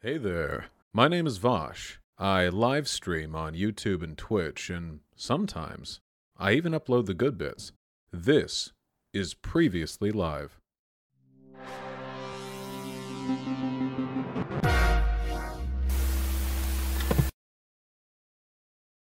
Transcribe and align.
Hey 0.00 0.16
there. 0.16 0.66
My 0.92 1.08
name 1.08 1.26
is 1.26 1.40
Vaush. 1.40 1.96
I 2.16 2.46
live 2.50 2.86
stream 2.86 3.34
on 3.34 3.54
YouTube 3.54 4.00
and 4.00 4.16
Twitch, 4.16 4.70
and 4.70 5.00
sometimes 5.16 5.98
I 6.36 6.52
even 6.52 6.70
upload 6.70 7.06
the 7.06 7.14
good 7.14 7.36
bits. 7.36 7.72
This 8.12 8.70
is 9.12 9.34
Previously 9.34 10.12
Live. 10.12 10.60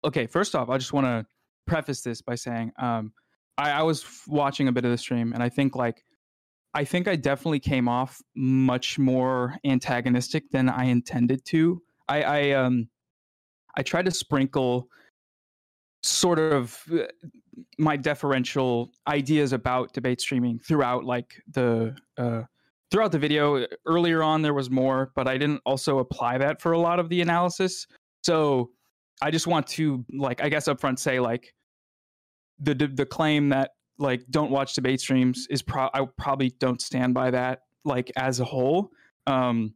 okay, 0.05 0.27
first 0.27 0.55
off, 0.55 0.69
I 0.69 0.77
just 0.77 0.93
want 0.93 1.07
to 1.07 1.25
preface 1.67 2.03
this 2.03 2.21
by 2.21 2.35
saying 2.35 2.71
um, 2.79 3.11
I, 3.57 3.71
I 3.71 3.81
was 3.81 4.05
watching 4.29 4.69
a 4.69 4.71
bit 4.71 4.85
of 4.85 4.91
the 4.91 4.97
stream, 4.97 5.33
and 5.33 5.43
I 5.43 5.49
think 5.49 5.75
like 5.75 6.04
I 6.75 6.83
think 6.83 7.07
I 7.07 7.15
definitely 7.15 7.61
came 7.61 7.87
off 7.87 8.21
much 8.35 8.99
more 8.99 9.57
antagonistic 9.63 10.51
than 10.51 10.67
I 10.67 10.83
intended 10.85 11.45
to. 11.45 11.81
I, 12.09 12.21
I 12.21 12.51
um 12.51 12.89
I 13.77 13.81
tried 13.81 14.05
to 14.05 14.11
sprinkle 14.11 14.89
sort 16.03 16.37
of 16.37 16.77
uh, 16.93 17.05
my 17.77 17.95
deferential 17.95 18.91
ideas 19.07 19.53
about 19.53 19.93
debate 19.93 20.19
streaming 20.19 20.59
throughout 20.59 21.05
like 21.05 21.41
the 21.51 21.95
uh, 22.17 22.43
throughout 22.91 23.11
the 23.11 23.19
video. 23.19 23.65
Earlier 23.85 24.21
on, 24.21 24.41
there 24.41 24.53
was 24.53 24.69
more, 24.69 25.11
but 25.15 25.27
I 25.27 25.37
didn't 25.37 25.61
also 25.65 25.99
apply 25.99 26.37
that 26.39 26.61
for 26.61 26.73
a 26.73 26.79
lot 26.79 26.99
of 26.99 27.07
the 27.07 27.21
analysis. 27.21 27.87
So 28.23 28.71
I 29.21 29.31
just 29.31 29.47
want 29.47 29.65
to 29.67 30.05
like 30.11 30.43
I 30.43 30.49
guess 30.49 30.67
upfront 30.67 30.99
say 30.99 31.21
like 31.21 31.53
the 32.59 32.75
the, 32.75 32.87
the 32.87 33.05
claim 33.05 33.49
that 33.49 33.71
like 33.97 34.25
don't 34.29 34.51
watch 34.51 34.73
debate 34.73 34.99
streams 34.99 35.47
is 35.49 35.61
pro 35.61 35.89
I 35.93 36.05
probably 36.17 36.49
don't 36.59 36.81
stand 36.81 37.13
by 37.13 37.31
that 37.31 37.61
like 37.83 38.11
as 38.17 38.39
a 38.39 38.45
whole. 38.45 38.91
Um 39.27 39.73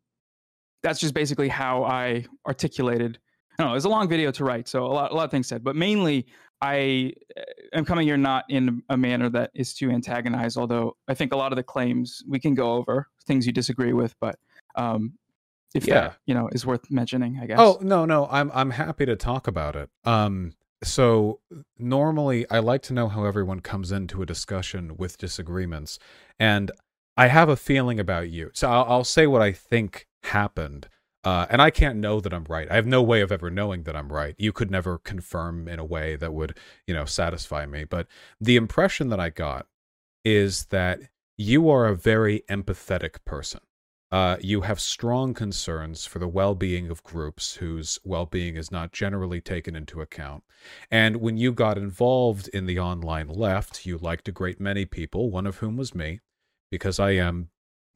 that's 0.81 0.99
just 0.99 1.13
basically 1.13 1.49
how 1.49 1.83
I 1.83 2.25
articulated. 2.47 3.19
I 3.57 3.63
don't 3.63 3.71
know, 3.71 3.75
it's 3.75 3.85
a 3.85 3.89
long 3.89 4.07
video 4.07 4.31
to 4.31 4.43
write, 4.45 4.67
so 4.67 4.85
a 4.85 4.87
lot 4.87 5.11
a 5.11 5.15
lot 5.15 5.25
of 5.25 5.31
things 5.31 5.47
said, 5.47 5.63
but 5.63 5.75
mainly 5.75 6.25
I 6.61 7.13
uh, 7.37 7.41
am 7.73 7.85
coming 7.85 8.05
here 8.05 8.17
not 8.17 8.43
in 8.49 8.81
a 8.89 8.97
manner 8.97 9.29
that 9.29 9.51
is 9.53 9.73
to 9.75 9.89
antagonize, 9.91 10.57
although 10.57 10.97
I 11.07 11.13
think 11.13 11.31
a 11.33 11.37
lot 11.37 11.53
of 11.53 11.55
the 11.55 11.63
claims 11.63 12.21
we 12.27 12.37
can 12.39 12.53
go 12.53 12.73
over, 12.73 13.07
things 13.25 13.45
you 13.47 13.53
disagree 13.53 13.93
with, 13.93 14.13
but 14.19 14.37
um, 14.75 15.13
if 15.73 15.87
Yeah. 15.87 15.93
that 16.01 16.17
you 16.25 16.33
know 16.33 16.49
is 16.51 16.65
worth 16.65 16.89
mentioning, 16.91 17.39
I 17.41 17.45
guess. 17.47 17.59
Oh, 17.59 17.77
no, 17.81 18.05
no. 18.05 18.27
I'm 18.29 18.51
I'm 18.53 18.71
happy 18.71 19.05
to 19.05 19.15
talk 19.15 19.47
about 19.47 19.75
it. 19.77 19.89
Um 20.03 20.53
so 20.83 21.39
normally 21.77 22.49
I 22.49 22.59
like 22.59 22.81
to 22.83 22.93
know 22.93 23.09
how 23.09 23.25
everyone 23.25 23.59
comes 23.59 23.91
into 23.91 24.21
a 24.21 24.25
discussion 24.25 24.95
with 24.97 25.17
disagreements 25.17 25.99
and 26.39 26.71
I 27.17 27.27
have 27.27 27.49
a 27.49 27.57
feeling 27.57 27.99
about 27.99 28.29
you. 28.29 28.51
So 28.53 28.69
I'll, 28.69 28.85
I'll 28.85 29.03
say 29.03 29.27
what 29.27 29.41
I 29.41 29.51
think 29.51 30.07
happened. 30.23 30.87
Uh, 31.25 31.45
and 31.49 31.61
I 31.61 31.69
can't 31.69 31.97
know 31.97 32.21
that 32.21 32.33
I'm 32.33 32.45
right. 32.47 32.71
I 32.71 32.75
have 32.75 32.87
no 32.87 33.03
way 33.03 33.19
of 33.19 33.29
ever 33.29 33.49
knowing 33.49 33.83
that 33.83 33.95
I'm 33.95 34.11
right. 34.11 34.35
You 34.37 34.53
could 34.53 34.71
never 34.71 34.97
confirm 34.97 35.67
in 35.67 35.77
a 35.77 35.83
way 35.83 36.15
that 36.15 36.33
would, 36.33 36.57
you 36.87 36.93
know, 36.93 37.03
satisfy 37.03 37.65
me. 37.65 37.83
But 37.83 38.07
the 38.39 38.55
impression 38.55 39.09
that 39.09 39.19
I 39.19 39.29
got 39.29 39.67
is 40.23 40.67
that 40.67 41.01
you 41.37 41.69
are 41.69 41.87
a 41.87 41.95
very 41.95 42.43
empathetic 42.49 43.25
person. 43.25 43.59
Uh, 44.11 44.37
you 44.41 44.61
have 44.61 44.79
strong 44.79 45.33
concerns 45.33 46.05
for 46.05 46.19
the 46.19 46.27
well 46.27 46.55
being 46.55 46.89
of 46.89 47.03
groups 47.03 47.55
whose 47.55 47.99
well 48.03 48.25
being 48.25 48.55
is 48.55 48.71
not 48.71 48.91
generally 48.91 49.39
taken 49.39 49.75
into 49.75 50.01
account. 50.01 50.43
And 50.89 51.17
when 51.17 51.37
you 51.37 51.51
got 51.51 51.77
involved 51.77 52.47
in 52.49 52.65
the 52.65 52.79
online 52.79 53.27
left, 53.27 53.85
you 53.85 53.97
liked 53.97 54.27
a 54.27 54.31
great 54.31 54.59
many 54.59 54.85
people, 54.85 55.29
one 55.29 55.45
of 55.45 55.57
whom 55.57 55.77
was 55.77 55.93
me, 55.93 56.21
because 56.71 56.99
I 56.99 57.11
am, 57.11 57.49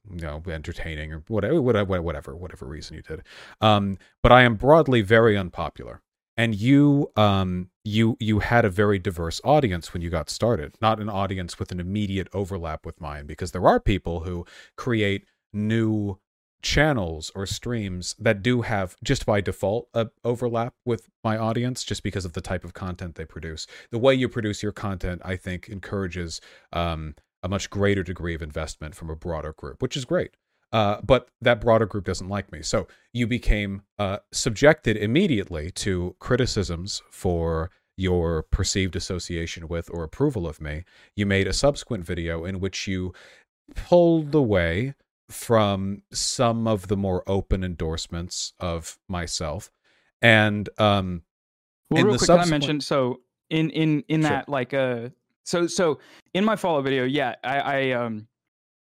you 0.09 0.21
know, 0.21 0.43
entertaining 0.47 1.11
or 1.13 1.23
whatever, 1.27 1.61
whatever, 1.61 2.01
whatever, 2.01 2.35
whatever 2.35 2.65
reason 2.67 2.95
you 2.97 3.01
did. 3.01 3.23
Um, 3.59 3.97
but 4.21 4.31
I 4.31 4.43
am 4.43 4.55
broadly 4.55 5.01
very 5.01 5.35
unpopular. 5.35 6.01
And 6.35 6.55
you, 6.55 7.11
um, 7.15 7.69
you, 7.83 8.17
you 8.19 8.39
had 8.39 8.65
a 8.65 8.69
very 8.69 8.97
diverse 8.97 9.39
audience 9.43 9.93
when 9.93 10.01
you 10.01 10.09
got 10.09 10.31
started, 10.31 10.75
not 10.81 10.99
an 10.99 11.07
audience 11.07 11.59
with 11.59 11.71
an 11.71 11.79
immediate 11.79 12.27
overlap 12.33 12.87
with 12.87 12.99
mine, 12.99 13.27
because 13.27 13.51
there 13.51 13.67
are 13.67 13.79
people 13.79 14.21
who 14.21 14.43
create 14.75 15.25
new 15.53 16.17
channels 16.61 17.29
or 17.35 17.45
streams 17.45 18.15
that 18.17 18.41
do 18.41 18.61
have 18.61 18.95
just 19.03 19.25
by 19.25 19.41
default 19.41 19.89
a 19.93 20.07
overlap 20.23 20.73
with 20.85 21.09
my 21.23 21.37
audience 21.37 21.83
just 21.83 22.01
because 22.03 22.23
of 22.23 22.33
the 22.33 22.41
type 22.41 22.63
of 22.63 22.73
content 22.73 23.15
they 23.15 23.25
produce. 23.25 23.67
The 23.91 23.99
way 23.99 24.13
you 24.13 24.29
produce 24.29 24.63
your 24.63 24.71
content 24.71 25.21
i 25.25 25.35
think 25.35 25.67
encourages 25.67 26.39
um, 26.71 27.15
a 27.43 27.49
much 27.49 27.69
greater 27.69 28.01
degree 28.01 28.33
of 28.33 28.41
investment 28.41 28.95
from 28.95 29.09
a 29.09 29.15
broader 29.15 29.53
group 29.53 29.81
which 29.81 29.97
is 29.97 30.05
great. 30.05 30.35
Uh, 30.71 30.99
but 31.03 31.29
that 31.39 31.61
broader 31.61 31.85
group 31.85 32.03
doesn't 32.03 32.29
like 32.29 32.51
me. 32.51 32.63
So 32.63 32.87
you 33.13 33.27
became 33.27 33.83
uh, 33.99 34.17
subjected 34.31 34.97
immediately 34.97 35.69
to 35.71 36.15
criticisms 36.17 37.03
for 37.11 37.69
your 37.95 38.41
perceived 38.41 38.95
association 38.95 39.67
with 39.67 39.87
or 39.93 40.03
approval 40.03 40.47
of 40.47 40.59
me. 40.59 40.83
You 41.15 41.27
made 41.27 41.45
a 41.45 41.53
subsequent 41.53 42.05
video 42.05 42.43
in 42.43 42.59
which 42.59 42.87
you 42.87 43.13
pulled 43.75 44.33
away 44.33 44.95
from 45.29 46.03
some 46.11 46.67
of 46.67 46.87
the 46.87 46.97
more 46.97 47.23
open 47.27 47.63
endorsements 47.63 48.53
of 48.59 48.97
myself 49.07 49.71
and 50.21 50.69
um 50.77 51.23
Well, 51.89 52.03
real 52.03 52.17
quick, 52.17 52.29
can 52.29 52.39
I 52.39 52.45
mentioned 52.45 52.83
so 52.83 53.21
in 53.49 53.69
in 53.71 54.03
in 54.07 54.21
Sure. 54.21 54.29
that 54.29 54.49
like 54.49 54.73
uh 54.73 55.09
so 55.43 55.67
so 55.67 55.99
in 56.33 56.45
my 56.45 56.55
follow 56.55 56.81
video, 56.81 57.03
yeah, 57.03 57.35
I, 57.43 57.59
I 57.59 57.91
um 57.91 58.27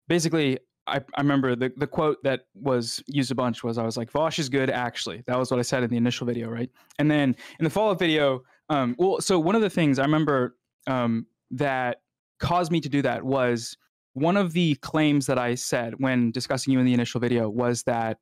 basically 0.09 0.59
I, 0.87 0.97
I 1.15 1.21
remember 1.21 1.55
the, 1.55 1.73
the 1.77 1.87
quote 1.87 2.23
that 2.25 2.47
was 2.55 3.03
used 3.07 3.31
a 3.31 3.35
bunch 3.37 3.63
was 3.63 3.79
I 3.79 3.85
was 3.85 3.97
like 3.97 4.11
Vaush 4.11 4.39
is 4.39 4.49
good 4.49 4.69
actually. 4.71 5.23
That 5.27 5.39
was 5.39 5.51
what 5.51 5.61
I 5.61 5.63
said 5.63 5.83
in 5.85 5.91
the 5.91 5.97
initial 5.97 6.27
video, 6.27 6.49
right? 6.49 6.71
And 6.99 7.11
then 7.11 7.37
in 7.59 7.65
the 7.65 7.71
follow 7.71 7.93
up 7.93 7.99
video, 7.99 8.43
um 8.69 8.95
well 8.99 9.21
so 9.21 9.39
one 9.39 9.55
of 9.55 9.63
the 9.63 9.71
things 9.71 9.99
I 9.99 10.03
remember 10.03 10.57
um 10.87 11.27
that 11.53 12.03
caused 12.41 12.73
me 12.73 12.81
to 12.81 12.89
do 12.89 13.03
that 13.03 13.23
was 13.23 13.77
one 14.15 14.37
of 14.37 14.53
the 14.53 14.75
claims 14.77 15.27
that 15.27 15.39
I 15.39 15.55
said 15.55 15.95
when 15.99 16.31
discussing 16.31 16.73
you 16.73 16.79
in 16.81 16.87
the 16.87 16.95
initial 16.95 17.21
video 17.21 17.49
was 17.49 17.83
that 17.85 18.19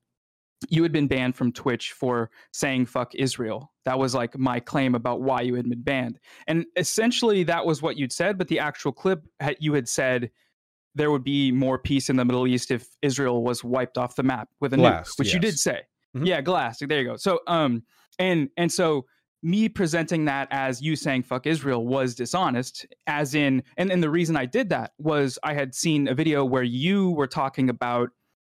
you 0.68 0.82
had 0.82 0.92
been 0.92 1.08
banned 1.08 1.36
from 1.36 1.52
Twitch 1.52 1.92
for 1.92 2.30
saying 2.52 2.86
fuck 2.86 3.14
Israel. 3.14 3.72
That 3.86 3.98
was 3.98 4.14
like 4.14 4.38
my 4.38 4.60
claim 4.60 4.94
about 4.94 5.22
why 5.22 5.40
you 5.40 5.54
had 5.54 5.68
been 5.68 5.82
banned. 5.82 6.18
And 6.46 6.66
essentially 6.76 7.44
that 7.44 7.64
was 7.64 7.80
what 7.80 7.96
you'd 7.96 8.12
said, 8.12 8.36
but 8.36 8.48
the 8.48 8.58
actual 8.58 8.92
clip 8.92 9.24
you 9.58 9.72
had 9.72 9.88
said 9.88 10.30
there 10.94 11.10
would 11.10 11.24
be 11.24 11.50
more 11.50 11.78
peace 11.78 12.10
in 12.10 12.16
the 12.16 12.24
Middle 12.24 12.46
East 12.46 12.70
if 12.70 12.88
Israel 13.00 13.42
was 13.42 13.64
wiped 13.64 13.96
off 13.96 14.16
the 14.16 14.22
map 14.22 14.48
with 14.60 14.74
a 14.74 14.76
nuke, 14.76 14.80
Glassed, 14.80 15.18
which 15.18 15.32
you 15.32 15.40
did 15.40 15.54
yes. 15.54 15.62
say. 15.62 15.82
Mhm. 16.16 16.26
Yeah, 16.26 16.40
glass. 16.40 16.78
There 16.80 16.98
you 17.00 17.04
go. 17.04 17.16
So 17.16 17.40
um 17.46 17.84
and 18.18 18.50
and 18.56 18.70
so 18.70 19.06
me 19.42 19.68
presenting 19.68 20.26
that 20.26 20.48
as 20.50 20.82
you 20.82 20.96
saying 20.96 21.22
fuck 21.22 21.46
Israel 21.46 21.86
was 21.86 22.14
dishonest, 22.14 22.86
as 23.06 23.34
in 23.34 23.62
and, 23.76 23.90
and 23.90 24.02
the 24.02 24.10
reason 24.10 24.36
I 24.36 24.46
did 24.46 24.68
that 24.70 24.92
was 24.98 25.38
I 25.42 25.54
had 25.54 25.74
seen 25.74 26.08
a 26.08 26.14
video 26.14 26.44
where 26.44 26.62
you 26.62 27.10
were 27.10 27.26
talking 27.26 27.70
about 27.70 28.10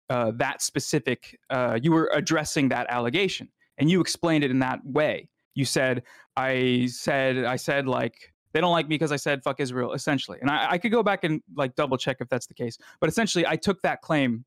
uh, 0.10 0.32
that 0.36 0.62
specific 0.62 1.38
uh, 1.50 1.78
you 1.82 1.92
were 1.92 2.10
addressing 2.14 2.70
that 2.70 2.88
allegation 2.90 3.50
and 3.78 3.90
you 3.90 4.02
explained 4.02 4.44
it 4.44 4.52
in 4.52 4.60
that 4.60 4.80
way. 4.86 5.30
You 5.54 5.66
said 5.66 6.04
i 6.38 6.88
said 6.92 7.44
i 7.44 7.56
said 7.56 7.88
like 7.88 8.32
they 8.54 8.62
don't 8.62 8.72
like 8.72 8.88
me 8.88 8.96
because 8.96 9.12
i 9.12 9.16
said 9.18 9.44
fuck 9.44 9.60
israel 9.60 9.92
essentially. 9.94 10.38
And 10.40 10.50
I, 10.50 10.72
I 10.72 10.78
could 10.78 10.92
go 10.92 11.04
back 11.04 11.24
and 11.24 11.42
like 11.56 11.76
double 11.76 11.98
check 11.98 12.18
if 12.22 12.30
that's 12.30 12.46
the 12.46 12.54
case 12.54 12.78
but 13.02 13.10
essentially 13.10 13.46
i 13.46 13.58
took 13.58 13.82
that 13.82 14.02
claim 14.02 14.46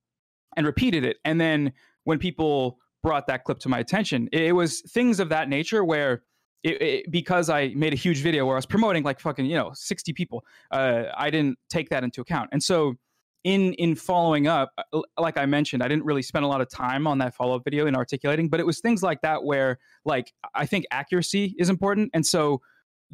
and 0.56 0.64
repeated 0.64 1.04
it 1.04 1.18
and 1.24 1.38
then 1.40 1.72
when 2.04 2.18
people 2.18 2.78
brought 3.02 3.26
that 3.26 3.44
clip 3.44 3.58
to 3.60 3.68
my 3.68 3.80
attention 3.80 4.28
it, 4.32 4.42
it 4.42 4.52
was 4.52 4.80
things 4.82 5.20
of 5.20 5.28
that 5.28 5.48
nature 5.48 5.84
where 5.84 6.22
it, 6.62 6.82
it, 6.82 7.10
because 7.10 7.48
I 7.50 7.68
made 7.68 7.92
a 7.92 7.96
huge 7.96 8.18
video 8.18 8.46
where 8.46 8.56
I 8.56 8.58
was 8.58 8.66
promoting 8.66 9.02
like 9.02 9.20
fucking 9.20 9.46
you 9.46 9.56
know 9.56 9.72
60 9.74 10.12
people, 10.12 10.44
uh, 10.70 11.04
I 11.16 11.30
didn't 11.30 11.58
take 11.68 11.88
that 11.90 12.04
into 12.04 12.20
account. 12.20 12.50
And 12.52 12.62
so 12.62 12.96
in 13.44 13.72
in 13.74 13.94
following 13.94 14.46
up 14.46 14.70
uh, 14.92 15.00
like 15.18 15.38
i 15.38 15.46
mentioned 15.46 15.82
i 15.82 15.88
didn't 15.88 16.04
really 16.04 16.22
spend 16.22 16.44
a 16.44 16.48
lot 16.48 16.60
of 16.60 16.68
time 16.68 17.06
on 17.06 17.18
that 17.18 17.34
follow-up 17.34 17.64
video 17.64 17.86
in 17.86 17.96
articulating 17.96 18.48
but 18.48 18.60
it 18.60 18.66
was 18.66 18.80
things 18.80 19.02
like 19.02 19.20
that 19.22 19.42
where 19.42 19.78
like 20.04 20.32
i 20.54 20.66
think 20.66 20.84
accuracy 20.90 21.54
is 21.58 21.70
important 21.70 22.10
and 22.12 22.24
so 22.24 22.60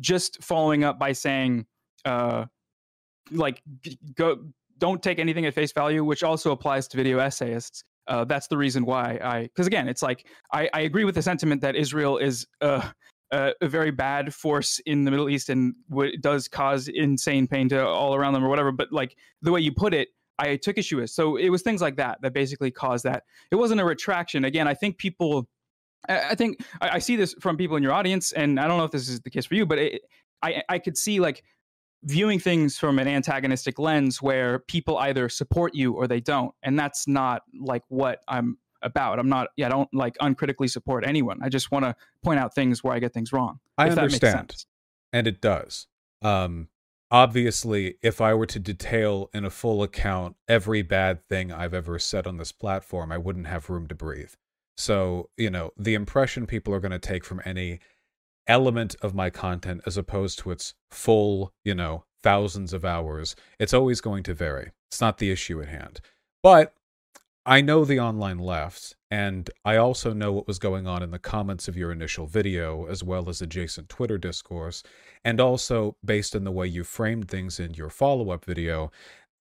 just 0.00 0.42
following 0.42 0.82
up 0.84 0.98
by 0.98 1.12
saying 1.12 1.64
uh 2.04 2.44
like 3.30 3.62
go 4.14 4.38
don't 4.78 5.02
take 5.02 5.18
anything 5.18 5.46
at 5.46 5.54
face 5.54 5.72
value 5.72 6.04
which 6.04 6.22
also 6.22 6.50
applies 6.50 6.88
to 6.88 6.96
video 6.96 7.18
essayists 7.18 7.84
uh, 8.08 8.24
that's 8.24 8.46
the 8.46 8.56
reason 8.56 8.84
why 8.84 9.18
i 9.22 9.42
because 9.42 9.66
again 9.66 9.88
it's 9.88 10.02
like 10.02 10.26
I, 10.52 10.68
I 10.72 10.80
agree 10.82 11.04
with 11.04 11.16
the 11.16 11.22
sentiment 11.22 11.60
that 11.62 11.74
israel 11.74 12.18
is 12.18 12.46
uh, 12.60 12.88
uh, 13.32 13.50
a 13.60 13.68
very 13.68 13.90
bad 13.90 14.32
force 14.32 14.78
in 14.86 15.04
the 15.04 15.10
middle 15.10 15.28
east 15.28 15.48
and 15.48 15.74
w- 15.90 16.16
does 16.18 16.48
cause 16.48 16.88
insane 16.88 17.46
pain 17.46 17.68
to 17.68 17.84
all 17.84 18.14
around 18.14 18.32
them 18.32 18.44
or 18.44 18.48
whatever 18.48 18.70
but 18.70 18.92
like 18.92 19.16
the 19.42 19.50
way 19.50 19.60
you 19.60 19.72
put 19.72 19.92
it 19.92 20.08
I 20.38 20.56
took 20.56 20.78
issue 20.78 20.98
with. 20.98 21.10
So 21.10 21.36
it 21.36 21.48
was 21.48 21.62
things 21.62 21.80
like 21.80 21.96
that 21.96 22.20
that 22.22 22.32
basically 22.32 22.70
caused 22.70 23.04
that. 23.04 23.24
It 23.50 23.56
wasn't 23.56 23.80
a 23.80 23.84
retraction. 23.84 24.44
Again, 24.44 24.68
I 24.68 24.74
think 24.74 24.98
people, 24.98 25.48
I 26.08 26.30
I 26.30 26.34
think 26.34 26.64
I, 26.80 26.90
I 26.90 26.98
see 26.98 27.16
this 27.16 27.34
from 27.40 27.56
people 27.56 27.76
in 27.76 27.82
your 27.82 27.92
audience, 27.92 28.32
and 28.32 28.60
I 28.60 28.68
don't 28.68 28.78
know 28.78 28.84
if 28.84 28.90
this 28.90 29.08
is 29.08 29.20
the 29.20 29.30
case 29.30 29.46
for 29.46 29.54
you, 29.54 29.66
but 29.66 29.78
it, 29.78 30.02
I 30.42 30.62
I 30.68 30.78
could 30.78 30.96
see 30.96 31.20
like 31.20 31.42
viewing 32.04 32.38
things 32.38 32.78
from 32.78 32.98
an 32.98 33.08
antagonistic 33.08 33.78
lens 33.78 34.22
where 34.22 34.60
people 34.60 34.98
either 34.98 35.28
support 35.28 35.74
you 35.74 35.94
or 35.94 36.06
they 36.06 36.20
don't, 36.20 36.54
and 36.62 36.78
that's 36.78 37.08
not 37.08 37.42
like 37.58 37.82
what 37.88 38.20
I'm 38.28 38.58
about. 38.82 39.18
I'm 39.18 39.28
not, 39.28 39.48
yeah, 39.56 39.66
I 39.66 39.68
don't 39.70 39.92
like 39.92 40.16
uncritically 40.20 40.68
support 40.68 41.04
anyone. 41.06 41.38
I 41.42 41.48
just 41.48 41.70
want 41.70 41.84
to 41.84 41.94
point 42.22 42.40
out 42.40 42.54
things 42.54 42.82
where 42.82 42.94
I 42.94 42.98
get 42.98 43.12
things 43.12 43.32
wrong. 43.32 43.60
I 43.78 43.88
understand. 43.88 44.64
And 45.12 45.26
it 45.26 45.40
does. 45.40 45.86
Um, 46.22 46.68
obviously, 47.10 47.96
if 48.02 48.20
I 48.20 48.34
were 48.34 48.46
to 48.46 48.58
detail 48.58 49.30
in 49.32 49.44
a 49.44 49.50
full 49.50 49.82
account 49.82 50.36
every 50.48 50.82
bad 50.82 51.26
thing 51.28 51.52
I've 51.52 51.74
ever 51.74 51.98
said 51.98 52.26
on 52.26 52.36
this 52.36 52.52
platform, 52.52 53.12
I 53.12 53.18
wouldn't 53.18 53.46
have 53.46 53.70
room 53.70 53.86
to 53.88 53.94
breathe. 53.94 54.32
So, 54.76 55.30
you 55.36 55.50
know, 55.50 55.70
the 55.76 55.94
impression 55.94 56.46
people 56.46 56.74
are 56.74 56.80
going 56.80 56.92
to 56.92 56.98
take 56.98 57.24
from 57.24 57.40
any 57.44 57.80
element 58.46 58.94
of 59.02 59.14
my 59.14 59.30
content 59.30 59.80
as 59.86 59.96
opposed 59.96 60.38
to 60.40 60.50
its 60.50 60.74
full, 60.90 61.52
you 61.64 61.74
know, 61.74 62.04
thousands 62.22 62.72
of 62.72 62.84
hours, 62.84 63.36
it's 63.58 63.74
always 63.74 64.00
going 64.00 64.22
to 64.24 64.34
vary. 64.34 64.72
It's 64.90 65.00
not 65.00 65.18
the 65.18 65.30
issue 65.30 65.60
at 65.62 65.68
hand. 65.68 66.00
But 66.42 66.74
I 67.48 67.60
know 67.60 67.84
the 67.84 68.00
online 68.00 68.40
left, 68.40 68.96
and 69.08 69.48
I 69.64 69.76
also 69.76 70.12
know 70.12 70.32
what 70.32 70.48
was 70.48 70.58
going 70.58 70.88
on 70.88 71.00
in 71.00 71.12
the 71.12 71.18
comments 71.20 71.68
of 71.68 71.76
your 71.76 71.92
initial 71.92 72.26
video, 72.26 72.86
as 72.86 73.04
well 73.04 73.28
as 73.28 73.40
adjacent 73.40 73.88
Twitter 73.88 74.18
discourse, 74.18 74.82
and 75.24 75.40
also 75.40 75.96
based 76.04 76.34
on 76.34 76.42
the 76.42 76.50
way 76.50 76.66
you 76.66 76.82
framed 76.82 77.28
things 77.28 77.60
in 77.60 77.74
your 77.74 77.88
follow 77.88 78.30
up 78.30 78.44
video. 78.44 78.90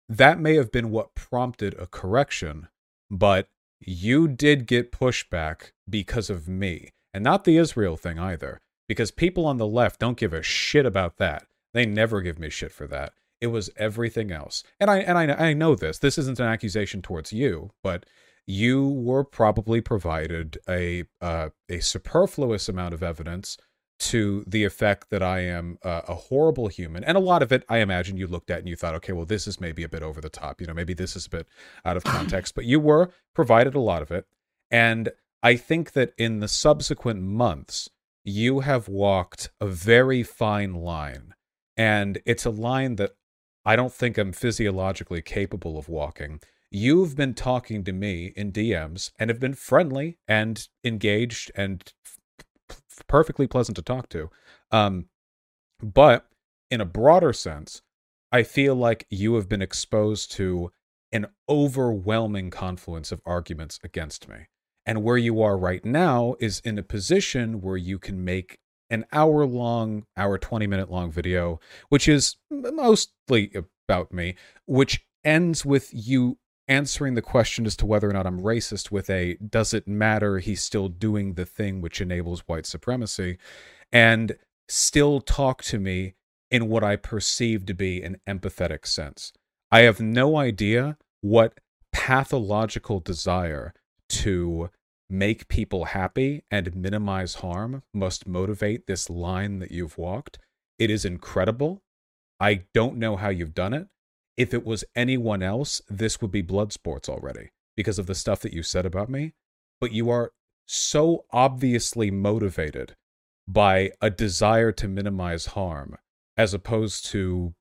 That 0.07 0.39
may 0.39 0.53
have 0.53 0.71
been 0.71 0.91
what 0.91 1.15
prompted 1.15 1.73
a 1.79 1.87
correction, 1.87 2.67
but 3.09 3.47
you 3.79 4.27
did 4.27 4.67
get 4.67 4.91
pushback 4.91 5.71
because 5.89 6.29
of 6.29 6.47
me, 6.47 6.91
and 7.11 7.23
not 7.23 7.43
the 7.43 7.57
Israel 7.57 7.97
thing 7.97 8.19
either, 8.19 8.59
because 8.87 9.09
people 9.09 9.47
on 9.47 9.57
the 9.57 9.65
left 9.65 9.99
don't 9.99 10.17
give 10.17 10.31
a 10.31 10.43
shit 10.43 10.85
about 10.85 11.17
that. 11.17 11.47
They 11.73 11.87
never 11.87 12.21
give 12.21 12.37
me 12.37 12.51
shit 12.51 12.71
for 12.71 12.85
that. 12.85 13.13
It 13.45 13.51
was 13.51 13.69
everything 13.77 14.31
else. 14.31 14.63
And 14.79 14.89
I 14.89 14.97
and 14.99 15.17
I 15.19 15.49
I 15.49 15.53
know 15.53 15.75
this. 15.75 15.99
This 15.99 16.17
isn't 16.17 16.39
an 16.39 16.47
accusation 16.47 17.03
towards 17.03 17.31
you, 17.31 17.69
but 17.83 18.07
you 18.47 18.87
were 18.87 19.23
probably 19.23 19.81
provided 19.81 20.57
a 20.67 21.03
uh, 21.21 21.49
a 21.69 21.79
superfluous 21.79 22.67
amount 22.67 22.95
of 22.95 23.03
evidence 23.03 23.57
to 23.97 24.43
the 24.47 24.63
effect 24.63 25.09
that 25.11 25.23
I 25.23 25.41
am 25.41 25.77
uh, 25.83 26.01
a 26.07 26.15
horrible 26.15 26.67
human. 26.67 27.03
And 27.03 27.15
a 27.15 27.21
lot 27.21 27.43
of 27.43 27.51
it, 27.51 27.63
I 27.69 27.77
imagine, 27.77 28.17
you 28.17 28.27
looked 28.27 28.49
at 28.49 28.59
and 28.59 28.67
you 28.67 28.75
thought, 28.75 28.95
okay, 28.95 29.13
well, 29.13 29.25
this 29.25 29.47
is 29.47 29.61
maybe 29.61 29.83
a 29.83 29.89
bit 29.89 30.03
over 30.03 30.19
the 30.19 30.29
top. 30.29 30.59
You 30.59 30.67
know, 30.67 30.73
maybe 30.73 30.95
this 30.95 31.15
is 31.15 31.27
a 31.27 31.29
bit 31.29 31.47
out 31.85 31.95
of 31.95 32.03
context. 32.15 32.55
but 32.55 32.65
you 32.65 32.79
were 32.79 33.11
provided 33.33 33.75
a 33.75 33.79
lot 33.79 34.01
of 34.01 34.11
it. 34.11 34.25
And 34.69 35.09
I 35.41 35.55
think 35.55 35.93
that 35.93 36.13
in 36.17 36.39
the 36.39 36.47
subsequent 36.47 37.21
months, 37.21 37.89
you 38.25 38.61
have 38.61 38.89
walked 38.89 39.51
a 39.61 39.67
very 39.67 40.23
fine 40.23 40.73
line. 40.73 41.33
And 41.77 42.19
it's 42.25 42.45
a 42.45 42.49
line 42.49 42.95
that 42.95 43.11
I 43.65 43.75
don't 43.75 43.93
think 43.93 44.17
I'm 44.17 44.31
physiologically 44.31 45.21
capable 45.21 45.77
of 45.77 45.89
walking. 45.89 46.39
You've 46.69 47.15
been 47.15 47.33
talking 47.33 47.83
to 47.85 47.93
me 47.93 48.33
in 48.35 48.51
DMs 48.51 49.11
and 49.17 49.29
have 49.29 49.39
been 49.39 49.53
friendly 49.53 50.17
and 50.27 50.67
engaged 50.83 51.51
and 51.55 51.81
perfectly 53.07 53.47
pleasant 53.47 53.75
to 53.77 53.81
talk 53.81 54.09
to. 54.09 54.29
Um, 54.71 55.05
but 55.81 56.27
in 56.69 56.81
a 56.81 56.85
broader 56.85 57.33
sense, 57.33 57.81
I 58.31 58.43
feel 58.43 58.75
like 58.75 59.07
you 59.09 59.35
have 59.35 59.47
been 59.47 59.61
exposed 59.61 60.31
to 60.33 60.71
an 61.11 61.27
overwhelming 61.47 62.49
confluence 62.49 63.11
of 63.11 63.21
arguments 63.25 63.79
against 63.83 64.27
me. 64.27 64.47
And 64.85 65.03
where 65.03 65.17
you 65.17 65.41
are 65.41 65.57
right 65.57 65.83
now 65.83 66.35
is 66.39 66.59
in 66.59 66.77
a 66.77 66.83
position 66.83 67.61
where 67.61 67.77
you 67.77 67.97
can 67.97 68.23
make 68.23 68.59
an 68.89 69.05
hour 69.11 69.45
long, 69.45 70.05
hour 70.15 70.37
20 70.37 70.67
minute 70.67 70.91
long 70.91 71.11
video, 71.11 71.59
which 71.89 72.07
is 72.07 72.37
mostly 72.49 73.51
about 73.87 74.13
me, 74.13 74.35
which 74.65 75.05
ends 75.23 75.65
with 75.65 75.89
you 75.91 76.37
answering 76.67 77.13
the 77.13 77.21
question 77.21 77.65
as 77.65 77.75
to 77.77 77.85
whether 77.85 78.09
or 78.09 78.13
not 78.13 78.25
I'm 78.25 78.41
racist 78.41 78.91
with 78.91 79.09
a 79.09 79.35
does 79.35 79.73
it 79.73 79.87
matter 79.87 80.39
he's 80.39 80.63
still 80.63 80.87
doing 80.87 81.33
the 81.33 81.45
thing 81.45 81.79
which 81.79 82.01
enables 82.01 82.41
white 82.41 82.65
supremacy 82.65 83.37
and 83.91 84.35
still 84.67 85.21
talk 85.21 85.61
to 85.63 85.79
me 85.79 86.15
in 86.49 86.67
what 86.69 86.83
I 86.83 86.95
perceive 86.95 87.65
to 87.67 87.73
be 87.73 88.01
an 88.01 88.17
empathetic 88.27 88.85
sense. 88.85 89.31
I 89.71 89.81
have 89.81 89.99
no 89.99 90.37
idea 90.37 90.97
what 91.21 91.59
pathological 91.91 92.99
desire 92.99 93.73
to 94.09 94.69
make 95.09 95.47
people 95.47 95.85
happy 95.85 96.43
and 96.49 96.75
minimize 96.75 97.35
harm 97.35 97.83
must 97.93 98.27
motivate 98.27 98.87
this 98.87 99.09
line 99.09 99.59
that 99.59 99.71
you've 99.71 99.97
walked. 99.97 100.39
It 100.79 100.89
is 100.89 101.05
incredible. 101.05 101.83
I 102.39 102.63
don't 102.73 102.97
know 102.97 103.15
how 103.15 103.29
you've 103.29 103.53
done 103.53 103.73
it. 103.73 103.87
If 104.35 104.53
it 104.53 104.65
was 104.65 104.83
anyone 104.95 105.41
else, 105.41 105.81
this 105.89 106.21
would 106.21 106.31
be 106.31 106.41
blood 106.41 106.73
sports 106.73 107.07
already 107.07 107.51
because 107.77 107.99
of 107.99 108.07
the 108.07 108.15
stuff 108.15 108.41
that 108.41 108.53
you 108.53 108.63
said 108.63 108.85
about 108.85 109.09
me. 109.09 109.33
But 109.79 109.91
you 109.91 110.09
are 110.09 110.31
so 110.65 111.25
obviously 111.31 112.11
motivated 112.11 112.95
by 113.47 113.91
a 114.01 114.09
desire 114.09 114.71
to 114.73 114.87
minimize 114.87 115.47
harm 115.47 115.97
as 116.35 116.53
opposed 116.53 117.05
to 117.05 117.53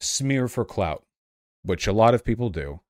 smear 0.00 0.46
for 0.46 0.64
clout, 0.64 1.04
which 1.62 1.86
a 1.86 1.92
lot 1.92 2.14
of 2.14 2.24
people 2.24 2.50
do, 2.50 2.80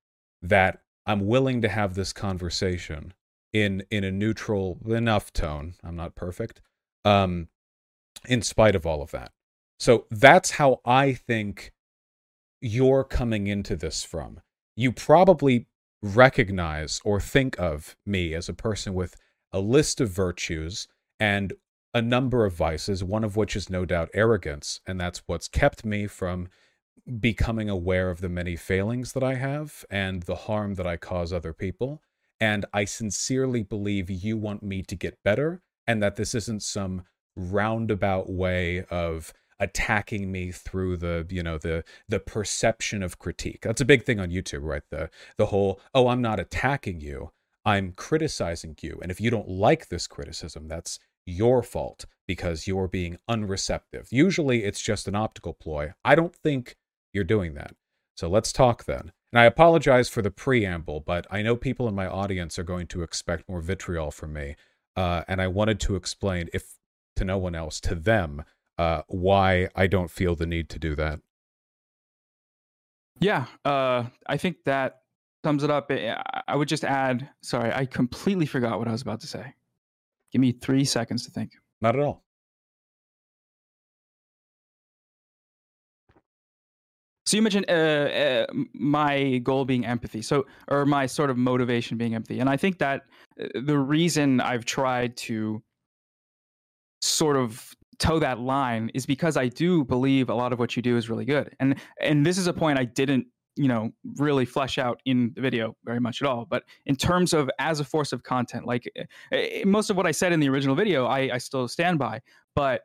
that 0.42 0.82
I'm 1.06 1.26
willing 1.26 1.62
to 1.62 1.68
have 1.68 1.94
this 1.94 2.12
conversation 2.12 3.14
in 3.54 3.84
in 3.90 4.04
a 4.04 4.12
neutral 4.12 4.78
enough 4.86 5.32
tone. 5.32 5.74
I'm 5.82 5.96
not 5.96 6.14
perfect. 6.14 6.60
Um 7.06 7.48
in 8.26 8.42
spite 8.42 8.74
of 8.74 8.84
all 8.84 9.00
of 9.00 9.10
that. 9.12 9.32
So 9.78 10.06
that's 10.10 10.52
how 10.52 10.80
I 10.84 11.14
think 11.14 11.72
you're 12.60 13.04
coming 13.04 13.46
into 13.46 13.76
this 13.76 14.04
from. 14.04 14.40
You 14.76 14.92
probably 14.92 15.66
recognize 16.02 17.00
or 17.04 17.20
think 17.20 17.58
of 17.58 17.96
me 18.04 18.34
as 18.34 18.48
a 18.48 18.54
person 18.54 18.94
with 18.94 19.16
a 19.52 19.60
list 19.60 20.00
of 20.00 20.10
virtues 20.10 20.88
and 21.20 21.52
a 21.92 22.02
number 22.02 22.44
of 22.44 22.52
vices, 22.52 23.04
one 23.04 23.24
of 23.24 23.36
which 23.36 23.54
is 23.54 23.70
no 23.70 23.84
doubt 23.84 24.10
arrogance. 24.14 24.80
And 24.86 25.00
that's 25.00 25.22
what's 25.26 25.48
kept 25.48 25.84
me 25.84 26.06
from 26.06 26.48
becoming 27.20 27.68
aware 27.68 28.10
of 28.10 28.20
the 28.20 28.28
many 28.28 28.56
failings 28.56 29.12
that 29.12 29.22
I 29.22 29.34
have 29.34 29.84
and 29.90 30.22
the 30.22 30.34
harm 30.34 30.74
that 30.74 30.86
I 30.86 30.96
cause 30.96 31.32
other 31.32 31.52
people. 31.52 32.02
And 32.44 32.66
I 32.74 32.84
sincerely 32.84 33.62
believe 33.62 34.10
you 34.10 34.36
want 34.36 34.62
me 34.62 34.82
to 34.82 34.94
get 34.94 35.22
better 35.24 35.62
and 35.86 36.02
that 36.02 36.16
this 36.16 36.34
isn't 36.34 36.62
some 36.62 37.04
roundabout 37.34 38.28
way 38.28 38.84
of 38.90 39.32
attacking 39.58 40.30
me 40.30 40.52
through 40.52 40.98
the 40.98 41.26
you 41.30 41.42
know 41.42 41.56
the 41.56 41.84
the 42.06 42.20
perception 42.20 43.02
of 43.02 43.18
critique. 43.18 43.62
That's 43.62 43.80
a 43.80 43.86
big 43.86 44.04
thing 44.04 44.20
on 44.20 44.28
youtube 44.28 44.60
right? 44.62 44.82
The 44.90 45.08
the 45.38 45.46
whole 45.46 45.80
oh 45.94 46.08
i'm 46.08 46.20
not 46.20 46.38
attacking 46.38 47.00
you 47.00 47.30
i'm 47.64 47.92
criticizing 47.92 48.76
you. 48.82 48.98
And 49.00 49.10
if 49.10 49.22
you 49.22 49.30
don't 49.30 49.48
like 49.48 49.88
this 49.88 50.06
criticism 50.06 50.68
that's 50.68 50.98
your 51.24 51.62
fault 51.62 52.04
because 52.26 52.66
you're 52.66 52.88
being 52.88 53.16
unreceptive. 53.26 54.08
Usually 54.10 54.64
it's 54.64 54.82
just 54.82 55.08
an 55.08 55.14
optical 55.14 55.54
ploy. 55.54 55.94
I 56.04 56.14
don't 56.14 56.36
think 56.36 56.76
you're 57.14 57.24
doing 57.24 57.54
that. 57.54 57.74
So 58.18 58.28
let's 58.28 58.52
talk 58.52 58.84
then 58.84 59.12
and 59.34 59.40
I 59.40 59.46
apologize 59.46 60.08
for 60.08 60.22
the 60.22 60.30
preamble, 60.30 61.00
but 61.00 61.26
I 61.28 61.42
know 61.42 61.56
people 61.56 61.88
in 61.88 61.94
my 61.96 62.06
audience 62.06 62.56
are 62.56 62.62
going 62.62 62.86
to 62.86 63.02
expect 63.02 63.48
more 63.48 63.60
vitriol 63.60 64.12
from 64.12 64.32
me. 64.32 64.54
Uh, 64.94 65.24
and 65.26 65.42
I 65.42 65.48
wanted 65.48 65.80
to 65.80 65.96
explain, 65.96 66.48
if 66.54 66.78
to 67.16 67.24
no 67.24 67.36
one 67.36 67.56
else, 67.56 67.80
to 67.80 67.96
them, 67.96 68.44
uh, 68.78 69.02
why 69.08 69.70
I 69.74 69.88
don't 69.88 70.08
feel 70.08 70.36
the 70.36 70.46
need 70.46 70.68
to 70.68 70.78
do 70.78 70.94
that. 70.94 71.18
Yeah, 73.18 73.46
uh, 73.64 74.04
I 74.28 74.36
think 74.36 74.58
that 74.66 75.00
sums 75.44 75.64
it 75.64 75.70
up. 75.70 75.90
I 75.90 76.54
would 76.54 76.68
just 76.68 76.84
add 76.84 77.28
sorry, 77.42 77.72
I 77.72 77.86
completely 77.86 78.46
forgot 78.46 78.78
what 78.78 78.86
I 78.86 78.92
was 78.92 79.02
about 79.02 79.20
to 79.22 79.26
say. 79.26 79.54
Give 80.30 80.40
me 80.40 80.52
three 80.52 80.84
seconds 80.84 81.24
to 81.24 81.32
think. 81.32 81.54
Not 81.80 81.96
at 81.96 82.02
all. 82.02 82.23
So 87.26 87.36
you 87.36 87.42
mentioned 87.42 87.66
uh, 87.68 87.72
uh, 87.72 88.46
my 88.74 89.38
goal 89.38 89.64
being 89.64 89.86
empathy, 89.86 90.20
so 90.20 90.46
or 90.68 90.84
my 90.84 91.06
sort 91.06 91.30
of 91.30 91.38
motivation 91.38 91.96
being 91.96 92.14
empathy, 92.14 92.40
and 92.40 92.50
I 92.50 92.56
think 92.56 92.78
that 92.78 93.02
uh, 93.40 93.46
the 93.64 93.78
reason 93.78 94.40
I've 94.40 94.64
tried 94.64 95.16
to 95.18 95.62
sort 97.00 97.36
of 97.36 97.74
toe 97.98 98.18
that 98.18 98.40
line 98.40 98.90
is 98.92 99.06
because 99.06 99.36
I 99.36 99.48
do 99.48 99.84
believe 99.84 100.28
a 100.28 100.34
lot 100.34 100.52
of 100.52 100.58
what 100.58 100.76
you 100.76 100.82
do 100.82 100.96
is 100.96 101.08
really 101.08 101.24
good, 101.24 101.54
and 101.60 101.76
and 102.00 102.26
this 102.26 102.36
is 102.36 102.46
a 102.46 102.52
point 102.52 102.78
I 102.78 102.84
didn't 102.84 103.26
you 103.56 103.68
know 103.68 103.90
really 104.16 104.44
flesh 104.44 104.78
out 104.78 105.00
in 105.06 105.32
the 105.34 105.40
video 105.40 105.76
very 105.84 106.00
much 106.00 106.20
at 106.20 106.26
all 106.26 106.44
but 106.44 106.64
in 106.86 106.96
terms 106.96 107.32
of 107.32 107.48
as 107.60 107.78
a 107.78 107.84
force 107.84 108.12
of 108.12 108.24
content 108.24 108.66
like 108.66 108.90
uh, 109.32 109.36
most 109.64 109.90
of 109.90 109.96
what 109.96 110.06
i 110.06 110.10
said 110.10 110.32
in 110.32 110.40
the 110.40 110.48
original 110.48 110.74
video 110.74 111.06
I, 111.06 111.34
I 111.34 111.38
still 111.38 111.68
stand 111.68 111.98
by 111.98 112.20
but 112.56 112.82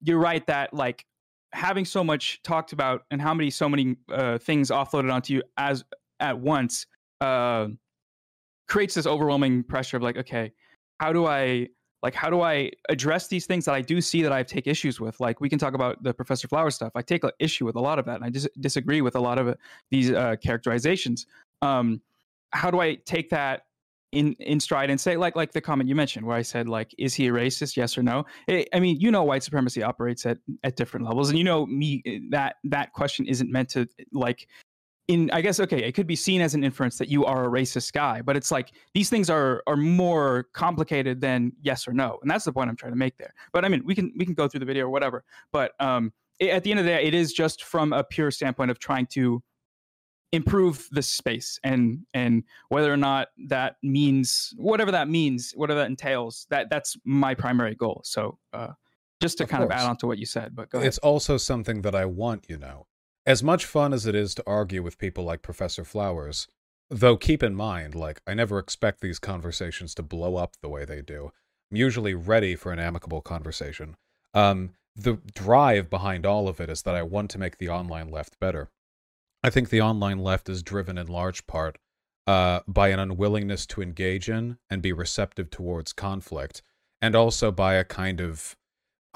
you're 0.00 0.18
right 0.18 0.46
that 0.46 0.72
like 0.72 1.04
having 1.52 1.84
so 1.84 2.04
much 2.04 2.42
talked 2.42 2.72
about 2.72 3.04
and 3.10 3.20
how 3.20 3.34
many 3.34 3.50
so 3.50 3.68
many 3.68 3.96
uh, 4.12 4.38
things 4.38 4.70
offloaded 4.70 5.12
onto 5.12 5.32
you 5.32 5.42
as 5.56 5.84
at 6.20 6.38
once 6.38 6.86
uh, 7.20 7.68
creates 8.68 8.94
this 8.94 9.06
overwhelming 9.06 9.62
pressure 9.62 9.96
of 9.96 10.02
like 10.02 10.16
okay 10.16 10.52
how 11.00 11.12
do 11.12 11.26
i 11.26 11.66
like 12.02 12.14
how 12.14 12.28
do 12.28 12.42
i 12.42 12.70
address 12.90 13.28
these 13.28 13.46
things 13.46 13.64
that 13.64 13.74
i 13.74 13.80
do 13.80 14.00
see 14.00 14.22
that 14.22 14.32
i 14.32 14.42
take 14.42 14.66
issues 14.66 15.00
with? 15.00 15.18
Like 15.20 15.40
we 15.40 15.48
can 15.48 15.58
talk 15.58 15.74
about 15.74 16.02
the 16.02 16.12
professor 16.12 16.48
flower 16.48 16.70
stuff. 16.70 16.92
I 16.94 17.02
take 17.02 17.22
issue 17.38 17.64
with 17.64 17.76
a 17.76 17.80
lot 17.80 17.98
of 17.98 18.04
that 18.06 18.16
and 18.16 18.24
i 18.24 18.30
dis- 18.30 18.48
disagree 18.60 19.00
with 19.00 19.16
a 19.16 19.20
lot 19.20 19.38
of 19.38 19.56
these 19.90 20.12
uh, 20.12 20.36
characterizations. 20.42 21.26
Um, 21.62 22.00
how 22.50 22.70
do 22.70 22.80
i 22.80 22.94
take 22.94 23.30
that 23.30 23.62
in 24.12 24.32
in 24.40 24.58
stride 24.58 24.88
and 24.88 25.00
say 25.00 25.16
like 25.16 25.36
like 25.36 25.52
the 25.52 25.60
comment 25.60 25.88
you 25.88 25.94
mentioned 25.94 26.24
where 26.24 26.36
I 26.36 26.42
said 26.42 26.66
like 26.66 26.94
is 26.96 27.14
he 27.14 27.28
a 27.28 27.30
racist 27.30 27.76
yes 27.76 27.98
or 27.98 28.02
no 28.02 28.24
it, 28.46 28.66
I 28.72 28.80
mean 28.80 28.98
you 28.98 29.10
know 29.10 29.22
white 29.22 29.42
supremacy 29.42 29.82
operates 29.82 30.24
at 30.24 30.38
at 30.64 30.76
different 30.76 31.04
levels 31.04 31.28
and 31.28 31.36
you 31.36 31.44
know 31.44 31.66
me 31.66 32.02
eh, 32.06 32.20
that 32.30 32.56
that 32.64 32.94
question 32.94 33.26
isn't 33.26 33.52
meant 33.52 33.68
to 33.70 33.86
like 34.12 34.48
in 35.08 35.30
I 35.30 35.40
guess 35.40 35.58
okay, 35.58 35.82
it 35.82 35.92
could 35.92 36.06
be 36.06 36.14
seen 36.14 36.42
as 36.42 36.54
an 36.54 36.62
inference 36.62 36.98
that 36.98 37.08
you 37.08 37.24
are 37.24 37.46
a 37.46 37.48
racist 37.48 37.92
guy, 37.92 38.20
but 38.20 38.36
it's 38.36 38.50
like 38.50 38.72
these 38.94 39.08
things 39.08 39.30
are 39.30 39.62
are 39.66 39.76
more 39.76 40.46
complicated 40.52 41.20
than 41.20 41.52
yes 41.62 41.88
or 41.88 41.92
no, 41.92 42.18
and 42.20 42.30
that's 42.30 42.44
the 42.44 42.52
point 42.52 42.68
I'm 42.68 42.76
trying 42.76 42.92
to 42.92 42.98
make 42.98 43.16
there. 43.16 43.32
But 43.52 43.64
I 43.64 43.68
mean, 43.68 43.82
we 43.84 43.94
can 43.94 44.12
we 44.16 44.26
can 44.26 44.34
go 44.34 44.46
through 44.46 44.60
the 44.60 44.66
video 44.66 44.84
or 44.84 44.90
whatever. 44.90 45.24
But 45.50 45.72
um, 45.80 46.12
it, 46.38 46.50
at 46.50 46.62
the 46.62 46.70
end 46.70 46.80
of 46.80 46.84
the 46.84 46.92
day, 46.92 47.04
it 47.04 47.14
is 47.14 47.32
just 47.32 47.64
from 47.64 47.94
a 47.94 48.04
pure 48.04 48.30
standpoint 48.30 48.70
of 48.70 48.78
trying 48.78 49.06
to 49.12 49.42
improve 50.32 50.88
the 50.92 51.02
space 51.02 51.58
and 51.64 52.00
and 52.14 52.44
whether 52.68 52.92
or 52.92 52.96
not 52.96 53.28
that 53.48 53.76
means 53.82 54.52
whatever 54.56 54.90
that 54.92 55.08
means, 55.08 55.52
whatever 55.56 55.80
that 55.80 55.88
entails. 55.88 56.46
That 56.50 56.70
that's 56.70 56.96
my 57.04 57.34
primary 57.34 57.74
goal. 57.74 58.02
So. 58.04 58.38
Uh, 58.52 58.72
just 59.20 59.38
to 59.38 59.42
Of 59.42 59.50
kind 59.50 59.64
of 59.64 59.72
add 59.72 59.84
on 59.84 59.96
to 59.96 60.06
what 60.06 60.18
you 60.18 60.26
said, 60.26 60.54
but 60.54 60.70
go 60.70 60.78
ahead. 60.78 60.86
It's 60.86 60.98
also 60.98 61.38
something 61.38 61.82
that 61.82 61.92
I 61.92 62.04
want, 62.04 62.46
you 62.48 62.56
know. 62.56 62.86
As 63.26 63.42
much 63.42 63.66
fun 63.66 63.92
as 63.92 64.06
it 64.06 64.14
is 64.14 64.32
to 64.36 64.44
argue 64.46 64.80
with 64.80 64.96
people 64.96 65.24
like 65.24 65.42
Professor 65.42 65.84
Flowers, 65.84 66.46
though 66.88 67.16
keep 67.16 67.42
in 67.42 67.56
mind, 67.56 67.96
like, 67.96 68.22
I 68.28 68.34
never 68.34 68.60
expect 68.60 69.00
these 69.00 69.18
conversations 69.18 69.92
to 69.96 70.04
blow 70.04 70.36
up 70.36 70.54
the 70.62 70.68
way 70.68 70.84
they 70.84 71.02
do. 71.02 71.32
I'm 71.68 71.76
usually 71.76 72.14
ready 72.14 72.54
for 72.54 72.70
an 72.70 72.78
amicable 72.78 73.20
conversation. 73.20 73.96
Um, 74.34 74.74
the 74.94 75.18
drive 75.34 75.90
behind 75.90 76.24
all 76.24 76.46
of 76.46 76.60
it 76.60 76.70
is 76.70 76.82
that 76.82 76.94
I 76.94 77.02
want 77.02 77.30
to 77.32 77.38
make 77.38 77.58
the 77.58 77.68
online 77.68 78.10
left 78.10 78.38
better. 78.38 78.70
I 79.48 79.50
think 79.50 79.70
the 79.70 79.80
online 79.80 80.18
left 80.18 80.50
is 80.50 80.62
driven 80.62 80.98
in 80.98 81.06
large 81.06 81.46
part 81.46 81.78
uh, 82.26 82.60
by 82.68 82.88
an 82.88 82.98
unwillingness 82.98 83.64
to 83.68 83.80
engage 83.80 84.28
in 84.28 84.58
and 84.68 84.82
be 84.82 84.92
receptive 84.92 85.48
towards 85.48 85.94
conflict, 85.94 86.60
and 87.00 87.16
also 87.16 87.50
by 87.50 87.76
a 87.76 87.82
kind 87.82 88.20
of 88.20 88.58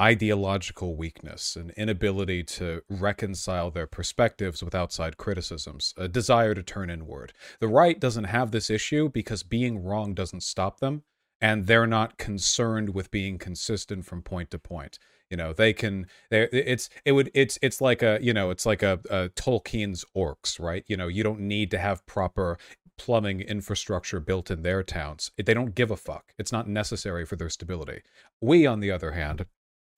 ideological 0.01 0.97
weakness, 0.97 1.55
an 1.55 1.71
inability 1.77 2.43
to 2.45 2.81
reconcile 2.89 3.71
their 3.71 3.87
perspectives 3.87 4.63
with 4.65 4.75
outside 4.75 5.19
criticisms, 5.19 5.93
a 5.99 6.09
desire 6.09 6.55
to 6.55 6.63
turn 6.63 6.89
inward. 6.89 7.35
The 7.61 7.69
right 7.69 8.01
doesn't 8.01 8.25
have 8.25 8.53
this 8.53 8.71
issue 8.71 9.11
because 9.11 9.43
being 9.43 9.85
wrong 9.85 10.15
doesn't 10.15 10.45
stop 10.45 10.81
them, 10.81 11.03
and 11.43 11.67
they're 11.67 11.87
not 11.87 12.17
concerned 12.17 12.95
with 12.95 13.11
being 13.11 13.37
consistent 13.37 14.07
from 14.07 14.23
point 14.23 14.51
to 14.53 14.59
point. 14.59 14.99
You 15.33 15.39
know, 15.39 15.55
they 15.55 15.73
can. 15.73 16.09
They 16.29 16.43
it's 16.53 16.91
it 17.07 17.13
would 17.13 17.31
it's 17.33 17.59
it's 17.63 17.81
like 17.81 18.03
a 18.03 18.19
you 18.21 18.35
know 18.35 18.51
it's 18.51 18.67
like 18.67 18.83
a, 18.83 19.01
a 19.09 19.31
Tolkien's 19.31 20.05
orcs, 20.15 20.61
right? 20.61 20.85
You 20.87 20.99
know, 20.99 21.09
you 21.09 21.23
don't 21.23 21.41
need 21.41 21.71
to 21.71 21.79
have 21.79 22.05
proper 22.05 22.59
plumbing 22.99 23.41
infrastructure 23.41 24.21
built 24.21 24.51
in 24.51 24.61
their 24.61 24.83
towns. 24.83 25.31
They 25.43 25.55
don't 25.55 25.75
give 25.75 25.91
a 25.91 25.97
fuck. 25.97 26.35
It's 26.39 26.53
not 26.53 26.69
necessary 26.69 27.25
for 27.25 27.37
their 27.37 27.49
stability. 27.49 28.03
We, 28.43 28.67
on 28.67 28.81
the 28.81 28.91
other 28.91 29.13
hand, 29.13 29.47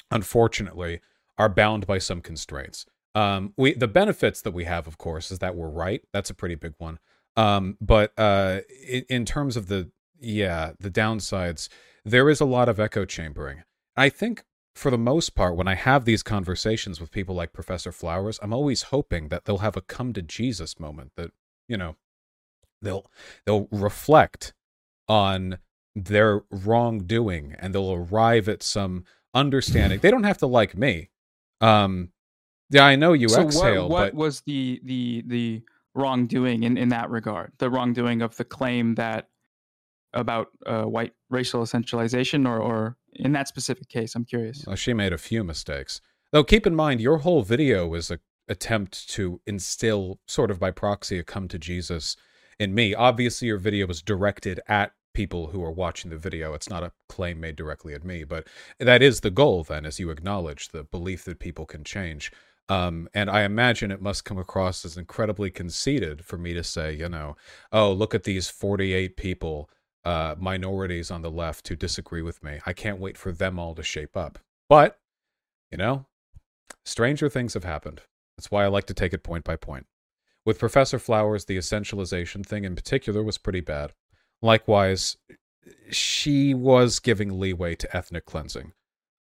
unfortunately, 0.09 1.01
are 1.37 1.49
bound 1.49 1.85
by 1.85 1.99
some 1.99 2.21
constraints. 2.21 2.87
Um, 3.17 3.55
we 3.57 3.75
the 3.75 3.89
benefits 3.89 4.41
that 4.43 4.55
we 4.55 4.67
have, 4.67 4.87
of 4.87 4.99
course, 4.99 5.33
is 5.33 5.41
that 5.41 5.57
we're 5.57 5.69
right. 5.69 6.03
That's 6.13 6.31
a 6.31 6.35
pretty 6.35 6.55
big 6.55 6.75
one. 6.79 7.01
Um, 7.37 7.77
but 7.81 8.13
uh, 8.17 8.61
in, 8.89 9.05
in 9.09 9.25
terms 9.25 9.57
of 9.57 9.67
the 9.67 9.91
yeah 10.21 10.75
the 10.79 10.93
downsides, 10.93 11.69
there 12.05 12.31
is 12.31 12.41
a 12.41 12.45
lot 12.45 12.69
of 12.69 12.79
echo 12.79 13.05
chambering. 13.05 13.65
I 13.97 14.11
think 14.11 14.45
for 14.75 14.91
the 14.91 14.99
most 14.99 15.35
part, 15.35 15.57
when 15.57 15.69
I 15.69 15.75
have 15.75 16.05
these 16.05 16.23
conversations 16.23 17.01
with 17.01 17.13
people 17.13 17.35
like 17.35 17.53
Professor 17.53 17.93
Flowers, 17.93 18.39
I'm 18.43 18.53
always 18.53 18.85
hoping 18.85 19.29
that 19.29 19.45
they'll 19.45 19.59
have 19.59 19.77
a 19.77 19.81
come 19.81 20.13
to 20.15 20.23
Jesus 20.23 20.81
moment. 20.81 21.13
That 21.17 21.31
you 21.69 21.77
know, 21.77 21.97
they'll 22.83 23.11
they'll 23.47 23.69
reflect 23.71 24.53
on 25.09 25.59
their 25.95 26.43
wrongdoing 26.51 27.55
and 27.59 27.75
they'll 27.75 27.93
arrive 27.93 28.49
at 28.49 28.63
some 28.63 29.05
understanding. 29.33 30.01
They 30.01 30.11
don't 30.11 30.25
have 30.25 30.39
to 30.39 30.47
like 30.47 30.77
me. 30.77 31.11
Um, 31.61 32.11
yeah, 32.71 32.85
I 32.85 32.97
know 32.97 33.13
you 33.13 33.29
so 33.29 33.43
exhale, 33.43 33.89
what, 33.89 33.91
what 33.91 34.13
but 34.13 34.15
was 34.15 34.41
the 34.41 34.81
the 34.83 35.23
the 35.27 35.63
wrongdoing 35.95 36.65
in 36.65 36.77
in 36.77 36.89
that 36.89 37.11
regard? 37.11 37.53
The 37.59 37.71
wrongdoing 37.71 38.23
of 38.23 38.37
the 38.37 38.45
claim 38.45 38.97
that 38.97 39.29
about 40.15 40.49
uh, 40.67 40.85
white 40.85 41.13
racial 41.31 41.63
essentialization, 41.63 42.49
or 42.49 42.59
or 42.59 42.97
in 43.13 43.33
that 43.33 43.49
specific 43.49 43.89
case, 43.89 44.15
I'm 44.15 44.25
curious. 44.25 44.65
well, 44.67 44.77
she 44.77 44.95
made 44.95 45.13
a 45.13 45.19
few 45.19 45.45
mistakes. 45.45 46.01
Though 46.33 46.45
keep 46.45 46.67
in 46.67 46.75
mind, 46.75 47.01
your 47.01 47.19
whole 47.19 47.43
video 47.43 47.87
was 47.87 48.11
a 48.11 48.19
attempt 48.49 49.09
to 49.11 49.41
instill, 49.47 50.21
sort 50.27 50.51
of 50.51 50.59
by 50.59 50.71
proxy, 50.71 51.19
a 51.19 51.25
come 51.25 51.49
to 51.49 51.59
Jesus 51.59 52.17
in 52.59 52.75
me. 52.75 52.95
Obviously, 52.95 53.49
your 53.49 53.59
video 53.59 53.87
was 53.87 54.03
directed 54.03 54.61
at 54.69 54.93
people 55.15 55.49
who 55.49 55.63
are 55.63 55.71
watching 55.71 56.11
the 56.11 56.19
video. 56.19 56.55
It's 56.55 56.69
not 56.69 56.83
a 56.83 56.93
claim 57.09 57.41
made 57.41 57.57
directly 57.57 57.95
at 57.95 58.05
me, 58.05 58.25
but 58.25 58.49
that 58.79 59.03
is 59.03 59.21
the 59.21 59.31
goal. 59.31 59.65
Then, 59.65 59.87
as 59.87 59.99
you 59.99 60.11
acknowledge, 60.11 60.69
the 60.69 60.85
belief 60.85 61.25
that 61.25 61.39
people 61.39 61.67
can 61.67 61.85
change. 61.85 62.33
Um, 62.69 63.09
and 63.15 63.31
I 63.31 63.43
imagine 63.43 63.91
it 63.91 64.01
must 64.01 64.25
come 64.25 64.39
across 64.39 64.85
as 64.85 64.97
incredibly 64.97 65.51
conceited 65.51 66.25
for 66.25 66.39
me 66.39 66.55
to 66.55 66.65
say, 66.65 66.95
you 66.95 67.09
know, 67.09 67.37
oh, 67.73 67.93
look 67.93 68.15
at 68.15 68.25
these 68.25 68.49
48 68.49 69.17
people, 69.17 69.69
uh, 70.05 70.35
minorities 70.39 71.11
on 71.11 71.23
the 71.23 71.31
left 71.31 71.69
who 71.69 71.77
disagree 71.77 72.23
with 72.23 72.43
me. 72.43 72.61
I 72.67 72.73
can't 72.73 73.01
wait 73.01 73.17
for 73.17 73.33
them 73.33 73.59
all 73.59 73.75
to 73.75 73.83
shape 73.83 74.17
up. 74.17 74.39
But, 74.69 74.99
you 75.71 75.79
know, 75.79 76.07
stranger 76.85 77.29
things 77.29 77.55
have 77.55 77.65
happened. 77.65 78.03
That's 78.37 78.51
why 78.51 78.65
I 78.65 78.69
like 78.69 78.87
to 78.87 78.95
take 78.95 79.13
it 79.13 79.23
point 79.23 79.45
by 79.45 79.57
point. 79.57 79.87
With 80.45 80.59
Professor 80.59 80.99
Flowers, 80.99 81.47
the 81.47 81.57
essentialization 81.57 82.45
thing 82.45 82.65
in 82.65 82.75
particular 82.75 83.23
was 83.23 83.39
pretty 83.39 83.61
bad. 83.61 83.93
Likewise, 84.43 85.17
she 85.91 86.53
was 86.53 86.99
giving 86.99 87.41
leeway 87.41 87.75
to 87.77 87.97
ethnic 87.97 88.27
cleansing. 88.27 88.73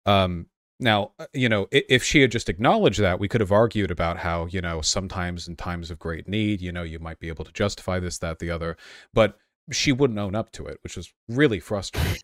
Um, 0.06 0.48
now, 0.80 1.12
uh, 1.18 1.28
you 1.34 1.48
know, 1.48 1.68
if 1.72 2.04
she 2.04 2.22
had 2.22 2.32
just 2.32 2.50
acknowledged 2.50 3.00
that, 3.00 3.20
we 3.20 3.30
could 3.30 3.40
have 3.40 3.52
argued 3.52 3.92
about 3.92 4.18
how, 4.18 4.48
you 4.48 4.60
know, 4.60 4.82
sometimes 4.82 5.48
in 5.48 5.56
times 5.56 5.90
of 5.90 6.00
great 6.00 6.28
need, 6.28 6.62
you 6.62 6.74
know, 6.74 6.84
you 6.84 7.00
might 7.00 7.20
be 7.20 7.30
able 7.30 7.46
to 7.46 7.54
justify 7.54 8.00
this, 8.00 8.18
that, 8.18 8.40
the 8.40 8.50
other. 8.50 8.76
But 9.14 9.38
she 9.72 9.92
wouldn't 9.92 10.20
own 10.20 10.36
up 10.36 10.52
to 10.54 10.66
it, 10.66 10.78
which 10.84 10.98
was 10.98 11.14
really 11.30 11.60
frustrating. 11.60 12.22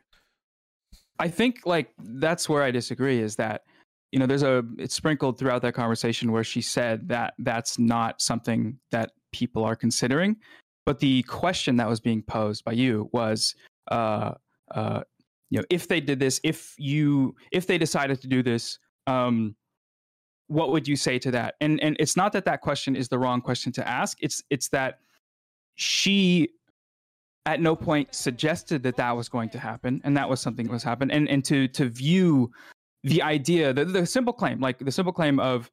I 1.20 1.28
think 1.28 1.66
like 1.66 1.90
that's 1.98 2.48
where 2.48 2.64
I 2.64 2.72
disagree 2.72 3.20
is 3.20 3.36
that 3.38 3.64
you 4.12 4.20
know 4.20 4.26
there's 4.26 4.44
a 4.44 4.64
it's 4.78 4.96
sprinkled 4.96 5.38
throughout 5.38 5.62
that 5.62 5.74
conversation 5.74 6.32
where 6.32 6.44
she 6.44 6.62
said 6.62 7.08
that 7.10 7.34
that's 7.40 7.78
not 7.78 8.22
something 8.22 8.78
that 8.92 9.12
people 9.32 9.64
are 9.64 9.76
considering, 9.76 10.38
but 10.86 11.00
the 11.00 11.24
question 11.24 11.76
that 11.78 11.90
was 11.90 12.00
being 12.00 12.22
posed 12.24 12.64
by 12.64 12.72
you 12.72 13.10
was 13.12 13.56
uh 13.92 14.34
uh 14.72 15.02
you 15.50 15.60
know 15.60 15.66
if 15.70 15.88
they 15.88 16.00
did 16.00 16.20
this 16.20 16.40
if 16.44 16.74
you 16.78 17.36
if 17.52 17.68
they 17.68 17.78
decided 17.78 18.22
to 18.22 18.28
do 18.28 18.42
this 18.42 18.80
um 19.08 19.56
what 20.50 20.72
would 20.72 20.88
you 20.88 20.96
say 20.96 21.18
to 21.20 21.32
that? 21.32 21.56
And 21.62 21.82
and 21.82 21.96
it's 22.00 22.18
not 22.18 22.34
that 22.34 22.44
that 22.46 22.62
question 22.62 22.96
is 22.96 23.08
the 23.08 23.20
wrong 23.20 23.40
question 23.40 23.72
to 23.74 23.88
ask. 23.88 24.18
It's 24.20 24.44
it's 24.50 24.70
that 24.70 25.00
she 25.76 26.50
at 27.50 27.60
no 27.60 27.76
point 27.76 28.14
suggested 28.14 28.84
that 28.84 28.96
that 28.96 29.16
was 29.16 29.28
going 29.28 29.50
to 29.50 29.60
happen 29.60 30.00
and 30.04 30.16
that 30.16 30.30
was 30.30 30.40
something 30.40 30.68
that 30.68 30.72
was 30.72 30.84
happen 30.84 31.10
and 31.10 31.28
and 31.28 31.44
to 31.44 31.68
to 31.68 31.90
view 31.90 32.52
the 33.04 33.22
idea 33.22 33.74
the, 33.74 33.86
the 33.86 34.06
simple 34.06 34.34
claim 34.34 34.60
like 34.60 34.78
the 34.78 34.92
simple 34.92 35.12
claim 35.12 35.40
of 35.40 35.72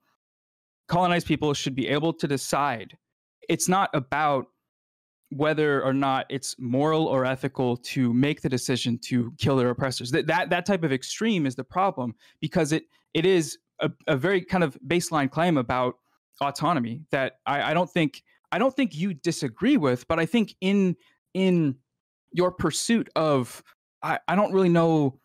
colonized 0.89 1.27
people 1.27 1.53
should 1.53 1.75
be 1.75 1.87
able 1.87 2.13
to 2.13 2.27
decide 2.27 2.97
it's 3.49 3.69
not 3.69 3.91
about 3.93 4.47
whether 5.31 5.83
or 5.83 5.93
not 5.93 6.25
it's 6.31 6.55
moral 6.59 7.07
or 7.07 7.25
ethical 7.25 7.77
to 7.77 8.13
make 8.13 8.41
the 8.41 8.49
decision 8.49 8.99
to 8.99 9.33
kill 9.39 9.57
their 9.57 9.71
oppressors. 9.71 10.11
That 10.11 10.27
that, 10.29 10.51
that 10.51 10.67
type 10.67 10.85
of 10.85 10.93
extreme 10.93 11.47
is 11.47 11.57
the 11.57 11.65
problem 11.65 12.15
because 12.41 12.73
it 12.73 12.85
it 13.13 13.27
is 13.27 13.59
a, 13.81 13.91
a 14.07 14.17
very 14.17 14.41
kind 14.41 14.63
of 14.65 14.79
baseline 14.87 15.31
claim 15.31 15.57
about 15.59 15.97
autonomy 16.41 17.03
that 17.11 17.39
I, 17.47 17.71
I 17.71 17.75
don't 17.75 17.91
think 17.91 18.23
I 18.53 18.59
don't 18.59 18.75
think 18.75 18.95
you 18.95 19.15
disagree 19.15 19.77
with, 19.77 20.07
but 20.07 20.19
I 20.19 20.27
think 20.27 20.55
in 20.61 20.97
in 21.37 21.77
your 22.33 22.51
pursuit 22.51 23.09
of 23.15 23.63
I, 24.03 24.19
I 24.27 24.35
don't 24.35 24.53
really 24.53 24.71
know 24.71 25.21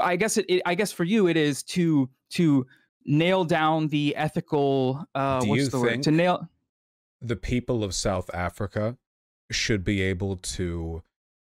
I 0.00 0.16
guess 0.16 0.36
it, 0.36 0.44
it 0.48 0.62
I 0.66 0.74
guess 0.74 0.90
for 0.90 1.04
you 1.04 1.28
it 1.28 1.36
is 1.36 1.62
to 1.74 2.10
to 2.30 2.66
nail 3.04 3.44
down 3.44 3.86
the 3.88 4.14
ethical 4.16 5.06
uh 5.14 5.40
Do 5.40 5.48
what's 5.48 5.62
you 5.62 5.68
the 5.68 5.80
word 5.80 6.02
to 6.02 6.10
nail 6.10 6.48
the 7.20 7.36
people 7.36 7.84
of 7.84 7.94
South 7.94 8.28
Africa 8.34 8.96
should 9.52 9.84
be 9.84 10.02
able 10.02 10.36
to 10.38 11.02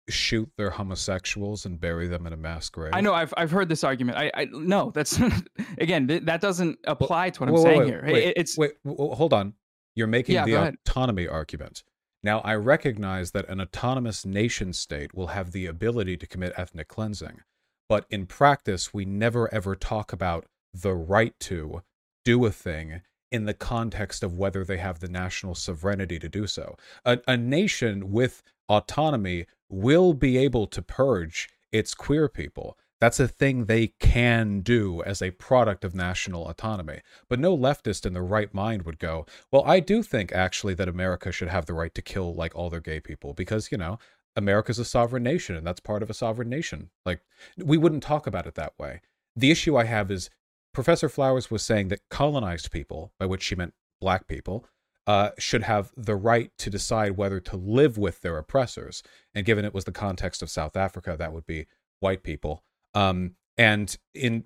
shoot 0.09 0.51
their 0.57 0.69
homosexuals 0.71 1.65
and 1.65 1.79
bury 1.79 2.07
them 2.07 2.27
in 2.27 2.33
a 2.33 2.37
mass 2.37 2.67
grave. 2.67 2.91
I 2.93 2.99
know 2.99 3.13
I've 3.13 3.33
I've 3.37 3.51
heard 3.51 3.69
this 3.69 3.85
argument. 3.85 4.17
I, 4.17 4.31
I 4.33 4.45
no, 4.51 4.91
that's 4.93 5.17
again 5.77 6.07
th- 6.07 6.23
that 6.23 6.41
doesn't 6.41 6.79
apply 6.85 7.29
to 7.29 7.39
what 7.39 7.47
I'm 7.47 7.55
whoa, 7.55 7.63
saying 7.63 7.79
wait, 7.79 7.87
here. 7.87 8.03
Wait, 8.05 8.23
It- 8.27 8.33
it's 8.37 8.57
wait, 8.57 8.71
hold 8.85 9.31
on. 9.31 9.53
You're 9.95 10.07
making 10.07 10.35
Yeah, 10.35 10.45
the 10.45 10.55
autonomy 10.55 11.27
argument. 11.27 11.83
Now, 12.23 12.39
I 12.41 12.55
recognize 12.55 13.31
that 13.31 13.49
an 13.49 13.59
autonomous 13.59 14.25
nation 14.25 14.73
state 14.73 15.13
will 15.15 15.27
have 15.27 15.51
the 15.51 15.65
ability 15.65 16.17
to 16.17 16.27
commit 16.27 16.53
ethnic 16.55 16.87
cleansing, 16.87 17.41
but 17.89 18.05
in 18.09 18.27
practice, 18.27 18.93
we 18.93 19.05
never 19.05 19.51
ever 19.53 19.75
talk 19.75 20.13
about 20.13 20.45
the 20.73 20.93
right 20.93 21.33
to 21.41 21.81
do 22.23 22.45
a 22.45 22.51
thing 22.51 23.01
in 23.31 23.45
the 23.45 23.53
context 23.53 24.23
of 24.23 24.37
whether 24.37 24.63
they 24.63 24.77
have 24.77 24.99
the 24.99 25.07
national 25.07 25.55
sovereignty 25.55 26.19
to 26.19 26.29
do 26.29 26.45
so. 26.45 26.75
A, 27.05 27.19
a 27.27 27.37
nation 27.37 28.11
with 28.11 28.43
autonomy 28.69 29.47
will 29.69 30.13
be 30.13 30.37
able 30.37 30.67
to 30.67 30.81
purge 30.81 31.49
its 31.71 31.93
queer 31.93 32.27
people. 32.27 32.77
That's 33.01 33.19
a 33.19 33.27
thing 33.27 33.65
they 33.65 33.87
can 33.99 34.61
do 34.61 35.01
as 35.01 35.23
a 35.23 35.31
product 35.31 35.83
of 35.83 35.95
national 35.95 36.47
autonomy. 36.47 37.01
But 37.27 37.39
no 37.39 37.57
leftist 37.57 38.05
in 38.05 38.13
the 38.13 38.21
right 38.21 38.53
mind 38.53 38.83
would 38.83 38.99
go, 38.99 39.25
well, 39.51 39.63
I 39.65 39.79
do 39.79 40.03
think 40.03 40.31
actually 40.31 40.75
that 40.75 40.87
America 40.87 41.31
should 41.31 41.47
have 41.47 41.65
the 41.65 41.73
right 41.73 41.93
to 41.95 42.03
kill 42.03 42.35
like 42.35 42.55
all 42.55 42.69
their 42.69 42.79
gay 42.79 42.99
people 42.99 43.33
because, 43.33 43.71
you 43.71 43.77
know, 43.79 43.97
America's 44.35 44.77
a 44.77 44.85
sovereign 44.85 45.23
nation 45.23 45.55
and 45.55 45.65
that's 45.65 45.79
part 45.79 46.03
of 46.03 46.11
a 46.11 46.13
sovereign 46.13 46.47
nation. 46.47 46.91
Like, 47.03 47.21
we 47.57 47.75
wouldn't 47.75 48.03
talk 48.03 48.27
about 48.27 48.45
it 48.45 48.53
that 48.53 48.73
way. 48.77 49.01
The 49.35 49.49
issue 49.49 49.75
I 49.75 49.85
have 49.85 50.11
is 50.11 50.29
Professor 50.71 51.09
Flowers 51.09 51.49
was 51.49 51.63
saying 51.63 51.87
that 51.87 52.07
colonized 52.11 52.71
people, 52.71 53.13
by 53.19 53.25
which 53.25 53.41
she 53.41 53.55
meant 53.55 53.73
black 53.99 54.27
people, 54.27 54.67
uh, 55.07 55.31
should 55.39 55.63
have 55.63 55.91
the 55.97 56.15
right 56.15 56.51
to 56.59 56.69
decide 56.69 57.17
whether 57.17 57.39
to 57.39 57.57
live 57.57 57.97
with 57.97 58.21
their 58.21 58.37
oppressors. 58.37 59.01
And 59.33 59.43
given 59.43 59.65
it 59.65 59.73
was 59.73 59.85
the 59.85 59.91
context 59.91 60.43
of 60.43 60.51
South 60.51 60.75
Africa, 60.77 61.15
that 61.17 61.33
would 61.33 61.47
be 61.47 61.65
white 61.99 62.21
people. 62.21 62.63
Um, 62.93 63.35
and 63.57 63.95
in 64.13 64.45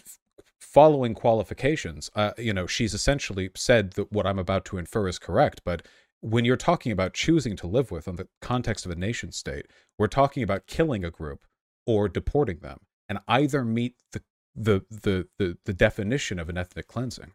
following 0.59 1.13
qualifications, 1.13 2.09
uh, 2.15 2.31
you 2.37 2.53
know, 2.53 2.67
she's 2.67 2.93
essentially 2.93 3.49
said 3.55 3.93
that 3.93 4.11
what 4.11 4.25
I'm 4.25 4.39
about 4.39 4.65
to 4.65 4.77
infer 4.77 5.07
is 5.07 5.19
correct. 5.19 5.61
But 5.63 5.85
when 6.21 6.43
you're 6.43 6.57
talking 6.57 6.91
about 6.91 7.13
choosing 7.13 7.55
to 7.57 7.67
live 7.67 7.91
with 7.91 8.07
in 8.07 8.15
the 8.15 8.27
context 8.41 8.85
of 8.85 8.91
a 8.91 8.95
nation 8.95 9.31
state, 9.31 9.67
we're 9.97 10.07
talking 10.07 10.43
about 10.43 10.67
killing 10.67 11.05
a 11.05 11.11
group 11.11 11.45
or 11.85 12.09
deporting 12.09 12.59
them, 12.59 12.79
and 13.07 13.19
either 13.27 13.63
meet 13.63 13.95
the 14.11 14.21
the 14.55 14.83
the 14.89 15.27
the, 15.37 15.57
the 15.65 15.73
definition 15.73 16.39
of 16.39 16.49
an 16.49 16.57
ethnic 16.57 16.87
cleansing. 16.87 17.31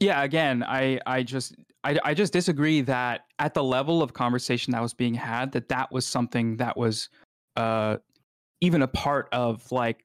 Yeah, 0.00 0.22
again, 0.22 0.62
I 0.62 1.00
I 1.06 1.22
just 1.22 1.54
I, 1.84 1.98
I 2.04 2.14
just 2.14 2.32
disagree 2.32 2.80
that 2.82 3.26
at 3.38 3.54
the 3.54 3.64
level 3.64 4.02
of 4.02 4.12
conversation 4.12 4.72
that 4.72 4.82
was 4.82 4.94
being 4.94 5.14
had, 5.14 5.52
that 5.52 5.68
that 5.68 5.92
was 5.92 6.06
something 6.06 6.56
that 6.56 6.76
was 6.76 7.08
uh 7.56 7.98
even 8.60 8.82
a 8.82 8.88
part 8.88 9.28
of 9.32 9.70
like 9.72 10.02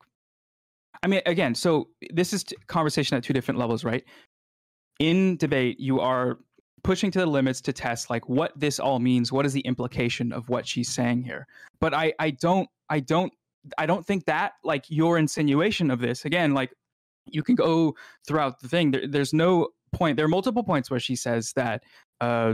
I 1.01 1.07
mean, 1.07 1.21
again, 1.25 1.53
so 1.53 1.89
this 2.11 2.31
is 2.31 2.45
conversation 2.67 3.17
at 3.17 3.23
two 3.23 3.33
different 3.33 3.59
levels, 3.59 3.83
right? 3.83 4.05
In 4.99 5.35
debate, 5.35 5.77
you 5.77 5.99
are 5.99 6.37
pushing 6.83 7.11
to 7.11 7.19
the 7.19 7.25
limits 7.25 7.61
to 7.61 7.73
test 7.73 8.09
like 8.09 8.27
what 8.27 8.51
this 8.59 8.79
all 8.79 8.99
means 8.99 9.31
what 9.31 9.45
is 9.45 9.53
the 9.53 9.61
implication 9.61 10.31
of 10.31 10.49
what 10.49 10.67
she's 10.67 10.89
saying 10.89 11.23
here 11.23 11.47
but 11.79 11.93
i 11.93 12.13
i 12.19 12.29
don't 12.29 12.69
i 12.89 12.99
don't 12.99 13.31
i 13.77 13.85
don't 13.85 14.05
think 14.05 14.25
that 14.25 14.53
like 14.63 14.85
your 14.89 15.17
insinuation 15.17 15.89
of 15.89 15.99
this 15.99 16.25
again 16.25 16.53
like 16.53 16.73
you 17.25 17.41
can 17.41 17.55
go 17.55 17.95
throughout 18.27 18.59
the 18.59 18.67
thing 18.67 18.91
there, 18.91 19.07
there's 19.07 19.33
no 19.33 19.69
point 19.93 20.17
there 20.17 20.25
are 20.25 20.29
multiple 20.29 20.63
points 20.63 20.91
where 20.91 20.99
she 20.99 21.15
says 21.15 21.53
that 21.53 21.83
uh, 22.19 22.53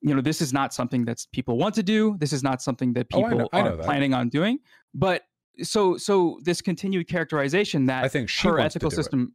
you 0.00 0.14
know 0.14 0.20
this 0.20 0.40
is 0.40 0.52
not 0.52 0.74
something 0.74 1.04
that 1.04 1.24
people 1.32 1.56
want 1.56 1.74
to 1.74 1.82
do 1.82 2.16
this 2.18 2.32
is 2.32 2.42
not 2.42 2.60
something 2.60 2.92
that 2.92 3.08
people 3.08 3.24
oh, 3.24 3.28
I 3.28 3.34
know, 3.34 3.48
I 3.52 3.62
know 3.62 3.72
are 3.72 3.76
that. 3.76 3.84
planning 3.84 4.12
on 4.12 4.28
doing 4.28 4.58
but 4.92 5.22
so 5.62 5.96
so 5.96 6.38
this 6.42 6.60
continued 6.60 7.08
characterization 7.08 7.86
that 7.86 8.04
I 8.04 8.08
think 8.08 8.30
her 8.42 8.58
ethical 8.58 8.90
system 8.90 9.34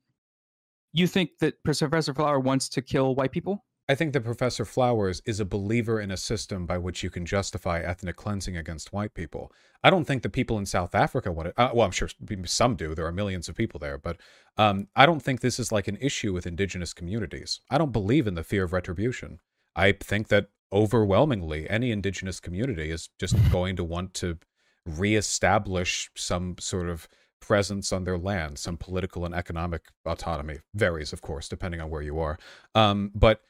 it. 0.93 0.99
you 0.99 1.07
think 1.07 1.31
that 1.39 1.63
Professor 1.63 2.13
Flower 2.13 2.39
wants 2.39 2.69
to 2.69 2.81
kill 2.81 3.15
white 3.15 3.31
people? 3.31 3.63
I 3.89 3.95
think 3.95 4.13
that 4.13 4.21
Professor 4.21 4.63
Flowers 4.63 5.21
is 5.25 5.41
a 5.41 5.45
believer 5.45 5.99
in 5.99 6.09
a 6.09 6.15
system 6.15 6.65
by 6.65 6.77
which 6.77 7.03
you 7.03 7.09
can 7.09 7.25
justify 7.25 7.81
ethnic 7.81 8.15
cleansing 8.15 8.55
against 8.55 8.93
white 8.93 9.13
people. 9.13 9.51
I 9.83 9.89
don't 9.89 10.05
think 10.05 10.23
the 10.23 10.29
people 10.29 10.57
in 10.57 10.65
South 10.65 10.95
Africa 10.95 11.33
want 11.33 11.49
it. 11.49 11.53
Uh, 11.57 11.71
well, 11.73 11.85
I'm 11.85 11.91
sure 11.91 12.07
some 12.45 12.75
do. 12.77 12.95
There 12.95 13.05
are 13.05 13.11
millions 13.11 13.49
of 13.49 13.55
people 13.55 13.81
there, 13.81 13.97
but 13.97 14.17
um, 14.57 14.87
I 14.95 15.05
don't 15.05 15.21
think 15.21 15.41
this 15.41 15.59
is 15.59 15.73
like 15.73 15.89
an 15.89 15.97
issue 15.99 16.31
with 16.31 16.47
indigenous 16.47 16.93
communities. 16.93 17.59
I 17.69 17.77
don't 17.77 17.91
believe 17.91 18.25
in 18.25 18.35
the 18.35 18.43
fear 18.43 18.63
of 18.63 18.71
retribution. 18.71 19.39
I 19.75 19.91
think 19.91 20.29
that 20.29 20.47
overwhelmingly 20.71 21.69
any 21.69 21.91
indigenous 21.91 22.39
community 22.39 22.89
is 22.89 23.09
just 23.19 23.35
going 23.51 23.75
to 23.75 23.83
want 23.83 24.13
to 24.15 24.37
reestablish 24.85 26.09
some 26.15 26.55
sort 26.59 26.89
of 26.89 27.07
presence 27.39 27.91
on 27.91 28.03
their 28.05 28.17
land, 28.17 28.57
some 28.57 28.77
political 28.77 29.25
and 29.25 29.35
economic 29.35 29.83
autonomy. 30.05 30.59
Varies, 30.73 31.13
of 31.13 31.21
course, 31.21 31.49
depending 31.49 31.81
on 31.81 31.89
where 31.89 32.01
you 32.01 32.19
are. 32.19 32.37
Um, 32.73 33.11
but 33.13 33.41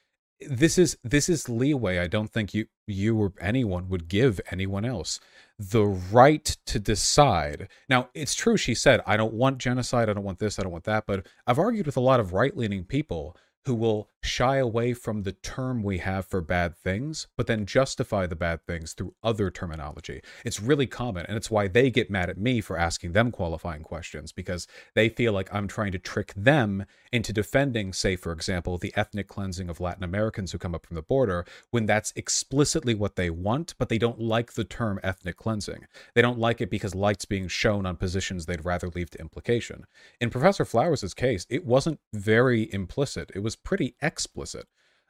this 0.49 0.77
is 0.77 0.97
this 1.03 1.29
is 1.29 1.49
leeway 1.49 1.99
i 1.99 2.07
don't 2.07 2.29
think 2.29 2.53
you 2.53 2.65
you 2.87 3.17
or 3.17 3.33
anyone 3.39 3.87
would 3.87 4.07
give 4.07 4.41
anyone 4.51 4.85
else 4.85 5.19
the 5.57 5.85
right 5.85 6.57
to 6.65 6.79
decide 6.79 7.67
now 7.89 8.09
it's 8.13 8.35
true 8.35 8.57
she 8.57 8.75
said 8.75 9.01
i 9.05 9.15
don't 9.15 9.33
want 9.33 9.57
genocide 9.57 10.09
i 10.09 10.13
don't 10.13 10.23
want 10.23 10.39
this 10.39 10.59
i 10.59 10.63
don't 10.63 10.71
want 10.71 10.83
that 10.83 11.05
but 11.05 11.25
i've 11.47 11.59
argued 11.59 11.85
with 11.85 11.97
a 11.97 12.01
lot 12.01 12.19
of 12.19 12.33
right-leaning 12.33 12.83
people 12.83 13.37
who 13.65 13.73
will 13.73 14.09
shy 14.23 14.57
away 14.57 14.93
from 14.93 15.23
the 15.23 15.33
term 15.33 15.83
we 15.83 15.97
have 15.97 16.25
for 16.25 16.41
bad 16.41 16.75
things, 16.77 17.27
but 17.37 17.45
then 17.45 17.65
justify 17.65 18.25
the 18.25 18.35
bad 18.35 18.65
things 18.65 18.93
through 18.93 19.13
other 19.21 19.51
terminology. 19.51 20.21
It's 20.45 20.61
really 20.61 20.87
common, 20.87 21.25
and 21.27 21.35
it's 21.35 21.51
why 21.51 21.67
they 21.67 21.91
get 21.91 22.09
mad 22.09 22.29
at 22.29 22.37
me 22.37 22.61
for 22.61 22.77
asking 22.77 23.11
them 23.11 23.31
qualifying 23.31 23.83
questions, 23.83 24.31
because 24.31 24.67
they 24.95 25.09
feel 25.09 25.33
like 25.33 25.53
I'm 25.53 25.67
trying 25.67 25.91
to 25.91 25.99
trick 25.99 26.33
them 26.35 26.85
into 27.11 27.33
defending, 27.33 27.93
say, 27.93 28.15
for 28.15 28.31
example, 28.31 28.77
the 28.77 28.93
ethnic 28.95 29.27
cleansing 29.27 29.69
of 29.69 29.79
Latin 29.79 30.03
Americans 30.03 30.51
who 30.51 30.57
come 30.57 30.73
up 30.73 30.85
from 30.85 30.95
the 30.95 31.01
border, 31.01 31.45
when 31.71 31.85
that's 31.85 32.13
explicitly 32.15 32.95
what 32.95 33.15
they 33.15 33.29
want, 33.29 33.75
but 33.77 33.89
they 33.89 33.97
don't 33.97 34.19
like 34.19 34.53
the 34.53 34.63
term 34.63 34.99
ethnic 35.03 35.37
cleansing. 35.37 35.85
They 36.15 36.21
don't 36.21 36.39
like 36.39 36.61
it 36.61 36.69
because 36.69 36.95
light's 36.95 37.25
being 37.25 37.47
shown 37.47 37.85
on 37.85 37.97
positions 37.97 38.45
they'd 38.45 38.65
rather 38.65 38.87
leave 38.87 39.09
to 39.11 39.19
implication. 39.19 39.85
In 40.19 40.29
Professor 40.29 40.65
Flowers' 40.65 41.13
case, 41.13 41.45
it 41.49 41.65
wasn't 41.65 41.99
very 42.13 42.73
implicit. 42.73 43.31
It 43.35 43.39
was 43.39 43.55
pretty 43.55 43.95
explicit. 44.13 44.67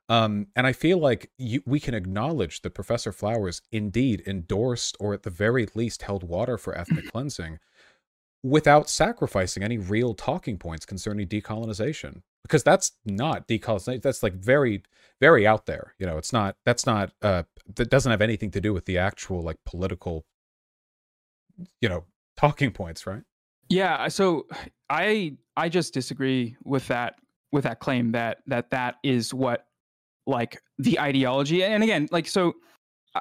Um, 0.10 0.48
and 0.56 0.68
I 0.68 0.74
feel 0.74 0.98
like 0.98 1.32
you, 1.38 1.62
we 1.66 1.80
can 1.80 1.94
acknowledge 1.94 2.62
that 2.62 2.74
Professor 2.74 3.12
Flowers 3.12 3.62
indeed 3.72 4.22
endorsed, 4.26 4.98
or 5.00 5.14
at 5.14 5.24
the 5.24 5.30
very 5.30 5.68
least 5.76 6.04
held 6.04 6.24
water 6.24 6.58
for 6.58 6.78
ethnic 6.78 7.06
cleansing, 7.12 7.60
without 8.44 8.90
sacrificing 8.90 9.64
any 9.64 9.78
real 9.78 10.14
talking 10.14 10.58
points 10.58 10.86
concerning 10.86 11.28
decolonization. 11.28 12.22
Because 12.44 12.64
that's 12.64 12.92
not 13.06 13.48
decolonization. 13.48 14.02
That's 14.02 14.22
like 14.22 14.34
very, 14.34 14.84
very 15.22 15.48
out 15.48 15.66
there. 15.66 15.94
You 15.98 16.06
know, 16.06 16.18
it's 16.18 16.34
not. 16.34 16.58
That's 16.66 16.86
not. 16.86 17.14
Uh, 17.22 17.44
that 17.76 17.90
doesn't 17.90 18.12
have 18.12 18.22
anything 18.22 18.52
to 18.52 18.62
do 18.62 18.74
with 18.74 18.86
the 18.86 18.98
actual 18.98 19.42
like 19.42 19.58
political, 19.66 20.26
you 21.80 21.88
know, 21.88 22.04
talking 22.36 22.72
points, 22.72 23.08
right? 23.08 23.24
Yeah. 23.70 24.10
So 24.10 24.48
I 24.90 25.38
I 25.56 25.70
just 25.70 25.94
disagree 25.94 26.58
with 26.66 26.88
that 26.90 27.16
with 27.54 27.64
that 27.64 27.80
claim 27.80 28.12
that 28.12 28.40
that 28.48 28.72
that 28.72 28.96
is 29.04 29.34
what 29.34 29.68
like 30.28 30.62
the 30.80 31.00
ideology. 31.00 31.64
And 31.64 31.84
again 31.84 32.10
like 32.12 32.28
so 32.28 32.54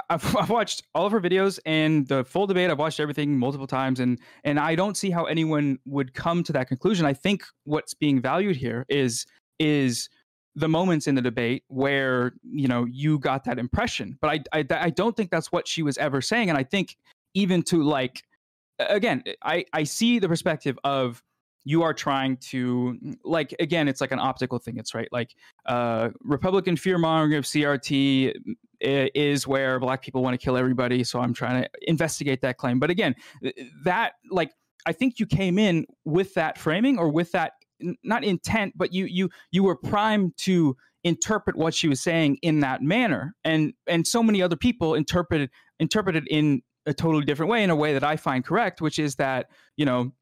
I've, 0.08 0.36
I've 0.36 0.50
watched 0.50 0.82
all 0.94 1.06
of 1.06 1.12
her 1.12 1.20
videos 1.20 1.60
and 1.66 2.08
the 2.08 2.24
full 2.24 2.46
debate 2.46 2.70
i've 2.70 2.78
watched 2.78 2.98
everything 2.98 3.38
multiple 3.38 3.66
times 3.66 4.00
and 4.00 4.18
and 4.42 4.58
i 4.58 4.74
don't 4.74 4.96
see 4.96 5.10
how 5.10 5.24
anyone 5.24 5.78
would 5.84 6.14
come 6.14 6.42
to 6.44 6.52
that 6.54 6.66
conclusion. 6.66 7.06
I 7.06 7.12
think 7.12 7.44
what's 7.64 7.94
being 7.94 8.20
valued 8.20 8.56
here 8.56 8.86
is 8.88 9.26
is 9.58 10.08
the 10.54 10.68
moments 10.68 11.06
in 11.06 11.14
the 11.14 11.22
debate 11.22 11.64
where 11.68 12.32
you 12.42 12.68
know 12.68 12.86
you 12.86 13.18
got 13.18 13.44
that 13.44 13.58
impression. 13.58 14.18
But 14.20 14.44
I, 14.52 14.58
I 14.60 14.66
i 14.86 14.90
don't 14.90 15.16
think 15.16 15.30
that's 15.30 15.52
what 15.52 15.68
she 15.68 15.82
was 15.82 15.98
ever 15.98 16.20
saying. 16.20 16.48
And 16.48 16.58
i 16.58 16.62
think 16.62 16.96
even 17.34 17.62
to 17.64 17.82
like 17.82 18.22
again 18.78 19.22
i 19.42 19.64
i 19.72 19.84
see 19.84 20.18
the 20.18 20.28
perspective 20.28 20.78
of 20.84 21.22
you 21.64 21.82
are 21.82 21.94
trying 21.94 22.36
to 22.38 22.98
like 23.24 23.54
again 23.60 23.88
it's 23.88 24.00
like 24.00 24.12
an 24.12 24.18
optical 24.18 24.58
thing 24.58 24.76
it's 24.78 24.94
right 24.94 25.08
like 25.12 25.34
uh 25.66 26.10
republican 26.22 26.76
fear 26.76 26.98
mongering 26.98 27.38
of 27.38 27.44
crt 27.44 28.34
is 28.80 29.46
where 29.46 29.78
black 29.78 30.02
people 30.02 30.22
want 30.22 30.38
to 30.38 30.44
kill 30.44 30.56
everybody 30.56 31.04
so 31.04 31.20
i'm 31.20 31.32
trying 31.32 31.62
to 31.62 31.70
investigate 31.82 32.40
that 32.42 32.56
claim. 32.56 32.78
But 32.78 32.90
again 32.90 33.14
that 33.84 34.14
like 34.30 34.52
i 34.86 34.92
think 34.92 35.18
you 35.18 35.26
came 35.26 35.58
in 35.58 35.86
with 36.04 36.34
that 36.34 36.58
framing 36.58 36.98
or 36.98 37.08
with 37.10 37.32
that 37.32 37.52
not 38.02 38.24
intent 38.24 38.72
but 38.76 38.92
you 38.92 39.06
you 39.06 39.28
you 39.50 39.62
were 39.62 39.76
primed 39.76 40.36
to 40.38 40.76
interpret 41.04 41.56
what 41.56 41.74
she 41.74 41.88
was 41.88 42.00
saying 42.00 42.38
in 42.42 42.60
that 42.60 42.82
manner 42.82 43.34
and 43.44 43.72
and 43.86 44.06
so 44.06 44.22
many 44.22 44.40
other 44.40 44.56
people 44.56 44.94
interpreted 44.94 45.50
interpreted 45.80 46.26
in 46.28 46.62
a 46.86 46.94
totally 46.94 47.24
different 47.24 47.50
way 47.50 47.62
in 47.62 47.70
a 47.70 47.76
way 47.76 47.92
that 47.92 48.04
i 48.04 48.16
find 48.16 48.44
correct 48.44 48.80
which 48.80 48.98
is 48.98 49.16
that 49.16 49.46
you 49.76 49.84
know 49.84 50.12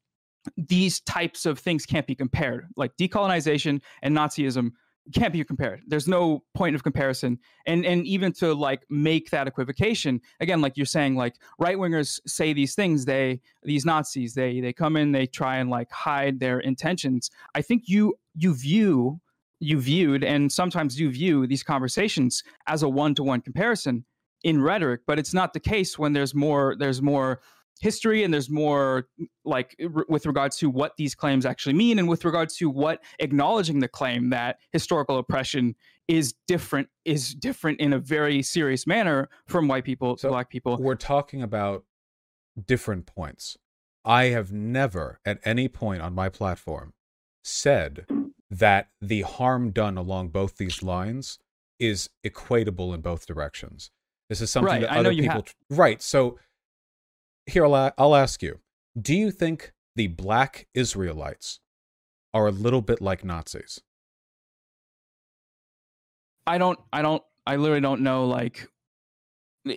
these 0.57 1.01
types 1.01 1.45
of 1.45 1.59
things 1.59 1.85
can't 1.85 2.07
be 2.07 2.15
compared. 2.15 2.67
Like 2.75 2.95
decolonization 2.97 3.81
and 4.01 4.15
Nazism 4.15 4.71
can't 5.13 5.33
be 5.33 5.43
compared. 5.43 5.81
There's 5.87 6.07
no 6.07 6.43
point 6.53 6.75
of 6.75 6.83
comparison. 6.83 7.39
And 7.65 7.85
and 7.85 8.05
even 8.05 8.31
to 8.33 8.53
like 8.53 8.83
make 8.89 9.29
that 9.31 9.47
equivocation, 9.47 10.21
again, 10.39 10.61
like 10.61 10.77
you're 10.77 10.85
saying, 10.85 11.15
like 11.15 11.35
right 11.59 11.77
wingers 11.77 12.19
say 12.27 12.53
these 12.53 12.75
things, 12.75 13.05
they 13.05 13.41
these 13.63 13.85
Nazis, 13.85 14.33
they 14.33 14.59
they 14.61 14.73
come 14.73 14.95
in, 14.95 15.11
they 15.11 15.25
try 15.25 15.57
and 15.57 15.69
like 15.69 15.91
hide 15.91 16.39
their 16.39 16.59
intentions. 16.59 17.29
I 17.55 17.61
think 17.61 17.83
you 17.87 18.15
you 18.35 18.55
view 18.55 19.19
you 19.59 19.79
viewed 19.79 20.23
and 20.23 20.51
sometimes 20.51 20.99
you 20.99 21.11
view 21.11 21.45
these 21.45 21.61
conversations 21.61 22.43
as 22.65 22.81
a 22.81 22.89
one-to-one 22.89 23.41
comparison 23.41 24.03
in 24.43 24.59
rhetoric, 24.59 25.01
but 25.05 25.19
it's 25.19 25.35
not 25.35 25.53
the 25.53 25.59
case 25.59 25.99
when 25.99 26.13
there's 26.13 26.33
more 26.33 26.75
there's 26.77 27.01
more 27.01 27.41
history 27.81 28.23
and 28.23 28.33
there's 28.33 28.49
more 28.49 29.07
like 29.43 29.75
r- 29.81 30.05
with 30.07 30.25
regards 30.25 30.57
to 30.57 30.69
what 30.69 30.95
these 30.97 31.15
claims 31.15 31.45
actually 31.45 31.73
mean 31.73 31.99
and 31.99 32.07
with 32.07 32.23
regards 32.25 32.55
to 32.57 32.69
what 32.69 33.01
acknowledging 33.19 33.79
the 33.79 33.87
claim 33.87 34.29
that 34.29 34.57
historical 34.71 35.17
oppression 35.17 35.75
is 36.07 36.33
different 36.47 36.87
is 37.05 37.33
different 37.33 37.79
in 37.79 37.93
a 37.93 37.99
very 37.99 38.41
serious 38.41 38.85
manner 38.87 39.29
from 39.47 39.67
white 39.67 39.83
people 39.83 40.17
So 40.17 40.27
to 40.27 40.31
black 40.33 40.49
people 40.49 40.77
We're 40.79 40.95
talking 40.95 41.41
about 41.41 41.83
different 42.67 43.05
points. 43.05 43.57
I 44.03 44.25
have 44.25 44.51
never, 44.51 45.19
at 45.25 45.39
any 45.45 45.67
point 45.67 46.01
on 46.01 46.13
my 46.13 46.27
platform, 46.27 46.93
said 47.43 48.05
that 48.49 48.89
the 48.99 49.21
harm 49.21 49.71
done 49.71 49.95
along 49.97 50.29
both 50.29 50.57
these 50.57 50.81
lines 50.83 51.39
is 51.79 52.09
equatable 52.25 52.93
in 52.93 53.01
both 53.01 53.25
directions. 53.25 53.91
This 54.27 54.41
is 54.41 54.49
something 54.51 54.71
Right, 54.73 54.81
that 54.81 54.91
I 54.91 54.95
know 54.95 55.09
other 55.09 55.13
people. 55.13 55.29
have. 55.33 55.55
Right. 55.69 56.01
So 56.01 56.39
here, 57.51 57.65
I'll, 57.65 57.91
I'll 57.97 58.15
ask 58.15 58.41
you 58.41 58.59
do 58.99 59.15
you 59.15 59.31
think 59.31 59.73
the 59.95 60.07
black 60.07 60.67
Israelites 60.73 61.59
are 62.33 62.47
a 62.47 62.51
little 62.51 62.81
bit 62.81 63.01
like 63.01 63.23
Nazis? 63.23 63.81
i 66.47 66.57
don't 66.57 66.79
i 66.91 67.01
don't 67.01 67.21
i 67.45 67.55
literally 67.55 67.81
don't 67.81 68.01
know 68.01 68.25
like 68.25 68.67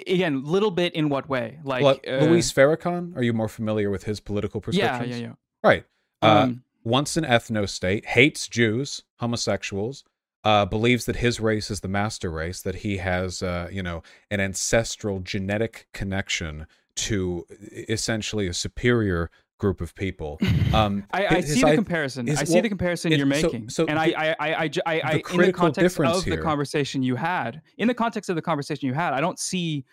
again 0.07 0.43
little 0.45 0.71
bit 0.71 0.95
in 0.95 1.09
what 1.11 1.29
way 1.29 1.59
like 1.63 1.83
Well, 1.83 2.01
uh, 2.09 2.25
Louis 2.25 2.51
Farrakhan, 2.51 3.15
are 3.17 3.23
you 3.23 3.33
more 3.35 3.49
familiar 3.49 3.91
with 3.91 4.05
his 4.05 4.19
political 4.19 4.63
yeah 4.71 4.97
prescriptions? 4.97 5.21
yeah 5.21 5.27
yeah 5.29 5.35
Right. 5.63 5.85
Uh, 6.23 6.27
um, 6.27 6.63
once 6.85 7.17
an 7.17 7.25
ethno 7.25 7.69
state, 7.69 8.05
hates 8.05 8.49
Jews, 8.49 9.03
homosexuals, 9.21 10.05
uh, 10.45 10.67
believes 10.67 11.07
that 11.07 11.17
his 11.17 11.41
race 11.41 11.71
is 11.71 11.81
the 11.81 11.89
master 11.89 12.31
race, 12.31 12.61
that 12.63 12.77
he 12.77 12.99
has, 12.99 13.43
uh, 13.43 13.69
you 13.73 13.83
know, 13.83 14.03
an 14.31 14.41
ancestral 14.41 15.21
genetic 15.21 15.87
connection 15.95 16.67
to 16.97 17.45
essentially 17.89 18.47
a 18.47 18.55
superior 18.55 19.31
group 19.59 19.81
of 19.81 19.95
people. 19.95 20.39
Um, 20.75 21.05
I, 21.13 21.27
I 21.37 21.41
see 21.43 21.61
the 21.61 21.69
i- 21.69 21.75
comparison. 21.77 22.27
his- 22.27 22.41
I 22.41 22.43
see 22.45 22.55
well, 22.55 22.63
the 22.63 22.69
comparison 22.69 23.13
it- 23.13 23.19
you're 23.19 23.29
making, 23.29 23.69
so 23.69 23.87
and 23.87 23.97
the- 23.97 24.19
I, 24.19 24.31
I, 24.33 24.37
I, 24.41 24.61
I, 24.63 24.69
j- 24.69 24.81
I- 24.85 24.93
I- 25.05 25.23
in 25.33 25.41
the 25.41 25.53
context 25.53 25.79
difference 25.79 26.19
of 26.19 26.25
the 26.25 26.39
conversation 26.39 27.01
you 27.05 27.15
had, 27.15 27.63
in 27.79 27.87
the 27.87 27.95
context 27.95 28.29
of 28.29 28.35
the 28.35 28.43
conversation 28.43 28.89
you 28.89 28.93
had, 28.95 29.13
I 29.15 29.21
don't 29.21 29.39
see, 29.39 29.85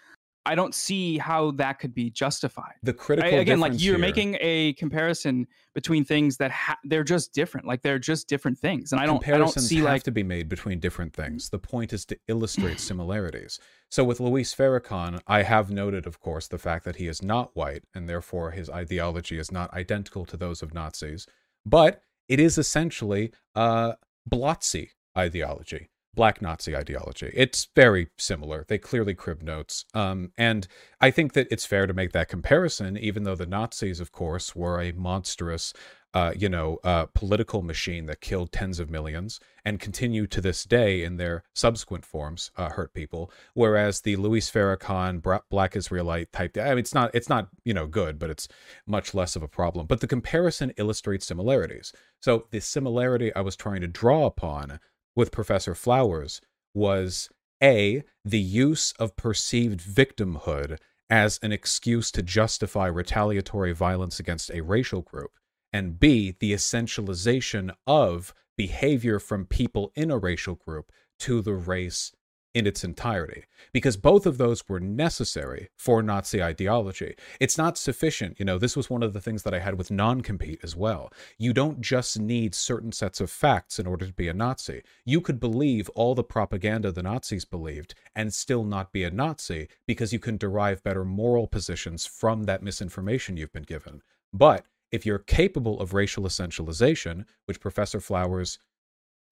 I 0.46 0.56
don't 0.56 0.74
see 0.74 1.20
how 1.20 1.52
that 1.52 1.78
could 1.80 1.94
be 1.94 2.10
justified. 2.10 2.74
the 2.82 2.92
I, 2.92 2.96
critical 2.96 3.40
again, 3.40 3.60
like 3.60 3.74
you're 3.74 3.96
here- 3.96 4.00
making 4.00 4.38
a 4.42 4.74
comparison 4.74 5.46
between 5.76 6.04
things 6.04 6.38
that 6.38 6.52
ha- 6.52 6.80
they're 6.84 7.04
just 7.04 7.34
different. 7.34 7.68
Like 7.68 7.84
they're 7.84 8.00
just 8.00 8.28
different 8.28 8.58
things, 8.58 8.92
and 8.92 9.00
I 9.00 9.06
don't, 9.06 9.26
I 9.28 9.38
don't 9.38 9.50
see 9.52 9.78
have 9.78 9.86
like 9.86 10.04
to 10.04 10.12
be 10.12 10.24
made 10.24 10.50
between 10.50 10.80
different 10.80 11.14
things. 11.14 11.50
The 11.50 11.60
point 11.60 11.94
is 11.94 12.06
to 12.06 12.18
illustrate 12.28 12.80
similarities. 12.92 13.60
So 13.90 14.04
with 14.04 14.20
Louis 14.20 14.54
Farrakhan, 14.56 15.22
I 15.28 15.44
have 15.44 15.70
noted, 15.70 16.08
of 16.08 16.20
course, 16.20 16.48
the 16.48 16.58
fact 16.58 16.86
that 16.86 16.96
he 16.96 17.08
is 17.08 17.22
not 17.22 17.56
white, 17.56 17.84
and 17.94 18.10
therefore 18.10 18.52
his 18.52 18.70
ideology 18.70 19.38
is 19.38 19.52
not 19.52 19.72
identical 19.74 20.26
to 20.26 20.38
those 20.38 20.64
of 20.64 20.74
Nazis, 20.74 21.28
but 21.66 22.02
it 22.28 22.40
is 22.40 22.58
essentially 22.58 23.32
uh, 23.54 23.94
Blotzy 24.30 24.90
ideology, 25.16 25.90
black 26.14 26.42
Nazi 26.42 26.76
ideology. 26.76 27.32
It's 27.34 27.68
very 27.76 28.10
similar. 28.18 28.66
They 28.68 28.78
clearly 28.78 29.14
crib 29.14 29.42
notes. 29.42 29.86
Um, 29.94 30.32
and 30.38 30.68
I 31.00 31.12
think 31.12 31.34
that 31.34 31.48
it's 31.52 31.66
fair 31.66 31.88
to 31.88 31.94
make 31.94 32.12
that 32.12 32.30
comparison, 32.30 32.98
even 32.98 33.24
though 33.24 33.36
the 33.36 33.46
Nazis, 33.46 34.00
of 34.00 34.12
course, 34.12 34.56
were 34.56 34.82
a 34.82 34.92
monstrous 34.92 35.74
uh, 36.14 36.34
you 36.36 36.50
know, 36.50 36.78
uh, 36.84 37.06
political 37.14 37.62
machine 37.62 38.06
that 38.06 38.20
killed 38.20 38.52
tens 38.52 38.80
of 38.80 38.90
millions 38.90 39.40
and 39.64 39.80
continue 39.80 40.28
to 40.28 40.42
this 40.42 40.66
day 40.66 41.04
in 41.04 41.18
their 41.18 41.44
subsequent 41.54 42.06
forms 42.06 42.52
uh, 42.58 42.70
hurt 42.70 42.94
people. 42.94 43.32
Whereas 43.54 44.02
the 44.02 44.18
Louis 44.18 44.50
Farrakhan 44.52 45.22
Black 45.50 45.76
Israelite 45.76 46.32
type, 46.34 46.58
I 46.58 46.70
mean, 46.70 46.80
it's 46.80 46.94
not, 46.94 47.12
it's 47.14 47.30
not, 47.30 47.48
you 47.64 47.74
know, 47.74 47.88
good, 47.88 48.20
but 48.20 48.30
it's 48.30 48.48
much 48.86 49.14
less 49.14 49.36
of 49.36 49.44
a 49.44 49.48
problem. 49.48 49.88
But 49.88 50.02
the 50.02 50.08
comparison 50.08 50.74
illustrates 50.78 51.28
similarities. 51.28 51.94
So 52.20 52.48
the 52.52 52.60
similarity 52.60 53.34
I 53.34 53.42
was 53.42 53.56
trying 53.56 53.82
to 53.82 53.88
draw 53.88 54.26
upon 54.26 54.80
with 55.16 55.32
Professor 55.32 55.76
Flowers 55.76 56.42
was 56.74 57.30
a 57.62 58.04
the 58.24 58.40
use 58.40 58.94
of 58.94 59.16
perceived 59.16 59.82
victimhood 59.82 60.78
as 61.10 61.40
an 61.44 61.52
excuse 61.52 62.12
to 62.12 62.22
justify 62.22 62.88
retaliatory 62.88 63.74
violence 63.74 64.20
against 64.20 64.50
a 64.52 64.62
racial 64.62 65.02
group 65.02 65.32
and 65.74 66.00
B, 66.00 66.36
the 66.40 66.54
essentialization 66.54 67.74
of 67.88 68.34
behavior 68.58 69.20
from 69.20 69.46
people 69.46 69.92
in 69.96 70.12
a 70.12 70.18
racial 70.18 70.56
group 70.56 70.92
to 71.20 71.42
the 71.42 71.54
race 71.54 72.12
in 72.54 72.68
its 72.68 72.84
entirety. 72.84 73.46
Because 73.74 73.98
both 73.98 74.26
of 74.26 74.38
those 74.38 74.68
were 74.68 74.80
necessary 74.80 75.70
for 75.78 76.04
Nazi 76.04 76.44
ideology. 76.44 77.16
It's 77.40 77.58
not 77.58 77.78
sufficient. 77.78 78.40
You 78.40 78.46
know, 78.46 78.58
this 78.58 78.76
was 78.76 78.90
one 78.90 79.04
of 79.04 79.14
the 79.14 79.22
things 79.22 79.44
that 79.44 79.54
I 79.54 79.60
had 79.60 79.78
with 79.78 79.92
non 79.92 80.22
compete 80.22 80.60
as 80.64 80.76
well. 80.76 81.12
You 81.38 81.54
don't 81.54 81.82
just 81.82 82.20
need 82.20 82.54
certain 82.54 82.92
sets 82.92 83.22
of 83.22 83.30
facts 83.30 83.80
in 83.80 83.88
order 83.88 84.06
to 84.06 84.14
be 84.14 84.28
a 84.28 84.34
Nazi. 84.34 84.82
You 85.06 85.22
could 85.22 85.40
believe 85.40 85.90
all 85.90 86.16
the 86.16 86.24
propaganda 86.24 86.92
the 86.92 87.04
Nazis 87.04 87.46
believed 87.46 87.96
and 88.16 88.34
still 88.34 88.64
not 88.64 88.92
be 88.92 89.04
a 89.04 89.12
Nazi 89.12 89.68
because 89.88 90.12
you 90.12 90.20
can 90.20 90.38
derive 90.38 90.84
better 90.84 91.06
moral 91.06 91.48
positions 91.48 92.06
from 92.06 92.44
that 92.44 92.64
misinformation 92.64 93.38
you've 93.38 93.54
been 93.54 93.64
given. 93.64 94.02
But 94.34 94.66
if 94.92 95.06
you're 95.06 95.20
capable 95.20 95.80
of 95.80 95.94
racial 95.94 96.24
essentialization, 96.24 97.26
which 97.46 97.62
Professor 97.62 98.00
Flowers 98.00 98.60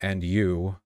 and 0.01 0.23
you 0.23 0.77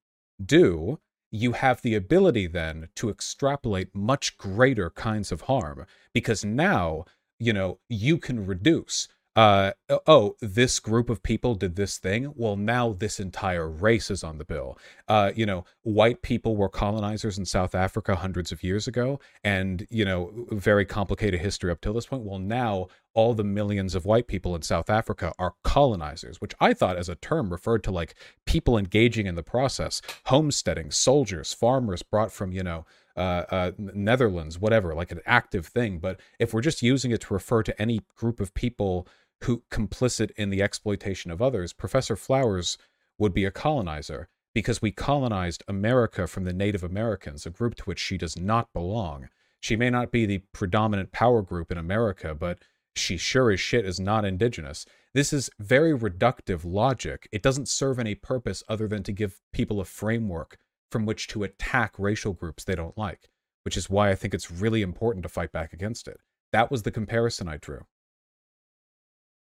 do, 0.44 0.98
you 1.34 1.50
have 1.50 1.82
the 1.82 1.96
ability 1.96 2.46
then 2.46 2.88
to 2.94 3.10
extrapolate 3.10 3.92
much 3.92 4.38
greater 4.38 4.88
kinds 4.88 5.32
of 5.32 5.42
harm 5.42 5.84
because 6.12 6.44
now, 6.44 7.04
you 7.40 7.52
know, 7.52 7.80
you 7.88 8.18
can 8.18 8.46
reduce. 8.46 9.08
Uh, 9.36 9.72
oh, 10.06 10.36
this 10.40 10.78
group 10.78 11.10
of 11.10 11.22
people 11.22 11.56
did 11.56 11.74
this 11.74 11.98
thing. 11.98 12.32
Well, 12.36 12.56
now 12.56 12.92
this 12.92 13.18
entire 13.18 13.68
race 13.68 14.08
is 14.10 14.22
on 14.22 14.38
the 14.38 14.44
bill. 14.44 14.78
Uh, 15.08 15.32
you 15.34 15.44
know, 15.44 15.64
white 15.82 16.22
people 16.22 16.56
were 16.56 16.68
colonizers 16.68 17.36
in 17.36 17.44
South 17.44 17.74
Africa 17.74 18.14
hundreds 18.14 18.52
of 18.52 18.62
years 18.62 18.86
ago, 18.86 19.18
and 19.42 19.86
you 19.90 20.04
know, 20.04 20.46
very 20.52 20.84
complicated 20.84 21.40
history 21.40 21.72
up 21.72 21.80
till 21.80 21.94
this 21.94 22.06
point. 22.06 22.22
Well, 22.22 22.38
now 22.38 22.86
all 23.12 23.34
the 23.34 23.44
millions 23.44 23.94
of 23.94 24.04
white 24.04 24.28
people 24.28 24.54
in 24.54 24.62
South 24.62 24.88
Africa 24.88 25.32
are 25.38 25.54
colonizers, 25.64 26.40
which 26.40 26.54
I 26.60 26.72
thought 26.72 26.96
as 26.96 27.08
a 27.08 27.14
term 27.16 27.50
referred 27.50 27.82
to 27.84 27.90
like 27.90 28.14
people 28.44 28.78
engaging 28.78 29.26
in 29.26 29.34
the 29.34 29.42
process, 29.42 30.00
homesteading, 30.26 30.92
soldiers, 30.92 31.52
farmers 31.52 32.02
brought 32.02 32.32
from, 32.32 32.52
you 32.52 32.62
know, 32.62 32.84
uh, 33.16 33.44
uh, 33.50 33.70
Netherlands, 33.78 34.58
whatever, 34.58 34.92
like 34.94 35.12
an 35.12 35.20
active 35.24 35.66
thing. 35.66 35.98
But 35.98 36.18
if 36.40 36.52
we're 36.52 36.60
just 36.60 36.82
using 36.82 37.12
it 37.12 37.20
to 37.22 37.34
refer 37.34 37.62
to 37.62 37.80
any 37.80 38.00
group 38.16 38.40
of 38.40 38.52
people 38.54 39.06
who 39.44 39.62
complicit 39.70 40.30
in 40.32 40.50
the 40.50 40.62
exploitation 40.62 41.30
of 41.30 41.40
others, 41.40 41.72
Professor 41.72 42.16
Flowers 42.16 42.76
would 43.18 43.32
be 43.32 43.44
a 43.44 43.50
colonizer 43.50 44.28
because 44.54 44.82
we 44.82 44.90
colonized 44.90 45.62
America 45.68 46.26
from 46.26 46.44
the 46.44 46.52
Native 46.52 46.84
Americans, 46.84 47.44
a 47.44 47.50
group 47.50 47.74
to 47.76 47.84
which 47.84 47.98
she 47.98 48.16
does 48.16 48.38
not 48.38 48.72
belong. 48.72 49.28
She 49.60 49.76
may 49.76 49.90
not 49.90 50.12
be 50.12 50.26
the 50.26 50.42
predominant 50.52 51.12
power 51.12 51.42
group 51.42 51.72
in 51.72 51.78
America, 51.78 52.34
but 52.34 52.58
she 52.94 53.16
sure 53.16 53.50
as 53.50 53.60
shit 53.60 53.84
is 53.84 53.98
not 53.98 54.24
indigenous. 54.24 54.86
This 55.12 55.32
is 55.32 55.50
very 55.58 55.96
reductive 55.96 56.60
logic. 56.64 57.28
It 57.32 57.42
doesn't 57.42 57.68
serve 57.68 57.98
any 57.98 58.14
purpose 58.14 58.62
other 58.68 58.86
than 58.86 59.02
to 59.04 59.12
give 59.12 59.40
people 59.52 59.80
a 59.80 59.84
framework 59.84 60.58
from 60.90 61.06
which 61.06 61.26
to 61.28 61.42
attack 61.42 61.94
racial 61.98 62.32
groups 62.32 62.64
they 62.64 62.74
don't 62.74 62.96
like, 62.96 63.30
which 63.64 63.76
is 63.76 63.90
why 63.90 64.10
I 64.10 64.14
think 64.14 64.32
it's 64.32 64.50
really 64.50 64.82
important 64.82 65.22
to 65.24 65.28
fight 65.28 65.50
back 65.50 65.72
against 65.72 66.06
it. 66.08 66.20
That 66.52 66.70
was 66.70 66.84
the 66.84 66.92
comparison 66.92 67.48
I 67.48 67.56
drew. 67.56 67.86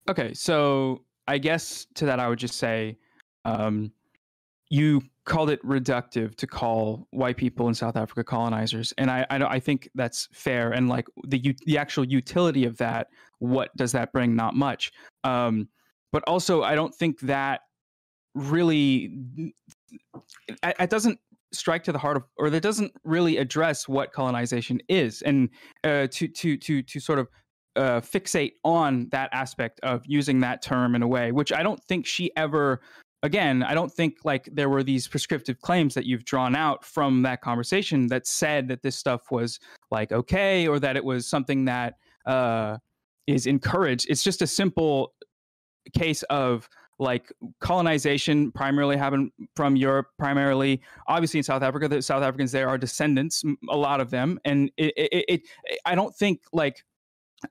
Okay, 0.10 0.34
so 0.34 1.06
I 1.28 1.38
guess 1.38 1.88
to 1.96 2.06
that 2.06 2.20
I 2.20 2.28
would 2.28 2.40
just 2.40 2.56
say, 2.56 2.98
um, 3.46 3.92
you 4.70 5.02
called 5.26 5.50
it 5.50 5.64
reductive 5.64 6.36
to 6.36 6.48
call 6.48 7.08
white 7.12 7.38
people 7.38 7.68
in 7.70 7.74
South 7.74 7.96
Africa 7.96 8.24
colonizers, 8.24 8.94
and 8.98 9.10
I 9.10 9.26
I, 9.30 9.38
I 9.44 9.60
think 9.60 9.90
that's 9.96 10.28
fair. 10.34 10.72
And 10.72 10.90
like 10.90 11.06
the 11.28 11.56
the 11.66 11.78
actual 11.78 12.06
utility 12.06 12.66
of 12.66 12.78
that, 12.78 13.08
what 13.40 13.76
does 13.78 13.92
that 13.94 14.12
bring? 14.12 14.36
Not 14.36 14.56
much. 14.56 14.92
Um, 15.24 15.70
but 16.12 16.24
also, 16.28 16.64
I 16.64 16.76
don't 16.76 16.94
think 16.94 17.20
that 17.22 17.62
really 18.36 19.54
it, 20.48 20.76
it 20.80 20.90
doesn't 20.90 21.20
strike 21.54 21.84
to 21.84 21.92
the 21.92 22.00
heart 22.00 22.18
of 22.18 22.24
or 22.38 22.50
that 22.50 22.62
doesn't 22.62 22.92
really 23.04 23.38
address 23.38 23.88
what 23.88 24.12
colonization 24.12 24.80
is 24.90 25.22
and 25.22 25.50
uh, 25.84 26.08
to 26.12 26.28
to 26.28 26.58
to 26.58 26.82
to 26.82 27.00
sort 27.00 27.20
of 27.20 27.28
uh, 27.76 28.00
fixate 28.02 28.54
on 28.64 29.08
that 29.10 29.30
aspect 29.34 29.80
of 29.82 30.04
using 30.06 30.40
that 30.40 30.62
term 30.62 30.96
in 30.96 31.02
a 31.02 31.08
way 31.08 31.32
which 31.32 31.52
i 31.52 31.64
don't 31.64 31.84
think 31.86 32.06
she 32.06 32.32
ever 32.36 32.82
again 33.24 33.64
i 33.64 33.74
don't 33.74 33.92
think 33.92 34.18
like 34.24 34.48
there 34.52 34.70
were 34.70 34.84
these 34.84 35.08
prescriptive 35.08 35.60
claims 35.60 35.94
that 35.94 36.06
you've 36.06 36.26
drawn 36.26 36.56
out 36.56 36.86
from 36.86 37.22
that 37.24 37.42
conversation 37.42 38.08
that 38.08 38.28
said 38.28 38.68
that 38.68 38.82
this 38.82 38.96
stuff 38.96 39.32
was 39.32 39.60
like 39.92 40.12
okay 40.12 40.68
or 40.68 40.80
that 40.80 40.96
it 40.96 41.04
was 41.04 41.28
something 41.28 41.66
that 41.66 41.96
uh, 42.26 42.78
is 43.28 43.48
encouraged 43.48 44.08
it's 44.10 44.24
just 44.24 44.42
a 44.42 44.48
simple 44.48 45.14
case 45.94 46.24
of 46.24 46.70
like 47.00 47.32
colonization 47.60 48.52
primarily 48.52 48.96
happened 48.98 49.32
from 49.56 49.76
Europe, 49.76 50.08
primarily 50.18 50.82
obviously 51.08 51.40
in 51.40 51.44
South 51.44 51.64
Africa. 51.64 51.88
The 51.88 52.02
South 52.02 52.24
Africans 52.24 52.52
there 52.52 52.70
are 52.70 52.78
descendants, 52.78 53.44
a 53.70 53.78
lot 53.78 54.00
of 54.00 54.10
them, 54.10 54.40
and 54.46 54.72
it, 54.78 54.94
it, 54.96 55.26
it 55.28 55.42
I 55.86 55.96
don't 55.96 56.16
think 56.16 56.42
like 56.52 56.84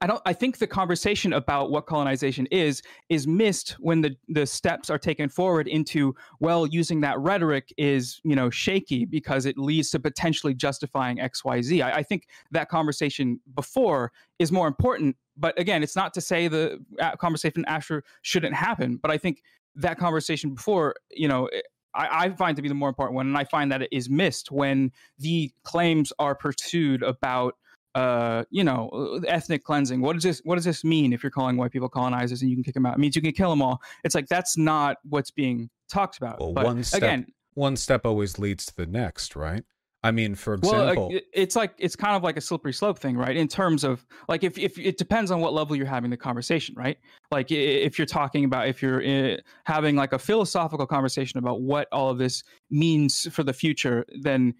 I 0.00 0.06
don't 0.06 0.22
I 0.24 0.32
think 0.32 0.58
the 0.58 0.66
conversation 0.66 1.32
about 1.32 1.70
what 1.70 1.86
colonization 1.86 2.46
is 2.46 2.82
is 3.08 3.26
missed 3.26 3.72
when 3.78 4.00
the 4.00 4.16
the 4.28 4.46
steps 4.46 4.90
are 4.90 4.98
taken 4.98 5.28
forward 5.28 5.68
into 5.68 6.14
well 6.40 6.66
using 6.66 7.00
that 7.02 7.18
rhetoric 7.18 7.72
is 7.76 8.20
you 8.24 8.34
know 8.34 8.50
shaky 8.50 9.04
because 9.04 9.46
it 9.46 9.58
leads 9.58 9.90
to 9.90 10.00
potentially 10.00 10.54
justifying 10.54 11.18
XYZ. 11.18 11.82
I, 11.82 11.92
I 11.96 12.02
think 12.02 12.26
that 12.50 12.68
conversation 12.68 13.40
before 13.54 14.12
is 14.38 14.50
more 14.52 14.68
important. 14.68 15.16
But 15.36 15.58
again, 15.58 15.82
it's 15.82 15.96
not 15.96 16.12
to 16.14 16.20
say 16.20 16.48
the 16.48 16.78
uh, 17.00 17.16
conversation 17.16 17.64
after 17.66 18.04
shouldn't 18.22 18.54
happen. 18.54 18.98
But 19.00 19.10
I 19.10 19.18
think 19.18 19.42
that 19.76 19.98
conversation 19.98 20.54
before, 20.54 20.94
you 21.10 21.26
know, 21.26 21.48
I, 21.94 22.24
I, 22.24 22.30
find 22.30 22.56
to 22.56 22.62
be 22.62 22.68
the 22.68 22.74
more 22.74 22.88
important 22.88 23.16
one, 23.16 23.26
and 23.26 23.36
I 23.36 23.44
find 23.44 23.70
that 23.72 23.82
it 23.82 23.88
is 23.92 24.08
missed 24.08 24.50
when 24.50 24.92
the 25.18 25.50
claims 25.64 26.12
are 26.18 26.34
pursued 26.34 27.02
about 27.02 27.56
uh, 27.94 28.44
you 28.50 28.64
know, 28.64 28.88
uh, 28.92 29.26
ethnic 29.26 29.64
cleansing. 29.64 30.00
What 30.00 30.14
does 30.14 30.22
this 30.22 30.40
what 30.44 30.56
does 30.56 30.64
this 30.64 30.84
mean 30.84 31.12
if 31.12 31.22
you're 31.22 31.30
calling 31.30 31.56
white 31.56 31.72
people 31.72 31.88
colonizers 31.88 32.42
and 32.42 32.50
you 32.50 32.56
can 32.56 32.64
kick 32.64 32.74
them 32.74 32.86
out? 32.86 32.94
It 32.94 33.00
means 33.00 33.16
you 33.16 33.22
can 33.22 33.32
kill 33.32 33.50
them 33.50 33.62
all. 33.62 33.80
It's 34.04 34.14
like 34.14 34.28
that's 34.28 34.56
not 34.56 34.98
what's 35.08 35.30
being 35.30 35.70
talked 35.90 36.16
about. 36.16 36.40
Well, 36.40 36.52
but 36.52 36.64
one 36.64 36.82
step, 36.82 37.02
again, 37.02 37.26
one 37.54 37.76
step 37.76 38.06
always 38.06 38.38
leads 38.38 38.66
to 38.66 38.76
the 38.76 38.86
next, 38.86 39.36
right? 39.36 39.64
I 40.04 40.10
mean, 40.10 40.34
for 40.34 40.54
example, 40.54 41.10
well, 41.10 41.20
it's 41.32 41.54
like 41.54 41.74
it's 41.78 41.94
kind 41.94 42.16
of 42.16 42.24
like 42.24 42.36
a 42.36 42.40
slippery 42.40 42.72
slope 42.72 42.98
thing, 42.98 43.16
right? 43.16 43.36
In 43.36 43.46
terms 43.46 43.84
of 43.84 44.04
like 44.28 44.42
if 44.42 44.58
if 44.58 44.76
it 44.76 44.98
depends 44.98 45.30
on 45.30 45.40
what 45.40 45.52
level 45.52 45.76
you're 45.76 45.86
having 45.86 46.10
the 46.10 46.16
conversation, 46.16 46.74
right? 46.76 46.98
Like 47.30 47.52
if 47.52 47.98
you're 47.98 48.06
talking 48.06 48.44
about 48.44 48.66
if 48.66 48.82
you're 48.82 49.00
uh, 49.06 49.36
having 49.64 49.94
like 49.94 50.12
a 50.12 50.18
philosophical 50.18 50.86
conversation 50.86 51.38
about 51.38 51.60
what 51.60 51.86
all 51.92 52.10
of 52.10 52.18
this 52.18 52.42
means 52.68 53.28
for 53.30 53.44
the 53.44 53.52
future, 53.52 54.04
then 54.20 54.54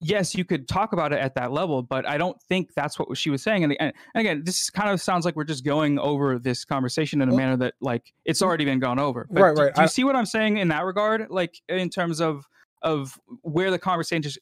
yes, 0.00 0.34
you 0.34 0.44
could 0.44 0.68
talk 0.68 0.92
about 0.92 1.12
it 1.12 1.18
at 1.18 1.34
that 1.34 1.52
level, 1.52 1.82
but 1.82 2.06
I 2.06 2.18
don't 2.18 2.40
think 2.42 2.74
that's 2.74 2.98
what 2.98 3.16
she 3.16 3.30
was 3.30 3.42
saying. 3.42 3.64
And, 3.64 3.76
and 3.80 3.92
again, 4.14 4.42
this 4.44 4.70
kind 4.70 4.90
of 4.90 5.00
sounds 5.00 5.24
like 5.24 5.36
we're 5.36 5.44
just 5.44 5.64
going 5.64 5.98
over 5.98 6.38
this 6.38 6.64
conversation 6.64 7.22
in 7.22 7.28
a 7.28 7.32
well, 7.32 7.38
manner 7.38 7.56
that 7.58 7.74
like 7.80 8.12
it's 8.24 8.42
already 8.42 8.64
been 8.64 8.78
gone 8.78 8.98
over. 8.98 9.26
But 9.30 9.40
right, 9.40 9.56
do, 9.56 9.62
right. 9.62 9.74
Do 9.74 9.80
you 9.80 9.84
I, 9.84 9.88
see 9.88 10.04
what 10.04 10.16
I'm 10.16 10.26
saying 10.26 10.58
in 10.58 10.68
that 10.68 10.84
regard? 10.84 11.26
Like 11.30 11.60
in 11.68 11.90
terms 11.90 12.20
of 12.20 12.46
of 12.82 13.18
where 13.42 13.70
the 13.70 13.78
conversation 13.78 14.40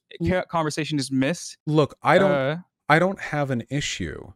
conversation 0.48 0.98
is 0.98 1.10
missed. 1.10 1.58
Look, 1.66 1.94
I 2.02 2.18
don't 2.18 2.30
uh, 2.30 2.56
I 2.88 2.98
don't 2.98 3.20
have 3.20 3.50
an 3.50 3.62
issue 3.70 4.32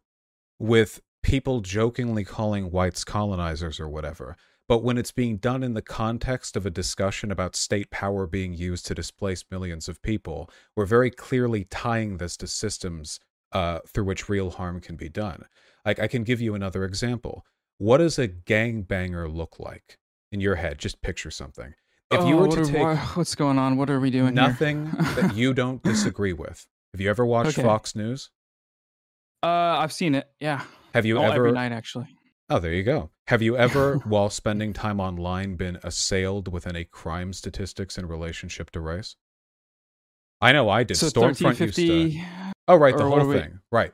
with 0.59 1.01
people 1.23 1.61
jokingly 1.61 2.25
calling 2.25 2.71
whites 2.71 3.05
colonizers 3.05 3.81
or 3.81 3.89
whatever. 3.89 4.37
But 4.69 4.83
when 4.85 4.99
it's 4.99 5.13
being 5.13 5.39
done 5.39 5.63
in 5.63 5.73
the 5.73 5.83
context 5.83 6.55
of 6.55 6.67
a 6.67 6.71
discussion 6.71 7.33
about 7.33 7.57
state 7.57 7.91
power 7.91 8.27
being 8.27 8.53
used 8.53 8.87
to 8.87 8.95
displace 8.95 9.45
millions 9.51 9.89
of 9.89 10.03
people, 10.03 10.51
we're 10.77 10.85
very 10.85 11.11
clearly 11.11 11.65
tying 11.65 12.19
this 12.19 12.37
to 12.37 12.47
systems 12.47 13.19
uh, 13.53 13.79
through 13.89 14.05
which 14.05 14.29
real 14.29 14.51
harm 14.51 14.81
can 14.81 14.97
be 14.97 15.09
done. 15.09 15.47
Like, 15.87 15.99
I 15.99 16.07
can 16.07 16.23
give 16.23 16.43
you 16.43 16.55
another 16.55 16.85
example. 16.85 17.47
What 17.79 17.99
does 17.99 18.19
a 18.19 18.29
gangbanger 18.29 19.35
look 19.35 19.59
like 19.59 19.97
in 20.31 20.41
your 20.41 20.57
head? 20.57 20.79
Just 20.79 21.01
picture 21.01 21.31
something. 21.31 21.73
If 22.11 22.27
you 22.27 22.39
oh, 22.39 22.47
were 22.47 22.65
to 22.65 22.71
take 22.71 22.99
what's 23.17 23.35
going 23.35 23.59
on, 23.59 23.79
what 23.79 23.89
are 23.89 24.01
we 24.01 24.11
doing? 24.11 24.35
Nothing 24.35 24.91
that 25.15 25.33
you 25.35 25.55
don't 25.55 25.83
disagree 25.83 26.35
with. 26.35 26.67
Have 26.93 27.01
you 27.01 27.09
ever 27.09 27.25
watched 27.25 27.59
okay. 27.59 27.63
Fox 27.63 27.95
News? 27.95 28.31
Uh, 29.43 29.47
I've 29.47 29.93
seen 29.93 30.15
it. 30.15 30.29
Yeah. 30.41 30.63
Have 30.93 31.07
you 31.07 31.19
oh, 31.19 31.23
ever? 31.23 31.47
Every 31.47 31.53
night, 31.53 31.73
actually. 31.73 32.09
Oh, 32.51 32.59
there 32.59 32.73
you 32.73 32.83
go. 32.83 33.11
Have 33.27 33.43
you 33.43 33.57
ever, 33.57 33.97
while 34.05 34.31
spending 34.31 34.73
time 34.73 35.01
online, 35.01 35.57
been 35.57 35.79
assailed 35.83 36.51
with 36.51 36.67
any 36.67 36.85
crime 36.85 37.33
statistics 37.33 37.99
in 37.99 38.07
relationship 38.07 38.71
to 38.71 38.81
race? 38.81 39.17
I 40.41 40.53
know 40.53 40.71
I 40.71 40.83
did. 40.85 40.97
So 40.97 41.09
Stormfront 41.09 41.61
used 41.61 41.77
to. 41.77 42.21
Oh, 42.67 42.77
right, 42.77 42.97
the 42.97 43.05
whole 43.05 43.33
thing. 43.33 43.51
We... 43.53 43.59
Right. 43.71 43.93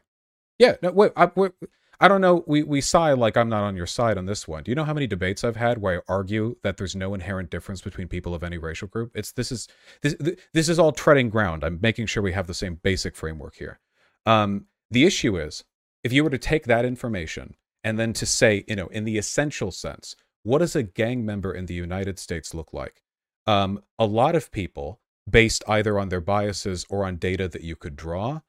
Yeah. 0.58 0.76
No, 0.82 0.92
wait. 0.92 1.12
I, 1.16 1.30
wait. 1.34 1.52
I 2.00 2.08
don't 2.08 2.20
know. 2.20 2.44
We 2.46 2.62
we 2.62 2.80
sigh 2.80 3.12
like 3.12 3.36
I'm 3.36 3.48
not 3.48 3.62
on 3.62 3.76
your 3.76 3.86
side 3.86 4.18
on 4.18 4.26
this 4.26 4.46
one. 4.46 4.62
Do 4.62 4.70
you 4.70 4.74
know 4.74 4.84
how 4.84 4.94
many 4.94 5.06
debates 5.06 5.42
I've 5.42 5.56
had 5.56 5.80
where 5.80 6.02
I 6.08 6.12
argue 6.12 6.56
that 6.62 6.76
there's 6.76 6.94
no 6.94 7.14
inherent 7.14 7.50
difference 7.50 7.80
between 7.80 8.08
people 8.08 8.34
of 8.34 8.42
any 8.42 8.58
racial 8.58 8.88
group? 8.88 9.12
It's 9.14 9.32
this 9.32 9.50
is 9.50 9.68
this 10.02 10.14
this 10.52 10.68
is 10.68 10.78
all 10.78 10.92
treading 10.92 11.30
ground. 11.30 11.64
I'm 11.64 11.78
making 11.80 12.06
sure 12.06 12.22
we 12.22 12.32
have 12.32 12.46
the 12.46 12.54
same 12.54 12.76
basic 12.82 13.16
framework 13.16 13.56
here. 13.56 13.80
Um, 14.26 14.66
the 14.90 15.04
issue 15.04 15.38
is 15.38 15.64
if 16.02 16.12
you 16.12 16.22
were 16.22 16.30
to 16.30 16.38
take 16.38 16.64
that 16.64 16.84
information 16.84 17.54
and 17.84 17.98
then 17.98 18.14
to 18.14 18.26
say, 18.26 18.64
you 18.66 18.74
know, 18.74 18.86
in 18.88 19.04
the 19.04 19.18
essential 19.18 19.70
sense, 19.70 20.16
what 20.42 20.58
does 20.58 20.74
a 20.74 20.82
gang 20.82 21.24
member 21.24 21.52
in 21.52 21.66
the 21.66 21.74
United 21.74 22.18
States 22.18 22.54
look 22.54 22.72
like? 22.72 23.02
Um, 23.46 23.82
a 23.98 24.06
lot 24.06 24.34
of 24.34 24.50
people, 24.50 25.00
based 25.28 25.62
either 25.68 25.98
on 25.98 26.08
their 26.08 26.20
biases 26.20 26.86
or 26.88 27.04
on 27.04 27.16
data 27.16 27.46
that 27.48 27.62
you 27.62 27.76
could 27.76 27.94
draw, 27.94 28.40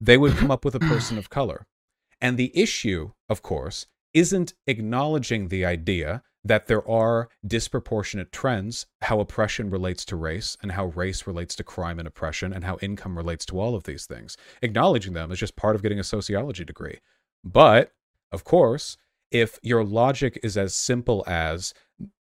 they 0.00 0.18
would 0.18 0.36
come 0.36 0.50
up 0.50 0.64
with 0.64 0.74
a 0.74 0.80
person 0.92 1.16
of 1.16 1.30
color. 1.30 1.66
And 2.20 2.36
the 2.36 2.52
issue, 2.54 3.12
of 3.28 3.42
course, 3.42 3.86
isn't 4.12 4.54
acknowledging 4.66 5.48
the 5.48 5.64
idea 5.64 6.22
that 6.44 6.66
there 6.66 6.86
are 6.88 7.30
disproportionate 7.46 8.30
trends, 8.30 8.86
how 9.00 9.18
oppression 9.18 9.70
relates 9.70 10.04
to 10.04 10.16
race, 10.16 10.58
and 10.62 10.72
how 10.72 10.86
race 10.86 11.26
relates 11.26 11.56
to 11.56 11.64
crime 11.64 11.98
and 11.98 12.06
oppression, 12.06 12.52
and 12.52 12.64
how 12.64 12.76
income 12.82 13.16
relates 13.16 13.46
to 13.46 13.58
all 13.58 13.74
of 13.74 13.84
these 13.84 14.04
things. 14.04 14.36
Acknowledging 14.60 15.14
them 15.14 15.32
is 15.32 15.38
just 15.38 15.56
part 15.56 15.74
of 15.74 15.82
getting 15.82 15.98
a 15.98 16.04
sociology 16.04 16.64
degree. 16.64 16.98
But 17.42 17.92
of 18.34 18.44
course, 18.44 18.96
if 19.30 19.58
your 19.62 19.84
logic 19.84 20.38
is 20.42 20.56
as 20.56 20.74
simple 20.74 21.24
as 21.26 21.72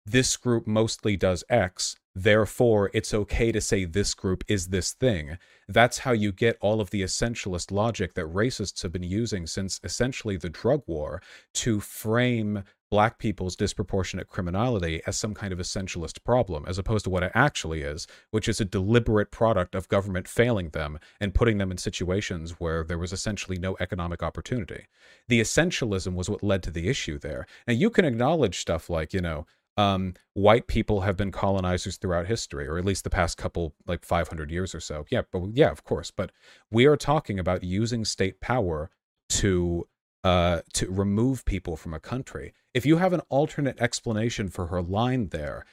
this 0.04 0.36
group 0.36 0.66
mostly 0.66 1.16
does 1.16 1.42
X, 1.48 1.96
therefore 2.14 2.90
it's 2.92 3.14
okay 3.14 3.50
to 3.50 3.60
say 3.60 3.84
this 3.84 4.14
group 4.14 4.44
is 4.46 4.68
this 4.68 4.92
thing, 4.92 5.38
that's 5.68 5.98
how 5.98 6.12
you 6.12 6.30
get 6.30 6.58
all 6.60 6.80
of 6.80 6.90
the 6.90 7.02
essentialist 7.02 7.70
logic 7.70 8.14
that 8.14 8.26
racists 8.26 8.82
have 8.82 8.92
been 8.92 9.02
using 9.02 9.46
since 9.46 9.80
essentially 9.82 10.36
the 10.36 10.50
drug 10.50 10.82
war 10.86 11.22
to 11.54 11.80
frame 11.80 12.62
black 12.92 13.16
people's 13.16 13.56
disproportionate 13.56 14.28
criminality 14.28 15.00
as 15.06 15.16
some 15.16 15.32
kind 15.32 15.50
of 15.50 15.58
essentialist 15.58 16.22
problem, 16.24 16.62
as 16.68 16.76
opposed 16.76 17.04
to 17.04 17.10
what 17.10 17.22
it 17.22 17.32
actually 17.34 17.80
is, 17.80 18.06
which 18.32 18.46
is 18.46 18.60
a 18.60 18.66
deliberate 18.66 19.30
product 19.30 19.74
of 19.74 19.88
government 19.88 20.28
failing 20.28 20.68
them 20.68 20.98
and 21.18 21.32
putting 21.32 21.56
them 21.56 21.70
in 21.70 21.78
situations 21.78 22.60
where 22.60 22.84
there 22.84 22.98
was 22.98 23.10
essentially 23.10 23.58
no 23.58 23.78
economic 23.80 24.22
opportunity. 24.22 24.84
The 25.28 25.40
essentialism 25.40 26.14
was 26.14 26.28
what 26.28 26.42
led 26.42 26.62
to 26.64 26.70
the 26.70 26.86
issue 26.86 27.18
there. 27.18 27.46
Now, 27.66 27.72
you 27.72 27.88
can 27.88 28.04
acknowledge 28.04 28.60
stuff 28.60 28.90
like, 28.90 29.14
you 29.14 29.22
know, 29.22 29.46
um, 29.78 30.12
white 30.34 30.66
people 30.66 31.00
have 31.00 31.16
been 31.16 31.32
colonizers 31.32 31.96
throughout 31.96 32.26
history, 32.26 32.68
or 32.68 32.76
at 32.76 32.84
least 32.84 33.04
the 33.04 33.10
past 33.10 33.38
couple, 33.38 33.72
like 33.86 34.04
500 34.04 34.50
years 34.50 34.74
or 34.74 34.80
so. 34.80 35.06
Yeah, 35.08 35.22
but 35.32 35.44
yeah, 35.54 35.70
of 35.70 35.82
course. 35.82 36.10
But 36.10 36.30
we 36.70 36.84
are 36.84 36.98
talking 36.98 37.38
about 37.38 37.64
using 37.64 38.04
state 38.04 38.42
power 38.42 38.90
to 39.30 39.86
uh, 40.24 40.60
to 40.72 40.90
remove 40.90 41.44
people 41.44 41.76
from 41.76 41.94
a 41.94 42.00
country. 42.00 42.52
If 42.74 42.86
you 42.86 42.98
have 42.98 43.12
an 43.12 43.22
alternate 43.28 43.80
explanation 43.80 44.48
for 44.48 44.66
her 44.66 44.80
line 44.82 45.28
there, 45.28 45.64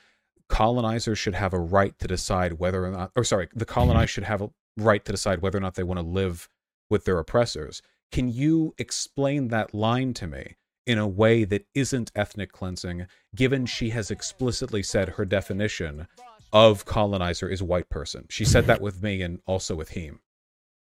colonizers 0.47 1.19
should 1.19 1.35
have 1.35 1.53
a 1.53 1.59
right 1.59 1.97
to 1.99 2.07
decide 2.07 2.53
whether 2.53 2.85
or 2.85 2.91
not, 2.91 3.11
or 3.15 3.23
sorry, 3.23 3.47
the 3.53 3.65
colonized 3.77 4.11
should 4.11 4.23
have 4.23 4.41
a 4.41 4.49
right 4.77 5.03
to 5.05 5.11
decide 5.11 5.41
whether 5.41 5.57
or 5.57 5.61
not 5.61 5.75
they 5.75 5.83
want 5.83 5.99
to 5.99 6.05
live 6.05 6.49
with 6.89 7.05
their 7.05 7.19
oppressors. 7.19 7.81
Can 8.11 8.27
you 8.27 8.73
explain 8.77 9.49
that 9.49 9.73
line 9.73 10.13
to 10.15 10.27
me 10.27 10.55
in 10.87 10.97
a 10.97 11.07
way 11.07 11.43
that 11.43 11.67
isn't 11.75 12.11
ethnic 12.15 12.51
cleansing, 12.51 13.05
given 13.35 13.67
she 13.67 13.91
has 13.91 14.09
explicitly 14.09 14.81
said 14.81 15.09
her 15.09 15.25
definition 15.25 16.07
of 16.51 16.85
colonizer 16.85 17.47
is 17.47 17.61
white 17.61 17.89
person? 17.89 18.25
She 18.29 18.45
said 18.45 18.65
that 18.65 18.81
with 18.81 19.03
me 19.03 19.21
and 19.21 19.39
also 19.45 19.75
with 19.75 19.89
him. 19.89 20.21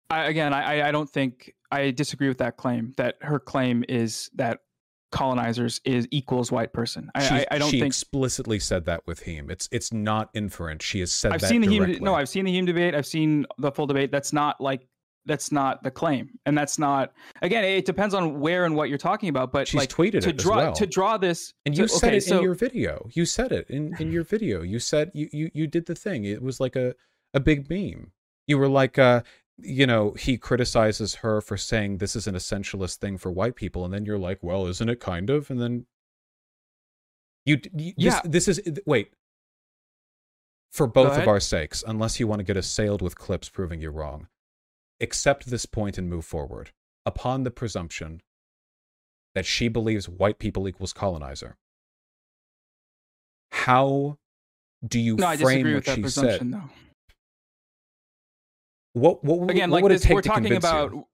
I, 0.10 0.26
again, 0.26 0.54
I, 0.54 0.89
I 0.89 0.91
don't 0.91 1.10
think 1.10 1.55
I 1.71 1.91
disagree 1.91 2.28
with 2.28 2.38
that 2.39 2.58
claim. 2.58 2.93
That 2.97 3.17
her 3.21 3.39
claim 3.39 3.84
is 3.89 4.30
that 4.36 4.60
colonizers 5.12 5.80
is 5.86 6.08
equals 6.12 6.51
white 6.51 6.73
person. 6.73 7.10
I, 7.15 7.21
I, 7.21 7.45
I, 7.51 7.58
don't 7.58 7.71
she 7.71 7.80
think 7.80 7.91
explicitly 7.91 8.60
said 8.60 8.86
that 8.86 9.06
with 9.08 9.21
him. 9.21 9.49
It's 9.49 9.69
it's 9.71 9.93
not 9.93 10.34
inferent. 10.34 10.82
She 10.82 10.99
has 10.99 11.12
said 11.12 11.32
I've 11.32 11.41
that. 11.41 11.47
seen 11.47 11.62
the 11.62 11.67
directly. 11.67 11.99
no, 11.99 12.15
I've 12.15 12.30
seen 12.30 12.45
the 12.45 12.51
Hume 12.51 12.65
debate. 12.65 12.93
I've 12.93 13.06
seen 13.06 13.45
the 13.58 13.71
full 13.71 13.88
debate. 13.88 14.12
That's 14.12 14.34
not 14.34 14.60
like 14.60 14.88
that's 15.25 15.51
not 15.51 15.84
the 15.84 15.91
claim, 15.91 16.38
and 16.45 16.58
that's 16.58 16.78
not 16.78 17.13
again. 17.41 17.63
It 17.63 17.86
depends 17.86 18.13
on 18.13 18.39
where 18.39 18.65
and 18.65 18.75
what 18.75 18.89
you're 18.89 18.97
talking 18.97 19.30
about. 19.30 19.51
But 19.51 19.67
she's 19.67 19.80
like, 19.80 19.89
tweeted 19.89 20.21
to 20.21 20.30
it 20.30 20.38
draw 20.38 20.58
well. 20.58 20.73
to 20.73 20.86
draw 20.86 21.17
this, 21.17 21.54
and 21.65 21.78
you 21.78 21.84
to, 21.84 21.89
said 21.89 22.08
okay, 22.08 22.17
it 22.17 22.21
so, 22.21 22.38
in 22.38 22.43
your 22.43 22.54
video. 22.54 23.08
You 23.13 23.25
said 23.25 23.51
it 23.51 23.69
in 23.69 23.95
in 23.99 24.12
your 24.12 24.23
video. 24.23 24.62
You 24.62 24.80
said 24.80 25.12
you 25.13 25.30
you 25.32 25.49
you 25.54 25.67
did 25.67 25.86
the 25.86 25.95
thing. 25.95 26.25
It 26.25 26.41
was 26.41 26.60
like 26.60 26.75
a 26.75 26.93
a 27.34 27.39
big 27.39 27.69
meme. 27.69 28.12
You 28.47 28.60
were 28.60 28.69
like, 28.69 28.99
uh, 28.99 29.23
you 29.58 29.88
know, 29.88 30.12
he 30.12 30.38
criticizes 30.38 31.15
her 31.15 31.41
for 31.41 31.58
saying 31.58 31.98
this 31.98 32.15
is 32.15 32.28
an 32.28 32.36
essentialist 32.36 32.98
thing 32.98 33.18
for 33.18 33.32
white 33.32 33.56
people, 33.56 33.86
and 33.86 33.94
then 33.94 34.06
you're 34.06 34.18
like, 34.18 34.39
well, 34.41 34.68
isn't 34.68 34.89
it 34.89 35.00
kind 35.00 35.30
of? 35.30 35.50
And 35.50 35.62
then 35.62 35.86
you, 37.46 37.60
you 37.74 37.94
yeah, 37.98 38.22
this, 38.24 38.46
this 38.46 38.60
is 38.60 38.80
wait. 38.86 39.13
For 40.72 40.88
both 40.88 41.18
of 41.18 41.26
our 41.26 41.39
sakes, 41.39 41.86
unless 41.88 42.20
you 42.20 42.28
want 42.28 42.39
to 42.39 42.44
get 42.44 42.58
assailed 42.58 43.02
with 43.02 43.18
clips 43.18 43.48
proving 43.48 43.80
you 43.80 43.91
wrong, 43.91 44.28
accept 45.00 45.46
this 45.46 45.65
point 45.65 45.98
and 45.98 46.10
move 46.10 46.26
forward 46.26 46.72
upon 47.06 47.44
the 47.44 47.52
presumption 47.52 48.22
that 49.36 49.46
she 49.46 49.70
believes 49.70 50.10
white 50.10 50.38
people 50.38 50.68
equals 50.68 50.91
colonizer. 50.91 51.56
How 53.52 54.18
do 54.86 55.00
you 55.00 55.15
no, 55.15 55.38
frame 55.38 55.74
what 55.76 55.86
she 55.86 56.10
said? 56.10 56.56
What 58.96 59.24
what 59.26 59.52
again? 59.52 59.70
what 59.70 59.84
like 59.84 59.92
this, 59.92 60.10
we're 60.10 60.22
to 60.22 60.30
talking 60.30 60.56
about. 60.56 60.94
you? 60.94 61.06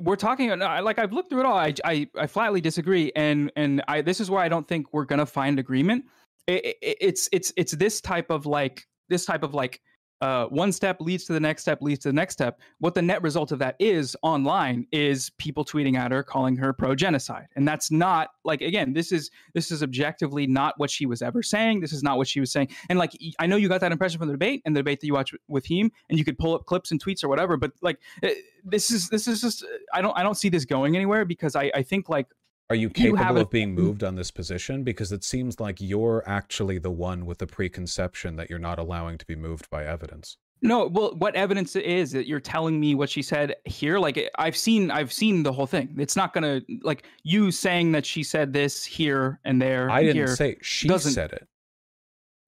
we're 0.00 0.16
talking 0.16 0.56
like 0.56 0.98
I've 0.98 1.12
looked 1.12 1.30
through 1.30 1.40
it 1.40 1.46
all. 1.46 1.56
I, 1.56 1.74
I, 1.84 2.08
I 2.16 2.26
flatly 2.28 2.60
disagree, 2.60 3.10
and 3.16 3.50
and 3.56 3.82
I 3.88 4.00
this 4.00 4.20
is 4.20 4.30
why 4.30 4.44
I 4.44 4.48
don't 4.48 4.66
think 4.66 4.86
we're 4.92 5.04
gonna 5.04 5.26
find 5.26 5.58
agreement. 5.58 6.04
It, 6.46 6.76
it, 6.80 6.96
it's 7.00 7.28
it's 7.32 7.52
it's 7.56 7.72
this 7.72 8.00
type 8.00 8.30
of 8.30 8.46
like 8.46 8.86
this 9.08 9.24
type 9.24 9.42
of 9.42 9.54
like 9.54 9.80
uh, 10.20 10.46
one 10.46 10.72
step 10.72 11.00
leads 11.00 11.24
to 11.24 11.32
the 11.32 11.40
next 11.40 11.62
step 11.62 11.80
leads 11.80 12.00
to 12.00 12.08
the 12.08 12.12
next 12.12 12.34
step. 12.34 12.60
What 12.78 12.94
the 12.94 13.02
net 13.02 13.22
result 13.22 13.52
of 13.52 13.58
that 13.60 13.76
is 13.78 14.16
online 14.22 14.86
is 14.90 15.30
people 15.38 15.64
tweeting 15.64 15.96
at 15.96 16.10
her, 16.10 16.22
calling 16.22 16.56
her 16.56 16.72
pro 16.72 16.94
genocide, 16.94 17.46
and 17.54 17.66
that's 17.66 17.90
not 17.90 18.30
like 18.44 18.60
again, 18.60 18.92
this 18.92 19.12
is 19.12 19.30
this 19.54 19.70
is 19.70 19.82
objectively 19.82 20.46
not 20.46 20.74
what 20.78 20.90
she 20.90 21.06
was 21.06 21.22
ever 21.22 21.42
saying. 21.42 21.80
This 21.80 21.92
is 21.92 22.02
not 22.02 22.16
what 22.16 22.26
she 22.26 22.40
was 22.40 22.50
saying, 22.50 22.68
and 22.88 22.98
like 22.98 23.12
I 23.38 23.46
know 23.46 23.56
you 23.56 23.68
got 23.68 23.80
that 23.80 23.92
impression 23.92 24.18
from 24.18 24.28
the 24.28 24.34
debate 24.34 24.62
and 24.64 24.74
the 24.74 24.80
debate 24.80 25.00
that 25.00 25.06
you 25.06 25.14
watched 25.14 25.34
with 25.48 25.66
him, 25.66 25.92
and 26.08 26.18
you 26.18 26.24
could 26.24 26.38
pull 26.38 26.54
up 26.54 26.66
clips 26.66 26.90
and 26.90 27.02
tweets 27.02 27.22
or 27.22 27.28
whatever. 27.28 27.56
But 27.56 27.72
like 27.80 27.98
eh, 28.22 28.34
this 28.64 28.90
is 28.90 29.08
this 29.08 29.28
is 29.28 29.40
just 29.40 29.64
I 29.92 30.02
don't 30.02 30.16
I 30.18 30.22
don't 30.22 30.36
see 30.36 30.48
this 30.48 30.64
going 30.64 30.96
anywhere 30.96 31.24
because 31.24 31.54
I 31.54 31.70
I 31.74 31.82
think 31.82 32.08
like 32.08 32.26
are 32.70 32.76
you 32.76 32.90
capable 32.90 33.36
you 33.36 33.40
of 33.40 33.50
being 33.50 33.74
moved 33.74 34.04
on 34.04 34.14
this 34.14 34.30
position? 34.30 34.84
Because 34.84 35.10
it 35.10 35.24
seems 35.24 35.58
like 35.58 35.80
you're 35.80 36.22
actually 36.26 36.78
the 36.78 36.90
one 36.90 37.24
with 37.24 37.38
the 37.38 37.46
preconception 37.46 38.36
that 38.36 38.50
you're 38.50 38.58
not 38.58 38.78
allowing 38.78 39.16
to 39.18 39.26
be 39.26 39.34
moved 39.34 39.70
by 39.70 39.86
evidence. 39.86 40.36
No, 40.60 40.86
well, 40.86 41.14
what 41.16 41.36
evidence 41.36 41.76
is 41.76 42.10
that 42.12 42.26
you're 42.26 42.40
telling 42.40 42.80
me 42.80 42.94
what 42.94 43.08
she 43.08 43.22
said 43.22 43.54
here? 43.64 43.98
Like 43.98 44.18
eh, 44.18 44.28
I've 44.38 44.56
seen, 44.56 44.90
I've 44.90 45.12
seen 45.12 45.44
the 45.44 45.52
whole 45.52 45.66
thing. 45.66 45.94
It's 45.98 46.16
not 46.16 46.32
gonna 46.32 46.60
like 46.82 47.04
you 47.22 47.50
saying 47.52 47.92
that 47.92 48.04
she 48.04 48.22
said 48.22 48.52
this 48.52 48.84
here 48.84 49.38
and 49.44 49.62
there. 49.62 49.88
I 49.88 50.02
didn't 50.02 50.16
here, 50.16 50.34
say 50.34 50.56
she 50.60 50.88
said 50.98 51.32
it. 51.32 51.48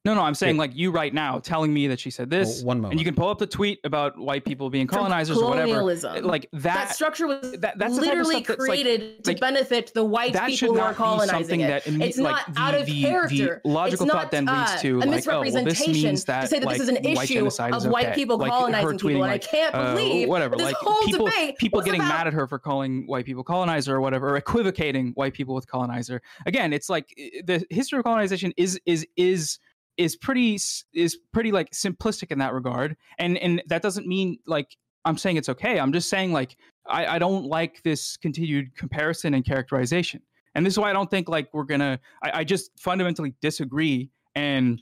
No, 0.07 0.15
no, 0.15 0.23
I'm 0.23 0.35
saying 0.35 0.57
like 0.57 0.75
you 0.75 0.91
right 0.91 1.13
now 1.13 1.41
telling 1.41 1.75
me 1.75 1.87
that 1.89 2.01
she 2.01 2.11
said 2.11 2.31
this. 2.31 2.59
Well, 2.59 2.69
one 2.69 2.77
moment. 2.79 2.93
And 2.93 3.01
you 3.01 3.05
can 3.05 3.15
pull 3.15 3.29
up 3.29 3.39
the 3.39 3.47
tweet 3.47 3.81
about 3.85 4.17
white 4.17 4.47
people 4.47 4.71
being 4.71 4.87
colonizers 4.87 5.37
or 5.37 5.51
whatever. 5.51 5.83
Like 6.23 6.49
that, 6.55 6.63
that 6.63 6.95
structure 6.95 7.27
was 7.27 7.53
that, 7.59 7.79
that's 7.79 7.97
literally 7.97 8.41
created 8.41 9.01
like, 9.03 9.23
to 9.25 9.31
like, 9.33 9.41
benefit 9.41 9.93
the 9.93 10.03
white 10.03 10.33
people 10.47 10.75
who 10.75 10.81
are 10.81 10.95
colonizing 10.95 11.61
it. 11.61 11.85
Imme- 11.85 12.03
it's 12.03 12.17
not 12.17 12.49
like, 12.49 12.59
out 12.59 12.75
of 12.75 12.87
the, 12.87 13.03
character. 13.03 13.61
The 13.63 13.71
logical 13.71 14.07
it's 14.07 14.13
thought 14.15 14.23
not, 14.23 14.31
then 14.31 14.47
leads 14.47 14.71
uh, 14.71 14.79
to 14.79 15.01
a 15.03 15.07
misrepresentation 15.07 16.07
oh, 16.07 16.25
well, 16.27 16.41
to 16.41 16.47
say 16.47 16.59
that 16.61 16.69
this 16.71 16.81
is 16.81 16.89
an 16.89 17.05
issue 17.05 17.47
of 17.47 17.87
white 17.87 18.15
people 18.15 18.39
colonizing 18.39 18.99
people. 18.99 19.23
And 19.23 19.33
I 19.33 19.37
can't 19.37 19.75
uh, 19.75 19.95
believe 19.95 20.31
whatever. 20.31 20.57
this 20.57 20.65
like 20.65 20.77
whole 20.77 21.03
people, 21.03 21.27
debate 21.27 21.59
people 21.59 21.83
getting 21.83 22.01
mad 22.01 22.27
at 22.27 22.33
her 22.33 22.49
for 22.49 22.59
calling 22.59 23.07
white 23.07 23.27
people 23.27 23.45
colonizer 23.45 23.97
or 23.97 24.01
whatever, 24.01 24.31
or 24.31 24.37
equivocating 24.39 25.13
white 25.13 25.35
people 25.35 25.55
with 25.55 25.67
colonizer. 25.67 26.23
Again, 26.47 26.73
it's 26.73 26.89
like 26.89 27.13
the 27.45 27.67
history 27.69 27.99
of 27.99 28.05
colonization 28.07 28.55
is 28.57 28.81
is 28.87 29.07
is 29.19 29.59
is 30.01 30.17
pretty 30.17 30.59
is 30.95 31.19
pretty 31.31 31.53
like 31.53 31.71
simplistic 31.73 32.31
in 32.33 32.39
that 32.39 32.55
regard 32.55 32.97
and 33.19 33.37
and 33.37 33.63
that 33.67 33.83
doesn't 33.83 34.07
mean 34.07 34.39
like 34.47 34.75
i'm 35.05 35.19
saying 35.19 35.37
it's 35.37 35.51
okay 35.51 35.79
i'm 35.79 35.93
just 35.93 36.09
saying 36.09 36.33
like 36.33 36.57
i 36.89 37.17
i 37.17 37.19
don't 37.19 37.45
like 37.45 37.83
this 37.83 38.17
continued 38.17 38.75
comparison 38.75 39.35
and 39.35 39.45
characterization 39.45 40.23
and 40.55 40.65
this 40.65 40.73
is 40.73 40.79
why 40.79 40.89
i 40.89 40.93
don't 40.95 41.11
think 41.11 41.29
like 41.29 41.49
we're 41.53 41.65
gonna 41.65 42.01
i, 42.23 42.41
I 42.41 42.45
just 42.45 42.71
fundamentally 42.81 43.35
disagree 43.43 44.09
and 44.35 44.81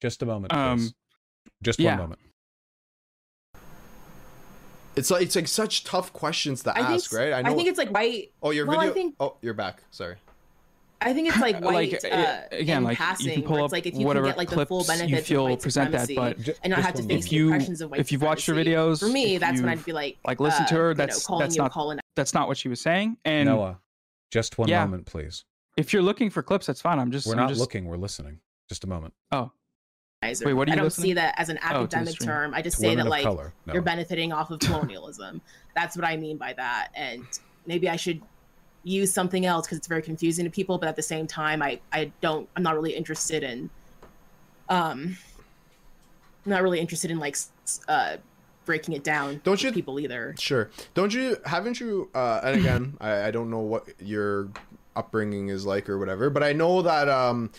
just 0.00 0.22
a 0.22 0.26
moment 0.26 0.52
um 0.54 0.78
please. 0.78 0.94
just 1.62 1.80
yeah. 1.80 1.90
one 1.90 2.02
moment 2.02 2.20
it's 4.94 5.10
like 5.10 5.22
it's 5.22 5.34
like 5.34 5.48
such 5.48 5.82
tough 5.82 6.12
questions 6.12 6.62
to 6.64 6.76
I 6.76 6.80
ask, 6.80 7.12
right? 7.12 7.32
I, 7.32 7.42
know, 7.42 7.52
I 7.52 7.54
think 7.54 7.68
it's 7.68 7.78
like 7.78 7.90
white. 7.90 8.32
Oh, 8.42 8.50
your 8.50 8.66
well, 8.66 8.80
video. 8.80 8.90
I 8.90 8.92
think, 8.94 9.14
oh, 9.20 9.36
you're 9.40 9.54
back. 9.54 9.84
Sorry. 9.92 10.16
I 11.02 11.12
think 11.14 11.28
it's 11.28 11.38
like 11.38 11.60
white 11.62 11.92
like, 12.02 12.12
uh, 12.12 12.40
again, 12.52 12.84
like 12.84 12.98
passing, 12.98 13.28
you 13.28 13.32
can 13.34 13.42
pull 13.44 13.64
up 13.64 13.72
like 13.72 13.86
if 13.86 13.94
you 13.94 14.04
whatever 14.06 14.26
can 14.26 14.32
get 14.32 14.38
like 14.38 14.48
clips 14.48 14.60
the 14.60 14.66
full 14.66 14.84
benefits 14.84 15.10
you 15.30 15.34
feel 15.36 15.44
of 15.46 15.50
white 15.52 15.60
present 15.62 15.92
that, 15.92 16.10
but 16.14 16.36
and 16.62 16.70
not 16.72 16.80
have 16.82 16.94
to 16.94 17.02
face 17.02 17.24
if 17.24 17.30
the 17.30 17.36
you 17.36 17.46
oppressions 17.48 17.80
of 17.80 17.90
white 17.90 18.00
if 18.00 18.12
you've 18.12 18.22
watched 18.22 18.46
her 18.46 18.54
videos, 18.54 19.00
for 19.00 19.08
me, 19.08 19.38
that's 19.38 19.60
when 19.60 19.70
I'd 19.70 19.84
be 19.84 19.92
like, 19.92 20.18
like 20.26 20.40
listen 20.40 20.66
to 20.66 20.74
her. 20.74 20.90
uh, 20.90 20.94
That's 20.94 21.28
you 21.28 21.34
know, 21.34 21.40
that's 21.40 21.56
not 21.56 21.72
colonizer. 21.72 22.00
that's 22.16 22.34
not 22.34 22.48
what 22.48 22.56
she 22.58 22.68
was 22.68 22.80
saying. 22.80 23.16
And 23.24 23.48
Noah, 23.48 23.78
just 24.30 24.58
one 24.58 24.68
Yeah. 24.68 24.84
moment, 24.84 25.06
please. 25.06 25.44
if 25.76 25.92
you're 25.92 26.02
looking 26.02 26.28
for 26.30 26.42
clips, 26.42 26.66
that's 26.66 26.80
fine. 26.82 26.98
I'm 26.98 27.10
just 27.10 27.26
We're 27.26 27.32
I'm 27.34 27.38
not 27.40 27.48
just, 27.48 27.60
looking. 27.60 27.86
We're 27.86 27.96
listening. 27.96 28.40
Just 28.68 28.84
a 28.84 28.86
moment. 28.86 29.14
Oh. 29.32 29.50
Wait, 30.22 30.52
what 30.52 30.68
are 30.68 30.72
I 30.72 30.74
don't 30.74 30.84
listening? 30.84 31.04
see 31.08 31.12
that 31.14 31.34
as 31.38 31.48
an 31.48 31.58
academic 31.62 32.10
stream. 32.10 32.26
term. 32.28 32.52
I 32.54 32.60
just 32.60 32.76
To 32.76 32.82
say 32.82 32.94
that 32.94 33.06
like 33.06 33.22
color. 33.22 33.54
you're 33.72 33.80
benefiting 33.80 34.34
off 34.34 34.50
of 34.50 34.58
colonialism. 34.60 35.40
That's 35.74 35.96
what 35.96 36.04
I 36.04 36.18
mean 36.18 36.36
by 36.36 36.52
that. 36.52 36.88
And 36.94 37.24
maybe 37.66 37.88
I 37.88 37.96
should 37.96 38.20
use 38.82 39.12
something 39.12 39.44
else 39.46 39.66
because 39.66 39.78
it's 39.78 39.86
very 39.88 40.02
confusing 40.02 40.44
to 40.44 40.50
people. 40.50 40.78
But 40.78 40.88
at 40.88 40.96
the 40.96 41.02
same 41.02 41.26
time, 41.26 41.62
I 41.62 41.80
I 41.92 42.12
don't. 42.20 42.48
I'm 42.56 42.62
not 42.62 42.74
really 42.74 42.94
interested 42.94 43.42
in. 43.42 43.70
Um. 44.68 45.16
I'm 46.46 46.50
not 46.52 46.62
really 46.62 46.80
interested 46.80 47.10
in 47.10 47.18
like 47.18 47.36
uh 47.88 48.16
breaking 48.64 48.94
it 48.94 49.04
down. 49.04 49.40
Don't 49.44 49.62
you- 49.62 49.72
people 49.72 50.00
either? 50.00 50.34
Sure. 50.38 50.70
Don't 50.94 51.12
you? 51.12 51.36
Haven't 51.44 51.80
you? 51.80 52.08
Uh, 52.14 52.40
and 52.42 52.58
again, 52.60 52.96
I, 53.00 53.24
I 53.24 53.30
don't 53.30 53.50
know 53.50 53.58
what 53.60 53.88
your 54.00 54.48
upbringing 54.96 55.48
is 55.48 55.66
like 55.66 55.88
or 55.88 55.98
whatever, 55.98 56.30
but 56.30 56.42
I 56.42 56.52
know 56.52 56.82
that 56.82 57.08
um, 57.08 57.50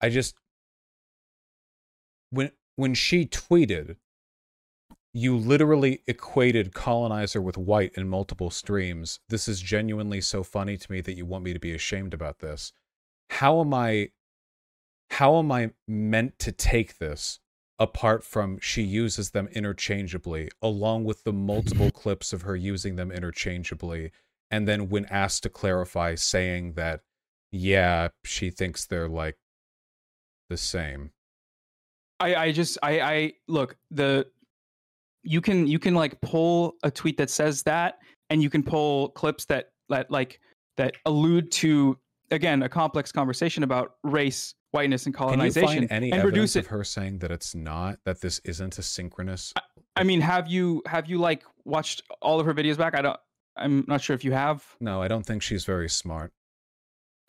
I 0.00 0.08
just 0.10 0.34
when 2.30 2.50
when 2.76 2.94
she 2.94 3.26
tweeted, 3.26 3.96
you 5.14 5.36
literally 5.36 6.02
equated 6.08 6.74
colonizer 6.74 7.40
with 7.40 7.56
white 7.56 7.92
in 7.94 8.08
multiple 8.08 8.50
streams. 8.50 9.20
This 9.28 9.46
is 9.46 9.60
genuinely 9.60 10.20
so 10.20 10.42
funny 10.42 10.76
to 10.76 10.92
me 10.92 11.00
that 11.02 11.16
you 11.16 11.24
want 11.24 11.44
me 11.44 11.52
to 11.52 11.60
be 11.60 11.72
ashamed 11.72 12.12
about 12.12 12.40
this. 12.40 12.72
How 13.30 13.60
am 13.60 13.72
I 13.72 14.10
how 15.10 15.38
am 15.38 15.52
I 15.52 15.70
meant 15.86 16.38
to 16.40 16.50
take 16.50 16.98
this 16.98 17.38
apart 17.78 18.24
from 18.24 18.58
she 18.60 18.82
uses 18.82 19.30
them 19.30 19.48
interchangeably 19.52 20.50
along 20.60 21.04
with 21.04 21.22
the 21.22 21.32
multiple 21.32 21.90
clips 21.92 22.32
of 22.32 22.42
her 22.42 22.56
using 22.56 22.96
them 22.96 23.12
interchangeably 23.12 24.10
and 24.50 24.66
then 24.66 24.88
when 24.88 25.04
asked 25.06 25.44
to 25.44 25.48
clarify 25.48 26.16
saying 26.16 26.72
that 26.74 27.00
yeah, 27.56 28.08
she 28.24 28.50
thinks 28.50 28.84
they're 28.84 29.08
like 29.08 29.38
the 30.48 30.56
same. 30.56 31.12
I 32.18 32.34
I 32.34 32.52
just 32.52 32.78
I 32.82 33.00
I 33.00 33.32
look 33.46 33.76
the 33.92 34.26
you 35.24 35.40
can 35.40 35.66
you 35.66 35.78
can 35.78 35.94
like 35.94 36.20
pull 36.20 36.74
a 36.82 36.90
tweet 36.90 37.16
that 37.16 37.30
says 37.30 37.62
that 37.62 37.98
and 38.30 38.42
you 38.42 38.50
can 38.50 38.62
pull 38.62 39.08
clips 39.10 39.44
that 39.46 39.70
that 39.88 40.10
like 40.10 40.40
that 40.76 40.94
allude 41.06 41.50
to 41.50 41.98
again 42.30 42.62
a 42.62 42.68
complex 42.68 43.10
conversation 43.10 43.62
about 43.62 43.96
race 44.02 44.54
whiteness 44.72 45.06
and 45.06 45.14
colonization. 45.14 45.68
Can 45.68 45.82
you 45.82 45.88
find 45.88 45.92
any 45.92 46.12
and 46.12 46.20
evidence 46.20 46.56
of 46.56 46.66
her 46.66 46.82
saying 46.82 47.18
that 47.18 47.30
it's 47.30 47.54
not 47.54 47.98
that 48.04 48.20
this 48.20 48.40
isn't 48.44 48.78
a 48.78 48.82
synchronous? 48.82 49.52
i 49.96 50.02
mean 50.02 50.20
have 50.20 50.48
you 50.48 50.82
have 50.86 51.08
you 51.08 51.18
like 51.18 51.44
watched 51.64 52.02
all 52.20 52.40
of 52.40 52.46
her 52.46 52.52
videos 52.52 52.76
back 52.76 52.96
i 52.98 53.02
don't 53.02 53.16
i'm 53.56 53.84
not 53.86 54.00
sure 54.00 54.14
if 54.14 54.24
you 54.24 54.32
have 54.32 54.64
No, 54.80 55.00
I 55.00 55.06
don't 55.06 55.24
think 55.24 55.40
she's 55.42 55.64
very 55.64 55.88
smart. 55.88 56.32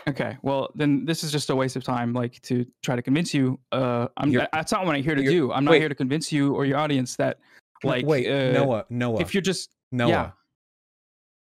okay 0.08 0.38
well 0.41 0.71
then 0.73 1.05
this 1.05 1.23
is 1.23 1.31
just 1.31 1.51
a 1.51 1.55
waste 1.55 1.75
of 1.75 1.84
time 1.84 2.13
like 2.13 2.41
to 2.41 2.65
try 2.81 2.95
to 2.95 3.03
convince 3.03 3.34
you 3.36 3.60
uh 3.71 4.08
i'm 4.17 4.31
that's 4.31 4.71
not 4.71 4.86
what 4.86 4.95
i'm 4.95 5.03
here 5.03 5.13
to 5.15 5.23
do 5.23 5.51
i'm 5.51 5.63
not 5.63 5.71
wait. 5.71 5.79
here 5.79 5.89
to 5.89 5.95
convince 5.95 6.31
you 6.31 6.53
or 6.55 6.65
your 6.65 6.77
audience 6.77 7.15
that 7.15 7.38
like 7.86 8.06
wait, 8.06 8.28
uh, 8.28 8.52
Noah, 8.52 8.86
Noah, 8.89 9.21
if 9.21 9.34
you're 9.34 9.41
just 9.41 9.71
Noah, 9.91 10.10
yeah. 10.10 10.32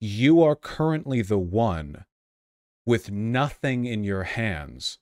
you 0.00 0.42
are 0.42 0.56
currently 0.56 1.22
the 1.22 1.38
one 1.38 2.04
with 2.86 3.10
nothing 3.10 3.84
in 3.84 4.04
your 4.04 4.22
hands, 4.22 4.98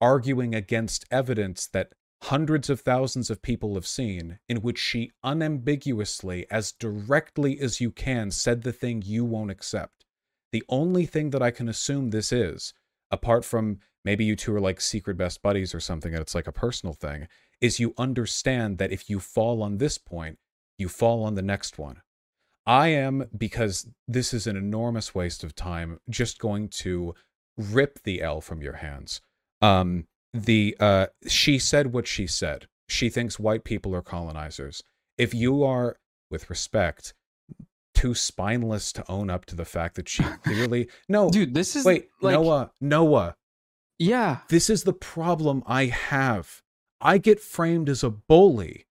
arguing 0.00 0.54
against 0.54 1.04
evidence 1.10 1.66
that 1.66 1.92
hundreds 2.22 2.68
of 2.70 2.80
thousands 2.80 3.30
of 3.30 3.42
people 3.42 3.74
have 3.74 3.86
seen, 3.86 4.38
in 4.48 4.62
which 4.62 4.78
she 4.78 5.12
unambiguously, 5.22 6.46
as 6.50 6.72
directly 6.72 7.60
as 7.60 7.80
you 7.80 7.90
can, 7.90 8.30
said 8.30 8.62
the 8.62 8.72
thing 8.72 9.02
you 9.04 9.24
won't 9.24 9.50
accept. 9.50 10.04
The 10.52 10.64
only 10.68 11.06
thing 11.06 11.30
that 11.30 11.42
I 11.42 11.50
can 11.50 11.68
assume 11.68 12.10
this 12.10 12.32
is, 12.32 12.72
apart 13.10 13.44
from 13.44 13.78
maybe 14.04 14.24
you 14.24 14.34
two 14.34 14.54
are 14.54 14.60
like 14.60 14.80
secret 14.80 15.16
best 15.16 15.42
buddies 15.42 15.74
or 15.74 15.80
something, 15.80 16.14
and 16.14 16.22
it's 16.22 16.34
like 16.34 16.46
a 16.46 16.52
personal 16.52 16.94
thing, 16.94 17.28
is 17.60 17.78
you 17.80 17.94
understand 17.98 18.78
that 18.78 18.92
if 18.92 19.10
you 19.10 19.20
fall 19.20 19.62
on 19.62 19.78
this 19.78 19.98
point, 19.98 20.38
you 20.78 20.88
fall 20.88 21.24
on 21.24 21.34
the 21.34 21.42
next 21.42 21.78
one. 21.78 22.00
I 22.66 22.88
am, 22.88 23.24
because 23.36 23.88
this 24.06 24.34
is 24.34 24.46
an 24.46 24.56
enormous 24.56 25.14
waste 25.14 25.42
of 25.42 25.54
time, 25.54 26.00
just 26.08 26.38
going 26.38 26.68
to 26.68 27.14
rip 27.56 28.02
the 28.04 28.22
L 28.22 28.40
from 28.40 28.62
your 28.62 28.74
hands. 28.74 29.20
Um, 29.60 30.06
the 30.32 30.76
uh, 30.78 31.06
she 31.26 31.58
said 31.58 31.92
what 31.92 32.06
she 32.06 32.26
said. 32.26 32.66
She 32.88 33.08
thinks 33.08 33.38
white 33.38 33.64
people 33.64 33.94
are 33.94 34.02
colonizers. 34.02 34.82
If 35.16 35.34
you 35.34 35.64
are, 35.64 35.96
with 36.30 36.50
respect, 36.50 37.14
too 37.94 38.14
spineless 38.14 38.92
to 38.92 39.04
own 39.10 39.28
up 39.28 39.44
to 39.46 39.56
the 39.56 39.64
fact 39.64 39.96
that 39.96 40.08
she 40.08 40.22
clearly 40.44 40.88
no, 41.08 41.30
dude 41.30 41.54
this 41.54 41.74
is 41.74 41.84
wait, 41.84 42.08
like 42.20 42.34
Noah, 42.34 42.70
Noah, 42.80 43.34
yeah 43.98 44.38
this 44.48 44.70
is 44.70 44.84
the 44.84 44.92
problem 44.92 45.64
I 45.66 45.86
have. 45.86 46.62
I 47.00 47.18
get 47.18 47.40
framed 47.40 47.88
as 47.88 48.04
a 48.04 48.10
bully 48.10 48.86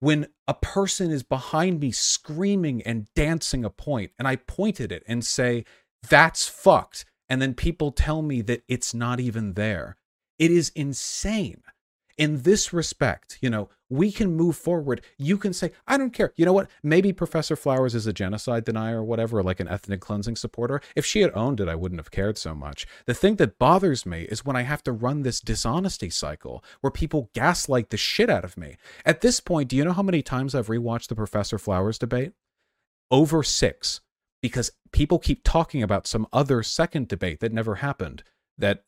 when 0.00 0.28
a 0.48 0.54
person 0.54 1.10
is 1.10 1.22
behind 1.22 1.80
me 1.80 1.92
screaming 1.92 2.82
and 2.82 3.06
dancing 3.14 3.64
a 3.64 3.70
point, 3.70 4.12
and 4.18 4.26
I 4.26 4.36
point 4.36 4.80
at 4.80 4.92
it 4.92 5.04
and 5.06 5.24
say, 5.24 5.64
That's 6.08 6.48
fucked. 6.48 7.04
And 7.28 7.40
then 7.40 7.54
people 7.54 7.92
tell 7.92 8.22
me 8.22 8.40
that 8.42 8.64
it's 8.66 8.92
not 8.92 9.20
even 9.20 9.54
there. 9.54 9.96
It 10.38 10.50
is 10.50 10.72
insane. 10.74 11.62
In 12.18 12.42
this 12.42 12.72
respect, 12.72 13.38
you 13.40 13.48
know, 13.48 13.68
we 13.90 14.12
can 14.12 14.36
move 14.36 14.56
forward. 14.56 15.02
You 15.18 15.36
can 15.36 15.52
say, 15.52 15.72
I 15.86 15.98
don't 15.98 16.14
care. 16.14 16.32
You 16.36 16.46
know 16.46 16.52
what? 16.52 16.70
Maybe 16.82 17.12
Professor 17.12 17.56
Flowers 17.56 17.94
is 17.94 18.06
a 18.06 18.12
genocide 18.12 18.64
denier 18.64 19.00
or 19.00 19.04
whatever, 19.04 19.42
like 19.42 19.60
an 19.60 19.68
ethnic 19.68 20.00
cleansing 20.00 20.36
supporter. 20.36 20.80
If 20.94 21.04
she 21.04 21.20
had 21.20 21.32
owned 21.34 21.60
it, 21.60 21.68
I 21.68 21.74
wouldn't 21.74 22.00
have 22.00 22.12
cared 22.12 22.38
so 22.38 22.54
much. 22.54 22.86
The 23.06 23.14
thing 23.14 23.36
that 23.36 23.58
bothers 23.58 24.06
me 24.06 24.22
is 24.22 24.44
when 24.44 24.56
I 24.56 24.62
have 24.62 24.82
to 24.84 24.92
run 24.92 25.22
this 25.22 25.40
dishonesty 25.40 26.08
cycle 26.08 26.64
where 26.80 26.90
people 26.90 27.30
gaslight 27.34 27.90
the 27.90 27.96
shit 27.96 28.30
out 28.30 28.44
of 28.44 28.56
me. 28.56 28.76
At 29.04 29.20
this 29.20 29.40
point, 29.40 29.68
do 29.68 29.76
you 29.76 29.84
know 29.84 29.92
how 29.92 30.02
many 30.02 30.22
times 30.22 30.54
I've 30.54 30.68
rewatched 30.68 31.08
the 31.08 31.16
Professor 31.16 31.58
Flowers 31.58 31.98
debate? 31.98 32.32
Over 33.10 33.42
six, 33.42 34.00
because 34.40 34.70
people 34.92 35.18
keep 35.18 35.42
talking 35.42 35.82
about 35.82 36.06
some 36.06 36.28
other 36.32 36.62
second 36.62 37.08
debate 37.08 37.40
that 37.40 37.52
never 37.52 37.76
happened 37.76 38.22
that 38.56 38.84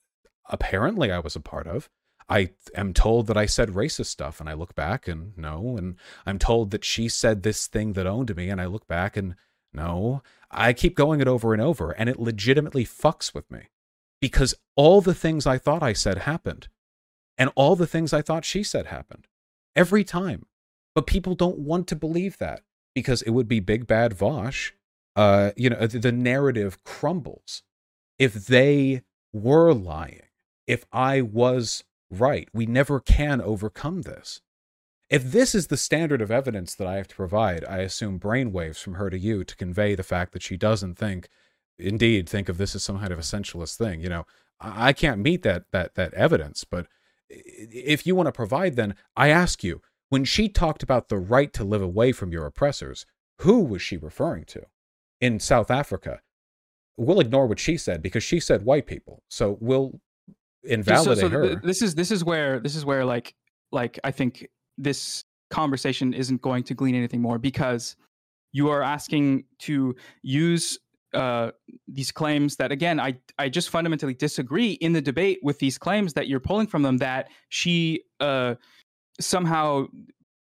apparently 0.49 1.11
I 1.11 1.19
was 1.19 1.35
a 1.35 1.41
part 1.41 1.67
of 1.67 1.91
I 2.33 2.49
am 2.75 2.95
told 2.95 3.27
that 3.27 3.37
I 3.37 3.45
said 3.45 3.69
racist 3.73 4.07
stuff 4.07 4.41
and 4.41 4.49
I 4.49 4.55
look 4.55 4.75
back 4.75 5.07
and 5.07 5.37
no. 5.37 5.77
And 5.77 5.97
I'm 6.25 6.39
told 6.39 6.71
that 6.71 6.83
she 6.83 7.07
said 7.11 7.43
this 7.43 7.67
thing 7.67 7.93
that 7.93 8.07
owned 8.07 8.35
me 8.35 8.49
and 8.49 8.59
I 8.59 8.65
look 8.65 8.89
back 8.89 9.19
and 9.19 9.35
no. 9.75 10.23
I 10.51 10.73
keep 10.73 10.97
going 10.97 11.21
it 11.21 11.29
over 11.29 11.53
and 11.53 11.61
over 11.61 11.91
and 11.91 12.09
it 12.09 12.19
legitimately 12.19 12.87
fucks 12.87 13.35
with 13.35 13.51
me 13.51 13.69
because 14.19 14.55
all 14.77 15.03
the 15.03 15.13
things 15.13 15.47
I 15.47 15.59
thought 15.59 15.83
I 15.83 15.93
said 15.93 16.19
happened 16.19 16.69
and 17.37 17.51
all 17.55 17.77
the 17.77 17.87
things 17.87 18.15
I 18.15 18.23
thought 18.23 18.47
she 18.47 18.63
said 18.63 18.87
happened 18.87 19.27
every 19.77 20.03
time. 20.03 20.47
But 20.95 21.07
people 21.07 21.35
don't 21.35 21.59
want 21.59 21.87
to 21.89 21.97
believe 21.97 22.39
that 22.39 22.63
because 22.95 23.21
it 23.21 23.31
would 23.33 23.49
be 23.49 23.61
big 23.61 23.87
bad 23.87 24.15
Vaush. 24.15 24.73
Uh, 25.15 25.51
you 25.55 25.69
know, 25.69 25.87
the, 25.87 25.99
the 25.99 26.13
narrative 26.13 26.83
crumbles 26.83 27.63
if 28.19 28.33
they 28.33 29.03
were 29.35 29.75
lying. 29.75 30.23
If 30.67 30.87
I 30.93 31.21
was 31.21 31.85
right. 32.13 32.49
We 32.53 32.67
never 32.67 33.01
can 33.01 33.41
overcome 33.41 34.03
this. 34.03 34.41
If 35.11 35.25
this 35.31 35.55
is 35.55 35.67
the 35.67 35.77
standard 35.77 36.23
of 36.23 36.31
evidence 36.31 36.75
that 36.75 36.87
I 36.87 36.97
have 36.97 37.09
to 37.09 37.17
provide, 37.17 37.65
I 37.67 37.79
assume 37.79 38.21
brainwaves 38.21 38.79
from 38.79 38.95
her 38.95 39.11
to 39.11 39.19
you 39.19 39.45
to 39.45 39.57
convey 39.57 39.95
the 39.95 40.03
fact 40.03 40.33
that 40.33 40.43
she 40.43 40.57
doesn't 40.57 40.95
think, 40.95 41.29
indeed, 41.79 42.29
think 42.29 42.49
of 42.49 42.57
this 42.57 42.75
as 42.75 42.83
some 42.83 42.99
kind 42.99 43.13
of 43.13 43.19
essentialist 43.19 43.77
thing. 43.77 44.01
You 44.01 44.09
know, 44.09 44.27
I 44.61 44.93
can't 44.93 45.21
meet 45.21 45.43
that 45.43 45.65
that 45.73 45.97
that 45.97 46.15
evidence, 46.15 46.65
but 46.65 46.87
if 47.29 48.07
you 48.07 48.15
want 48.15 48.27
to 48.27 48.33
provide, 48.33 48.77
then 48.77 48.95
I 49.17 49.29
ask 49.29 49.65
you, 49.65 49.83
when 50.09 50.25
she 50.25 50.49
talked 50.49 50.83
about 50.83 51.09
the 51.09 51.19
right 51.19 51.53
to 51.55 51.65
live 51.65 51.83
away 51.83 52.13
from 52.13 52.33
your 52.33 52.47
oppressors, 52.47 53.07
who 53.39 53.61
was 53.61 53.83
she 53.83 53.97
referring 53.97 54.45
to? 54.45 54.67
In 55.21 55.41
South 55.41 55.71
Africa, 55.71 56.21
we'll 56.97 57.21
ignore 57.21 57.47
what 57.47 57.59
she 57.59 57.77
said 57.77 58.03
because 58.03 58.23
she 58.23 58.39
said 58.39 58.65
white 58.65 58.87
people. 58.87 59.23
So 59.29 59.57
we'll 59.61 60.01
invalidate 60.65 61.19
so, 61.19 61.29
so 61.29 61.29
her. 61.29 61.57
This 61.57 61.83
is 61.83 61.95
this 61.95 62.11
is 62.11 62.25
where 62.25 62.61
this 62.61 62.77
is 62.77 62.85
where 62.85 63.05
like 63.05 63.35
like 63.71 63.99
I 64.05 64.11
think 64.11 64.49
this 64.79 65.25
conversation 65.51 66.15
isn't 66.15 66.41
going 66.41 66.63
to 66.65 66.75
glean 66.75 66.95
anything 66.95 67.21
more 67.21 67.39
because 67.39 67.97
you 68.53 68.69
are 68.69 68.83
asking 68.83 69.45
to 69.61 69.95
use 70.23 70.79
uh, 71.15 71.51
these 71.89 72.11
claims 72.11 72.57
that 72.57 72.73
again 72.73 72.99
I 72.99 73.19
I 73.39 73.49
just 73.49 73.71
fundamentally 73.71 74.15
disagree 74.15 74.73
in 74.73 74.93
the 74.93 75.03
debate 75.03 75.41
with 75.43 75.59
these 75.59 75.79
claims 75.79 76.15
that 76.15 76.29
you're 76.29 76.41
pulling 76.41 76.67
from 76.67 76.83
them 76.83 76.99
that 76.99 77.29
she 77.49 78.05
uh, 78.21 78.55
somehow 79.21 79.87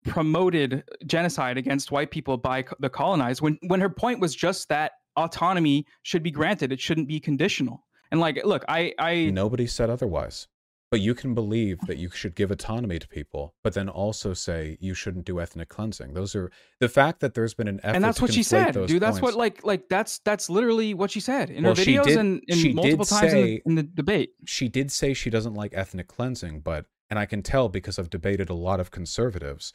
promoted 0.04 0.84
genocide 1.06 1.58
against 1.58 1.92
white 1.92 2.10
people 2.10 2.36
by 2.36 2.64
the 2.78 2.90
colonized 2.90 3.42
when 3.42 3.58
when 3.68 3.80
her 3.80 3.90
point 3.90 4.20
was 4.20 4.34
just 4.34 4.68
that 4.68 4.92
autonomy 5.16 5.86
should 6.02 6.22
be 6.22 6.30
granted 6.30 6.72
it 6.72 6.80
shouldn't 6.80 7.08
be 7.08 7.20
conditional 7.20 7.84
and 8.10 8.20
like, 8.20 8.44
look, 8.44 8.64
I, 8.68 8.94
I 8.98 9.30
nobody 9.32 9.66
said 9.66 9.90
otherwise. 9.90 10.48
But 10.90 11.00
you 11.00 11.14
can 11.14 11.34
believe 11.34 11.78
that 11.86 11.98
you 11.98 12.10
should 12.10 12.34
give 12.34 12.50
autonomy 12.50 12.98
to 12.98 13.06
people, 13.06 13.54
but 13.62 13.74
then 13.74 13.88
also 13.88 14.34
say 14.34 14.76
you 14.80 14.92
shouldn't 14.92 15.24
do 15.24 15.38
ethnic 15.40 15.68
cleansing. 15.68 16.14
Those 16.14 16.34
are 16.34 16.50
the 16.80 16.88
fact 16.88 17.20
that 17.20 17.34
there's 17.34 17.54
been 17.54 17.68
an 17.68 17.78
effort. 17.84 17.94
And 17.94 18.02
that's 18.02 18.20
what 18.20 18.32
she 18.32 18.42
said, 18.42 18.72
dude. 18.72 19.00
That's 19.00 19.22
what 19.22 19.34
like 19.34 19.64
like 19.64 19.88
that's 19.88 20.18
that's 20.24 20.50
literally 20.50 20.94
what 20.94 21.12
she 21.12 21.20
said 21.20 21.48
in 21.48 21.62
well, 21.62 21.76
her 21.76 21.82
videos 21.82 22.04
did, 22.04 22.18
and, 22.18 22.42
and 22.48 22.74
multiple 22.74 23.04
times 23.04 23.30
say, 23.30 23.40
in, 23.40 23.46
the, 23.46 23.62
in 23.66 23.74
the 23.76 23.82
debate. 23.84 24.30
She 24.46 24.68
did 24.68 24.90
say 24.90 25.14
she 25.14 25.30
doesn't 25.30 25.54
like 25.54 25.72
ethnic 25.74 26.08
cleansing, 26.08 26.60
but 26.62 26.86
and 27.08 27.20
I 27.20 27.26
can 27.26 27.42
tell 27.42 27.68
because 27.68 27.96
I've 27.96 28.10
debated 28.10 28.50
a 28.50 28.54
lot 28.54 28.80
of 28.80 28.90
conservatives, 28.90 29.72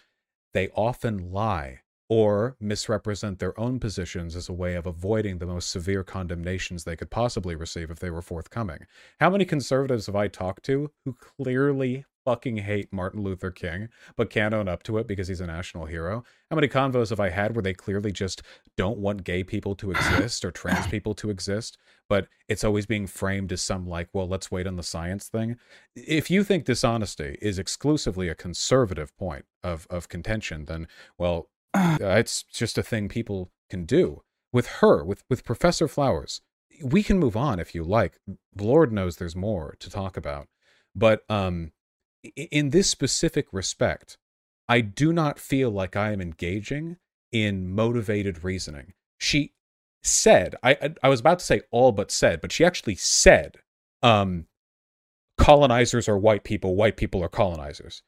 they 0.53 0.67
often 0.75 1.31
lie 1.31 1.79
or 2.07 2.55
misrepresent 2.59 3.39
their 3.39 3.59
own 3.59 3.79
positions 3.79 4.35
as 4.35 4.47
a 4.47 4.53
way 4.53 4.75
of 4.75 4.85
avoiding 4.85 5.37
the 5.37 5.45
most 5.45 5.71
severe 5.71 6.03
condemnations 6.03 6.83
they 6.83 6.95
could 6.95 7.09
possibly 7.09 7.55
receive 7.55 7.89
if 7.89 7.99
they 7.99 8.11
were 8.11 8.21
forthcoming. 8.21 8.79
How 9.19 9.29
many 9.29 9.45
conservatives 9.45 10.05
have 10.05 10.15
I 10.15 10.27
talked 10.27 10.63
to 10.65 10.91
who 11.03 11.13
clearly 11.13 12.05
fucking 12.23 12.57
hate 12.57 12.91
Martin 12.91 13.21
Luther 13.21 13.51
King, 13.51 13.87
but 14.15 14.31
can't 14.31 14.53
own 14.53 14.67
up 14.67 14.81
to 14.83 14.97
it 14.97 15.07
because 15.07 15.27
he's 15.27 15.41
a 15.41 15.47
national 15.47 15.85
hero? 15.85 16.23
How 16.49 16.55
many 16.55 16.67
convos 16.67 17.09
have 17.09 17.19
I 17.19 17.29
had 17.29 17.55
where 17.55 17.61
they 17.61 17.73
clearly 17.73 18.11
just 18.11 18.41
don't 18.77 18.97
want 18.97 19.23
gay 19.23 19.43
people 19.43 19.75
to 19.75 19.91
exist 19.91 20.45
or 20.45 20.51
trans 20.51 20.87
people 20.87 21.13
to 21.15 21.29
exist, 21.29 21.77
but 22.07 22.27
it's 22.47 22.63
always 22.63 22.85
being 22.85 23.07
framed 23.07 23.51
as 23.51 23.61
some 23.61 23.87
like, 23.87 24.09
well, 24.13 24.27
let's 24.27 24.51
wait 24.51 24.67
on 24.67 24.75
the 24.75 24.83
science 24.83 25.27
thing? 25.27 25.57
If 25.95 26.29
you 26.29 26.43
think 26.43 26.65
dishonesty 26.65 27.37
is 27.41 27.57
exclusively 27.57 28.27
a 28.27 28.35
conservative 28.35 29.15
point 29.17 29.45
of, 29.63 29.87
of 29.89 30.09
contention, 30.09 30.65
then, 30.65 30.87
well, 31.17 31.49
it's 31.99 32.43
just 32.43 32.77
a 32.77 32.83
thing 32.83 33.09
people 33.09 33.51
can 33.69 33.85
do. 33.85 34.21
With 34.51 34.67
her, 34.79 35.03
with 35.03 35.23
with 35.29 35.43
Professor 35.43 35.87
Flowers, 35.87 36.41
we 36.81 37.03
can 37.03 37.19
move 37.19 37.35
on 37.35 37.59
if 37.59 37.75
you 37.75 37.83
like. 37.83 38.17
Lord 38.57 38.91
knows 38.91 39.17
there's 39.17 39.35
more 39.35 39.75
to 39.79 39.89
talk 39.89 40.15
about, 40.15 40.47
but 40.95 41.23
um, 41.29 41.71
in 42.35 42.69
this 42.69 42.89
specific 42.89 43.47
respect, 43.51 44.17
I 44.69 44.81
do 44.81 45.11
not 45.11 45.39
feel 45.39 45.71
like 45.71 45.95
I 45.95 46.11
am 46.11 46.21
engaging 46.21 46.97
in 47.31 47.73
motivated 47.73 48.43
reasoning. 48.43 48.93
She 49.17 49.53
said, 50.03 50.55
I 50.63 50.93
I 51.03 51.09
was 51.09 51.19
about 51.19 51.39
to 51.39 51.45
say 51.45 51.61
all 51.71 51.91
but 51.91 52.11
said, 52.11 52.39
but 52.39 52.51
she 52.51 52.63
actually 52.63 52.95
said, 52.95 53.57
um, 54.01 54.47
colonizers 55.37 56.07
are 56.07 56.17
white 56.17 56.45
people, 56.45 56.75
white 56.75 56.95
people 56.95 57.21
are 57.21 57.29
colonizers 57.29 58.03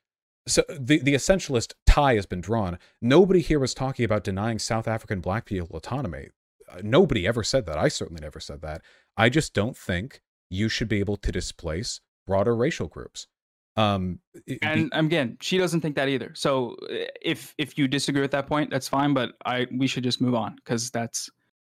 so 0.47 0.63
the, 0.69 0.99
the 0.99 1.13
essentialist 1.13 1.73
tie 1.85 2.15
has 2.15 2.25
been 2.25 2.41
drawn. 2.41 2.79
Nobody 3.01 3.41
here 3.41 3.59
was 3.59 3.73
talking 3.73 4.05
about 4.05 4.23
denying 4.23 4.59
South 4.59 4.87
African 4.87 5.19
black 5.19 5.45
people 5.45 5.75
autonomy. 5.75 6.29
Uh, 6.69 6.81
nobody 6.83 7.27
ever 7.27 7.43
said 7.43 7.65
that. 7.65 7.77
I 7.77 7.87
certainly 7.87 8.21
never 8.21 8.39
said 8.39 8.61
that. 8.61 8.81
I 9.15 9.29
just 9.29 9.53
don't 9.53 9.77
think 9.77 10.21
you 10.49 10.69
should 10.69 10.87
be 10.87 10.99
able 10.99 11.17
to 11.17 11.31
displace 11.31 12.01
broader 12.25 12.55
racial 12.55 12.87
groups. 12.87 13.27
Um, 13.75 14.19
and 14.63 14.89
be- 14.89 14.97
again, 14.97 15.37
she 15.39 15.57
doesn't 15.57 15.81
think 15.81 15.95
that 15.95 16.09
either. 16.09 16.31
So 16.33 16.75
uh, 16.89 17.05
if 17.21 17.53
if 17.57 17.77
you 17.77 17.87
disagree 17.87 18.21
with 18.21 18.31
that 18.31 18.47
point, 18.47 18.71
that's 18.71 18.87
fine. 18.87 19.13
But 19.13 19.33
I 19.45 19.67
we 19.71 19.85
should 19.85 20.03
just 20.03 20.19
move 20.19 20.33
on 20.33 20.55
because 20.55 20.89
that's 20.89 21.29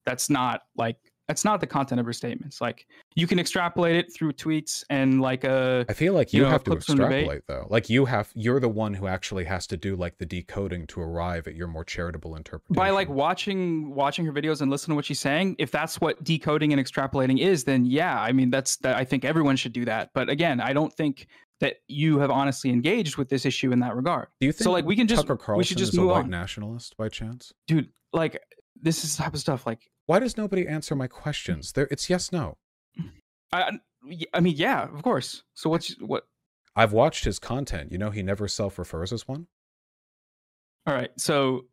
that's 0.04 0.28
not 0.28 0.62
like 0.76 0.96
that's 1.28 1.44
not 1.44 1.60
the 1.60 1.66
content 1.66 2.00
of 2.00 2.06
her 2.06 2.12
statements. 2.12 2.60
Like 2.60 2.86
you 3.14 3.26
can 3.26 3.38
extrapolate 3.38 3.96
it 3.96 4.12
through 4.12 4.32
tweets 4.32 4.84
and 4.90 5.20
like 5.20 5.44
a. 5.44 5.86
I 5.88 5.92
feel 5.92 6.14
like 6.14 6.32
you, 6.32 6.38
you 6.38 6.44
know, 6.44 6.50
have 6.50 6.64
to 6.64 6.72
extrapolate 6.72 7.42
though. 7.46 7.66
Like 7.70 7.88
you 7.88 8.04
have, 8.06 8.30
you're 8.34 8.60
the 8.60 8.68
one 8.68 8.94
who 8.94 9.06
actually 9.06 9.44
has 9.44 9.66
to 9.68 9.76
do 9.76 9.96
like 9.96 10.18
the 10.18 10.26
decoding 10.26 10.86
to 10.88 11.00
arrive 11.00 11.46
at 11.46 11.54
your 11.54 11.68
more 11.68 11.84
charitable 11.84 12.36
interpretation. 12.36 12.74
By 12.74 12.90
like 12.90 13.08
watching 13.08 13.94
watching 13.94 14.24
her 14.26 14.32
videos 14.32 14.60
and 14.60 14.70
listening 14.70 14.94
to 14.94 14.96
what 14.96 15.04
she's 15.04 15.20
saying, 15.20 15.56
if 15.58 15.70
that's 15.70 16.00
what 16.00 16.22
decoding 16.24 16.72
and 16.72 16.84
extrapolating 16.84 17.38
is, 17.38 17.64
then 17.64 17.84
yeah, 17.84 18.20
I 18.20 18.32
mean 18.32 18.50
that's 18.50 18.76
that. 18.78 18.96
I 18.96 19.04
think 19.04 19.24
everyone 19.24 19.56
should 19.56 19.72
do 19.72 19.84
that. 19.84 20.10
But 20.14 20.28
again, 20.28 20.60
I 20.60 20.72
don't 20.72 20.92
think 20.92 21.28
that 21.60 21.76
you 21.86 22.18
have 22.18 22.30
honestly 22.30 22.70
engaged 22.70 23.16
with 23.16 23.28
this 23.28 23.46
issue 23.46 23.70
in 23.70 23.78
that 23.80 23.94
regard. 23.94 24.26
Do 24.40 24.46
you 24.46 24.52
think 24.52 24.64
so? 24.64 24.72
Like 24.72 24.84
we 24.84 24.96
can 24.96 25.06
just 25.06 25.22
Tucker 25.22 25.36
Carlson 25.36 25.58
we 25.58 25.64
should 25.64 25.78
just 25.78 25.92
is 25.92 25.98
move 25.98 26.10
a 26.10 26.12
white 26.14 26.24
on. 26.24 26.30
nationalist 26.30 26.96
by 26.96 27.08
chance, 27.08 27.52
dude. 27.68 27.88
Like 28.12 28.42
this 28.82 29.04
is 29.04 29.16
the 29.16 29.22
type 29.22 29.34
of 29.34 29.40
stuff 29.40 29.64
like 29.64 29.88
why 30.06 30.18
does 30.18 30.36
nobody 30.36 30.66
answer 30.66 30.94
my 30.94 31.06
questions? 31.06 31.72
There, 31.72 31.88
it's 31.90 32.10
yes, 32.10 32.32
no. 32.32 32.56
I, 33.52 33.78
I 34.34 34.40
mean, 34.40 34.56
yeah, 34.56 34.84
of 34.84 35.02
course. 35.02 35.44
So 35.54 35.70
what's 35.70 35.92
what? 36.00 36.24
I've 36.74 36.92
watched 36.92 37.24
his 37.24 37.38
content. 37.38 37.92
You 37.92 37.98
know, 37.98 38.10
he 38.10 38.22
never 38.22 38.48
self-refers 38.48 39.12
as 39.12 39.28
one. 39.28 39.46
All 40.86 40.94
right. 40.94 41.10
So, 41.18 41.66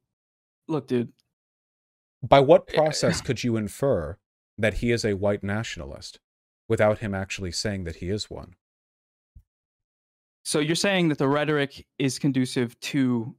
look, 0.67 0.87
dude. 0.87 1.13
By 2.21 2.41
what 2.41 2.69
eh, 2.69 2.75
process 2.75 3.21
could 3.21 3.43
you 3.43 3.55
infer 3.55 4.17
that 4.57 4.75
he 4.75 4.91
is 4.91 5.05
a 5.05 5.13
white 5.13 5.41
nationalist 5.41 6.19
without 6.67 6.99
him 6.99 7.15
actually 7.15 7.51
saying 7.51 7.85
that 7.85 7.97
he 7.97 8.09
is 8.09 8.29
one? 8.29 8.55
So 10.43 10.59
you're 10.59 10.75
saying 10.75 11.09
that 11.09 11.17
the 11.17 11.27
rhetoric 11.27 11.85
is 11.97 12.19
conducive 12.19 12.79
to. 12.81 13.35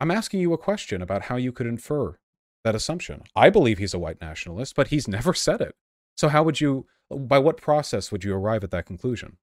I'm 0.00 0.10
asking 0.10 0.40
you 0.40 0.52
a 0.52 0.58
question 0.58 1.02
about 1.02 1.22
how 1.22 1.36
you 1.36 1.52
could 1.52 1.66
infer 1.66 2.18
that 2.64 2.74
assumption. 2.74 3.22
I 3.36 3.50
believe 3.50 3.78
he's 3.78 3.94
a 3.94 3.98
white 3.98 4.20
nationalist, 4.20 4.74
but 4.74 4.88
he's 4.88 5.06
never 5.16 5.32
said 5.32 5.60
it. 5.60 5.76
So 6.16 6.28
how 6.28 6.42
would 6.42 6.60
you 6.60 6.86
by 7.10 7.38
what 7.38 7.58
process 7.58 8.10
would 8.10 8.24
you 8.24 8.34
arrive 8.34 8.64
at 8.64 8.70
that 8.72 8.86
conclusion? 8.86 9.36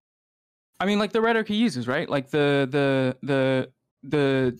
I 0.80 0.86
mean 0.86 1.00
like 1.00 1.14
the 1.14 1.22
rhetoric 1.22 1.48
he 1.48 1.56
uses, 1.56 1.88
right? 1.88 2.10
Like 2.10 2.30
the 2.30 2.68
the 2.70 3.18
the 3.22 3.72
the 4.04 4.60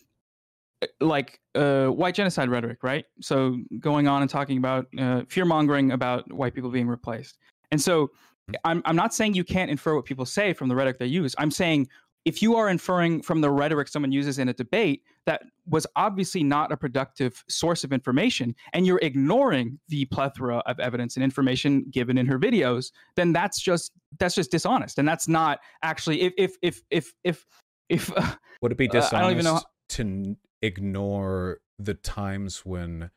like 1.00 1.40
uh, 1.56 1.88
white 1.88 2.16
genocide 2.16 2.50
rhetoric, 2.50 2.84
right? 2.84 3.06
So 3.22 3.58
going 3.80 4.08
on 4.08 4.22
and 4.22 4.30
talking 4.30 4.58
about 4.58 4.88
uh, 4.98 5.24
fear 5.28 5.46
mongering 5.46 5.92
about 5.92 6.32
white 6.32 6.54
people 6.54 6.70
being 6.70 6.88
replaced. 6.88 7.38
And 7.72 7.82
so 7.82 8.12
hmm. 8.48 8.56
I'm 8.64 8.82
I'm 8.86 8.96
not 8.96 9.14
saying 9.14 9.34
you 9.34 9.44
can't 9.44 9.72
infer 9.72 9.96
what 9.96 10.06
people 10.06 10.26
say 10.26 10.54
from 10.54 10.70
the 10.70 10.76
rhetoric 10.76 11.00
they 11.00 11.08
use. 11.08 11.36
I'm 11.38 11.52
saying 11.52 11.88
if 12.26 12.42
you 12.42 12.56
are 12.56 12.70
inferring 12.70 13.22
from 13.22 13.42
the 13.42 13.50
rhetoric 13.50 13.88
someone 13.88 14.12
uses 14.12 14.38
in 14.40 14.50
a 14.50 14.54
debate 14.54 15.04
that 15.26 15.42
was 15.66 15.88
obviously 15.96 16.44
not 16.44 16.72
a 16.72 16.78
productive 16.78 17.44
source 17.50 17.84
of 17.84 17.94
information 17.94 18.56
and 18.74 18.86
you're 18.86 19.00
ignoring 19.02 19.80
the 19.90 20.06
plethora 20.06 20.58
of 20.66 20.80
evidence 20.80 21.16
and 21.16 21.24
information 21.24 21.86
given 21.92 22.18
in 22.18 22.26
her 22.26 22.40
videos 22.40 22.92
then 23.16 23.32
that's 23.34 23.60
just 23.60 23.92
that's 24.20 24.36
just 24.36 24.52
dishonest. 24.52 24.98
And 24.98 25.08
that's 25.08 25.28
not 25.28 25.60
actually 25.84 26.22
if 26.22 26.34
if 26.38 26.56
if 26.62 26.82
if 26.90 27.14
if, 27.24 27.46
if 27.90 28.18
uh, 28.18 28.36
Would 28.62 28.74
it 28.74 28.78
be 28.78 28.88
dishonest 28.88 29.14
Uh, 29.14 29.18
I 29.18 29.22
don't 29.22 29.32
even 29.32 29.46
know 29.46 29.56
how- 29.56 29.66
to 29.90 30.36
ignore 30.62 31.60
the 31.80 31.94
times 31.96 32.66
when 32.66 33.10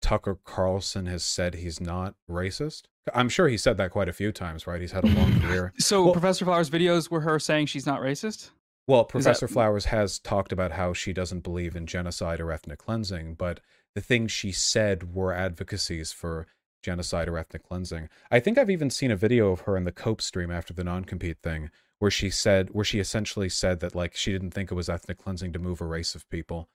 Tucker 0.00 0.38
Carlson 0.44 1.06
has 1.06 1.22
said 1.24 1.54
he's 1.56 1.80
not 1.80 2.14
racist? 2.28 2.82
I'm 3.14 3.28
sure 3.28 3.48
he 3.48 3.56
said 3.56 3.76
that 3.78 3.90
quite 3.90 4.08
a 4.08 4.12
few 4.12 4.30
times, 4.32 4.66
right? 4.66 4.80
He's 4.80 4.92
had 4.92 5.04
a 5.04 5.08
long 5.08 5.40
career. 5.40 5.72
so 5.78 6.04
Well- 6.04 6.12
professor 6.12 6.44
flowers 6.44 6.70
videos 6.70 7.10
were 7.10 7.20
her 7.22 7.38
saying 7.38 7.66
she's 7.66 7.86
not 7.86 8.00
racist 8.00 8.50
Well, 8.86 9.00
Is 9.02 9.06
that- 9.06 9.10
Professor 9.10 9.48
Flowers 9.48 9.84
has 9.86 10.18
talked 10.18 10.52
about 10.52 10.72
how 10.72 10.92
she 10.92 11.12
doesn't 11.12 11.40
believe 11.40 11.76
in 11.76 11.86
genocide 11.86 12.40
or 12.40 12.50
ethnic 12.52 12.78
cleansing, 12.78 13.34
but 13.34 13.60
the 13.94 14.00
things 14.00 14.30
she 14.32 14.52
said 14.52 15.14
were 15.14 15.32
advocacies 15.32 16.12
for 16.12 16.46
genocide 16.82 17.28
or 17.28 17.36
ethnic 17.36 17.62
cleansing. 17.62 18.08
I 18.30 18.40
think 18.40 18.56
I've 18.58 18.70
even 18.70 18.88
seen 18.90 19.10
a 19.10 19.16
video 19.16 19.50
of 19.52 19.60
her 19.62 19.76
in 19.76 19.84
the 19.84 19.92
Cope 19.92 20.22
stream 20.22 20.50
after 20.50 20.72
the 20.72 20.84
non-compete 20.84 21.38
thing 21.42 21.70
where 21.98 22.10
she 22.10 22.30
said 22.30 22.70
where 22.70 22.84
she 22.84 22.98
essentially 23.00 23.48
said 23.50 23.80
that 23.80 23.94
like 23.94 24.16
she 24.16 24.32
didn't 24.32 24.52
think 24.52 24.70
it 24.70 24.74
was 24.74 24.88
ethnic 24.88 25.18
cleansing 25.18 25.52
to 25.52 25.58
move 25.58 25.80
a 25.82 25.84
race 25.86 26.14
of 26.14 26.28
people. 26.30 26.68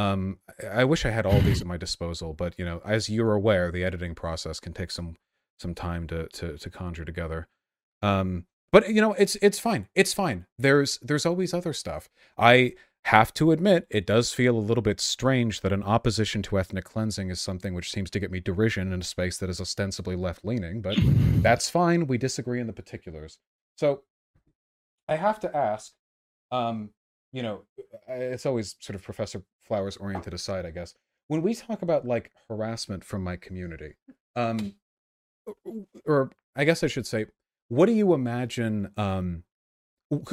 Um 0.00 0.38
I 0.70 0.84
wish 0.84 1.04
I 1.04 1.10
had 1.10 1.26
all 1.26 1.40
these 1.40 1.60
at 1.60 1.66
my 1.66 1.76
disposal, 1.76 2.32
but 2.32 2.58
you 2.58 2.64
know, 2.64 2.80
as 2.84 3.08
you're 3.08 3.34
aware, 3.34 3.70
the 3.70 3.84
editing 3.84 4.14
process 4.14 4.60
can 4.60 4.72
take 4.72 4.90
some 4.90 5.16
some 5.58 5.74
time 5.74 6.06
to 6.08 6.28
to 6.28 6.56
to 6.58 6.70
conjure 6.70 7.04
together. 7.04 7.48
Um 8.02 8.46
but 8.72 8.88
you 8.88 9.00
know 9.00 9.12
it's 9.14 9.36
it's 9.42 9.58
fine. 9.58 9.88
It's 9.94 10.14
fine. 10.14 10.46
There's 10.58 10.98
there's 11.02 11.26
always 11.26 11.52
other 11.52 11.72
stuff. 11.72 12.08
I 12.38 12.74
have 13.06 13.32
to 13.32 13.50
admit 13.50 13.86
it 13.90 14.06
does 14.06 14.32
feel 14.32 14.54
a 14.56 14.68
little 14.68 14.82
bit 14.82 15.00
strange 15.00 15.62
that 15.62 15.72
an 15.72 15.82
opposition 15.82 16.42
to 16.42 16.58
ethnic 16.58 16.84
cleansing 16.84 17.30
is 17.30 17.40
something 17.40 17.72
which 17.72 17.90
seems 17.90 18.10
to 18.10 18.20
get 18.20 18.30
me 18.30 18.40
derision 18.40 18.92
in 18.92 19.00
a 19.00 19.04
space 19.04 19.38
that 19.38 19.48
is 19.48 19.58
ostensibly 19.60 20.14
left 20.16 20.44
leaning 20.44 20.82
but 20.82 20.96
that's 21.42 21.70
fine. 21.70 22.06
We 22.06 22.18
disagree 22.18 22.60
in 22.60 22.66
the 22.66 22.72
particulars. 22.74 23.38
So 23.76 24.02
i 25.08 25.16
have 25.16 25.40
to 25.40 25.56
ask 25.56 25.92
um 26.52 26.90
you 27.32 27.42
know 27.42 27.62
it's 28.08 28.46
always 28.46 28.76
sort 28.80 28.94
of 28.94 29.02
professor 29.02 29.42
flowers 29.60 29.96
oriented 29.96 30.34
aside 30.34 30.66
i 30.66 30.70
guess. 30.70 30.94
When 31.28 31.42
we 31.42 31.54
talk 31.54 31.82
about 31.82 32.04
like 32.04 32.32
harassment 32.48 33.04
from 33.04 33.22
my 33.22 33.36
community 33.36 33.94
um 34.36 34.74
or 36.04 36.30
i 36.56 36.64
guess 36.64 36.82
i 36.82 36.86
should 36.86 37.06
say 37.06 37.26
what 37.68 37.86
do 37.86 37.92
you 37.92 38.14
imagine 38.14 38.90
um, 38.96 39.44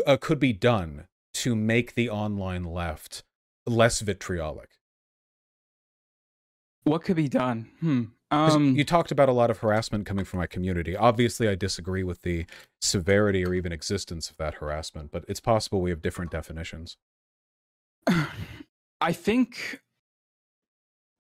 uh, 0.08 0.18
could 0.20 0.40
be 0.40 0.54
done 0.54 1.06
to 1.36 1.56
make 1.56 1.94
the 1.94 2.10
online 2.10 2.64
left 2.64 3.24
less 3.68 4.02
vitriolic? 4.02 4.70
what 6.84 7.04
could 7.04 7.18
be 7.18 7.28
done? 7.28 7.70
Hmm 7.80 8.04
um 8.32 8.76
you 8.76 8.84
talked 8.84 9.12
about 9.12 9.30
a 9.30 9.32
lot 9.32 9.50
of 9.50 9.60
harassment 9.60 10.06
coming 10.06 10.26
from 10.26 10.40
my 10.40 10.48
community. 10.48 10.96
Obviously, 10.96 11.48
I 11.48 11.56
disagree 11.56 12.04
with 12.04 12.22
the 12.22 12.46
severity 12.82 13.46
or 13.46 13.54
even 13.54 13.72
existence 13.72 14.30
of 14.30 14.38
that 14.38 14.56
harassment, 14.56 15.12
but 15.12 15.24
it's 15.28 15.40
possible 15.40 15.82
we 15.82 15.90
have 15.90 16.02
different 16.02 16.32
definitions. 16.32 16.98
I 19.02 19.14
think 19.14 19.82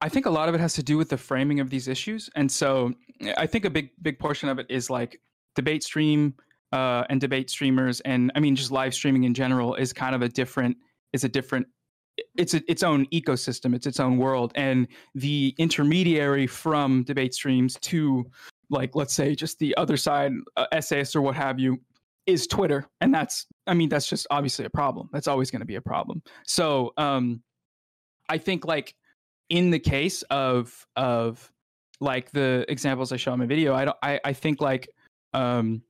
I 0.01 0.10
think 0.10 0.26
a 0.26 0.30
lot 0.30 0.47
of 0.47 0.55
it 0.55 0.62
has 0.62 0.74
to 0.76 0.84
do 0.84 0.97
with 0.97 1.10
the 1.10 1.18
framing 1.18 1.60
of 1.60 1.70
these 1.70 1.88
issues. 1.88 2.30
And 2.36 2.51
so 2.51 2.93
I 3.36 3.47
think 3.47 3.66
a 3.66 3.70
big 3.70 3.89
big 4.01 4.20
portion 4.20 4.49
of 4.49 4.60
it 4.60 4.68
is 4.70 4.89
like 4.89 5.20
debate 5.55 5.84
stream 5.84 6.36
uh, 6.72 7.03
and 7.10 7.20
debate 7.20 7.49
streamers 7.49 7.99
and 8.01 8.32
I 8.36 8.39
mean 8.39 8.55
just 8.55 8.72
live 8.72 8.93
streaming 8.93 9.24
in 9.24 9.34
general 9.34 9.76
is 9.76 9.93
kind 9.93 10.14
of 10.14 10.22
a 10.22 10.30
different 10.30 10.78
is 11.14 11.24
a 11.24 11.30
different 11.30 11.68
it's 12.36 12.53
a, 12.53 12.61
its 12.70 12.84
own 12.84 13.05
ecosystem, 13.07 13.76
it's 13.76 13.88
its 13.88 13.99
own 13.99 14.18
world 14.18 14.51
and 14.55 14.88
the 15.15 15.53
intermediary 15.57 16.47
from 16.47 17.03
debate 17.03 17.34
streams 17.34 17.78
to 17.82 18.26
like 18.70 18.95
let's 18.95 19.13
say 19.13 19.36
just 19.36 19.59
the 19.59 19.76
other 19.78 19.97
side 19.97 20.32
uh, 20.57 20.65
essayists 20.72 21.15
or 21.15 21.22
what 21.22 21.36
have 21.36 21.59
you 21.59 21.80
is 22.26 22.45
Twitter 22.47 22.86
and 23.01 23.13
that's 23.13 23.45
I 23.68 23.74
mean 23.74 23.89
that's 23.89 24.07
just 24.07 24.28
obviously 24.30 24.65
a 24.65 24.70
problem. 24.70 25.09
That's 25.13 25.28
always 25.28 25.49
going 25.49 25.61
to 25.61 25.65
be 25.65 25.76
a 25.76 25.82
problem. 25.82 26.22
So 26.45 26.93
um 26.97 27.41
I 28.30 28.38
think 28.38 28.65
like 28.65 28.93
in 29.49 29.70
the 29.70 29.80
case 29.80 30.24
of 30.24 30.86
of 30.95 31.51
like 31.99 32.32
the 32.32 32.65
examples 32.68 33.11
I 33.11 33.18
show 33.18 33.34
in 33.34 33.39
my 33.39 33.45
video, 33.45 33.74
I 33.74 33.86
don't 33.86 33.97
I, 34.03 34.20
I 34.26 34.34
think 34.34 34.59
like 34.61 34.89
um 35.34 35.82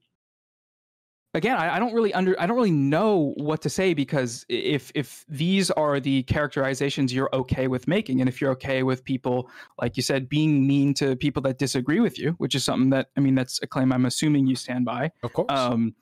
again 1.33 1.57
I, 1.57 1.75
I 1.75 1.79
don't 1.79 1.93
really 1.93 2.13
under 2.13 2.39
I 2.39 2.45
don't 2.47 2.55
really 2.55 2.71
know 2.71 3.33
what 3.37 3.61
to 3.61 3.69
say 3.69 3.93
because 3.93 4.45
if 4.49 4.91
if 4.95 5.25
these 5.27 5.69
are 5.71 5.99
the 5.99 6.23
characterizations 6.23 7.13
you're 7.13 7.29
okay 7.33 7.67
with 7.67 7.87
making 7.87 8.21
and 8.21 8.29
if 8.29 8.39
you're 8.41 8.51
okay 8.51 8.83
with 8.83 9.03
people 9.03 9.49
like 9.79 9.97
you 9.97 10.03
said 10.03 10.29
being 10.29 10.65
mean 10.65 10.93
to 10.95 11.15
people 11.15 11.41
that 11.43 11.57
disagree 11.57 11.99
with 11.99 12.17
you, 12.17 12.31
which 12.39 12.55
is 12.55 12.63
something 12.63 12.89
that 12.91 13.09
I 13.17 13.19
mean 13.19 13.35
that's 13.35 13.59
a 13.61 13.67
claim 13.67 13.91
I'm 13.91 14.05
assuming 14.05 14.47
you 14.47 14.55
stand 14.55 14.85
by. 14.85 15.11
Of 15.23 15.33
course. 15.33 15.47
Um 15.49 15.95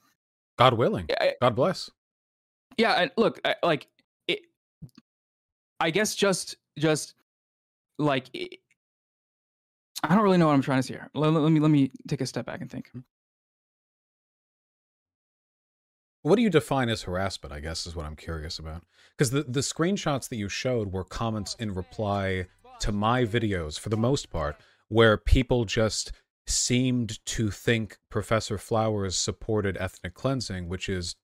God 0.58 0.74
willing. 0.76 1.08
I- 1.20 1.34
God 1.42 1.56
bless. 1.56 1.90
yeah 2.78 2.94
and 2.94 3.12
look 3.18 3.40
I, 3.44 3.56
like 3.64 3.88
it, 4.28 4.40
i 5.80 5.90
guess 5.92 6.16
just 6.16 6.56
just 6.78 7.16
like 8.00 8.28
it, 8.34 8.60
i 10.04 10.14
don't 10.14 10.24
really 10.24 10.38
know 10.38 10.48
what 10.48 10.54
i'm 10.54 10.62
trying 10.62 10.80
to 10.80 10.84
say 10.84 10.94
here 10.94 11.10
let, 11.14 11.32
let 11.34 11.52
me 11.52 11.60
let 11.60 11.72
me 11.72 11.92
take 12.08 12.22
a 12.22 12.26
step 12.26 12.46
back 12.46 12.62
and 12.62 12.70
think 12.72 12.90
What 16.26 16.38
do 16.38 16.42
you 16.42 16.50
define 16.50 16.90
as 16.90 17.04
harassment? 17.04 17.54
I 17.54 17.60
guess 17.60 17.86
is 17.86 17.96
what 17.96 18.08
I'm 18.08 18.16
curious 18.16 18.58
about. 18.58 18.82
Because 19.16 19.30
the, 19.30 19.44
the 19.44 19.60
screenshots 19.60 20.28
that 20.30 20.38
you 20.38 20.50
showed 20.50 20.92
were 20.92 21.04
comments 21.04 21.56
in 21.60 21.76
reply 21.76 22.48
to 22.80 22.92
my 22.92 23.26
videos 23.26 23.80
for 23.80 23.90
the 23.90 23.96
most 23.96 24.32
part, 24.32 24.56
where 24.88 25.18
people 25.18 25.66
just 25.66 26.14
seemed 26.48 27.24
to 27.28 27.52
think 27.52 28.00
Professor 28.10 28.58
Flowers 28.58 29.16
supported 29.16 29.78
ethnic 29.80 30.16
cleansing, 30.16 30.68
which 30.68 30.90
is, 30.90 31.16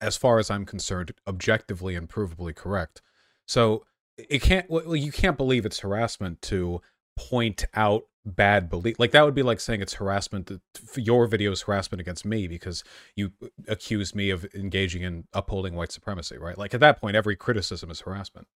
as 0.00 0.16
far 0.16 0.38
as 0.38 0.50
I'm 0.50 0.64
concerned, 0.64 1.12
objectively 1.28 1.94
and 1.94 2.08
provably 2.08 2.54
correct. 2.54 3.02
So 3.46 3.84
it 4.16 4.40
can't. 4.40 4.70
Well, 4.70 4.96
you 4.96 5.12
can't 5.12 5.36
believe 5.36 5.66
it's 5.66 5.80
harassment 5.80 6.40
to 6.42 6.80
point 7.18 7.66
out 7.74 8.04
bad 8.24 8.68
belief. 8.70 8.98
Like 8.98 9.10
that 9.12 9.24
would 9.24 9.34
be 9.34 9.42
like 9.42 9.60
saying 9.60 9.82
it's 9.82 9.94
harassment. 9.94 10.50
Your 10.96 11.26
video 11.26 11.52
is 11.52 11.62
harassment 11.62 12.00
against 12.00 12.24
me 12.24 12.46
because 12.48 12.84
you 13.16 13.32
accused 13.68 14.14
me 14.14 14.30
of 14.30 14.46
engaging 14.54 15.02
in 15.02 15.24
upholding 15.32 15.74
white 15.74 15.92
supremacy, 15.92 16.36
right? 16.38 16.56
Like 16.58 16.74
at 16.74 16.80
that 16.80 17.00
point, 17.00 17.16
every 17.16 17.36
criticism 17.36 17.90
is 17.90 18.00
harassment. 18.00 18.46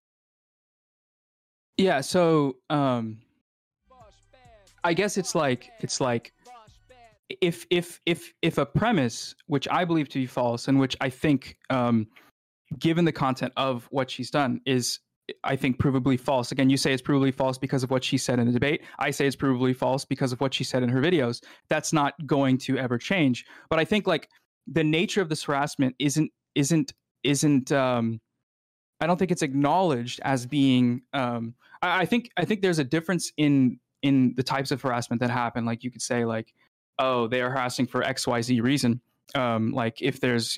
yeah 1.77 2.01
so 2.01 2.55
um 2.69 3.19
i 4.83 4.93
guess 4.93 5.17
it's 5.17 5.35
like 5.35 5.69
it's 5.79 6.01
like 6.01 6.33
if 7.41 7.65
if 7.69 7.99
if 8.05 8.33
if 8.41 8.57
a 8.57 8.65
premise 8.65 9.35
which 9.47 9.67
i 9.69 9.83
believe 9.85 10.09
to 10.09 10.19
be 10.19 10.25
false 10.25 10.67
and 10.67 10.79
which 10.79 10.95
i 11.01 11.09
think 11.09 11.57
um 11.69 12.07
given 12.79 13.05
the 13.05 13.11
content 13.11 13.53
of 13.57 13.87
what 13.91 14.09
she's 14.09 14.31
done 14.31 14.59
is 14.65 14.99
I 15.43 15.55
think 15.55 15.77
provably 15.77 16.19
false. 16.19 16.51
Again, 16.51 16.69
you 16.69 16.77
say 16.77 16.93
it's 16.93 17.01
provably 17.01 17.33
false 17.33 17.57
because 17.57 17.83
of 17.83 17.91
what 17.91 18.03
she 18.03 18.17
said 18.17 18.39
in 18.39 18.47
the 18.47 18.53
debate. 18.53 18.83
I 18.99 19.11
say 19.11 19.27
it's 19.27 19.35
provably 19.35 19.75
false 19.75 20.05
because 20.05 20.31
of 20.31 20.39
what 20.39 20.53
she 20.53 20.63
said 20.63 20.83
in 20.83 20.89
her 20.89 21.01
videos. 21.01 21.43
That's 21.69 21.91
not 21.91 22.13
going 22.25 22.57
to 22.59 22.77
ever 22.77 22.97
change. 22.97 23.45
But 23.69 23.79
I 23.79 23.85
think 23.85 24.07
like 24.07 24.29
the 24.67 24.83
nature 24.83 25.21
of 25.21 25.29
this 25.29 25.43
harassment 25.43 25.95
isn't 25.99 26.31
isn't 26.55 26.93
isn't 27.23 27.71
um 27.71 28.19
I 28.99 29.07
don't 29.07 29.17
think 29.17 29.31
it's 29.31 29.41
acknowledged 29.41 30.19
as 30.23 30.45
being 30.45 31.01
um 31.13 31.55
I, 31.81 32.01
I 32.01 32.05
think 32.05 32.31
I 32.37 32.45
think 32.45 32.61
there's 32.61 32.79
a 32.79 32.83
difference 32.83 33.31
in 33.37 33.79
in 34.01 34.33
the 34.35 34.43
types 34.43 34.71
of 34.71 34.81
harassment 34.81 35.21
that 35.21 35.29
happen. 35.29 35.65
Like 35.65 35.83
you 35.83 35.91
could 35.91 36.01
say 36.01 36.25
like, 36.25 36.53
oh, 36.99 37.27
they 37.27 37.41
are 37.41 37.49
harassing 37.49 37.87
for 37.87 38.01
XYZ 38.01 38.61
reason. 38.61 39.01
Um, 39.35 39.71
like 39.71 40.01
if 40.01 40.19
there's 40.21 40.57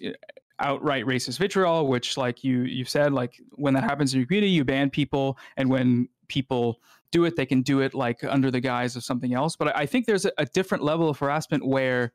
outright 0.59 1.05
racist 1.05 1.37
vitriol, 1.39 1.87
which 1.87 2.17
like 2.17 2.43
you 2.43 2.61
you've 2.63 2.89
said, 2.89 3.13
like 3.13 3.41
when 3.51 3.73
that 3.73 3.83
happens 3.83 4.13
in 4.13 4.19
your 4.19 4.27
community, 4.27 4.51
you 4.51 4.63
ban 4.63 4.89
people, 4.89 5.37
and 5.57 5.69
when 5.69 6.07
people 6.27 6.79
do 7.11 7.25
it, 7.25 7.35
they 7.35 7.45
can 7.45 7.61
do 7.61 7.81
it 7.81 7.93
like 7.93 8.23
under 8.23 8.51
the 8.51 8.59
guise 8.59 8.95
of 8.95 9.03
something 9.03 9.33
else. 9.33 9.55
But 9.55 9.69
I, 9.69 9.81
I 9.81 9.85
think 9.85 10.05
there's 10.05 10.25
a, 10.25 10.31
a 10.37 10.45
different 10.45 10.83
level 10.83 11.09
of 11.09 11.17
harassment 11.17 11.65
where, 11.65 12.13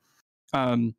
um, 0.53 0.95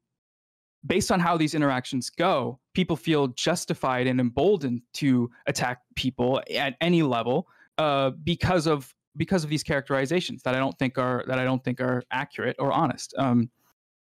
based 0.86 1.12
on 1.12 1.20
how 1.20 1.38
these 1.38 1.56
interactions 1.56 2.10
go, 2.10 2.60
people 2.74 2.96
feel 2.96 3.30
justified 3.30 4.08
and 4.08 4.20
emboldened 4.20 4.82
to 4.96 5.30
attack 5.48 5.80
people 5.96 6.42
at 6.54 6.76
any 6.82 7.04
level 7.04 7.48
uh, 7.78 8.12
because 8.24 8.68
of 8.68 8.94
because 9.18 9.44
of 9.44 9.50
these 9.50 9.64
characterizations 9.64 10.44
that 10.44 10.56
I 10.56 10.60
don't 10.60 10.78
think 10.78 10.98
are 10.98 11.24
that 11.28 11.40
I 11.40 11.46
don't 11.46 11.64
think 11.64 11.80
are 11.80 12.04
accurate 12.12 12.58
or 12.60 12.72
honest. 12.72 13.14
Um, 13.18 13.50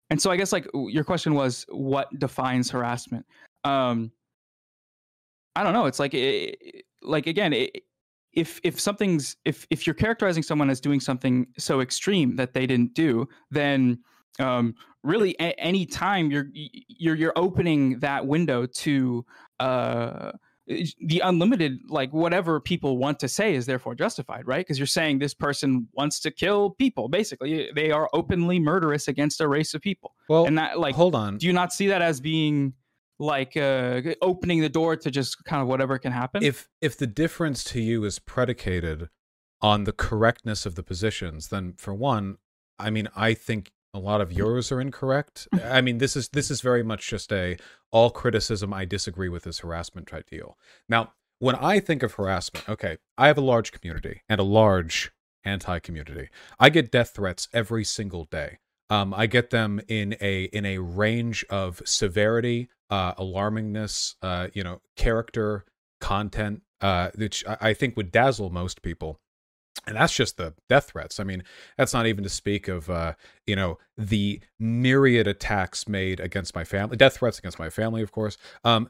and 0.09 0.21
so 0.21 0.31
I 0.31 0.37
guess 0.37 0.51
like 0.51 0.67
your 0.73 1.03
question 1.03 1.33
was 1.33 1.65
what 1.69 2.07
defines 2.19 2.69
harassment? 2.69 3.25
Um, 3.63 4.11
I 5.55 5.63
don't 5.63 5.73
know. 5.73 5.85
It's 5.85 5.99
like 5.99 6.13
eh, 6.13 6.51
like 7.01 7.27
again, 7.27 7.53
eh, 7.53 7.67
if 8.33 8.59
if 8.63 8.79
something's 8.79 9.37
if 9.45 9.65
if 9.69 9.87
you're 9.87 9.93
characterizing 9.93 10.43
someone 10.43 10.69
as 10.69 10.79
doing 10.79 10.99
something 10.99 11.47
so 11.57 11.79
extreme 11.79 12.35
that 12.35 12.53
they 12.53 12.67
didn't 12.67 12.93
do, 12.93 13.27
then 13.49 13.99
um, 14.39 14.75
really 15.03 15.35
a- 15.39 15.57
any 15.59 15.85
time 15.85 16.29
you're 16.29 16.47
you're 16.53 17.15
you're 17.15 17.33
opening 17.35 17.99
that 17.99 18.25
window 18.27 18.65
to 18.65 19.25
uh, 19.59 20.31
the 20.67 21.21
unlimited 21.23 21.79
like 21.89 22.11
whatever 22.11 22.59
people 22.59 22.97
want 22.97 23.19
to 23.19 23.27
say 23.27 23.53
is 23.55 23.65
therefore 23.65 23.95
justified 23.95 24.47
right? 24.47 24.65
Because 24.65 24.79
you're 24.79 24.87
saying 24.87 25.19
this 25.19 25.33
person 25.33 25.87
wants 25.93 26.19
to 26.21 26.31
kill 26.31 26.71
people 26.71 27.07
basically. 27.07 27.69
They 27.75 27.91
are 27.91 28.09
openly 28.13 28.59
murderous 28.59 29.07
against 29.07 29.41
a 29.41 29.47
race 29.47 29.73
of 29.73 29.81
people. 29.81 30.15
Well, 30.27 30.45
and 30.45 30.57
that 30.57 30.79
like 30.79 30.95
hold 30.95 31.15
on. 31.15 31.37
do 31.37 31.47
you 31.47 31.53
not 31.53 31.71
see 31.73 31.87
that 31.87 32.01
as 32.01 32.19
being 32.19 32.73
like 33.17 33.55
uh 33.55 34.01
opening 34.21 34.59
the 34.59 34.69
door 34.69 34.97
to 34.97 35.09
just 35.09 35.43
kind 35.45 35.61
of 35.61 35.67
whatever 35.67 35.97
can 35.99 36.11
happen? 36.11 36.43
If 36.43 36.67
if 36.81 36.97
the 36.97 37.07
difference 37.07 37.63
to 37.65 37.81
you 37.81 38.03
is 38.03 38.19
predicated 38.19 39.09
on 39.61 39.85
the 39.85 39.93
correctness 39.93 40.65
of 40.65 40.75
the 40.75 40.83
positions 40.83 41.47
then 41.47 41.73
for 41.77 41.93
one 41.93 42.37
i 42.77 42.89
mean 42.89 43.07
i 43.15 43.33
think 43.33 43.71
a 43.95 43.99
lot 43.99 44.19
of 44.19 44.33
yours 44.33 44.71
are 44.73 44.81
incorrect. 44.81 45.47
I 45.63 45.79
mean 45.79 45.99
this 45.99 46.15
is 46.15 46.29
this 46.29 46.51
is 46.51 46.61
very 46.61 46.83
much 46.83 47.07
just 47.09 47.31
a 47.31 47.57
all 47.91 48.09
criticism 48.09 48.73
i 48.73 48.83
disagree 48.83 49.29
with 49.29 49.47
is 49.47 49.59
harassment 49.59 50.07
type 50.07 50.29
deal. 50.29 50.57
Now 50.89 51.13
when 51.39 51.55
i 51.55 51.79
think 51.79 52.03
of 52.03 52.13
harassment 52.13 52.67
okay 52.67 52.97
i 53.17 53.27
have 53.27 53.37
a 53.37 53.41
large 53.41 53.71
community 53.71 54.21
and 54.29 54.39
a 54.39 54.43
large 54.43 55.11
anti 55.45 55.79
community 55.79 56.29
i 56.59 56.69
get 56.69 56.91
death 56.91 57.11
threats 57.15 57.47
every 57.53 57.85
single 57.85 58.25
day. 58.25 58.59
Um, 58.89 59.13
i 59.13 59.25
get 59.27 59.49
them 59.49 59.79
in 59.87 60.17
a 60.19 60.43
in 60.45 60.65
a 60.65 60.79
range 60.79 61.45
of 61.49 61.81
severity 61.85 62.69
uh 62.89 63.15
alarmingness 63.15 64.15
uh 64.21 64.49
you 64.53 64.63
know 64.63 64.81
character 64.97 65.65
content 66.01 66.61
uh 66.81 67.11
which 67.15 67.45
I, 67.47 67.57
I 67.69 67.73
think 67.73 67.95
would 67.95 68.11
dazzle 68.11 68.49
most 68.49 68.81
people 68.81 69.21
and 69.85 69.95
that's 69.95 70.13
just 70.13 70.37
the 70.37 70.53
death 70.69 70.91
threats. 70.91 71.19
I 71.19 71.23
mean 71.23 71.43
that's 71.77 71.93
not 71.93 72.07
even 72.07 72.23
to 72.23 72.29
speak 72.29 72.67
of 72.67 72.89
uh 72.89 73.13
you 73.45 73.55
know 73.55 73.77
the 73.97 74.41
myriad 74.59 75.27
attacks 75.27 75.87
made 75.87 76.19
against 76.19 76.55
my 76.55 76.63
family 76.63 76.97
death 76.97 77.17
threats 77.17 77.39
against 77.39 77.59
my 77.59 77.69
family 77.69 78.01
of 78.01 78.11
course. 78.11 78.37
Um 78.63 78.89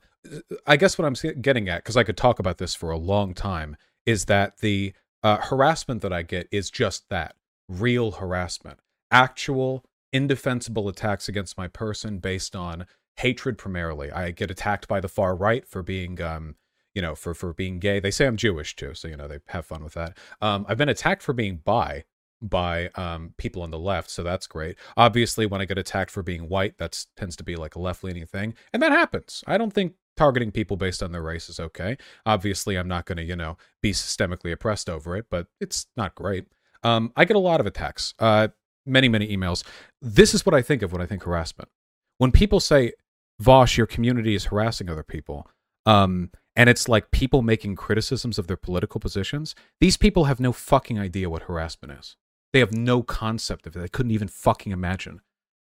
i 0.65 0.75
guess 0.75 0.97
what 0.97 1.05
i'm 1.05 1.13
getting 1.39 1.69
at 1.69 1.83
because 1.83 1.95
i 1.95 2.03
could 2.03 2.17
talk 2.17 2.39
about 2.39 2.57
this 2.57 2.73
for 2.73 2.89
a 2.89 2.97
long 2.97 3.36
time 3.36 3.77
is 4.07 4.25
that 4.25 4.57
the 4.57 4.91
uh, 5.21 5.38
harassment 5.38 6.01
that 6.01 6.11
i 6.11 6.23
get 6.23 6.47
is 6.51 6.71
just 6.71 7.07
that 7.09 7.36
real 7.67 8.11
harassment. 8.11 8.79
Actual 9.11 9.83
indefensible 10.11 10.88
attacks 10.88 11.27
against 11.27 11.57
my 11.57 11.67
person 11.67 12.19
based 12.19 12.55
on 12.55 12.86
hatred 13.17 13.57
primarily. 13.57 14.11
I 14.11 14.31
get 14.31 14.51
attacked 14.51 14.88
by 14.88 14.99
the 14.99 15.07
far 15.07 15.36
right 15.36 15.67
for 15.67 15.83
being 15.83 16.21
um 16.21 16.55
you 16.96 17.02
know 17.02 17.14
for 17.14 17.34
for 17.36 17.54
being 17.54 17.78
gay. 17.78 18.00
They 18.00 18.10
say 18.12 18.26
i'm 18.26 18.38
jewish 18.38 18.76
too 18.76 18.93
so 18.96 19.08
you 19.08 19.18
know 19.18 19.28
they 19.28 19.39
have 19.48 19.66
fun 19.66 19.84
with 19.84 19.93
that. 19.93 20.18
Um 20.41 20.66
i've 20.68 20.78
been 20.78 20.89
attacked 20.89 21.22
for 21.22 21.34
being 21.34 21.58
bi 21.58 22.06
by 22.41 22.89
um 22.96 23.34
people 23.38 23.62
on 23.62 23.72
the 23.72 23.80
left 23.80 24.10
so 24.10 24.24
that's 24.24 24.48
great. 24.48 24.78
Obviously 24.98 25.46
when 25.46 25.62
i 25.62 25.66
get 25.66 25.78
attacked 25.78 26.10
for 26.10 26.24
being 26.24 26.50
white 26.50 26.78
that 26.78 27.06
tends 27.16 27.36
to 27.36 27.43
be 27.43 27.56
like 27.56 27.76
a 27.76 27.80
left 27.80 28.04
leaning 28.04 28.26
thing 28.26 28.56
and 28.74 28.82
that 28.82 28.91
happens. 28.91 29.43
I 29.46 29.58
don't 29.58 29.74
think 29.74 29.93
targeting 30.18 30.52
people 30.52 30.78
based 30.78 31.04
on 31.04 31.12
their 31.12 31.22
race 31.22 31.50
is 31.50 31.60
okay. 31.60 31.98
Obviously 32.26 32.78
i'm 32.78 32.88
not 32.88 33.06
going 33.06 33.18
to 33.18 33.24
you 33.24 33.36
know 33.36 33.58
be 33.82 33.91
systemically 33.91 34.52
oppressed 34.52 34.89
over 34.89 35.16
it 35.18 35.26
but 35.30 35.48
it's 35.60 35.88
not 35.98 36.16
great. 36.16 36.48
Um 36.84 37.12
i 37.16 37.26
get 37.26 37.36
a 37.36 37.39
lot 37.39 37.60
of 37.60 37.66
attacks 37.68 38.14
uh 38.20 38.48
many 38.86 39.10
many 39.10 39.36
emails. 39.36 39.64
This 40.02 40.34
is 40.34 40.46
what 40.46 40.56
i 40.56 40.62
think 40.62 40.82
of 40.82 40.93
when 40.93 41.02
i 41.02 41.06
think 41.06 41.24
harassment. 41.24 41.70
When 42.18 42.32
people 42.32 42.62
say 42.62 42.93
Vaush 43.41 43.76
your 43.76 43.88
community 43.88 44.34
is 44.34 44.46
harassing 44.46 44.89
other 44.89 45.04
people 45.04 45.48
um 45.86 46.32
and 46.56 46.70
it's 46.70 46.88
like 46.88 47.12
people 47.12 47.41
making 47.41 47.76
criticisms 47.76 48.39
of 48.39 48.47
their 48.47 48.58
political 48.58 48.99
positions 48.99 49.56
these 49.80 49.97
people 49.97 50.26
have 50.26 50.39
no 50.39 50.51
fucking 50.51 50.99
idea 50.99 51.30
what 51.30 51.43
harassment 51.43 51.97
is. 51.99 52.16
They 52.53 52.60
have 52.60 52.72
no 52.72 53.03
concept 53.03 53.68
of 53.68 53.76
it. 53.76 53.80
They 53.80 53.89
couldn't 53.89 54.12
even 54.12 54.30
fucking 54.30 54.72
imagine. 54.72 55.20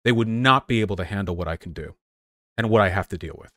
They 0.04 0.12
would 0.12 0.28
not 0.28 0.68
be 0.68 0.82
able 0.82 0.96
to 0.98 1.06
handle 1.06 1.36
what 1.36 1.48
i 1.48 1.56
can 1.56 1.74
do 1.74 1.96
and 2.58 2.70
what 2.70 2.82
i 2.82 2.90
have 2.90 3.08
to 3.10 3.18
deal 3.18 3.36
with. 3.38 3.52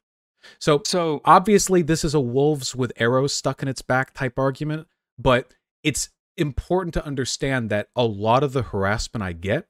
So 0.58 0.82
so 0.86 1.20
obviously 1.24 1.82
this 1.82 2.04
is 2.04 2.14
a 2.14 2.20
wolves 2.20 2.74
with 2.74 2.92
arrows 2.96 3.34
stuck 3.34 3.62
in 3.62 3.68
its 3.68 3.82
back 3.82 4.14
type 4.14 4.38
argument 4.38 4.88
but 5.18 5.52
it's 5.82 6.08
important 6.36 6.94
to 6.94 7.04
understand 7.04 7.68
that 7.70 7.88
a 7.94 8.04
lot 8.04 8.42
of 8.42 8.52
the 8.54 8.62
harassment 8.62 9.22
i 9.22 9.32
get 9.32 9.66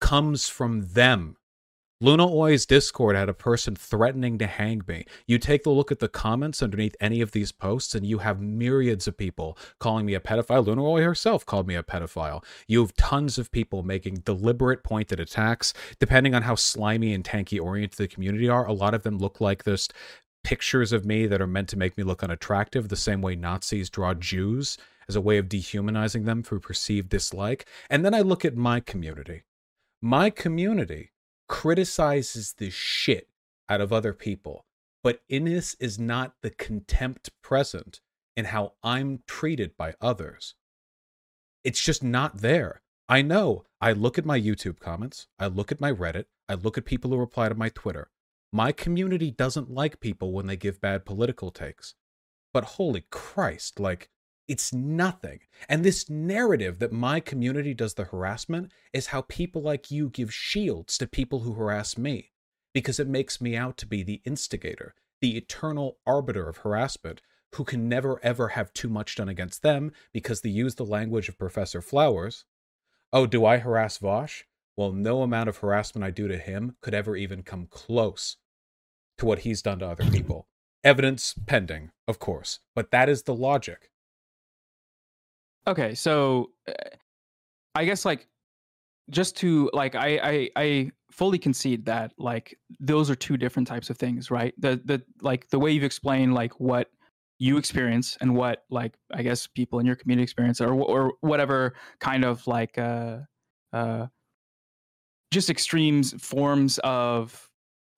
comes 0.00 0.48
from 0.48 0.80
them 0.94 1.36
Luna 2.02 2.26
Oi's 2.26 2.64
Discord 2.64 3.14
had 3.14 3.28
a 3.28 3.34
person 3.34 3.76
threatening 3.76 4.38
to 4.38 4.46
hang 4.46 4.80
me. 4.88 5.04
You 5.26 5.38
take 5.38 5.66
a 5.66 5.70
look 5.70 5.92
at 5.92 5.98
the 5.98 6.08
comments 6.08 6.62
underneath 6.62 6.96
any 6.98 7.20
of 7.20 7.32
these 7.32 7.52
posts, 7.52 7.94
and 7.94 8.06
you 8.06 8.16
have 8.18 8.40
myriads 8.40 9.06
of 9.06 9.18
people 9.18 9.58
calling 9.80 10.06
me 10.06 10.14
a 10.14 10.20
pedophile. 10.20 10.64
Luna 10.64 10.82
Oi 10.82 11.02
herself 11.02 11.44
called 11.44 11.66
me 11.66 11.74
a 11.74 11.82
pedophile. 11.82 12.42
You 12.66 12.80
have 12.80 12.96
tons 12.96 13.36
of 13.36 13.52
people 13.52 13.82
making 13.82 14.22
deliberate 14.24 14.82
pointed 14.82 15.20
attacks. 15.20 15.74
Depending 15.98 16.34
on 16.34 16.40
how 16.40 16.54
slimy 16.54 17.12
and 17.12 17.22
tanky 17.22 17.60
oriented 17.60 17.98
the 17.98 18.08
community 18.08 18.48
are, 18.48 18.66
a 18.66 18.72
lot 18.72 18.94
of 18.94 19.02
them 19.02 19.18
look 19.18 19.38
like 19.38 19.64
this 19.64 19.86
pictures 20.42 20.94
of 20.94 21.04
me 21.04 21.26
that 21.26 21.42
are 21.42 21.46
meant 21.46 21.68
to 21.68 21.76
make 21.76 21.98
me 21.98 22.02
look 22.02 22.24
unattractive, 22.24 22.88
the 22.88 22.96
same 22.96 23.20
way 23.20 23.36
Nazis 23.36 23.90
draw 23.90 24.14
Jews 24.14 24.78
as 25.06 25.16
a 25.16 25.20
way 25.20 25.36
of 25.36 25.50
dehumanizing 25.50 26.24
them 26.24 26.42
through 26.42 26.60
perceived 26.60 27.10
dislike. 27.10 27.66
And 27.90 28.06
then 28.06 28.14
I 28.14 28.22
look 28.22 28.46
at 28.46 28.56
my 28.56 28.80
community. 28.80 29.42
My 30.00 30.30
community 30.30 31.10
criticizes 31.50 32.54
the 32.58 32.70
shit 32.70 33.28
out 33.68 33.80
of 33.80 33.92
other 33.92 34.12
people, 34.14 34.64
but 35.02 35.20
in 35.28 35.46
this 35.46 35.74
is 35.80 35.98
not 35.98 36.36
the 36.42 36.50
contempt 36.50 37.30
present 37.42 38.00
in 38.36 38.44
how 38.46 38.74
I'm 38.84 39.24
treated 39.26 39.76
by 39.76 39.94
others. 40.00 40.54
It's 41.64 41.82
just 41.82 42.04
not 42.04 42.38
there. 42.38 42.82
I 43.08 43.22
know. 43.22 43.64
I 43.80 43.90
look 43.90 44.16
at 44.16 44.24
my 44.24 44.40
YouTube 44.40 44.78
comments, 44.78 45.26
I 45.40 45.48
look 45.48 45.72
at 45.72 45.80
my 45.80 45.90
Reddit, 45.90 46.26
I 46.48 46.54
look 46.54 46.78
at 46.78 46.84
people 46.84 47.10
who 47.10 47.16
reply 47.16 47.48
to 47.48 47.54
my 47.56 47.68
Twitter. 47.68 48.10
My 48.52 48.70
community 48.70 49.32
doesn't 49.32 49.70
like 49.70 49.98
people 49.98 50.30
when 50.32 50.46
they 50.46 50.56
give 50.56 50.80
bad 50.80 51.04
political 51.04 51.50
takes. 51.50 51.94
But 52.54 52.76
holy 52.76 53.06
Christ, 53.10 53.80
like, 53.80 54.08
it's 54.50 54.74
nothing. 54.74 55.38
And 55.68 55.84
this 55.84 56.10
narrative 56.10 56.80
that 56.80 56.90
my 56.90 57.20
community 57.20 57.72
does 57.72 57.94
the 57.94 58.06
harassment 58.06 58.72
is 58.92 59.06
how 59.06 59.22
people 59.22 59.62
like 59.62 59.92
you 59.92 60.08
give 60.08 60.34
shields 60.34 60.98
to 60.98 61.06
people 61.06 61.40
who 61.40 61.52
harass 61.52 61.96
me, 61.96 62.32
because 62.74 62.98
it 62.98 63.06
makes 63.06 63.40
me 63.40 63.56
out 63.56 63.76
to 63.76 63.86
be 63.86 64.02
the 64.02 64.20
instigator, 64.24 64.96
the 65.20 65.36
eternal 65.36 65.98
arbiter 66.04 66.48
of 66.48 66.58
harassment, 66.58 67.22
who 67.54 67.62
can 67.62 67.88
never 67.88 68.18
ever 68.24 68.48
have 68.48 68.72
too 68.72 68.88
much 68.88 69.14
done 69.14 69.28
against 69.28 69.62
them 69.62 69.92
because 70.12 70.40
they 70.40 70.48
use 70.48 70.74
the 70.74 70.84
language 70.84 71.28
of 71.28 71.38
Professor 71.38 71.80
Flowers. 71.80 72.44
Oh, 73.12 73.26
do 73.26 73.46
I 73.46 73.58
harass 73.58 73.98
Vaush? 73.98 74.42
Well, 74.76 74.90
no 74.90 75.22
amount 75.22 75.48
of 75.48 75.58
harassment 75.58 76.04
I 76.04 76.10
do 76.10 76.26
to 76.26 76.38
him 76.38 76.74
could 76.80 76.94
ever 76.94 77.14
even 77.14 77.44
come 77.44 77.68
close 77.70 78.36
to 79.18 79.26
what 79.26 79.40
he's 79.40 79.62
done 79.62 79.78
to 79.78 79.86
other 79.86 80.10
people. 80.10 80.48
Evidence 80.82 81.36
pending, 81.46 81.92
of 82.08 82.18
course, 82.18 82.58
but 82.74 82.90
that 82.90 83.08
is 83.08 83.22
the 83.22 83.34
logic. 83.34 83.90
Okay 85.66 85.94
so 85.94 86.50
uh, 86.68 86.72
i 87.74 87.84
guess 87.84 88.04
like 88.04 88.26
just 89.10 89.36
to 89.36 89.70
like 89.72 89.94
I, 89.94 90.18
I 90.22 90.50
i 90.56 90.90
fully 91.10 91.38
concede 91.38 91.84
that 91.86 92.12
like 92.18 92.56
those 92.78 93.10
are 93.10 93.14
two 93.14 93.36
different 93.36 93.68
types 93.68 93.90
of 93.90 93.98
things 93.98 94.30
right? 94.30 94.54
The 94.58 94.80
the 94.84 95.02
like 95.20 95.48
the 95.50 95.58
way 95.58 95.70
you've 95.72 95.84
explained 95.84 96.34
like 96.34 96.58
what 96.60 96.90
you 97.38 97.56
experience 97.56 98.18
and 98.20 98.36
what 98.36 98.64
like 98.70 98.94
i 99.12 99.22
guess 99.22 99.46
people 99.46 99.78
in 99.78 99.86
your 99.86 99.96
community 99.96 100.22
experience 100.22 100.60
or 100.60 100.74
or 100.74 101.14
whatever 101.22 101.74
kind 101.98 102.22
of 102.24 102.46
like 102.46 102.76
uh 102.76 103.16
uh 103.72 104.06
just 105.32 105.48
extremes 105.48 106.12
forms 106.22 106.78
of 106.84 107.48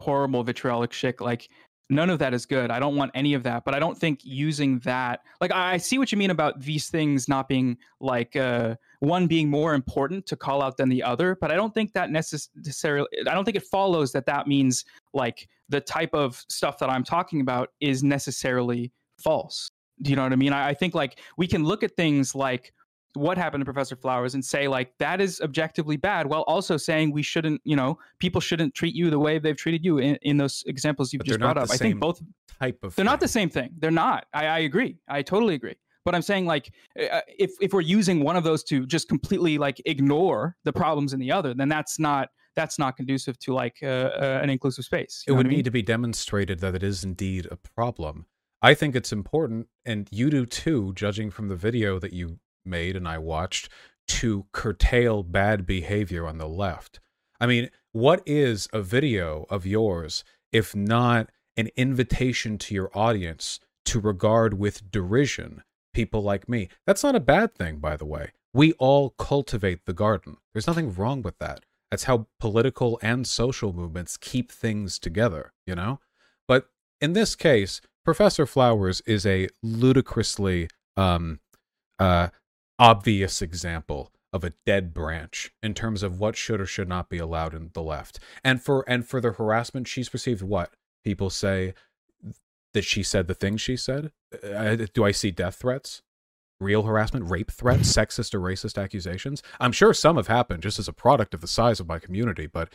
horrible 0.01 0.45
vitriolic 0.45 0.93
shit 0.93 1.21
like 1.21 1.49
none 1.93 2.11
of 2.11 2.19
that 2.19 2.35
is 2.35 2.47
good. 2.47 2.71
I 2.71 2.79
don't 2.81 2.97
want 2.97 3.11
any 3.15 3.35
of 3.35 3.43
that 3.45 3.65
but 3.65 3.75
i 3.75 3.79
don't 3.79 3.97
think 3.97 4.21
using 4.23 4.79
that 4.81 5.21
like 5.41 5.53
i 5.53 5.77
see 5.77 5.99
what 5.99 6.13
you 6.13 6.19
mean 6.19 6.31
about 6.31 6.61
these 6.61 6.89
things 6.89 7.29
not 7.29 7.49
being 7.49 7.77
like 8.01 8.37
uh 8.37 8.75
one 9.01 9.27
being 9.27 9.49
more 9.49 9.75
important 9.75 10.27
to 10.27 10.37
call 10.37 10.63
out 10.63 10.77
than 10.77 10.89
the 10.89 11.03
other 11.03 11.37
but 11.41 11.51
i 11.51 11.55
don't 11.55 11.75
think 11.75 11.93
that 11.93 12.11
necessarily 12.11 13.09
i 13.29 13.35
don't 13.35 13.45
think 13.45 13.57
it 13.57 13.65
follows 13.65 14.13
that 14.13 14.27
that 14.27 14.47
means 14.47 14.85
like 15.15 15.49
the 15.69 15.81
type 15.81 16.11
of 16.13 16.43
stuff 16.49 16.79
that 16.79 16.91
i'm 16.91 17.05
talking 17.05 17.41
about 17.41 17.71
is 17.81 18.03
necessarily 18.03 18.93
false. 19.23 19.71
Do 20.03 20.11
you 20.11 20.17
know 20.17 20.25
what 20.25 20.33
i 20.33 20.37
mean? 20.37 20.53
I, 20.53 20.69
I 20.69 20.75
think 20.75 20.95
like 20.95 21.21
we 21.37 21.47
can 21.47 21.65
look 21.65 21.83
at 21.83 21.95
things 21.97 22.35
like 22.35 22.73
what 23.15 23.37
happened 23.37 23.61
to 23.61 23.65
professor 23.65 23.95
flowers 23.95 24.35
and 24.35 24.45
say 24.45 24.69
like 24.69 24.97
that 24.99 25.21
is 25.21 25.41
objectively 25.43 25.97
bad 25.97 26.27
while 26.27 26.43
also 26.43 26.79
saying 26.79 27.13
we 27.13 27.23
shouldn't 27.23 27.61
you 27.65 27.77
know 27.77 27.99
people 28.19 28.41
shouldn't 28.41 28.75
treat 28.75 28.95
you 28.95 29.11
the 29.11 29.19
way 29.19 29.39
they've 29.39 29.57
treated 29.57 29.85
you 29.85 29.99
in, 29.99 30.17
in 30.23 30.39
those 30.39 30.65
examples 30.67 31.13
you've 31.13 31.21
But 31.21 31.27
just 31.27 31.41
brought 31.41 31.59
up 31.59 31.71
i 31.71 31.77
think 31.77 32.01
both 32.01 32.23
Type 32.63 32.79
of 32.85 32.95
they're 32.95 33.05
not 33.05 33.19
the 33.19 33.27
same 33.27 33.51
thing. 33.51 33.71
They're 33.79 33.91
not. 33.91 34.27
I, 34.33 34.47
I 34.47 34.59
agree. 34.61 34.97
I 35.09 35.23
totally 35.23 35.55
agree. 35.55 35.75
But 36.05 36.15
I'm 36.15 36.23
saying 36.23 36.47
like 36.47 36.71
uh, 36.97 37.21
if 37.27 37.51
if 37.61 37.73
we're 37.73 37.81
using 37.81 38.23
one 38.23 38.37
of 38.37 38.45
those 38.45 38.63
to 38.65 38.87
just 38.87 39.09
completely 39.09 39.59
like 39.59 39.83
ignore 39.85 40.57
the 40.63 40.73
problems 40.73 41.13
in 41.13 41.19
the 41.19 41.33
other, 41.33 41.55
then 41.55 41.69
that's 41.69 41.99
not 41.99 42.29
that's 42.55 42.79
not 42.79 42.97
conducive 42.97 43.37
to 43.41 43.53
like 43.53 43.79
uh, 43.83 43.87
uh, 43.87 44.41
an 44.43 44.49
inclusive 44.49 44.85
space. 44.85 45.25
It 45.27 45.33
would 45.33 45.47
I 45.47 45.49
mean? 45.49 45.59
need 45.59 45.65
to 45.65 45.73
be 45.73 45.83
demonstrated 45.83 46.61
that 46.61 46.77
it 46.77 46.85
is 46.85 47.03
indeed 47.03 47.49
a 47.51 47.57
problem. 47.57 48.27
I 48.63 48.75
think 48.75 48.95
it's 48.95 49.13
important, 49.13 49.67
and 49.85 50.09
you 50.13 50.31
do 50.31 50.47
too, 50.47 50.93
judging 50.95 51.33
from 51.33 51.49
the 51.49 51.57
video 51.57 51.99
that 51.99 52.13
you 52.13 52.39
made 52.65 52.97
and 52.97 53.07
I 53.09 53.19
watched, 53.19 53.69
to 54.09 54.47
curtail 54.53 55.23
bad 55.23 55.67
behavior 55.67 56.27
on 56.27 56.39
the 56.39 56.49
left. 56.49 57.01
I 57.41 57.47
mean, 57.47 57.71
what 57.93 58.23
is 58.27 58.69
a 58.73 58.83
video 58.83 59.47
of 59.51 59.67
yours 59.67 60.25
if 60.53 60.75
not 60.75 61.31
an 61.57 61.69
invitation 61.77 62.59
to 62.59 62.75
your 62.75 62.91
audience 62.97 63.61
to 63.87 64.01
regard 64.01 64.55
with 64.55 64.91
derision 64.91 65.63
people 65.93 66.23
like 66.23 66.49
me? 66.49 66.69
That's 66.87 67.03
not 67.03 67.17
a 67.17 67.21
bad 67.21 67.55
thing, 67.55 67.79
by 67.79 67.97
the 67.97 68.05
way. 68.05 68.33
We 68.55 68.73
all 68.75 69.11
cultivate 69.11 69.87
the 69.87 69.93
garden. 69.93 70.37
There's 70.53 70.67
nothing 70.67 70.95
wrong 70.95 71.23
with 71.23 71.39
that. 71.39 71.65
That's 71.91 72.05
how 72.05 72.27
political 72.41 72.99
and 73.03 73.27
social 73.27 73.73
movements 73.73 74.17
keep 74.17 74.51
things 74.51 74.99
together, 74.99 75.53
you 75.67 75.75
know? 75.75 76.01
But 76.49 76.69
in 77.01 77.13
this 77.13 77.35
case, 77.35 77.81
Professor 78.05 78.47
Flowers 78.47 79.01
is 79.03 79.27
a 79.27 79.49
ludicrously 79.63 80.69
um, 80.97 81.41
uh, 81.99 82.29
obvious 82.83 83.41
example 83.41 84.11
of 84.33 84.43
a 84.43 84.53
dead 84.67 84.93
branch 84.93 85.53
in 85.63 85.73
terms 85.73 86.03
of 86.03 86.19
what 86.19 86.35
should 86.35 86.61
or 86.61 86.67
should 86.67 86.89
not 86.89 87.09
be 87.09 87.19
allowed 87.19 87.55
in 87.55 87.71
the 87.75 87.83
left. 87.83 88.19
And 88.43 88.61
for 88.61 88.85
and 88.89 89.07
for 89.07 89.21
the 89.21 89.31
harassment 89.33 89.87
she's 89.87 90.13
received, 90.13 90.43
what 90.43 90.73
people 91.05 91.31
say 91.31 91.75
that 92.75 92.83
she 92.83 93.05
said 93.05 93.29
the 93.29 93.35
things 93.35 93.61
she 93.61 93.77
said. 93.77 94.11
Uh, 94.43 94.77
do 94.93 95.05
I 95.05 95.13
see 95.13 95.31
death 95.31 95.57
threats? 95.57 96.03
Real 96.61 96.83
harassment, 96.83 97.31
rape 97.31 97.53
threats, 97.53 97.93
sexist 97.97 98.35
or 98.35 98.41
racist 98.41 98.83
accusations. 98.83 99.45
I'm 99.61 99.73
sure 99.73 99.95
some 99.95 100.17
have 100.17 100.27
happened 100.27 100.65
just 100.65 100.81
as 100.81 100.89
a 100.89 100.93
product 100.93 101.35
of 101.35 101.41
the 101.41 101.47
size 101.47 101.79
of 101.79 101.87
my 101.87 102.01
community, 102.01 102.49
but 102.49 102.73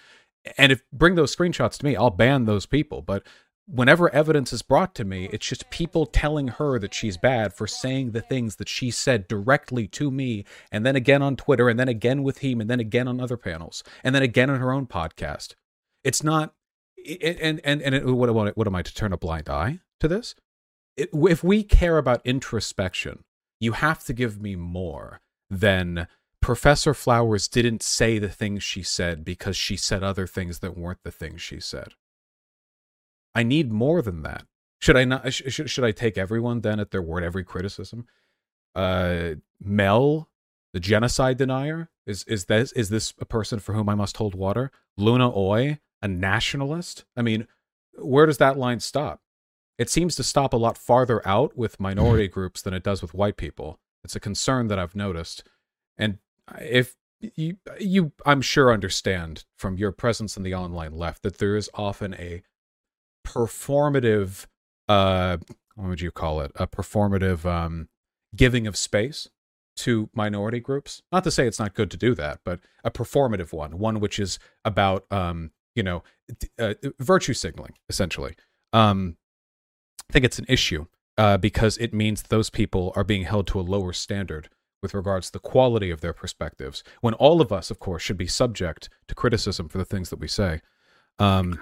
and 0.58 0.72
if 0.72 0.84
bring 0.93 1.16
those 1.16 1.36
screenshots 1.36 1.80
to 1.80 1.86
me, 1.86 1.97
I'll 1.97 2.12
ban 2.12 2.45
those 2.45 2.66
people. 2.66 3.01
But 3.01 3.28
whenever 3.68 4.13
evidence 4.13 4.53
is 4.53 4.61
brought 4.61 4.95
to 4.95 5.05
me, 5.05 5.30
it's 5.32 5.45
just 5.45 5.70
people 5.70 6.05
telling 6.05 6.47
her 6.47 6.80
that 6.80 6.93
she's 6.93 7.18
bad 7.18 7.53
for 7.53 7.68
saying 7.68 8.11
the 8.11 8.22
things 8.22 8.55
that 8.55 8.70
she 8.70 8.89
said 8.89 9.28
directly 9.28 9.88
to 9.88 10.09
me, 10.09 10.45
and 10.72 10.86
then 10.86 10.95
again 10.95 11.22
on 11.22 11.36
Twitter, 11.36 11.70
and 11.70 11.80
then 11.80 11.89
again 11.89 12.24
with 12.24 12.39
him, 12.39 12.61
and 12.61 12.70
then 12.70 12.80
again 12.80 13.07
on 13.07 13.20
other 13.20 13.38
panels, 13.38 13.84
and 14.03 14.15
then 14.15 14.24
again 14.24 14.49
on 14.49 14.59
her 14.59 14.72
own 14.72 14.88
podcast. 14.88 15.55
It's 16.03 16.24
not, 16.24 16.53
and 17.22 17.59
and 17.63 17.82
and 17.82 17.93
it, 17.93 18.05
what, 18.05 18.34
what, 18.34 18.57
what 18.57 18.68
am 18.68 18.76
I 18.76 18.82
to 18.82 18.93
turn 18.93 19.13
a 19.13 19.18
blind 19.18 19.49
eye 19.49 19.80
to 19.99 20.07
this? 20.07 20.34
It, 20.95 21.09
if 21.13 21.43
we 21.43 21.63
care 21.63 21.97
about 21.97 22.26
introspection, 22.26 23.24
you 23.59 23.74
have 23.74 24.03
to 24.05 24.13
give 24.13 24.41
me 24.41 24.55
more 24.55 25.20
than 25.49 26.07
Professor 26.41 26.93
Flowers 26.93 27.47
didn't 27.47 27.84
say 27.84 28.20
the 28.20 28.30
things 28.30 28.63
she 28.63 28.84
said 28.84 29.26
because 29.26 29.57
she 29.57 29.76
said 29.76 30.03
other 30.03 30.28
things 30.28 30.59
that 30.59 30.78
weren't 30.78 31.03
the 31.03 31.11
things 31.11 31.41
she 31.41 31.59
said. 31.59 31.93
I 33.38 33.43
need 33.43 33.71
more 33.71 34.01
than 34.01 34.23
that. 34.23 34.47
Should 34.79 34.97
I 34.97 35.05
not? 35.05 35.31
Should, 35.31 35.69
should 35.69 35.83
I 35.83 35.91
take 35.91 36.17
everyone 36.17 36.61
then 36.61 36.79
at 36.79 36.89
their 36.89 37.03
word? 37.03 37.23
Every 37.23 37.43
criticism. 37.43 38.07
Uh, 38.73 39.35
Mel, 39.61 40.27
the 40.73 40.79
genocide 40.79 41.38
denier, 41.38 41.91
is 42.07 42.23
is 42.23 42.45
this 42.45 42.71
is 42.71 42.89
this 42.89 43.13
a 43.19 43.25
person 43.25 43.59
for 43.59 43.73
whom 43.73 43.89
I 43.89 43.95
must 43.95 44.17
hold 44.17 44.33
water? 44.33 44.71
Luna 44.97 45.29
Oi, 45.38 45.77
a 46.01 46.07
nationalist. 46.07 47.05
I 47.15 47.21
mean, 47.21 47.47
where 47.93 48.25
does 48.25 48.39
that 48.39 48.57
line 48.57 48.79
stop? 48.79 49.21
It 49.77 49.91
seems 49.91 50.15
to 50.15 50.23
stop 50.23 50.51
a 50.51 50.57
lot 50.57 50.75
farther 50.75 51.25
out 51.27 51.55
with 51.55 51.79
minority 51.79 52.27
groups 52.38 52.63
than 52.63 52.73
it 52.73 52.83
does 52.83 53.03
with 53.03 53.13
white 53.13 53.38
people. 53.38 53.79
It's 54.03 54.15
a 54.15 54.19
concern 54.19 54.67
that 54.69 54.79
I've 54.79 54.95
noticed, 54.95 55.43
and 55.95 56.17
if 56.59 56.95
you 57.19 57.57
you 57.79 58.13
I'm 58.25 58.41
sure 58.41 58.73
understand 58.73 59.45
from 59.55 59.77
your 59.77 59.91
presence 59.91 60.38
in 60.38 60.41
the 60.41 60.55
online 60.55 60.93
left 60.93 61.21
that 61.21 61.38
there 61.38 61.55
is 61.55 61.69
often 61.75 62.15
a 62.15 62.41
performative 63.28 64.45
uh 64.88 65.38
what 65.75 65.89
would 65.89 66.01
you 66.01 66.11
call 66.11 66.41
it? 66.41 66.51
A 66.55 66.65
performative 66.65 67.45
um 67.45 67.89
giving 68.36 68.65
of 68.67 68.78
space 68.78 69.28
to 69.78 70.09
minority 70.13 70.59
groups. 70.59 71.03
Not 71.11 71.23
to 71.25 71.32
say 71.32 71.45
it's 71.45 71.59
not 71.59 71.73
good 71.73 71.91
to 71.91 71.97
do 71.97 72.15
that 72.15 72.39
but 72.45 72.59
a 72.84 72.91
performative 72.91 73.51
one 73.53 73.78
one 73.78 73.99
which 73.99 74.17
is 74.19 74.39
about 74.63 75.05
um 75.11 75.51
you 75.75 75.84
know 75.84 76.03
uh, 76.57 76.73
virtue 76.99 77.34
signaling 77.34 77.73
essentially. 77.89 78.36
Um 78.73 79.17
i 80.09 80.13
think 80.13 80.23
it's 80.25 80.39
an 80.39 80.45
issue 80.47 80.86
uh, 81.17 81.36
because 81.36 81.78
it 81.80 81.93
means 81.93 82.21
those 82.21 82.49
people 82.49 82.93
are 82.95 83.03
being 83.03 83.23
held 83.23 83.47
to 83.47 83.59
a 83.59 83.61
lower 83.61 83.91
standard 83.91 84.47
with 84.82 84.93
regards 84.93 85.28
to 85.28 85.34
the 85.34 85.39
quality 85.39 85.89
of 85.89 85.99
their 86.01 86.13
perspectives 86.13 86.84
when 87.01 87.15
all 87.15 87.41
of 87.41 87.51
us 87.51 87.69
of 87.71 87.80
course 87.80 88.03
should 88.03 88.17
be 88.17 88.28
subject 88.28 88.89
to 89.07 89.15
criticism 89.15 89.67
for 89.67 89.80
the 89.80 89.86
things 89.86 90.09
that 90.09 90.19
we 90.19 90.28
say. 90.28 90.61
Um 91.19 91.59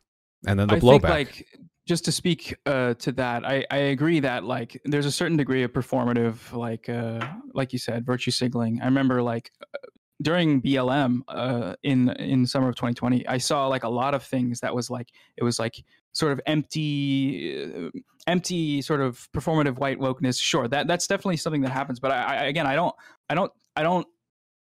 and 0.47 0.59
then 0.59 0.67
the 0.67 0.75
I 0.75 0.79
blowback. 0.79 1.01
Think, 1.01 1.03
like 1.03 1.47
just 1.87 2.05
to 2.05 2.11
speak 2.11 2.55
uh, 2.65 2.95
to 2.95 3.11
that, 3.13 3.45
I, 3.45 3.65
I 3.69 3.77
agree 3.77 4.19
that 4.19 4.43
like 4.43 4.81
there's 4.85 5.05
a 5.05 5.11
certain 5.11 5.37
degree 5.37 5.63
of 5.63 5.71
performative, 5.71 6.51
like 6.53 6.89
uh, 6.89 7.25
like 7.53 7.73
you 7.73 7.79
said, 7.79 8.05
virtue 8.05 8.31
signaling. 8.31 8.81
I 8.81 8.85
remember 8.85 9.21
like 9.21 9.51
uh, 9.61 9.77
during 10.21 10.61
BLM 10.61 11.21
uh, 11.27 11.75
in 11.83 12.09
in 12.11 12.45
summer 12.47 12.69
of 12.69 12.75
2020, 12.75 13.27
I 13.27 13.37
saw 13.37 13.67
like 13.67 13.83
a 13.83 13.89
lot 13.89 14.13
of 14.15 14.23
things 14.23 14.59
that 14.61 14.73
was 14.73 14.89
like 14.89 15.11
it 15.37 15.43
was 15.43 15.59
like 15.59 15.83
sort 16.13 16.31
of 16.31 16.41
empty, 16.47 17.63
uh, 17.63 17.89
empty 18.25 18.81
sort 18.81 19.01
of 19.01 19.29
performative 19.35 19.77
white 19.77 19.99
wokeness. 19.99 20.41
Sure, 20.41 20.67
that 20.67 20.87
that's 20.87 21.05
definitely 21.05 21.37
something 21.37 21.61
that 21.61 21.71
happens. 21.71 21.99
But 21.99 22.11
I, 22.11 22.21
I 22.21 22.35
again, 22.45 22.65
I 22.65 22.75
don't, 22.75 22.95
I 23.29 23.35
don't, 23.35 23.51
I 23.75 23.83
don't 23.83 24.07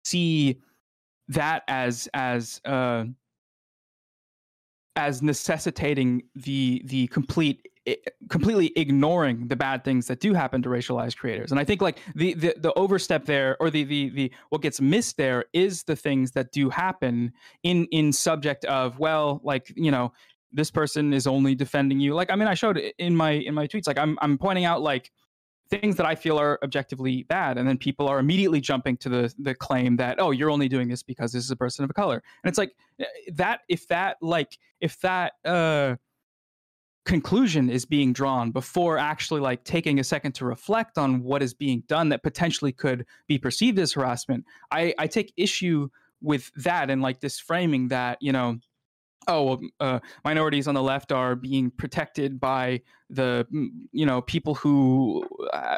see 0.04 0.58
that 1.28 1.64
as 1.68 2.08
as 2.14 2.60
uh, 2.64 3.04
as 4.96 5.22
necessitating 5.22 6.22
the 6.34 6.82
the 6.84 7.06
complete 7.08 7.66
completely 8.28 8.72
ignoring 8.76 9.48
the 9.48 9.56
bad 9.56 9.84
things 9.84 10.06
that 10.06 10.20
do 10.20 10.34
happen 10.34 10.62
to 10.62 10.68
racialized 10.68 11.16
creators. 11.16 11.50
And 11.50 11.58
i 11.58 11.64
think 11.64 11.80
like 11.80 11.98
the, 12.14 12.34
the 12.34 12.54
the 12.58 12.72
overstep 12.74 13.24
there 13.24 13.56
or 13.60 13.70
the 13.70 13.84
the 13.84 14.10
the 14.10 14.32
what 14.50 14.62
gets 14.62 14.80
missed 14.80 15.16
there 15.16 15.46
is 15.52 15.84
the 15.84 15.96
things 15.96 16.32
that 16.32 16.52
do 16.52 16.70
happen 16.70 17.32
in 17.62 17.86
in 17.86 18.12
subject 18.12 18.64
of 18.66 18.98
well 18.98 19.40
like 19.44 19.72
you 19.76 19.90
know 19.90 20.12
this 20.52 20.70
person 20.70 21.12
is 21.12 21.28
only 21.28 21.54
defending 21.54 22.00
you. 22.00 22.14
Like 22.14 22.30
i 22.30 22.36
mean 22.36 22.48
i 22.48 22.54
showed 22.54 22.76
in 22.76 23.16
my 23.16 23.32
in 23.32 23.54
my 23.54 23.66
tweets 23.66 23.86
like 23.86 23.98
i'm 23.98 24.18
i'm 24.20 24.36
pointing 24.36 24.64
out 24.64 24.82
like 24.82 25.10
things 25.70 25.96
that 25.96 26.06
I 26.06 26.14
feel 26.14 26.38
are 26.38 26.58
objectively 26.62 27.22
bad, 27.24 27.56
and 27.56 27.66
then 27.66 27.78
people 27.78 28.08
are 28.08 28.18
immediately 28.18 28.60
jumping 28.60 28.96
to 28.98 29.08
the 29.08 29.34
the 29.38 29.54
claim 29.54 29.96
that 29.96 30.20
oh 30.20 30.30
you're 30.32 30.50
only 30.50 30.68
doing 30.68 30.88
this 30.88 31.02
because 31.02 31.32
this 31.32 31.44
is 31.44 31.50
a 31.50 31.56
person 31.56 31.84
of 31.84 31.94
color, 31.94 32.22
and 32.42 32.48
it's 32.48 32.58
like 32.58 32.74
eh, 32.98 33.04
that 33.34 33.60
if 33.68 33.86
that 33.88 34.16
like 34.20 34.58
if 34.80 35.00
that 35.00 35.34
uh 35.44 35.96
conclusion 37.06 37.70
is 37.70 37.86
being 37.86 38.12
drawn 38.12 38.50
before 38.50 38.98
actually 38.98 39.40
like 39.40 39.64
taking 39.64 39.98
a 39.98 40.04
second 40.04 40.32
to 40.32 40.44
reflect 40.44 40.98
on 40.98 41.22
what 41.22 41.42
is 41.42 41.54
being 41.54 41.82
done 41.88 42.10
that 42.10 42.22
potentially 42.22 42.72
could 42.72 43.06
be 43.26 43.38
perceived 43.38 43.78
as 43.78 43.94
harassment 43.94 44.44
i 44.70 44.94
i 44.98 45.06
take 45.06 45.32
issue 45.36 45.88
with 46.20 46.52
that 46.56 46.90
and 46.90 47.00
like 47.00 47.20
this 47.20 47.40
framing 47.40 47.88
that 47.88 48.18
you 48.20 48.30
know 48.30 48.58
oh, 49.28 49.60
uh, 49.80 50.00
minorities 50.24 50.66
on 50.66 50.74
the 50.74 50.82
left 50.82 51.12
are 51.12 51.34
being 51.36 51.70
protected 51.70 52.40
by 52.40 52.80
the 53.08 53.46
you 53.92 54.06
know 54.06 54.22
people 54.22 54.54
who 54.54 55.26
uh, 55.52 55.76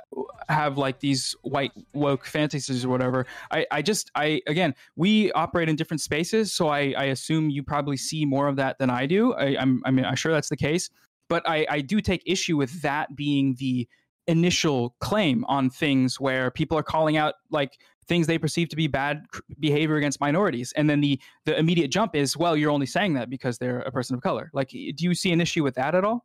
have 0.48 0.78
like 0.78 1.00
these 1.00 1.34
white 1.42 1.72
woke 1.94 2.24
fantasies 2.24 2.84
or 2.84 2.88
whatever. 2.88 3.26
I 3.50 3.66
I 3.70 3.82
just 3.82 4.10
I 4.14 4.40
again 4.46 4.74
we 4.96 5.32
operate 5.32 5.68
in 5.68 5.76
different 5.76 6.00
spaces, 6.00 6.52
so 6.52 6.68
I 6.68 6.94
I 6.96 7.04
assume 7.04 7.50
you 7.50 7.62
probably 7.62 7.96
see 7.96 8.24
more 8.24 8.48
of 8.48 8.56
that 8.56 8.78
than 8.78 8.90
I 8.90 9.06
do. 9.06 9.34
I, 9.34 9.56
I'm 9.58 9.82
I 9.84 9.90
mean 9.90 10.04
I'm 10.04 10.16
sure 10.16 10.32
that's 10.32 10.48
the 10.48 10.56
case, 10.56 10.90
but 11.28 11.42
I 11.46 11.66
I 11.68 11.80
do 11.80 12.00
take 12.00 12.22
issue 12.26 12.56
with 12.56 12.82
that 12.82 13.16
being 13.16 13.56
the 13.58 13.88
initial 14.28 14.94
claim 15.00 15.44
on 15.46 15.68
things 15.68 16.20
where 16.20 16.50
people 16.50 16.78
are 16.78 16.82
calling 16.82 17.16
out 17.16 17.34
like 17.50 17.78
things 18.06 18.26
they 18.26 18.38
perceive 18.38 18.68
to 18.70 18.76
be 18.76 18.86
bad 18.86 19.24
behavior 19.60 19.96
against 19.96 20.20
minorities. 20.20 20.72
And 20.76 20.88
then 20.88 21.00
the 21.00 21.20
the 21.44 21.58
immediate 21.58 21.88
jump 21.88 22.14
is 22.14 22.36
well 22.36 22.56
you're 22.56 22.70
only 22.70 22.86
saying 22.86 23.14
that 23.14 23.30
because 23.30 23.58
they're 23.58 23.80
a 23.80 23.92
person 23.92 24.14
of 24.16 24.22
color. 24.22 24.50
Like 24.52 24.70
do 24.70 24.94
you 24.98 25.14
see 25.14 25.32
an 25.32 25.40
issue 25.40 25.62
with 25.62 25.74
that 25.74 25.94
at 25.94 26.04
all? 26.04 26.24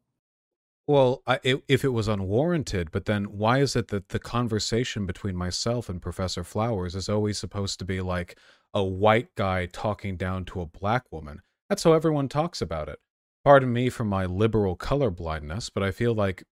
Well 0.88 1.21
I, 1.28 1.39
if 1.43 1.84
it 1.84 1.89
was 1.89 2.07
unwarranted 2.07 2.91
but 2.91 3.05
then 3.05 3.25
why 3.25 3.59
is 3.59 3.75
it 3.75 3.89
that 3.89 4.09
the 4.09 4.19
conversation 4.19 5.05
between 5.05 5.36
myself 5.36 5.89
and 5.89 6.01
professor 6.01 6.43
flowers 6.43 6.95
is 6.95 7.09
always 7.09 7.38
supposed 7.38 7.80
to 7.80 7.86
be 7.86 8.01
like 8.01 8.38
a 8.73 8.84
white 8.84 9.34
guy 9.36 9.65
talking 9.67 10.17
down 10.17 10.45
to 10.45 10.61
a 10.61 10.65
black 10.65 11.11
woman? 11.11 11.41
That's 11.69 11.84
how 11.84 11.93
everyone 11.93 12.30
talks 12.30 12.61
about 12.61 12.89
it. 12.89 12.99
Pardon 13.43 13.71
me 13.71 13.89
for 13.89 14.03
my 14.03 14.25
liberal 14.25 14.75
color 14.75 15.09
blindness 15.09 15.69
but 15.69 15.84
i 15.84 15.91
feel 15.91 16.13
like 16.13 16.43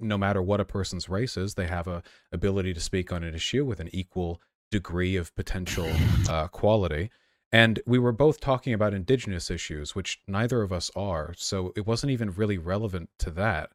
no 0.00 0.18
matter 0.18 0.42
what 0.42 0.60
a 0.60 0.64
person's 0.64 1.08
race 1.08 1.36
is 1.36 1.54
they 1.54 1.66
have 1.66 1.86
a 1.86 2.02
ability 2.32 2.74
to 2.74 2.80
speak 2.80 3.12
on 3.12 3.22
an 3.22 3.34
issue 3.34 3.64
with 3.64 3.80
an 3.80 3.88
equal 3.92 4.40
degree 4.78 5.14
of 5.14 5.34
potential 5.36 5.88
uh, 6.28 6.48
quality. 6.48 7.10
And 7.52 7.80
we 7.86 8.00
were 8.00 8.16
both 8.26 8.40
talking 8.40 8.74
about 8.74 8.92
indigenous 8.92 9.48
issues, 9.48 9.94
which 9.94 10.20
neither 10.26 10.62
of 10.62 10.72
us 10.72 10.90
are. 10.96 11.34
So 11.36 11.72
it 11.76 11.86
wasn't 11.86 12.10
even 12.10 12.32
really 12.32 12.58
relevant 12.58 13.10
to 13.18 13.30
that. 13.42 13.70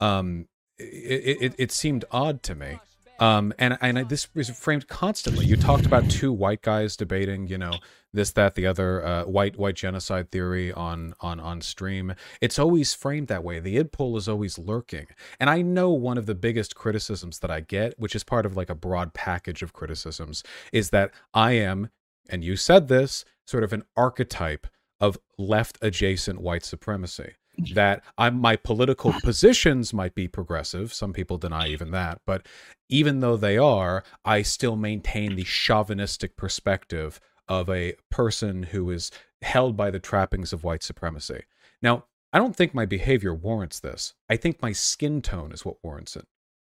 Um, 0.00 0.48
it, 0.78 1.36
it, 1.40 1.54
it 1.56 1.70
seemed 1.72 2.04
odd 2.10 2.42
to 2.48 2.54
me. 2.56 2.80
Um, 3.20 3.52
and 3.58 3.78
and 3.80 3.98
I, 3.98 4.02
this 4.02 4.34
was 4.34 4.50
framed 4.50 4.88
constantly. 4.88 5.46
You 5.46 5.56
talked 5.56 5.86
about 5.86 6.10
two 6.10 6.32
white 6.32 6.62
guys 6.62 6.96
debating, 6.96 7.46
you 7.46 7.58
know, 7.58 7.74
this, 8.12 8.32
that, 8.32 8.54
the 8.54 8.66
other, 8.66 9.04
uh, 9.04 9.24
white 9.24 9.56
white 9.56 9.76
genocide 9.76 10.30
theory 10.30 10.72
on 10.72 11.14
on 11.20 11.40
on 11.40 11.60
stream. 11.60 12.14
It's 12.40 12.58
always 12.58 12.94
framed 12.94 13.28
that 13.28 13.44
way. 13.44 13.60
The 13.60 13.82
idpol 13.82 14.16
is 14.16 14.28
always 14.28 14.58
lurking. 14.58 15.06
And 15.38 15.48
I 15.48 15.62
know 15.62 15.90
one 15.90 16.18
of 16.18 16.26
the 16.26 16.34
biggest 16.34 16.74
criticisms 16.74 17.38
that 17.40 17.50
I 17.50 17.60
get, 17.60 17.98
which 17.98 18.14
is 18.14 18.24
part 18.24 18.46
of 18.46 18.56
like 18.56 18.70
a 18.70 18.74
broad 18.74 19.14
package 19.14 19.62
of 19.62 19.72
criticisms, 19.72 20.42
is 20.72 20.90
that 20.90 21.12
I 21.34 21.52
am, 21.52 21.90
and 22.28 22.44
you 22.44 22.56
said 22.56 22.88
this, 22.88 23.24
sort 23.46 23.64
of 23.64 23.72
an 23.72 23.84
archetype 23.96 24.66
of 25.00 25.18
left 25.38 25.78
adjacent 25.80 26.40
white 26.40 26.64
supremacy. 26.64 27.34
That 27.74 28.02
I'm, 28.16 28.38
my 28.38 28.56
political 28.56 29.12
positions 29.22 29.92
might 29.92 30.14
be 30.14 30.28
progressive. 30.28 30.94
Some 30.94 31.12
people 31.12 31.36
deny 31.36 31.68
even 31.68 31.90
that. 31.90 32.20
But 32.24 32.46
even 32.88 33.20
though 33.20 33.36
they 33.36 33.58
are, 33.58 34.02
I 34.24 34.42
still 34.42 34.76
maintain 34.76 35.36
the 35.36 35.44
chauvinistic 35.44 36.36
perspective 36.36 37.20
of 37.50 37.68
a 37.68 37.94
person 38.10 38.62
who 38.62 38.90
is 38.90 39.10
held 39.42 39.76
by 39.76 39.90
the 39.90 39.98
trappings 39.98 40.52
of 40.52 40.64
white 40.64 40.84
supremacy. 40.84 41.42
Now, 41.82 42.04
I 42.32 42.38
don't 42.38 42.54
think 42.54 42.72
my 42.72 42.86
behavior 42.86 43.34
warrants 43.34 43.80
this. 43.80 44.14
I 44.30 44.36
think 44.36 44.62
my 44.62 44.70
skin 44.70 45.20
tone 45.20 45.50
is 45.52 45.64
what 45.64 45.82
warrants 45.82 46.14
it. 46.14 46.26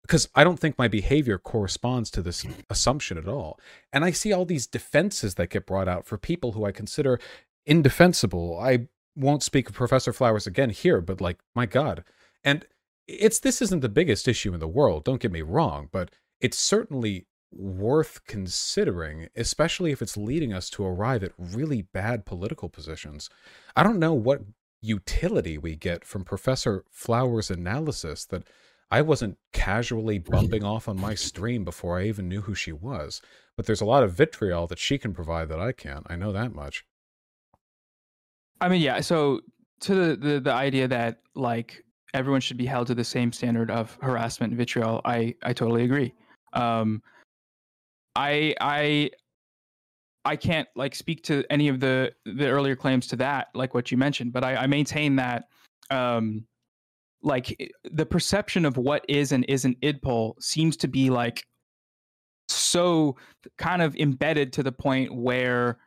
Because 0.01 0.27
I 0.35 0.43
don't 0.43 0.59
think 0.59 0.77
my 0.77 0.89
behavior 0.89 1.39
corresponds 1.39 2.11
to 2.11 2.21
this 2.21 2.45
assumption 2.69 3.17
at 3.17 3.27
all. 3.27 3.57
And 3.91 4.03
I 4.05 4.11
see 4.11 4.33
all 4.33 4.45
these 4.45 4.67
defenses 4.67 5.35
that 5.35 5.49
get 5.49 5.65
brought 5.65 5.87
out 5.87 6.05
for 6.05 6.17
people 6.17 6.51
who 6.51 6.65
I 6.65 6.71
consider 6.71 7.19
indefensible. 7.65 8.59
I 8.59 8.87
won't 9.15 9.41
speak 9.41 9.69
of 9.69 9.75
Professor 9.75 10.13
Flowers 10.13 10.45
again 10.45 10.69
here, 10.69 11.01
but 11.01 11.21
like, 11.21 11.39
my 11.55 11.65
God. 11.65 12.03
And 12.43 12.65
it's 13.07 13.39
this 13.39 13.61
isn't 13.61 13.79
the 13.79 13.89
biggest 13.89 14.27
issue 14.27 14.53
in 14.53 14.59
the 14.59 14.67
world, 14.67 15.05
don't 15.05 15.21
get 15.21 15.31
me 15.31 15.41
wrong, 15.41 15.89
but 15.91 16.11
it's 16.41 16.57
certainly 16.57 17.25
worth 17.55 18.25
considering, 18.25 19.29
especially 19.35 19.91
if 19.91 20.01
it's 20.01 20.17
leading 20.17 20.53
us 20.53 20.69
to 20.71 20.85
arrive 20.85 21.23
at 21.23 21.31
really 21.37 21.81
bad 21.81 22.25
political 22.25 22.69
positions. 22.69 23.29
I 23.75 23.83
don't 23.83 23.99
know 23.99 24.13
what 24.13 24.41
utility 24.81 25.57
we 25.57 25.75
get 25.75 26.05
from 26.05 26.23
Professor 26.23 26.83
Flowers' 26.91 27.49
analysis 27.49 28.25
that 28.25 28.43
I 28.91 29.01
wasn't 29.01 29.37
casually 29.51 30.19
bumping 30.19 30.63
off 30.63 30.87
on 30.87 30.99
my 30.99 31.15
stream 31.15 31.63
before 31.63 31.99
I 31.99 32.05
even 32.05 32.29
knew 32.29 32.41
who 32.41 32.53
she 32.53 32.71
was. 32.71 33.21
But 33.57 33.65
there's 33.65 33.81
a 33.81 33.85
lot 33.85 34.03
of 34.03 34.13
vitriol 34.13 34.67
that 34.67 34.79
she 34.79 34.97
can 34.97 35.13
provide 35.13 35.49
that 35.49 35.59
I 35.59 35.71
can't. 35.71 36.05
I 36.09 36.15
know 36.15 36.31
that 36.31 36.53
much. 36.53 36.85
I 38.61 38.69
mean, 38.69 38.81
yeah. 38.81 39.01
So 39.01 39.41
to 39.81 39.95
the, 39.95 40.15
the 40.15 40.39
the 40.39 40.53
idea 40.53 40.87
that 40.87 41.19
like 41.35 41.83
everyone 42.13 42.41
should 42.41 42.57
be 42.57 42.65
held 42.65 42.87
to 42.87 42.95
the 42.95 43.03
same 43.03 43.31
standard 43.31 43.71
of 43.71 43.97
harassment 44.01 44.51
and 44.51 44.57
vitriol, 44.57 45.01
I 45.03 45.35
I 45.43 45.53
totally 45.53 45.83
agree. 45.83 46.13
Um, 46.53 47.01
I 48.15 48.55
I 48.61 49.11
I 50.23 50.35
can't 50.35 50.67
like 50.75 50.95
speak 50.95 51.23
to 51.23 51.43
any 51.49 51.67
of 51.67 51.79
the 51.79 52.13
the 52.25 52.47
earlier 52.47 52.75
claims 52.75 53.07
to 53.07 53.15
that, 53.17 53.47
like 53.53 53.73
what 53.73 53.91
you 53.91 53.97
mentioned, 53.97 54.33
but 54.33 54.43
I, 54.43 54.55
I 54.55 54.67
maintain 54.67 55.15
that 55.17 55.45
um 55.91 56.45
like 57.21 57.73
the 57.91 58.05
perception 58.05 58.65
of 58.65 58.77
what 58.77 59.03
is 59.07 59.31
and 59.31 59.45
isn't 59.47 59.79
idpol 59.81 60.41
seems 60.41 60.77
to 60.77 60.87
be 60.87 61.09
like 61.09 61.43
so 62.47 63.15
kind 63.57 63.81
of 63.81 63.95
embedded 63.95 64.53
to 64.53 64.63
the 64.63 64.71
point 64.71 65.13
where 65.13 65.79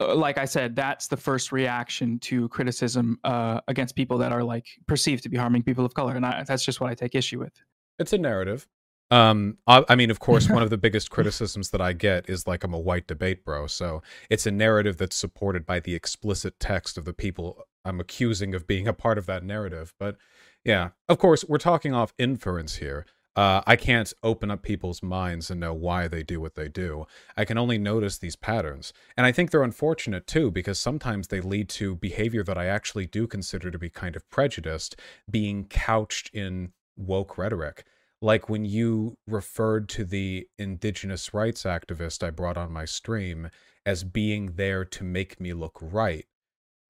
uh, 0.00 0.14
like 0.14 0.36
I 0.36 0.44
said, 0.44 0.76
that's 0.76 1.08
the 1.08 1.16
first 1.16 1.52
reaction 1.52 2.18
to 2.20 2.48
criticism 2.50 3.18
uh, 3.24 3.60
against 3.68 3.96
people 3.96 4.18
that 4.18 4.32
are 4.32 4.44
like 4.44 4.66
perceived 4.86 5.22
to 5.22 5.28
be 5.28 5.36
harming 5.36 5.62
people 5.62 5.86
of 5.86 5.94
color, 5.94 6.14
and 6.14 6.26
I, 6.26 6.44
that's 6.46 6.64
just 6.64 6.80
what 6.80 6.90
I 6.90 6.94
take 6.94 7.14
issue 7.14 7.38
with. 7.38 7.52
It's 7.98 8.12
a 8.12 8.18
narrative. 8.18 8.66
Um, 9.10 9.58
I, 9.66 9.84
I 9.88 9.94
mean, 9.94 10.10
of 10.10 10.18
course, 10.18 10.48
one 10.48 10.62
of 10.62 10.70
the 10.70 10.78
biggest 10.86 11.10
criticisms 11.10 11.70
that 11.70 11.80
I 11.80 11.92
get 11.92 12.28
is 12.28 12.46
like 12.46 12.64
I'm 12.64 12.74
a 12.74 12.78
white 12.78 13.06
debate 13.06 13.44
bro. 13.44 13.66
So 13.66 14.02
it's 14.30 14.46
a 14.46 14.50
narrative 14.50 14.96
that's 14.96 15.16
supported 15.16 15.64
by 15.64 15.80
the 15.80 15.94
explicit 15.94 16.58
text 16.58 16.98
of 16.98 17.04
the 17.04 17.12
people 17.12 17.64
I'm 17.84 18.00
accusing 18.00 18.54
of 18.54 18.66
being 18.66 18.88
a 18.88 18.92
part 18.92 19.18
of 19.18 19.26
that 19.26 19.44
narrative. 19.44 19.94
But 19.98 20.16
yeah, 20.64 20.90
of 21.08 21.18
course, 21.18 21.44
we're 21.44 21.58
talking 21.58 21.94
off 21.94 22.12
inference 22.18 22.76
here. 22.76 23.06
Uh, 23.36 23.60
I 23.66 23.76
can't 23.76 24.12
open 24.22 24.50
up 24.50 24.62
people's 24.62 25.02
minds 25.02 25.50
and 25.50 25.60
know 25.60 25.74
why 25.74 26.08
they 26.08 26.22
do 26.22 26.40
what 26.40 26.54
they 26.54 26.68
do. 26.68 27.06
I 27.36 27.44
can 27.44 27.58
only 27.58 27.76
notice 27.76 28.16
these 28.16 28.34
patterns. 28.34 28.94
And 29.14 29.26
I 29.26 29.30
think 29.30 29.50
they're 29.50 29.62
unfortunate 29.62 30.26
too, 30.26 30.50
because 30.50 30.80
sometimes 30.80 31.28
they 31.28 31.42
lead 31.42 31.68
to 31.70 31.96
behavior 31.96 32.42
that 32.44 32.56
I 32.56 32.64
actually 32.64 33.06
do 33.06 33.26
consider 33.26 33.70
to 33.70 33.78
be 33.78 33.90
kind 33.90 34.16
of 34.16 34.28
prejudiced, 34.30 34.96
being 35.30 35.66
couched 35.66 36.30
in 36.32 36.72
woke 36.96 37.36
rhetoric 37.36 37.84
like 38.22 38.48
when 38.48 38.64
you 38.64 39.16
referred 39.26 39.88
to 39.90 40.04
the 40.04 40.46
indigenous 40.58 41.34
rights 41.34 41.64
activist 41.64 42.22
I 42.22 42.30
brought 42.30 42.56
on 42.56 42.72
my 42.72 42.84
stream 42.84 43.50
as 43.84 44.04
being 44.04 44.52
there 44.56 44.84
to 44.84 45.04
make 45.04 45.40
me 45.40 45.52
look 45.52 45.78
right. 45.80 46.26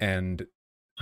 And 0.00 0.46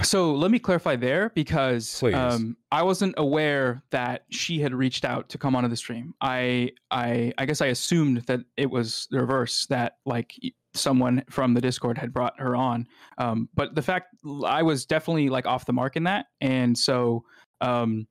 so 0.03 0.33
let 0.33 0.51
me 0.51 0.59
clarify 0.59 0.97
there 0.97 1.31
because 1.35 2.03
um, 2.03 2.57
I 2.73 2.83
wasn't 2.83 3.15
aware 3.17 3.85
that 3.91 4.25
she 4.29 4.59
had 4.59 4.75
reached 4.75 5.05
out 5.05 5.29
to 5.29 5.39
come 5.39 5.55
onto 5.55 5.69
the 5.69 5.77
stream. 5.77 6.15
I 6.21 6.73
I 6.91 7.33
I 7.39 7.47
guess 7.47 7.61
I 7.61 7.67
assumed 7.67 8.23
that 8.27 8.41
it 8.57 8.69
was 8.69 9.07
the 9.13 9.21
reverse 9.21 9.67
that 9.67 9.99
like 10.05 10.35
someone 10.75 11.23
from 11.31 11.55
the 11.55 11.61
Discord 11.61 11.97
had 11.97 12.13
brought 12.13 12.39
her 12.41 12.57
on. 12.57 12.89
Um, 13.19 13.49
but 13.55 13.77
the 13.77 13.83
fact 13.83 14.17
I 14.45 14.65
was 14.65 14.85
definitely 14.85 15.29
like 15.29 15.47
off 15.47 15.65
the 15.65 15.73
mark 15.73 15.95
in 15.95 16.03
that, 16.05 16.27
and 16.41 16.77
so 16.77 17.25
um, 17.61 18.09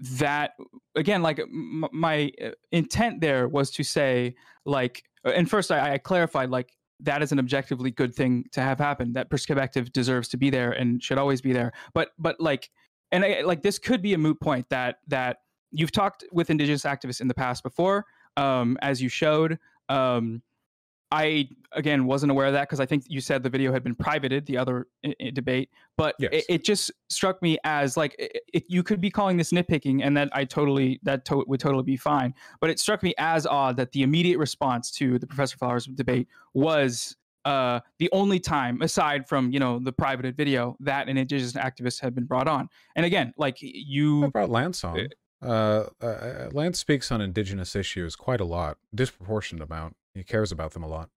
that 0.00 0.52
again 0.96 1.22
like 1.22 1.38
m- 1.38 1.84
my 1.92 2.32
uh, 2.42 2.50
intent 2.72 3.20
there 3.20 3.46
was 3.46 3.70
to 3.70 3.82
say 3.82 4.34
like 4.64 5.04
uh, 5.26 5.30
and 5.30 5.50
first 5.50 5.70
I, 5.70 5.94
I, 5.94 5.98
clarified 5.98 6.48
like 6.48 6.72
that 7.00 7.22
is 7.22 7.32
an 7.32 7.38
objectively 7.38 7.90
good 7.90 8.14
thing 8.14 8.44
to 8.52 8.60
have 8.60 8.78
happen 8.78 9.12
that 9.14 9.30
perspective 9.30 9.92
deserves 9.92 10.28
to 10.28 10.36
be 10.36 10.50
there 10.50 10.72
and 10.72 11.02
should 11.02 11.18
always 11.18 11.40
be 11.40 11.52
there. 11.52 11.72
But 11.94 12.10
but 12.18 12.40
like 12.40 12.70
and 13.12 13.24
I, 13.24 13.42
like 13.42 13.62
this 13.62 13.78
could 13.78 14.02
be 14.02 14.14
a 14.14 14.18
moot 14.18 14.40
point 14.40 14.68
that 14.70 14.96
that 15.08 15.38
you've 15.70 15.92
talked 15.92 16.24
with 16.32 16.50
indigenous 16.50 16.82
activists 16.82 17.20
in 17.20 17.28
the 17.28 17.34
past 17.34 17.62
before 17.62 18.06
um, 18.36 18.78
as 18.82 19.02
you 19.02 19.08
showed 19.08 19.58
um, 19.88 20.42
I 21.12 21.48
again 21.72 22.06
wasn't 22.06 22.30
aware 22.30 22.46
of 22.46 22.52
that 22.52 22.68
because 22.68 22.80
I 22.80 22.86
think 22.86 23.04
you 23.08 23.20
said 23.20 23.42
the 23.42 23.50
video 23.50 23.72
had 23.72 23.82
been 23.82 23.94
privated, 23.94 24.46
the 24.46 24.56
other 24.56 24.86
I- 25.04 25.14
I 25.20 25.30
debate. 25.30 25.70
But 25.96 26.14
yes. 26.18 26.30
it, 26.32 26.44
it, 26.48 26.64
just 26.64 26.90
struck 27.08 27.42
me 27.42 27.58
as 27.64 27.96
like 27.96 28.14
it, 28.18 28.42
it, 28.52 28.64
you 28.68 28.82
could 28.82 29.00
be 29.00 29.10
calling 29.10 29.36
this 29.36 29.52
nitpicking, 29.52 30.00
and 30.04 30.16
that 30.16 30.30
I 30.32 30.44
totally 30.44 31.00
that 31.02 31.24
to- 31.26 31.44
would 31.46 31.60
totally 31.60 31.82
be 31.82 31.96
fine. 31.96 32.34
But 32.60 32.70
it 32.70 32.78
struck 32.78 33.02
me 33.02 33.14
as 33.18 33.46
odd 33.46 33.76
that 33.76 33.92
the 33.92 34.02
immediate 34.02 34.38
response 34.38 34.90
to 34.92 35.18
the 35.18 35.26
Professor 35.26 35.56
Flowers 35.56 35.86
debate 35.86 36.28
was 36.54 37.16
uh, 37.44 37.80
the 37.98 38.08
only 38.12 38.38
time, 38.38 38.82
aside 38.82 39.28
from 39.28 39.50
you 39.50 39.58
know 39.58 39.78
the 39.78 39.92
privated 39.92 40.36
video, 40.36 40.76
that 40.80 41.08
an 41.08 41.16
indigenous 41.16 41.54
activist 41.54 42.00
had 42.00 42.14
been 42.14 42.24
brought 42.24 42.48
on. 42.48 42.68
And 42.94 43.04
again, 43.04 43.34
like 43.36 43.56
you 43.60 44.26
I 44.26 44.28
brought 44.28 44.50
Lance 44.50 44.84
on. 44.84 45.08
Uh, 45.42 45.86
uh, 46.02 46.04
uh, 46.04 46.50
Lance 46.52 46.78
speaks 46.78 47.10
on 47.10 47.20
indigenous 47.20 47.74
issues 47.74 48.14
quite 48.14 48.40
a 48.40 48.44
lot, 48.44 48.76
disproportionate 48.94 49.62
amount. 49.64 49.96
He 50.14 50.24
cares 50.24 50.52
about 50.52 50.72
them 50.72 50.82
a 50.82 50.88
lot. 50.88 51.10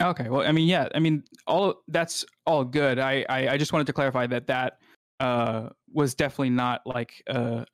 Okay. 0.00 0.28
Well, 0.28 0.46
I 0.46 0.52
mean, 0.52 0.68
yeah. 0.68 0.88
I 0.94 0.98
mean, 0.98 1.24
all 1.46 1.82
that's 1.88 2.24
all 2.46 2.64
good. 2.64 2.98
I 2.98 3.24
I, 3.28 3.48
I 3.50 3.56
just 3.56 3.72
wanted 3.72 3.86
to 3.86 3.92
clarify 3.92 4.26
that 4.26 4.46
that 4.48 4.78
uh 5.20 5.70
was 5.92 6.14
definitely 6.14 6.50
not 6.50 6.82
like 6.84 7.22
uh 7.28 7.64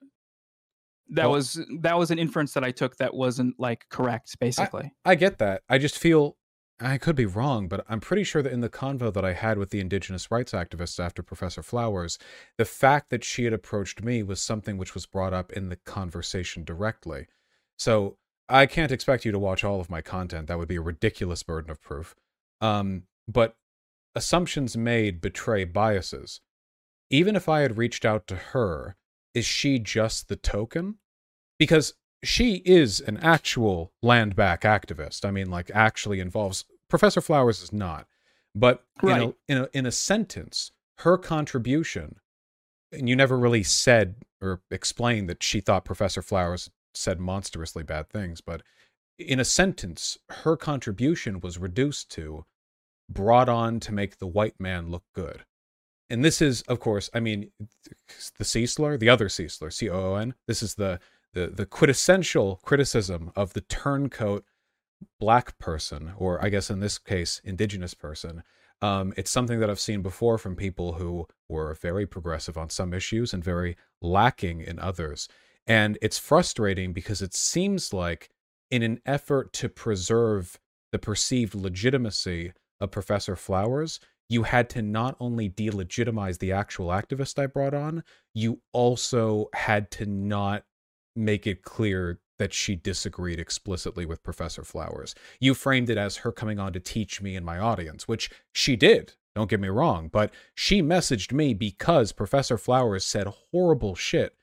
that 1.11 1.25
well, 1.25 1.33
was 1.33 1.61
that 1.81 1.99
was 1.99 2.11
an 2.11 2.19
inference 2.19 2.55
that 2.55 2.65
I 2.65 2.71
took 2.71 2.97
that 2.99 3.15
wasn't 3.15 3.59
like 3.59 3.87
correct 3.91 4.39
basically. 4.39 4.93
I, 5.05 5.13
I 5.13 5.15
get 5.17 5.39
that. 5.39 5.63
I 5.69 5.79
just 5.79 5.99
feel 5.99 6.37
I 6.81 6.99
could 6.99 7.17
be 7.17 7.27
wrong, 7.27 7.69
but 7.69 7.85
I'm 7.89 8.01
pretty 8.01 8.25
sure 8.25 8.43
that 8.43 8.53
in 8.53 8.61
the 8.61 8.69
convo 8.69 9.13
that 9.13 9.25
I 9.25 9.35
had 9.35 9.59
with 9.59 9.71
the 9.71 9.81
indigenous 9.81 10.31
rights 10.31 10.53
activists 10.53 11.03
after 11.03 11.23
Professor 11.23 11.63
Flowers, 11.63 12.19
the 12.59 12.65
fact 12.65 13.11
that 13.11 13.23
she 13.23 13.45
had 13.45 13.53
approached 13.53 14.03
me 14.03 14.23
was 14.23 14.41
something 14.41 14.79
which 14.79 14.95
was 14.95 15.07
brought 15.07 15.33
up 15.33 15.53
in 15.53 15.69
the 15.69 15.77
conversation 15.77 16.65
directly. 16.65 17.27
So 17.79 18.17
I 18.53 18.67
can't 18.67 18.93
expect 18.93 19.25
you 19.25 19.33
to 19.33 19.39
watch 19.39 19.65
all 19.65 19.81
of 19.81 19.89
my 19.89 20.03
content. 20.03 20.47
That 20.47 20.59
would 20.59 20.69
be 20.69 20.77
a 20.77 20.83
ridiculous 20.83 21.43
burden 21.43 21.71
of 21.71 21.81
proof. 21.81 22.15
Um, 22.61 23.05
but 23.27 23.57
assumptions 24.15 24.77
made 24.77 25.23
betray 25.23 25.65
biases. 25.65 26.41
Even 27.09 27.35
if 27.35 27.49
I 27.49 27.61
had 27.61 27.79
reached 27.79 28.05
out 28.05 28.27
to 28.27 28.37
her, 28.37 28.97
is 29.35 29.47
she 29.47 29.79
just 29.79 30.29
the 30.29 30.37
token? 30.37 30.97
Because 31.59 31.95
she 32.23 32.57
is 32.67 33.01
an 33.01 33.17
actual 33.19 33.93
land 34.03 34.37
back 34.37 34.63
activist. 34.63 35.25
I 35.25 35.31
mean, 35.31 35.51
like, 35.51 35.71
actually 35.75 36.21
involves. 36.21 36.67
Professor 36.89 37.23
Flowers 37.23 37.63
is 37.63 37.73
not. 37.73 38.07
But 38.55 38.85
right. 39.03 39.23
in, 39.23 39.29
a, 39.29 39.35
in, 39.49 39.59
a, 39.59 39.69
in 39.73 39.87
a 39.87 39.93
sentence, 39.93 40.73
her 40.99 41.17
contribution, 41.17 42.17
and 42.93 43.09
you 43.09 43.17
never 43.17 43.39
really 43.39 43.63
said 43.63 44.17
or 44.43 44.61
explained 44.71 45.31
that 45.31 45.43
she 45.43 45.61
thought 45.61 45.87
Professor 45.87 46.21
Flowers 46.21 46.69
said 46.95 47.19
monstrously 47.19 47.83
bad 47.83 48.09
things, 48.09 48.41
but 48.41 48.63
in 49.19 49.41
a 49.41 49.45
sentence, 49.45 50.19
her 50.29 50.57
contribution 50.57 51.41
was 51.41 51.59
reduced 51.59 52.11
to 52.13 52.45
brought 53.09 53.49
on 53.49 53.81
to 53.81 53.93
make 53.93 54.19
the 54.19 54.27
white 54.27 54.59
man 54.59 54.91
look 54.91 55.05
good. 55.15 55.45
And 56.11 56.25
this 56.25 56.43
is, 56.43 56.63
of 56.63 56.81
course, 56.81 57.09
I 57.15 57.21
mean, 57.21 57.51
the 58.39 58.45
C 58.45 58.67
slur, 58.67 58.97
the 58.97 59.09
other 59.09 59.29
C 59.29 59.49
slur, 59.49 59.71
C 59.71 59.89
O 59.89 60.13
O 60.13 60.15
N. 60.17 60.35
This 60.47 60.63
is 60.63 60.75
the, 60.75 61.01
the 61.33 61.47
the 61.49 61.67
quintessential 61.67 62.61
criticism 62.63 63.33
of 63.35 63.53
the 63.53 63.63
turncoat 63.63 64.45
black 65.19 65.59
person, 65.59 66.13
or 66.17 66.43
I 66.45 66.49
guess 66.49 66.71
in 66.71 66.81
this 66.81 66.99
case, 66.99 67.41
indigenous 67.45 67.95
person. 67.95 68.43
Um, 68.83 69.15
it's 69.17 69.31
something 69.31 69.61
that 69.61 69.71
I've 69.71 69.81
seen 69.81 70.03
before 70.03 70.39
from 70.39 70.57
people 70.57 70.95
who 70.95 71.29
were 71.49 71.75
very 71.75 72.07
progressive 72.07 72.59
on 72.59 72.69
some 72.69 72.93
issues 72.93 73.33
and 73.33 73.43
very 73.43 73.77
lacking 74.01 74.61
in 74.61 74.79
others. 74.81 75.29
And 75.67 75.99
it's 76.03 76.19
frustrating 76.19 76.93
because 76.93 77.23
it 77.23 77.35
seems 77.35 77.93
like, 77.93 78.31
in 78.71 78.83
an 78.83 79.01
effort 79.05 79.53
to 79.55 79.69
preserve 79.69 80.59
the 80.93 80.99
perceived 80.99 81.55
legitimacy 81.55 82.53
of 82.81 82.91
Professor 82.91 83.37
Flowers, 83.37 84.01
you 84.29 84.45
had 84.45 84.71
to 84.71 84.83
not 84.83 85.17
only 85.21 85.49
delegitimize 85.49 86.39
the 86.39 86.53
actual 86.53 86.89
activist 86.89 87.39
I 87.39 87.47
brought 87.47 87.75
on, 87.75 88.03
you 88.35 88.61
also 88.73 89.49
had 89.55 89.91
to 89.93 90.07
not 90.07 90.65
make 91.15 91.47
it 91.47 91.63
clear 91.63 92.21
that 92.39 92.53
she 92.53 92.75
disagreed 92.75 93.39
explicitly 93.39 94.07
with 94.07 94.23
Professor 94.23 94.65
Flowers. 94.65 95.15
You 95.39 95.55
framed 95.55 95.91
it 95.91 95.99
as 95.99 96.19
her 96.19 96.33
coming 96.33 96.59
on 96.59 96.73
to 96.73 96.81
teach 96.81 97.21
me 97.21 97.37
and 97.37 97.45
my 97.45 97.59
audience, 97.59 98.09
which 98.09 98.31
she 98.53 98.75
did. 98.75 99.15
Don't 99.35 99.51
get 99.51 99.61
me 99.61 99.69
wrong, 99.69 100.09
but 100.13 100.33
she 100.55 100.83
messaged 100.83 101.33
me 101.33 101.55
because 101.55 102.13
Professor 102.13 102.59
Flowers 102.59 103.05
said 103.05 103.27
horrible 103.53 103.95
shit. 103.95 104.35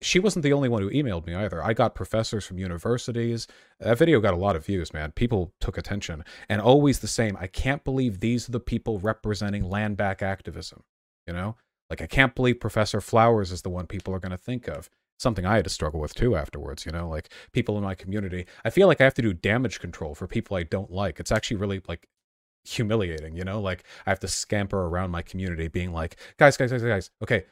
She 0.00 0.20
wasn't 0.20 0.44
the 0.44 0.52
only 0.52 0.68
one 0.68 0.82
who 0.82 0.90
emailed 0.90 1.26
me 1.26 1.34
either. 1.34 1.62
I 1.62 1.72
got 1.72 1.94
professors 1.94 2.46
from 2.46 2.58
universities. 2.58 3.48
That 3.80 3.98
video 3.98 4.20
got 4.20 4.34
a 4.34 4.38
lot 4.38 4.54
of 4.54 4.64
views, 4.64 4.92
man. 4.92 5.10
People 5.12 5.52
took 5.60 5.76
attention. 5.76 6.24
And 6.48 6.60
always 6.60 7.00
the 7.00 7.08
same. 7.08 7.36
I 7.40 7.48
can't 7.48 7.82
believe 7.82 8.20
these 8.20 8.48
are 8.48 8.52
the 8.52 8.60
people 8.60 9.00
representing 9.00 9.68
land 9.68 9.96
back 9.96 10.22
activism. 10.22 10.84
You 11.26 11.32
know? 11.32 11.56
Like, 11.90 12.00
I 12.00 12.06
can't 12.06 12.34
believe 12.34 12.60
Professor 12.60 13.00
Flowers 13.00 13.50
is 13.50 13.62
the 13.62 13.70
one 13.70 13.86
people 13.86 14.14
are 14.14 14.20
going 14.20 14.30
to 14.30 14.38
think 14.38 14.68
of 14.68 14.88
something 15.18 15.44
I 15.44 15.56
had 15.56 15.64
to 15.64 15.70
struggle 15.70 16.00
with 16.00 16.14
too 16.14 16.36
afterwards, 16.36 16.86
you 16.86 16.92
know, 16.92 17.08
like 17.08 17.28
people 17.52 17.76
in 17.76 17.84
my 17.84 17.94
community. 17.94 18.46
I 18.64 18.70
feel 18.70 18.86
like 18.86 19.00
I 19.00 19.04
have 19.04 19.14
to 19.14 19.22
do 19.22 19.34
damage 19.34 19.80
control 19.80 20.14
for 20.14 20.26
people 20.26 20.56
I 20.56 20.62
don't 20.62 20.90
like. 20.90 21.18
It's 21.18 21.32
actually 21.32 21.56
really 21.56 21.82
like 21.88 22.08
humiliating, 22.64 23.36
you 23.36 23.44
know? 23.44 23.60
Like 23.60 23.84
I 24.06 24.10
have 24.10 24.20
to 24.20 24.28
scamper 24.28 24.80
around 24.86 25.10
my 25.10 25.22
community 25.22 25.68
being 25.68 25.92
like, 25.92 26.16
guys, 26.38 26.56
guys, 26.56 26.70
guys, 26.70 26.82
guys, 26.82 27.10
okay, 27.22 27.44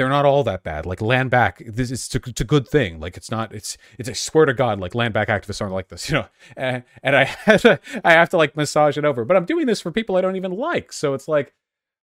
they're 0.00 0.08
not 0.08 0.24
all 0.24 0.42
that 0.44 0.62
bad. 0.62 0.86
Like 0.86 1.02
land 1.02 1.30
back, 1.30 1.62
this 1.66 1.90
is 1.90 2.08
it's 2.14 2.40
a 2.40 2.44
good 2.44 2.66
thing. 2.66 3.00
Like 3.00 3.18
it's 3.18 3.30
not, 3.30 3.54
it's 3.54 3.76
it's 3.98 4.08
I 4.08 4.14
swear 4.14 4.46
to 4.46 4.54
God, 4.54 4.80
like 4.80 4.94
land 4.94 5.12
back 5.12 5.28
activists 5.28 5.60
aren't 5.60 5.74
like 5.74 5.88
this, 5.88 6.08
you 6.08 6.14
know. 6.14 6.26
And, 6.56 6.84
and 7.02 7.14
I 7.14 7.24
have 7.24 7.60
to, 7.60 7.80
I 8.02 8.12
have 8.12 8.30
to 8.30 8.38
like 8.38 8.56
massage 8.56 8.96
it 8.96 9.04
over. 9.04 9.26
But 9.26 9.36
I'm 9.36 9.44
doing 9.44 9.66
this 9.66 9.82
for 9.82 9.90
people 9.90 10.16
I 10.16 10.22
don't 10.22 10.36
even 10.36 10.52
like. 10.52 10.94
So 10.94 11.12
it's 11.12 11.28
like, 11.28 11.52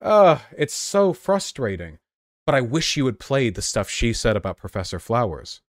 uh, 0.03 0.37
it's 0.55 0.75
so 0.75 1.13
frustrating. 1.13 1.97
But 2.45 2.53
I 2.53 2.61
wish 2.61 2.95
you 2.95 3.07
had 3.07 3.17
played 3.19 3.55
the 3.55 3.63
stuff 3.63 3.89
she 3.89 4.13
said 4.13 4.37
about 4.37 4.57
Professor 4.57 4.99
Flowers. 4.99 5.61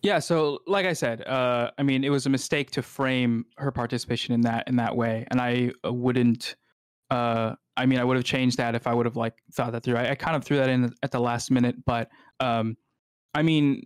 Yeah, 0.00 0.20
so 0.20 0.60
like 0.66 0.86
I 0.86 0.94
said, 0.94 1.20
uh, 1.28 1.70
I 1.76 1.82
mean, 1.82 2.02
it 2.02 2.08
was 2.08 2.24
a 2.24 2.30
mistake 2.30 2.70
to 2.70 2.82
frame 2.82 3.44
her 3.58 3.70
participation 3.70 4.32
in 4.32 4.40
that 4.40 4.68
in 4.68 4.76
that 4.76 4.96
way, 4.96 5.26
and 5.30 5.38
I 5.38 5.72
wouldn't. 5.84 6.56
Uh, 7.10 7.56
I 7.76 7.86
mean, 7.86 7.98
I 7.98 8.04
would 8.04 8.16
have 8.16 8.24
changed 8.24 8.58
that 8.58 8.74
if 8.74 8.86
I 8.86 8.94
would 8.94 9.06
have 9.06 9.16
like 9.16 9.34
thought 9.52 9.72
that 9.72 9.82
through. 9.82 9.96
I, 9.96 10.10
I 10.10 10.14
kind 10.14 10.36
of 10.36 10.44
threw 10.44 10.58
that 10.58 10.68
in 10.68 10.92
at 11.02 11.10
the 11.10 11.20
last 11.20 11.50
minute, 11.50 11.76
but 11.84 12.10
um, 12.40 12.76
I 13.34 13.42
mean, 13.42 13.82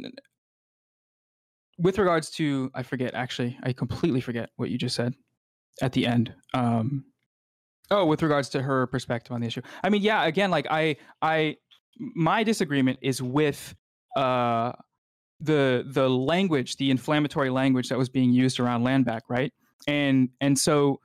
with 1.79 1.99
regards 1.99 2.31
to, 2.33 2.71
I 2.75 2.83
forget 2.83 3.15
actually, 3.15 3.59
I 3.63 3.73
completely 3.73 4.21
forget 4.21 4.51
what 4.57 4.71
you 4.71 4.79
just 4.79 4.97
said 4.97 5.15
at 5.83 5.93
the 5.93 6.07
end. 6.07 6.35
Um, 6.55 7.05
oh, 7.91 8.07
with 8.07 8.23
regards 8.23 8.49
to 8.51 8.63
her 8.63 8.87
perspective 8.87 9.33
on 9.33 9.41
the 9.41 9.47
issue. 9.47 9.63
I 9.85 9.91
mean, 9.91 10.03
yeah, 10.03 10.25
again, 10.25 10.51
like 10.51 10.67
I, 10.71 10.97
I, 11.23 11.57
my 11.99 12.43
disagreement 12.43 12.99
is 13.03 13.23
with 13.23 13.75
uh 14.17 14.73
the 15.41 15.85
the 15.93 16.09
language, 16.09 16.77
the 16.77 16.91
inflammatory 16.91 17.51
language 17.51 17.89
that 17.91 17.99
was 17.99 18.09
being 18.09 18.33
used 18.33 18.59
around 18.59 18.85
landback, 18.85 19.21
right? 19.29 19.53
And 19.87 20.31
and 20.41 20.59
so 20.59 21.01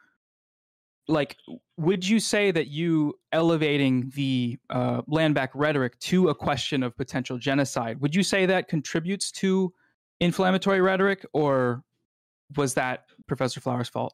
like 1.12 1.38
would 1.78 2.08
you 2.08 2.20
say 2.20 2.52
that 2.52 2.68
you 2.68 3.14
elevating 3.32 4.12
the 4.16 4.58
uh, 4.70 5.02
landback 5.04 5.50
rhetoric 5.54 5.98
to 6.00 6.30
a 6.30 6.36
question 6.36 6.84
of 6.84 6.96
potential 6.96 7.38
genocide 7.38 8.00
would 8.00 8.16
you 8.16 8.24
say 8.24 8.46
that 8.46 8.68
contributes 8.68 9.32
to 9.32 9.74
inflammatory 10.20 10.82
rhetoric 10.82 11.26
or 11.34 11.84
was 12.56 12.74
that 12.74 13.06
professor 13.28 13.60
flowers 13.60 13.90
fault 13.90 14.14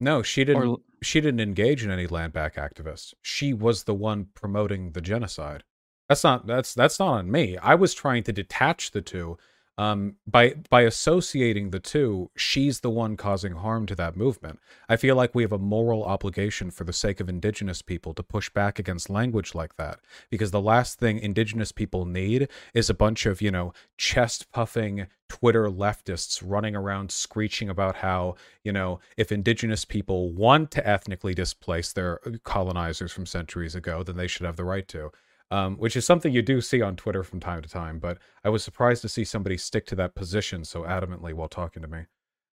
no 0.00 0.22
she 0.22 0.44
didn't 0.44 0.62
or, 0.62 0.78
she 1.02 1.20
didn't 1.20 1.40
engage 1.40 1.84
in 1.84 1.90
any 1.90 2.06
landback 2.06 2.54
activists 2.54 3.14
she 3.22 3.52
was 3.52 3.84
the 3.84 3.94
one 3.94 4.26
promoting 4.34 4.92
the 4.92 5.00
genocide 5.00 5.64
that's 6.08 6.24
not 6.24 6.46
that's 6.46 6.74
that's 6.74 6.98
not 6.98 7.08
on 7.08 7.30
me. 7.30 7.56
I 7.58 7.74
was 7.74 7.94
trying 7.94 8.24
to 8.24 8.32
detach 8.32 8.90
the 8.90 9.00
two. 9.00 9.38
Um, 9.76 10.16
by 10.24 10.54
by 10.70 10.82
associating 10.82 11.70
the 11.70 11.80
two, 11.80 12.30
she's 12.36 12.80
the 12.80 12.90
one 12.90 13.16
causing 13.16 13.54
harm 13.54 13.86
to 13.86 13.96
that 13.96 14.16
movement. 14.16 14.60
I 14.88 14.96
feel 14.96 15.16
like 15.16 15.34
we 15.34 15.42
have 15.42 15.52
a 15.52 15.58
moral 15.58 16.04
obligation 16.04 16.70
for 16.70 16.84
the 16.84 16.92
sake 16.92 17.18
of 17.18 17.28
indigenous 17.28 17.82
people 17.82 18.14
to 18.14 18.22
push 18.22 18.48
back 18.50 18.78
against 18.78 19.10
language 19.10 19.52
like 19.52 19.74
that 19.76 19.98
because 20.30 20.52
the 20.52 20.60
last 20.60 21.00
thing 21.00 21.18
indigenous 21.18 21.72
people 21.72 22.04
need 22.04 22.48
is 22.72 22.88
a 22.88 22.94
bunch 22.94 23.26
of, 23.26 23.42
you 23.42 23.50
know, 23.50 23.72
chest 23.98 24.50
puffing 24.52 25.08
Twitter 25.28 25.68
leftists 25.68 26.40
running 26.44 26.76
around 26.76 27.10
screeching 27.10 27.68
about 27.68 27.96
how, 27.96 28.36
you 28.62 28.70
know, 28.70 29.00
if 29.16 29.32
indigenous 29.32 29.84
people 29.84 30.30
want 30.30 30.70
to 30.70 30.86
ethnically 30.86 31.34
displace 31.34 31.92
their 31.92 32.20
colonizers 32.44 33.10
from 33.10 33.26
centuries 33.26 33.74
ago, 33.74 34.04
then 34.04 34.16
they 34.16 34.28
should 34.28 34.46
have 34.46 34.56
the 34.56 34.64
right 34.64 34.86
to 34.86 35.10
um, 35.54 35.76
which 35.76 35.94
is 35.94 36.04
something 36.04 36.32
you 36.32 36.42
do 36.42 36.60
see 36.60 36.82
on 36.82 36.96
Twitter 36.96 37.22
from 37.22 37.38
time 37.38 37.62
to 37.62 37.68
time. 37.68 38.00
But 38.00 38.18
I 38.42 38.48
was 38.48 38.64
surprised 38.64 39.02
to 39.02 39.08
see 39.08 39.24
somebody 39.24 39.56
stick 39.56 39.86
to 39.86 39.94
that 39.94 40.16
position 40.16 40.64
so 40.64 40.82
adamantly 40.82 41.32
while 41.32 41.48
talking 41.48 41.80
to 41.82 41.88
me. 41.88 42.00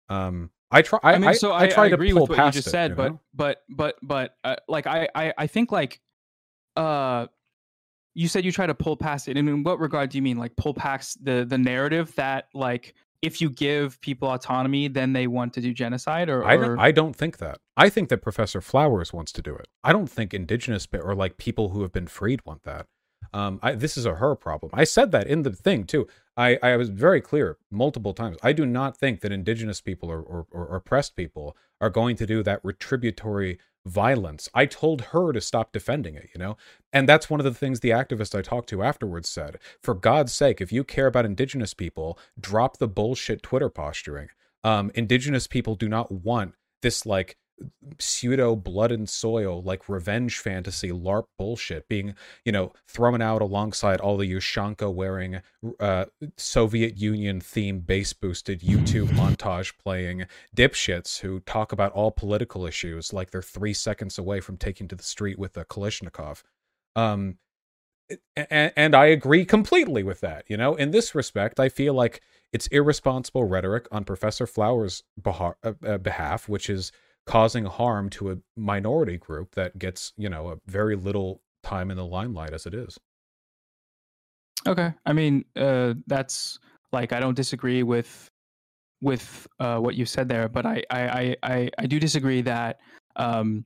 Um, 0.09 0.49
I 0.71 0.81
try. 0.81 0.97
I, 1.03 1.13
I 1.13 1.17
mean, 1.19 1.35
so 1.35 1.51
I, 1.51 1.65
I 1.65 1.67
try 1.67 1.85
I 1.85 1.89
to 1.89 1.93
agree 1.93 2.11
pull 2.11 2.23
with 2.23 2.31
what 2.31 2.45
you 2.45 2.51
just 2.51 2.67
it, 2.67 2.71
said, 2.71 2.91
you 2.91 2.97
know? 2.97 3.19
but 3.35 3.61
but 3.69 3.95
but 4.01 4.31
but 4.41 4.51
uh, 4.51 4.55
like 4.67 4.87
I, 4.87 5.07
I 5.13 5.33
I 5.37 5.47
think 5.47 5.71
like 5.71 6.01
uh 6.75 7.27
you 8.15 8.27
said 8.27 8.43
you 8.43 8.51
try 8.51 8.65
to 8.65 8.73
pull 8.73 8.97
past 8.97 9.27
it 9.27 9.37
and 9.37 9.47
in 9.47 9.63
what 9.63 9.79
regard 9.79 10.09
do 10.09 10.17
you 10.17 10.23
mean 10.23 10.37
like 10.37 10.55
pull 10.55 10.73
past 10.73 11.23
the 11.23 11.45
the 11.47 11.57
narrative 11.57 12.13
that 12.15 12.45
like 12.55 12.95
if 13.21 13.41
you 13.41 13.49
give 13.49 13.99
people 14.01 14.29
autonomy, 14.29 14.87
then 14.87 15.13
they 15.13 15.27
want 15.27 15.53
to 15.53 15.61
do 15.61 15.73
genocide? 15.73 16.29
Or, 16.29 16.41
or... 16.41 16.45
I, 16.45 16.57
don't, 16.57 16.79
I 16.79 16.91
don't 16.91 17.15
think 17.15 17.37
that. 17.37 17.59
I 17.75 17.89
think 17.89 18.09
that 18.09 18.21
Professor 18.21 18.61
Flowers 18.61 19.13
wants 19.13 19.31
to 19.33 19.41
do 19.41 19.55
it. 19.55 19.67
I 19.83 19.93
don't 19.93 20.07
think 20.07 20.33
indigenous 20.33 20.87
or 20.93 21.15
like 21.15 21.37
people 21.37 21.69
who 21.69 21.81
have 21.81 21.91
been 21.91 22.07
freed 22.07 22.41
want 22.45 22.63
that. 22.63 22.87
Um, 23.33 23.59
I, 23.61 23.73
this 23.73 23.97
is 23.97 24.05
a 24.05 24.15
her 24.15 24.35
problem. 24.35 24.71
I 24.73 24.83
said 24.83 25.11
that 25.11 25.27
in 25.27 25.43
the 25.43 25.51
thing 25.51 25.83
too. 25.83 26.07
I, 26.37 26.59
I 26.61 26.77
was 26.77 26.89
very 26.89 27.19
clear 27.19 27.57
multiple 27.71 28.13
times. 28.13 28.37
I 28.43 28.53
do 28.53 28.65
not 28.65 28.95
think 28.95 29.21
that 29.21 29.31
indigenous 29.31 29.81
people 29.81 30.09
or, 30.09 30.21
or, 30.21 30.45
or 30.51 30.75
oppressed 30.75 31.15
people 31.15 31.57
are 31.81 31.89
going 31.89 32.15
to 32.17 32.25
do 32.25 32.43
that 32.43 32.63
retributory 32.63 33.57
violence. 33.87 34.49
I 34.53 34.65
told 34.65 35.01
her 35.01 35.31
to 35.31 35.41
stop 35.41 35.71
defending 35.71 36.15
it, 36.15 36.29
you 36.33 36.39
know? 36.39 36.57
And 36.93 37.07
that's 37.07 37.29
one 37.29 37.39
of 37.39 37.43
the 37.43 37.53
things 37.53 37.79
the 37.79 37.89
activist 37.89 38.37
I 38.37 38.41
talked 38.41 38.69
to 38.69 38.83
afterwards 38.83 39.29
said. 39.29 39.57
For 39.81 39.93
God's 39.93 40.33
sake, 40.33 40.61
if 40.61 40.71
you 40.71 40.83
care 40.83 41.07
about 41.07 41.25
indigenous 41.25 41.73
people, 41.73 42.19
drop 42.39 42.77
the 42.77 42.87
bullshit 42.87 43.43
Twitter 43.43 43.69
posturing. 43.69 44.29
Um, 44.63 44.91
indigenous 44.95 45.47
people 45.47 45.75
do 45.75 45.87
not 45.87 46.11
want 46.11 46.53
this 46.81 47.05
like 47.05 47.37
pseudo 47.99 48.55
blood 48.55 48.91
and 48.91 49.09
soil 49.09 49.61
like 49.63 49.89
revenge 49.89 50.37
fantasy 50.37 50.89
larp 50.89 51.25
bullshit 51.37 51.87
being 51.87 52.13
you 52.45 52.51
know 52.51 52.71
thrown 52.87 53.21
out 53.21 53.41
alongside 53.41 53.99
all 53.99 54.17
the 54.17 54.31
ushanka 54.31 54.93
wearing 54.93 55.41
uh 55.79 56.05
soviet 56.37 56.97
union 56.97 57.41
theme 57.41 57.79
bass 57.79 58.13
boosted 58.13 58.61
youtube 58.61 59.07
montage 59.17 59.73
playing 59.77 60.25
dipshits 60.55 61.19
who 61.19 61.39
talk 61.41 61.71
about 61.71 61.91
all 61.93 62.11
political 62.11 62.65
issues 62.65 63.11
like 63.11 63.31
they're 63.31 63.41
three 63.41 63.73
seconds 63.73 64.17
away 64.17 64.39
from 64.39 64.57
taking 64.57 64.87
to 64.87 64.95
the 64.95 65.03
street 65.03 65.39
with 65.39 65.57
a 65.57 65.65
kalashnikov. 65.65 66.43
Um 66.95 67.37
and, 68.35 68.71
and 68.75 68.95
i 68.95 69.05
agree 69.07 69.45
completely 69.45 70.03
with 70.03 70.21
that 70.21 70.45
you 70.47 70.55
know? 70.57 70.75
In 70.75 70.91
this 70.91 71.15
respect 71.15 71.59
i 71.59 71.69
feel 71.69 71.93
like 71.93 72.21
it's 72.53 72.67
irresponsible 72.67 73.43
rhetoric 73.43 73.87
on 73.91 74.03
professor 74.03 74.47
flowers 74.47 75.03
uh, 75.25 75.51
uh, 75.85 75.97
behalf 75.97 76.47
which 76.47 76.69
is 76.69 76.91
causing 77.27 77.65
harm 77.65 78.09
to 78.09 78.31
a 78.31 78.37
minority 78.55 79.17
group 79.17 79.53
that 79.53 79.77
gets 79.77 80.13
you 80.17 80.29
know 80.29 80.49
a 80.49 80.57
very 80.65 80.95
little 80.95 81.41
time 81.61 81.91
in 81.91 81.97
the 81.97 82.05
limelight 82.05 82.53
as 82.53 82.65
it 82.65 82.73
is 82.73 82.97
okay 84.65 84.93
i 85.05 85.13
mean 85.13 85.43
uh 85.57 85.93
that's 86.07 86.57
like 86.93 87.11
i 87.11 87.19
don't 87.19 87.35
disagree 87.35 87.83
with 87.83 88.29
with 89.01 89.45
uh 89.59 89.77
what 89.77 89.95
you 89.95 90.05
said 90.05 90.29
there 90.29 90.47
but 90.47 90.65
i 90.65 90.81
i 90.89 91.35
i 91.43 91.69
i 91.77 91.85
do 91.85 91.99
disagree 91.99 92.41
that 92.41 92.79
um 93.17 93.65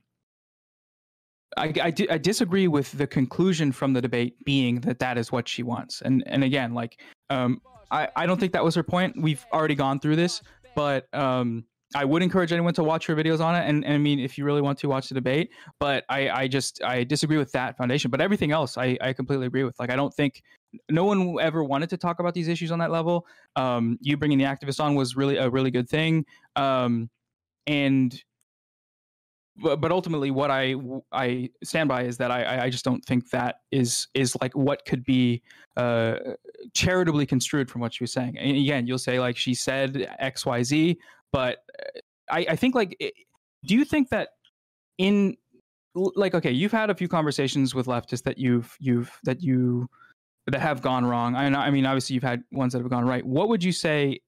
I, 1.56 1.72
I, 1.82 1.94
I 2.10 2.18
disagree 2.18 2.66
with 2.66 2.92
the 2.92 3.06
conclusion 3.06 3.72
from 3.72 3.92
the 3.92 4.00
debate 4.00 4.42
being 4.42 4.80
that 4.80 4.98
that 5.00 5.18
is 5.18 5.30
what 5.30 5.46
she 5.46 5.62
wants. 5.62 6.00
And 6.00 6.22
and 6.26 6.42
again, 6.42 6.72
like 6.72 6.98
um, 7.28 7.60
I, 7.90 8.08
I 8.16 8.24
don't 8.24 8.40
think 8.40 8.54
that 8.54 8.64
was 8.64 8.74
her 8.74 8.82
point. 8.82 9.20
We've 9.20 9.44
already 9.52 9.74
gone 9.74 10.00
through 10.00 10.16
this, 10.16 10.40
but 10.74 11.12
um, 11.14 11.66
I 11.94 12.04
would 12.04 12.22
encourage 12.22 12.52
anyone 12.52 12.74
to 12.74 12.82
watch 12.82 13.06
her 13.06 13.14
videos 13.14 13.40
on 13.40 13.54
it, 13.54 13.68
and, 13.68 13.84
and 13.84 13.94
I 13.94 13.98
mean, 13.98 14.18
if 14.18 14.38
you 14.38 14.44
really 14.44 14.60
want 14.60 14.78
to 14.80 14.88
watch 14.88 15.08
the 15.08 15.14
debate, 15.14 15.50
but 15.78 16.04
I, 16.08 16.30
I 16.30 16.48
just 16.48 16.82
I 16.82 17.04
disagree 17.04 17.38
with 17.38 17.52
that 17.52 17.76
foundation. 17.76 18.10
But 18.10 18.20
everything 18.20 18.52
else, 18.52 18.78
I, 18.78 18.96
I 19.00 19.12
completely 19.12 19.46
agree 19.46 19.64
with. 19.64 19.78
Like, 19.78 19.90
I 19.90 19.96
don't 19.96 20.12
think 20.12 20.42
no 20.90 21.04
one 21.04 21.36
ever 21.40 21.62
wanted 21.64 21.90
to 21.90 21.96
talk 21.96 22.20
about 22.20 22.34
these 22.34 22.48
issues 22.48 22.70
on 22.72 22.78
that 22.78 22.90
level. 22.90 23.26
Um, 23.56 23.98
you 24.00 24.16
bringing 24.16 24.38
the 24.38 24.44
activist 24.44 24.82
on 24.82 24.94
was 24.94 25.16
really 25.16 25.36
a 25.36 25.50
really 25.50 25.70
good 25.70 25.88
thing, 25.88 26.24
um, 26.56 27.10
and 27.66 28.22
but, 29.56 29.80
but 29.80 29.92
ultimately, 29.92 30.30
what 30.30 30.50
I 30.50 30.74
I 31.12 31.50
stand 31.62 31.88
by 31.88 32.04
is 32.04 32.16
that 32.18 32.30
I 32.30 32.64
I 32.64 32.70
just 32.70 32.84
don't 32.84 33.04
think 33.04 33.30
that 33.30 33.56
is 33.70 34.08
is 34.14 34.36
like 34.40 34.56
what 34.56 34.84
could 34.86 35.04
be 35.04 35.42
uh, 35.76 36.16
charitably 36.74 37.26
construed 37.26 37.70
from 37.70 37.80
what 37.80 37.92
she 37.92 38.02
was 38.02 38.12
saying. 38.12 38.38
And 38.38 38.56
again, 38.56 38.86
you'll 38.86 38.98
say 38.98 39.20
like 39.20 39.36
she 39.36 39.54
said 39.54 40.14
X 40.18 40.46
Y 40.46 40.62
Z 40.62 40.98
but 41.32 41.58
uh, 41.78 42.00
I, 42.30 42.46
I 42.50 42.56
think 42.56 42.74
like, 42.74 42.96
do 43.64 43.74
you 43.74 43.84
think 43.84 44.10
that 44.10 44.30
in 44.98 45.36
like 45.94 46.34
okay, 46.34 46.50
you've 46.50 46.72
had 46.72 46.90
a 46.90 46.94
few 46.94 47.08
conversations 47.08 47.74
with 47.74 47.86
leftists 47.86 48.22
that 48.22 48.38
you've 48.38 48.76
you've 48.80 49.18
that 49.24 49.42
you 49.42 49.88
that 50.46 50.60
have 50.60 50.82
gone 50.82 51.04
wrong. 51.04 51.36
I, 51.36 51.46
I 51.46 51.70
mean, 51.70 51.86
obviously 51.86 52.14
you've 52.14 52.22
had 52.22 52.42
ones 52.50 52.72
that 52.72 52.80
have 52.80 52.90
gone 52.90 53.06
right. 53.06 53.24
What 53.24 53.48
would 53.48 53.62
you 53.62 53.72
say 53.72 54.20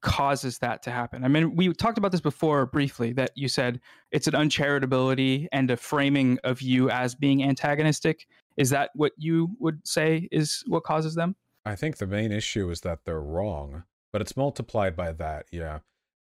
causes 0.00 0.58
that 0.58 0.82
to 0.84 0.90
happen? 0.90 1.24
I 1.24 1.28
mean, 1.28 1.54
we 1.54 1.72
talked 1.74 1.98
about 1.98 2.12
this 2.12 2.20
before 2.20 2.66
briefly 2.66 3.12
that 3.14 3.30
you 3.34 3.48
said 3.48 3.80
it's 4.10 4.26
an 4.26 4.34
uncharitability 4.34 5.48
and 5.52 5.70
a 5.70 5.76
framing 5.76 6.38
of 6.44 6.62
you 6.62 6.90
as 6.90 7.14
being 7.14 7.44
antagonistic. 7.44 8.26
Is 8.56 8.70
that 8.70 8.90
what 8.94 9.12
you 9.16 9.50
would 9.58 9.86
say 9.86 10.28
is 10.32 10.62
what 10.66 10.84
causes 10.84 11.14
them? 11.14 11.36
I 11.64 11.76
think 11.76 11.98
the 11.98 12.06
main 12.06 12.32
issue 12.32 12.70
is 12.70 12.80
that 12.80 13.04
they're 13.04 13.20
wrong, 13.20 13.84
but 14.12 14.20
it's 14.20 14.36
multiplied 14.36 14.96
by 14.96 15.12
that. 15.12 15.46
Yeah. 15.52 15.80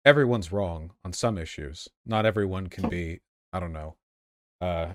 Everyone's 0.04 0.52
wrong 0.52 0.92
on 1.04 1.12
some 1.12 1.38
issues. 1.38 1.88
Not 2.04 2.26
everyone 2.26 2.68
can 2.68 2.88
be, 2.88 3.20
I 3.52 3.60
don't 3.60 3.72
know, 3.72 3.96
uh, 4.60 4.92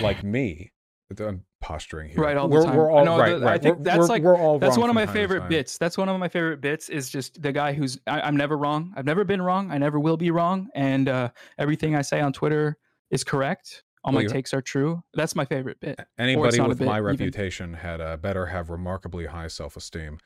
like 0.00 0.24
me. 0.24 0.72
I'm 1.18 1.44
posturing 1.62 2.10
here. 2.10 2.20
Right, 2.20 2.36
all 2.36 2.48
we're, 2.48 2.60
the 2.60 2.66
time. 2.66 2.76
We're 2.76 2.90
all 2.90 3.04
no, 3.04 3.18
right, 3.18 3.38
the, 3.38 3.46
right. 3.46 3.54
I 3.54 3.58
think 3.58 3.78
we're, 3.78 3.84
that's 3.84 3.98
we're, 4.00 4.06
like 4.06 4.22
we're 4.22 4.36
all 4.36 4.58
that's 4.58 4.76
one 4.76 4.90
of 4.90 4.94
my 4.94 5.06
favorite 5.06 5.48
bits. 5.48 5.78
That's 5.78 5.96
one 5.96 6.08
of 6.08 6.18
my 6.20 6.28
favorite 6.28 6.60
bits. 6.60 6.90
Is 6.90 7.08
just 7.08 7.40
the 7.40 7.50
guy 7.50 7.72
who's 7.72 7.98
I, 8.06 8.20
I'm 8.20 8.36
never 8.36 8.58
wrong. 8.58 8.92
I've 8.94 9.06
never 9.06 9.24
been 9.24 9.40
wrong. 9.40 9.70
I 9.70 9.78
never 9.78 9.98
will 9.98 10.18
be 10.18 10.30
wrong. 10.30 10.68
And 10.74 11.08
uh, 11.08 11.30
everything 11.58 11.96
I 11.96 12.02
say 12.02 12.20
on 12.20 12.34
Twitter 12.34 12.76
is 13.10 13.24
correct. 13.24 13.84
All 14.04 14.12
Well, 14.12 14.18
my 14.18 14.22
you- 14.24 14.28
takes 14.28 14.52
are 14.52 14.60
true. 14.60 15.02
That's 15.14 15.34
my 15.34 15.46
favorite 15.46 15.80
bit. 15.80 15.98
Anybody 16.18 16.60
with 16.60 16.78
bit 16.78 16.86
my 16.86 16.98
even. 16.98 17.04
reputation 17.04 17.72
had 17.72 18.02
uh, 18.02 18.18
better 18.18 18.44
have 18.44 18.68
remarkably 18.68 19.24
high 19.26 19.48
self-esteem. 19.48 20.18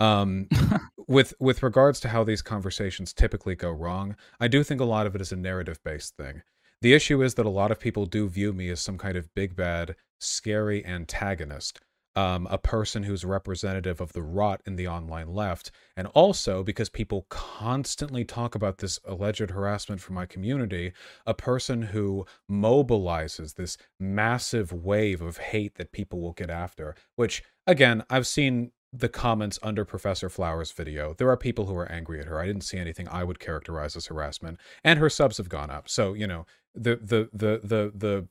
Um, 0.00 0.48
with 1.06 1.34
with 1.38 1.62
regards 1.62 2.00
to 2.00 2.08
how 2.08 2.24
these 2.24 2.42
conversations 2.42 3.12
typically 3.12 3.54
go 3.54 3.70
wrong, 3.70 4.16
I 4.40 4.48
do 4.48 4.64
think 4.64 4.80
a 4.80 4.84
lot 4.84 5.06
of 5.06 5.14
it 5.14 5.20
is 5.20 5.32
a 5.32 5.36
narrative-based 5.36 6.16
thing. 6.16 6.42
The 6.82 6.94
issue 6.94 7.22
is 7.22 7.34
that 7.34 7.46
a 7.46 7.50
lot 7.50 7.70
of 7.70 7.78
people 7.78 8.06
do 8.06 8.28
view 8.28 8.52
me 8.52 8.70
as 8.70 8.80
some 8.80 8.96
kind 8.96 9.16
of 9.16 9.34
big 9.34 9.54
bad, 9.54 9.96
scary 10.18 10.84
antagonist, 10.86 11.80
um, 12.16 12.46
a 12.50 12.56
person 12.58 13.02
who's 13.02 13.24
representative 13.24 14.00
of 14.00 14.12
the 14.14 14.22
rot 14.22 14.62
in 14.66 14.76
the 14.76 14.88
online 14.88 15.28
left, 15.28 15.70
and 15.96 16.06
also 16.08 16.62
because 16.62 16.88
people 16.88 17.26
constantly 17.28 18.24
talk 18.24 18.54
about 18.54 18.78
this 18.78 18.98
alleged 19.04 19.50
harassment 19.50 20.00
from 20.00 20.14
my 20.14 20.26
community, 20.26 20.92
a 21.26 21.34
person 21.34 21.82
who 21.82 22.24
mobilizes 22.50 23.54
this 23.54 23.76
massive 23.98 24.72
wave 24.72 25.20
of 25.20 25.36
hate 25.36 25.74
that 25.76 25.92
people 25.92 26.20
will 26.20 26.32
get 26.32 26.50
after. 26.50 26.94
Which, 27.16 27.42
again, 27.66 28.04
I've 28.08 28.26
seen 28.26 28.72
the 28.92 29.08
comments 29.08 29.58
under 29.62 29.84
Professor 29.84 30.28
Flowers' 30.28 30.72
video. 30.72 31.14
There 31.14 31.30
are 31.30 31.36
people 31.36 31.66
who 31.66 31.76
are 31.76 31.90
angry 31.90 32.18
at 32.20 32.26
her. 32.26 32.40
I 32.40 32.46
didn't 32.46 32.64
see 32.64 32.78
anything 32.78 33.06
I 33.08 33.22
would 33.24 33.38
characterize 33.38 33.96
as 33.96 34.06
harassment, 34.06 34.58
and 34.82 34.98
her 34.98 35.08
subs 35.10 35.36
have 35.38 35.48
gone 35.48 35.70
up. 35.70 35.88
So 35.88 36.12
you 36.14 36.26
know 36.26 36.46
the 36.74 36.96
the 36.96 37.28
the 37.32 37.60
the 37.62 37.92
the 37.94 38.28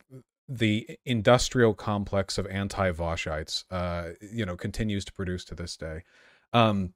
the 0.51 0.97
industrial 1.05 1.75
complex 1.75 2.37
of 2.39 2.47
anti-Vaushites, 2.47 3.65
uh, 3.69 4.09
you 4.19 4.43
know, 4.45 4.57
continues 4.57 5.05
to 5.05 5.13
produce 5.13 5.45
to 5.45 5.53
this 5.55 5.77
day. 5.77 6.01
Um, 6.53 6.93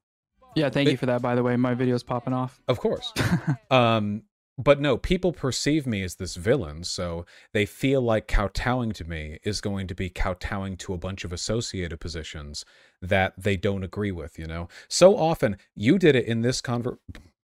Yeah, 0.56 0.70
thank 0.70 0.88
It- 0.88 0.92
you 0.94 0.98
for 0.98 1.06
that. 1.06 1.22
By 1.22 1.36
the 1.36 1.44
way, 1.44 1.56
my 1.56 1.74
video's 1.76 2.04
popping 2.04 2.34
off. 2.34 2.60
of 2.68 2.80
course. 2.80 3.12
um, 3.72 4.24
but 4.58 4.80
no, 4.80 4.98
people 4.98 5.32
perceive 5.32 5.88
me 5.88 6.04
as 6.04 6.16
this 6.16 6.36
villain, 6.36 6.84
so 6.84 7.26
they 7.54 7.66
feel 7.66 8.02
like 8.02 8.28
kowtowing 8.28 8.92
to 8.94 9.04
me 9.04 9.40
is 9.44 9.62
going 9.62 9.88
to 9.88 9.96
be 9.96 10.10
kowtowing 10.10 10.78
to 10.78 10.94
a 10.94 10.98
bunch 10.98 11.24
of 11.24 11.34
associated 11.34 12.00
positions 12.00 12.64
that 13.02 13.34
they 13.38 13.58
don't 13.58 13.84
agree 13.84 14.12
with, 14.12 14.38
you 14.38 14.46
know? 14.46 14.68
So 14.88 15.18
often, 15.18 15.58
you 15.76 15.98
did 15.98 16.16
it 16.16 16.26
in 16.26 16.42
this 16.42 16.62
conver 16.62 16.98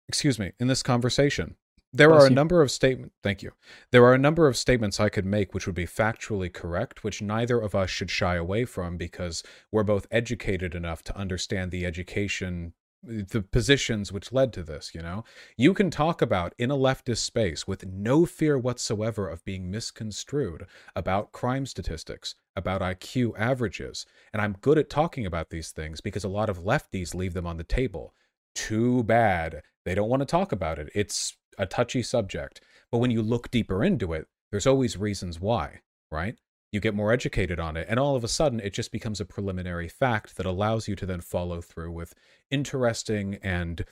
excuse 0.09 0.41
me, 0.41 0.51
in 0.59 0.67
this 0.67 0.83
conversation. 0.83 1.55
There 1.93 2.09
Bless 2.09 2.23
are 2.23 2.27
a 2.27 2.31
you. 2.31 2.35
number 2.35 2.63
of 2.63 2.71
statements, 2.71 3.15
thank 3.23 3.43
you. 3.43 3.53
There 3.93 4.05
are 4.05 4.15
a 4.15 4.19
number 4.19 4.49
of 4.49 4.57
statements 4.57 4.99
I 4.99 5.09
could 5.09 5.25
make 5.25 5.55
which 5.55 5.67
would 5.67 5.75
be 5.75 5.87
factually 5.87 6.53
correct, 6.53 7.03
which 7.03 7.23
neither 7.23 7.61
of 7.61 7.75
us 7.77 7.91
should 7.91 8.11
shy 8.11 8.35
away 8.37 8.65
from 8.65 8.97
because 8.97 9.43
we're 9.71 9.85
both 9.85 10.07
educated 10.11 10.75
enough 10.75 11.03
to 11.05 11.17
understand 11.17 11.71
the 11.71 11.87
education 11.87 12.75
the 13.03 13.43
positions 13.43 14.13
which 14.13 14.33
led 14.33 14.53
to 14.53 14.63
this, 14.63 14.95
you 14.95 15.01
know? 15.01 15.25
You 15.57 15.75
can 15.75 15.91
talk 15.91 16.21
about 16.21 16.55
in 16.59 16.71
a 16.71 16.77
leftist 16.77 17.19
space 17.19 17.67
with 17.67 17.87
no 17.87 18.27
fear 18.27 18.59
whatsoever 18.59 19.29
of 19.29 19.45
being 19.45 19.71
misconstrued 19.71 20.67
about 20.95 21.33
crime 21.33 21.67
statistics, 21.67 22.35
about 22.55 22.83
IQ 22.83 23.39
averages. 23.39 24.07
And 24.33 24.43
I'm 24.43 24.57
good 24.61 24.79
at 24.79 24.91
talking 24.91 25.25
about 25.25 25.51
these 25.51 25.71
things 25.71 26.01
because 26.01 26.25
a 26.25 26.29
lot 26.29 26.51
of 26.51 26.59
lefties 26.59 27.15
leave 27.15 27.35
them 27.35 27.47
on 27.47 27.57
the 27.57 27.65
table. 27.65 28.15
Too 28.55 29.03
bad. 29.05 29.63
They 29.85 29.95
don't 29.95 30.11
want 30.11 30.21
to 30.21 30.27
talk 30.27 30.53
about 30.53 30.79
it. 30.79 30.91
It's 30.95 31.37
a 31.59 31.67
touchy 31.67 32.03
subject. 32.03 32.61
But 32.93 32.99
when 32.99 33.11
you 33.11 33.23
look 33.23 33.51
deeper 33.51 33.83
into 33.83 34.13
it, 34.13 34.27
there's 34.51 34.67
always 34.67 34.97
reasons 34.97 35.41
why, 35.41 35.81
right? 36.11 36.37
You 36.73 36.81
get 36.81 36.95
more 36.95 37.13
educated 37.13 37.59
on 37.59 37.77
it, 37.77 37.87
and 37.91 37.99
all 37.99 38.15
of 38.15 38.23
a 38.23 38.29
sudden 38.29 38.61
it 38.61 38.73
just 38.73 38.93
becomes 38.93 39.21
a 39.21 39.25
preliminary 39.25 39.89
fact 39.89 40.37
that 40.37 40.47
allows 40.47 40.87
you 40.87 40.95
to 40.97 41.07
then 41.07 41.21
follow 41.21 41.61
through 41.61 41.91
with 41.91 42.15
interesting 42.51 43.39
and 43.43 43.85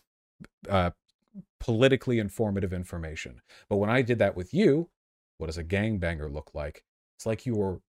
uh, 0.69 0.91
politically 1.59 2.19
informative 2.19 2.73
information. 2.73 3.41
But 3.69 3.77
when 3.77 3.91
I 3.91 4.03
did 4.03 4.19
that 4.21 4.37
with 4.37 4.55
you, 4.55 4.89
what 5.39 5.47
does 5.47 5.59
a 5.59 5.65
gangbanger 5.65 6.33
look 6.33 6.55
like? 6.55 6.85
It's 7.17 7.27
like 7.27 7.47
you 7.47 7.57
were 7.57 7.81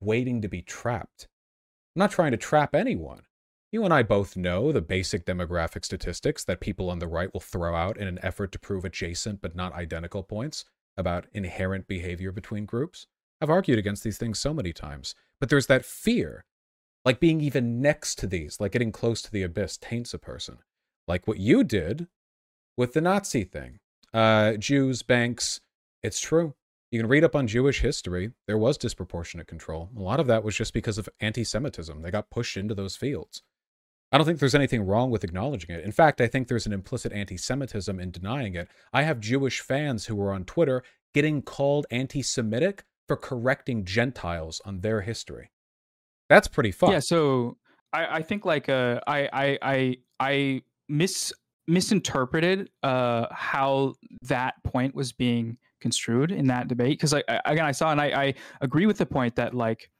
waiting 0.00 0.40
to 0.42 0.48
be 0.48 0.62
trapped. 0.62 1.28
I'm 1.94 2.00
not 2.00 2.10
trying 2.10 2.30
to 2.30 2.36
trap 2.36 2.74
anyone. 2.74 3.22
You 3.72 3.84
and 3.84 3.94
I 3.94 4.02
both 4.02 4.36
know 4.36 4.72
the 4.72 4.80
basic 4.80 5.24
demographic 5.24 5.84
statistics 5.84 6.42
that 6.44 6.60
people 6.60 6.90
on 6.90 6.98
the 6.98 7.06
right 7.06 7.32
will 7.32 7.40
throw 7.40 7.74
out 7.74 7.98
in 7.98 8.08
an 8.08 8.18
effort 8.22 8.50
to 8.52 8.58
prove 8.58 8.84
adjacent 8.84 9.40
but 9.40 9.54
not 9.54 9.74
identical 9.74 10.22
points 10.22 10.64
about 10.96 11.26
inherent 11.32 11.86
behavior 11.86 12.32
between 12.32 12.64
groups. 12.64 13.06
I've 13.40 13.50
argued 13.50 13.78
against 13.78 14.04
these 14.04 14.18
things 14.18 14.38
so 14.38 14.52
many 14.52 14.72
times, 14.72 15.14
but 15.38 15.48
there's 15.48 15.66
that 15.66 15.84
fear. 15.84 16.44
Like 17.04 17.20
being 17.20 17.40
even 17.40 17.80
next 17.80 18.16
to 18.18 18.26
these, 18.26 18.60
like 18.60 18.72
getting 18.72 18.92
close 18.92 19.22
to 19.22 19.32
the 19.32 19.42
abyss, 19.42 19.78
taints 19.78 20.12
a 20.12 20.18
person. 20.18 20.58
Like 21.08 21.26
what 21.26 21.38
you 21.38 21.64
did 21.64 22.08
with 22.76 22.92
the 22.92 23.00
Nazi 23.00 23.44
thing. 23.44 23.78
Uh, 24.12 24.54
Jews, 24.54 25.02
banks, 25.02 25.60
it's 26.02 26.20
true. 26.20 26.54
You 26.90 26.98
can 27.00 27.08
read 27.08 27.24
up 27.24 27.36
on 27.36 27.46
Jewish 27.46 27.80
history. 27.80 28.32
There 28.46 28.58
was 28.58 28.76
disproportionate 28.76 29.46
control. 29.46 29.90
A 29.96 30.00
lot 30.00 30.20
of 30.20 30.26
that 30.26 30.42
was 30.42 30.56
just 30.56 30.74
because 30.74 30.98
of 30.98 31.08
anti 31.20 31.44
Semitism. 31.44 32.02
They 32.02 32.10
got 32.10 32.30
pushed 32.30 32.56
into 32.56 32.74
those 32.74 32.96
fields. 32.96 33.42
I 34.12 34.18
don't 34.18 34.26
think 34.26 34.40
there's 34.40 34.56
anything 34.56 34.82
wrong 34.82 35.10
with 35.10 35.22
acknowledging 35.22 35.74
it. 35.74 35.84
In 35.84 35.92
fact, 35.92 36.20
I 36.20 36.26
think 36.26 36.48
there's 36.48 36.66
an 36.66 36.72
implicit 36.72 37.12
anti 37.12 37.36
Semitism 37.36 38.00
in 38.00 38.10
denying 38.10 38.54
it. 38.54 38.68
I 38.92 39.04
have 39.04 39.20
Jewish 39.20 39.60
fans 39.60 40.06
who 40.06 40.16
were 40.16 40.32
on 40.32 40.44
Twitter 40.44 40.82
getting 41.14 41.42
called 41.42 41.86
anti 41.92 42.22
Semitic 42.22 42.84
for 43.10 43.16
correcting 43.16 43.84
Gentiles 43.84 44.60
on 44.64 44.82
their 44.82 45.00
history. 45.00 45.50
That's 46.28 46.46
pretty 46.46 46.70
fun. 46.70 46.92
Yeah, 46.92 47.00
so 47.00 47.56
I, 47.92 48.18
I 48.18 48.22
think 48.22 48.44
like 48.44 48.68
uh, 48.68 49.00
I 49.04 49.28
I 49.32 49.58
I 49.62 49.96
I 50.20 50.62
mis 50.88 51.32
misinterpreted 51.66 52.70
uh, 52.84 53.26
how 53.32 53.94
that 54.28 54.62
point 54.62 54.94
was 54.94 55.10
being 55.10 55.58
construed 55.80 56.30
in 56.30 56.46
that 56.46 56.68
debate 56.68 57.00
because 57.00 57.12
I, 57.12 57.24
I 57.28 57.40
again 57.46 57.64
I 57.64 57.72
saw 57.72 57.90
and 57.90 58.00
I, 58.00 58.26
I 58.26 58.34
agree 58.60 58.86
with 58.86 58.98
the 58.98 59.06
point 59.06 59.34
that 59.34 59.54
like 59.54 59.90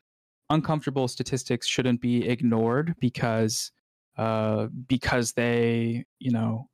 uncomfortable 0.50 1.08
statistics 1.08 1.66
shouldn't 1.66 2.00
be 2.00 2.28
ignored 2.28 2.94
because 3.00 3.72
uh 4.18 4.68
because 4.86 5.32
they 5.32 6.04
you 6.20 6.30
know 6.30 6.68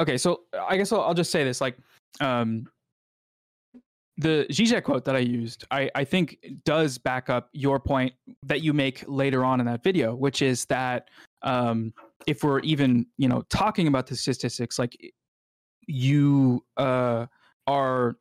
okay 0.00 0.18
so 0.18 0.42
I 0.68 0.76
guess 0.76 0.92
I'll, 0.92 1.00
I'll 1.00 1.14
just 1.14 1.30
say 1.30 1.44
this 1.44 1.62
like 1.62 1.78
um 2.20 2.66
the 4.20 4.46
Zizek 4.50 4.84
quote 4.84 5.04
that 5.06 5.16
I 5.16 5.20
used, 5.20 5.64
I, 5.70 5.90
I 5.94 6.04
think 6.04 6.38
does 6.64 6.98
back 6.98 7.30
up 7.30 7.48
your 7.52 7.80
point 7.80 8.12
that 8.42 8.60
you 8.60 8.74
make 8.74 9.02
later 9.08 9.44
on 9.44 9.60
in 9.60 9.66
that 9.66 9.82
video, 9.82 10.14
which 10.14 10.42
is 10.42 10.66
that 10.66 11.08
um, 11.42 11.94
if 12.26 12.44
we're 12.44 12.60
even, 12.60 13.06
you 13.16 13.28
know, 13.28 13.42
talking 13.48 13.88
about 13.88 14.06
the 14.06 14.14
statistics, 14.14 14.78
like 14.78 14.94
you 15.86 16.62
uh, 16.76 17.26
are, 17.66 18.16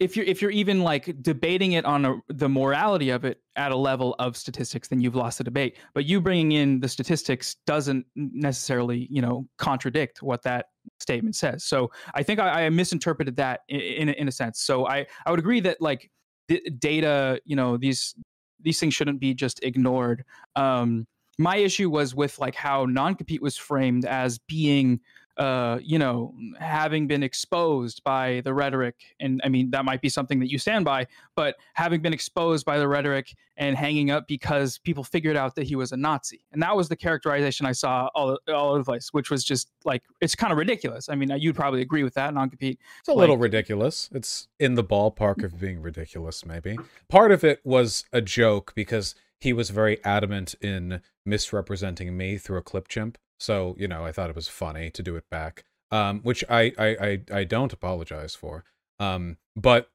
if 0.00 0.16
you're 0.16 0.24
if 0.24 0.40
you're 0.40 0.52
even 0.52 0.80
like 0.80 1.22
debating 1.22 1.72
it 1.72 1.84
on 1.84 2.04
a, 2.04 2.14
the 2.28 2.48
morality 2.48 3.10
of 3.10 3.24
it 3.24 3.42
at 3.56 3.70
a 3.70 3.76
level 3.76 4.14
of 4.18 4.36
statistics, 4.36 4.88
then 4.88 5.00
you've 5.00 5.16
lost 5.16 5.38
the 5.38 5.44
debate. 5.44 5.76
But 5.92 6.06
you 6.06 6.20
bringing 6.20 6.52
in 6.52 6.80
the 6.80 6.88
statistics 6.88 7.56
doesn't 7.66 8.06
necessarily, 8.14 9.08
you 9.10 9.20
know, 9.20 9.46
contradict 9.58 10.22
what 10.22 10.42
that 10.44 10.66
statement 11.00 11.36
says. 11.36 11.64
So 11.64 11.90
I 12.14 12.22
think 12.22 12.40
I, 12.40 12.64
I 12.66 12.70
misinterpreted 12.70 13.36
that 13.36 13.60
in, 13.68 13.80
in, 13.80 14.08
a- 14.08 14.12
in 14.12 14.28
a 14.28 14.32
sense. 14.32 14.60
So 14.60 14.86
I, 14.86 15.06
I 15.26 15.30
would 15.30 15.40
agree 15.40 15.60
that 15.60 15.80
like 15.80 16.10
the 16.48 16.60
data, 16.78 17.40
you 17.44 17.56
know, 17.56 17.76
these 17.76 18.14
these 18.60 18.80
things 18.80 18.92
shouldn't 18.94 19.20
be 19.20 19.34
just 19.34 19.62
ignored. 19.62 20.24
Um, 20.56 21.06
my 21.38 21.56
issue 21.56 21.88
was 21.88 22.14
with 22.14 22.38
like 22.40 22.56
how 22.56 22.84
non-compete 22.86 23.40
was 23.40 23.56
framed 23.56 24.04
as 24.04 24.38
being 24.48 25.00
uh, 25.38 25.78
you 25.80 25.98
know, 25.98 26.34
having 26.58 27.06
been 27.06 27.22
exposed 27.22 28.02
by 28.02 28.42
the 28.44 28.52
rhetoric, 28.52 28.96
and 29.20 29.40
I 29.44 29.48
mean 29.48 29.70
that 29.70 29.84
might 29.84 30.00
be 30.00 30.08
something 30.08 30.40
that 30.40 30.50
you 30.50 30.58
stand 30.58 30.84
by, 30.84 31.06
but 31.36 31.56
having 31.74 32.02
been 32.02 32.12
exposed 32.12 32.66
by 32.66 32.78
the 32.78 32.88
rhetoric 32.88 33.34
and 33.56 33.76
hanging 33.76 34.10
up 34.10 34.26
because 34.26 34.78
people 34.78 35.04
figured 35.04 35.36
out 35.36 35.54
that 35.54 35.64
he 35.64 35.76
was 35.76 35.92
a 35.92 35.96
Nazi, 35.96 36.40
and 36.52 36.60
that 36.62 36.76
was 36.76 36.88
the 36.88 36.96
characterization 36.96 37.66
I 37.66 37.72
saw 37.72 38.08
all 38.16 38.36
all 38.48 38.70
over 38.70 38.78
the 38.78 38.84
place, 38.84 39.12
which 39.12 39.30
was 39.30 39.44
just 39.44 39.70
like 39.84 40.02
it's 40.20 40.34
kind 40.34 40.52
of 40.52 40.58
ridiculous. 40.58 41.08
I 41.08 41.14
mean, 41.14 41.30
you'd 41.38 41.54
probably 41.54 41.82
agree 41.82 42.02
with 42.02 42.14
that, 42.14 42.34
non-compete. 42.34 42.80
It's 42.98 43.08
a 43.08 43.12
like, 43.12 43.20
little 43.20 43.38
ridiculous. 43.38 44.10
It's 44.12 44.48
in 44.58 44.74
the 44.74 44.84
ballpark 44.84 45.44
of 45.44 45.60
being 45.60 45.80
ridiculous, 45.80 46.44
maybe. 46.44 46.76
Part 47.08 47.30
of 47.30 47.44
it 47.44 47.60
was 47.64 48.04
a 48.12 48.20
joke 48.20 48.72
because 48.74 49.14
he 49.40 49.52
was 49.52 49.70
very 49.70 50.04
adamant 50.04 50.56
in 50.60 51.00
misrepresenting 51.24 52.16
me 52.16 52.38
through 52.38 52.58
a 52.58 52.62
clip 52.62 52.88
chimp 52.88 53.18
so, 53.38 53.76
you 53.78 53.88
know, 53.88 54.04
I 54.04 54.12
thought 54.12 54.30
it 54.30 54.36
was 54.36 54.48
funny 54.48 54.90
to 54.90 55.02
do 55.02 55.16
it 55.16 55.24
back, 55.30 55.64
um, 55.90 56.20
which 56.20 56.44
I, 56.48 56.72
I, 56.78 56.86
I, 56.86 57.20
I 57.32 57.44
don't 57.44 57.72
apologize 57.72 58.34
for. 58.34 58.64
Um, 58.98 59.36
but 59.56 59.90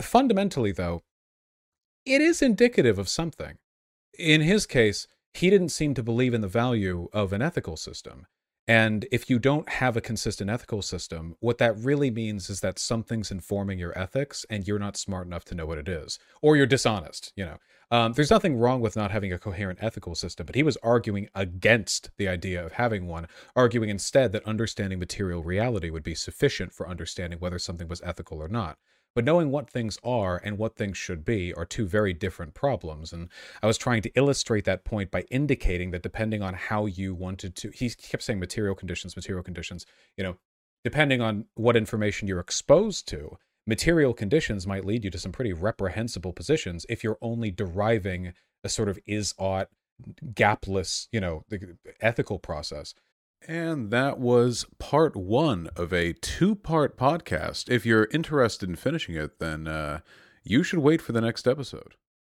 fundamentally, 0.00 0.72
though, 0.72 1.02
it 2.04 2.20
is 2.20 2.42
indicative 2.42 2.98
of 2.98 3.08
something. 3.08 3.58
In 4.18 4.40
his 4.40 4.66
case, 4.66 5.06
he 5.32 5.50
didn't 5.50 5.70
seem 5.70 5.94
to 5.94 6.02
believe 6.02 6.34
in 6.34 6.40
the 6.40 6.48
value 6.48 7.08
of 7.12 7.32
an 7.32 7.42
ethical 7.42 7.76
system. 7.76 8.26
And 8.66 9.06
if 9.12 9.28
you 9.28 9.38
don't 9.38 9.68
have 9.68 9.96
a 9.96 10.00
consistent 10.00 10.48
ethical 10.48 10.80
system, 10.80 11.36
what 11.40 11.58
that 11.58 11.76
really 11.76 12.10
means 12.10 12.48
is 12.48 12.60
that 12.60 12.78
something's 12.78 13.30
informing 13.30 13.78
your 13.78 13.96
ethics 13.98 14.46
and 14.48 14.66
you're 14.66 14.78
not 14.78 14.96
smart 14.96 15.26
enough 15.26 15.44
to 15.46 15.54
know 15.54 15.66
what 15.66 15.78
it 15.78 15.88
is, 15.88 16.18
or 16.40 16.56
you're 16.56 16.66
dishonest, 16.66 17.32
you 17.36 17.44
know. 17.44 17.58
Um, 17.90 18.12
there's 18.12 18.30
nothing 18.30 18.56
wrong 18.56 18.80
with 18.80 18.96
not 18.96 19.10
having 19.10 19.32
a 19.32 19.38
coherent 19.38 19.78
ethical 19.82 20.14
system, 20.14 20.46
but 20.46 20.54
he 20.54 20.62
was 20.62 20.76
arguing 20.78 21.28
against 21.34 22.10
the 22.16 22.28
idea 22.28 22.64
of 22.64 22.72
having 22.72 23.06
one, 23.06 23.26
arguing 23.54 23.90
instead 23.90 24.32
that 24.32 24.46
understanding 24.46 24.98
material 24.98 25.42
reality 25.42 25.90
would 25.90 26.02
be 26.02 26.14
sufficient 26.14 26.72
for 26.72 26.88
understanding 26.88 27.38
whether 27.38 27.58
something 27.58 27.88
was 27.88 28.02
ethical 28.02 28.42
or 28.42 28.48
not. 28.48 28.78
But 29.14 29.24
knowing 29.24 29.50
what 29.50 29.70
things 29.70 29.96
are 30.02 30.40
and 30.42 30.58
what 30.58 30.76
things 30.76 30.98
should 30.98 31.24
be 31.24 31.54
are 31.54 31.64
two 31.64 31.86
very 31.86 32.12
different 32.12 32.54
problems. 32.54 33.12
And 33.12 33.28
I 33.62 33.66
was 33.66 33.78
trying 33.78 34.02
to 34.02 34.10
illustrate 34.16 34.64
that 34.64 34.84
point 34.84 35.12
by 35.12 35.22
indicating 35.30 35.92
that 35.92 36.02
depending 36.02 36.42
on 36.42 36.54
how 36.54 36.86
you 36.86 37.14
wanted 37.14 37.54
to, 37.56 37.70
he 37.70 37.90
kept 37.90 38.24
saying 38.24 38.40
material 38.40 38.74
conditions, 38.74 39.14
material 39.14 39.44
conditions, 39.44 39.86
you 40.16 40.24
know, 40.24 40.36
depending 40.82 41.20
on 41.20 41.46
what 41.54 41.76
information 41.76 42.26
you're 42.26 42.40
exposed 42.40 43.06
to, 43.08 43.38
material 43.66 44.14
conditions 44.14 44.66
might 44.66 44.84
lead 44.84 45.04
you 45.04 45.10
to 45.10 45.18
some 45.18 45.32
pretty 45.32 45.52
reprehensible 45.52 46.32
positions 46.32 46.84
if 46.88 47.02
you're 47.02 47.18
only 47.20 47.50
deriving 47.50 48.32
a 48.62 48.68
sort 48.68 48.88
of 48.88 48.98
is 49.06 49.34
ought 49.38 49.68
gapless 50.32 51.08
you 51.12 51.20
know 51.20 51.44
ethical 52.00 52.38
process. 52.38 52.94
And 53.46 53.90
that 53.90 54.18
was 54.18 54.64
part 54.78 55.14
one 55.14 55.68
of 55.76 55.92
a 55.92 56.14
two 56.14 56.54
part 56.54 56.96
podcast. 56.96 57.68
If 57.70 57.84
you're 57.84 58.08
interested 58.10 58.68
in 58.68 58.76
finishing 58.76 59.14
it 59.14 59.38
then 59.38 59.68
uh, 59.68 60.00
you 60.42 60.62
should 60.62 60.80
wait 60.80 61.00
for 61.00 61.12
the 61.12 61.20
next 61.20 61.46
episode 61.46 61.94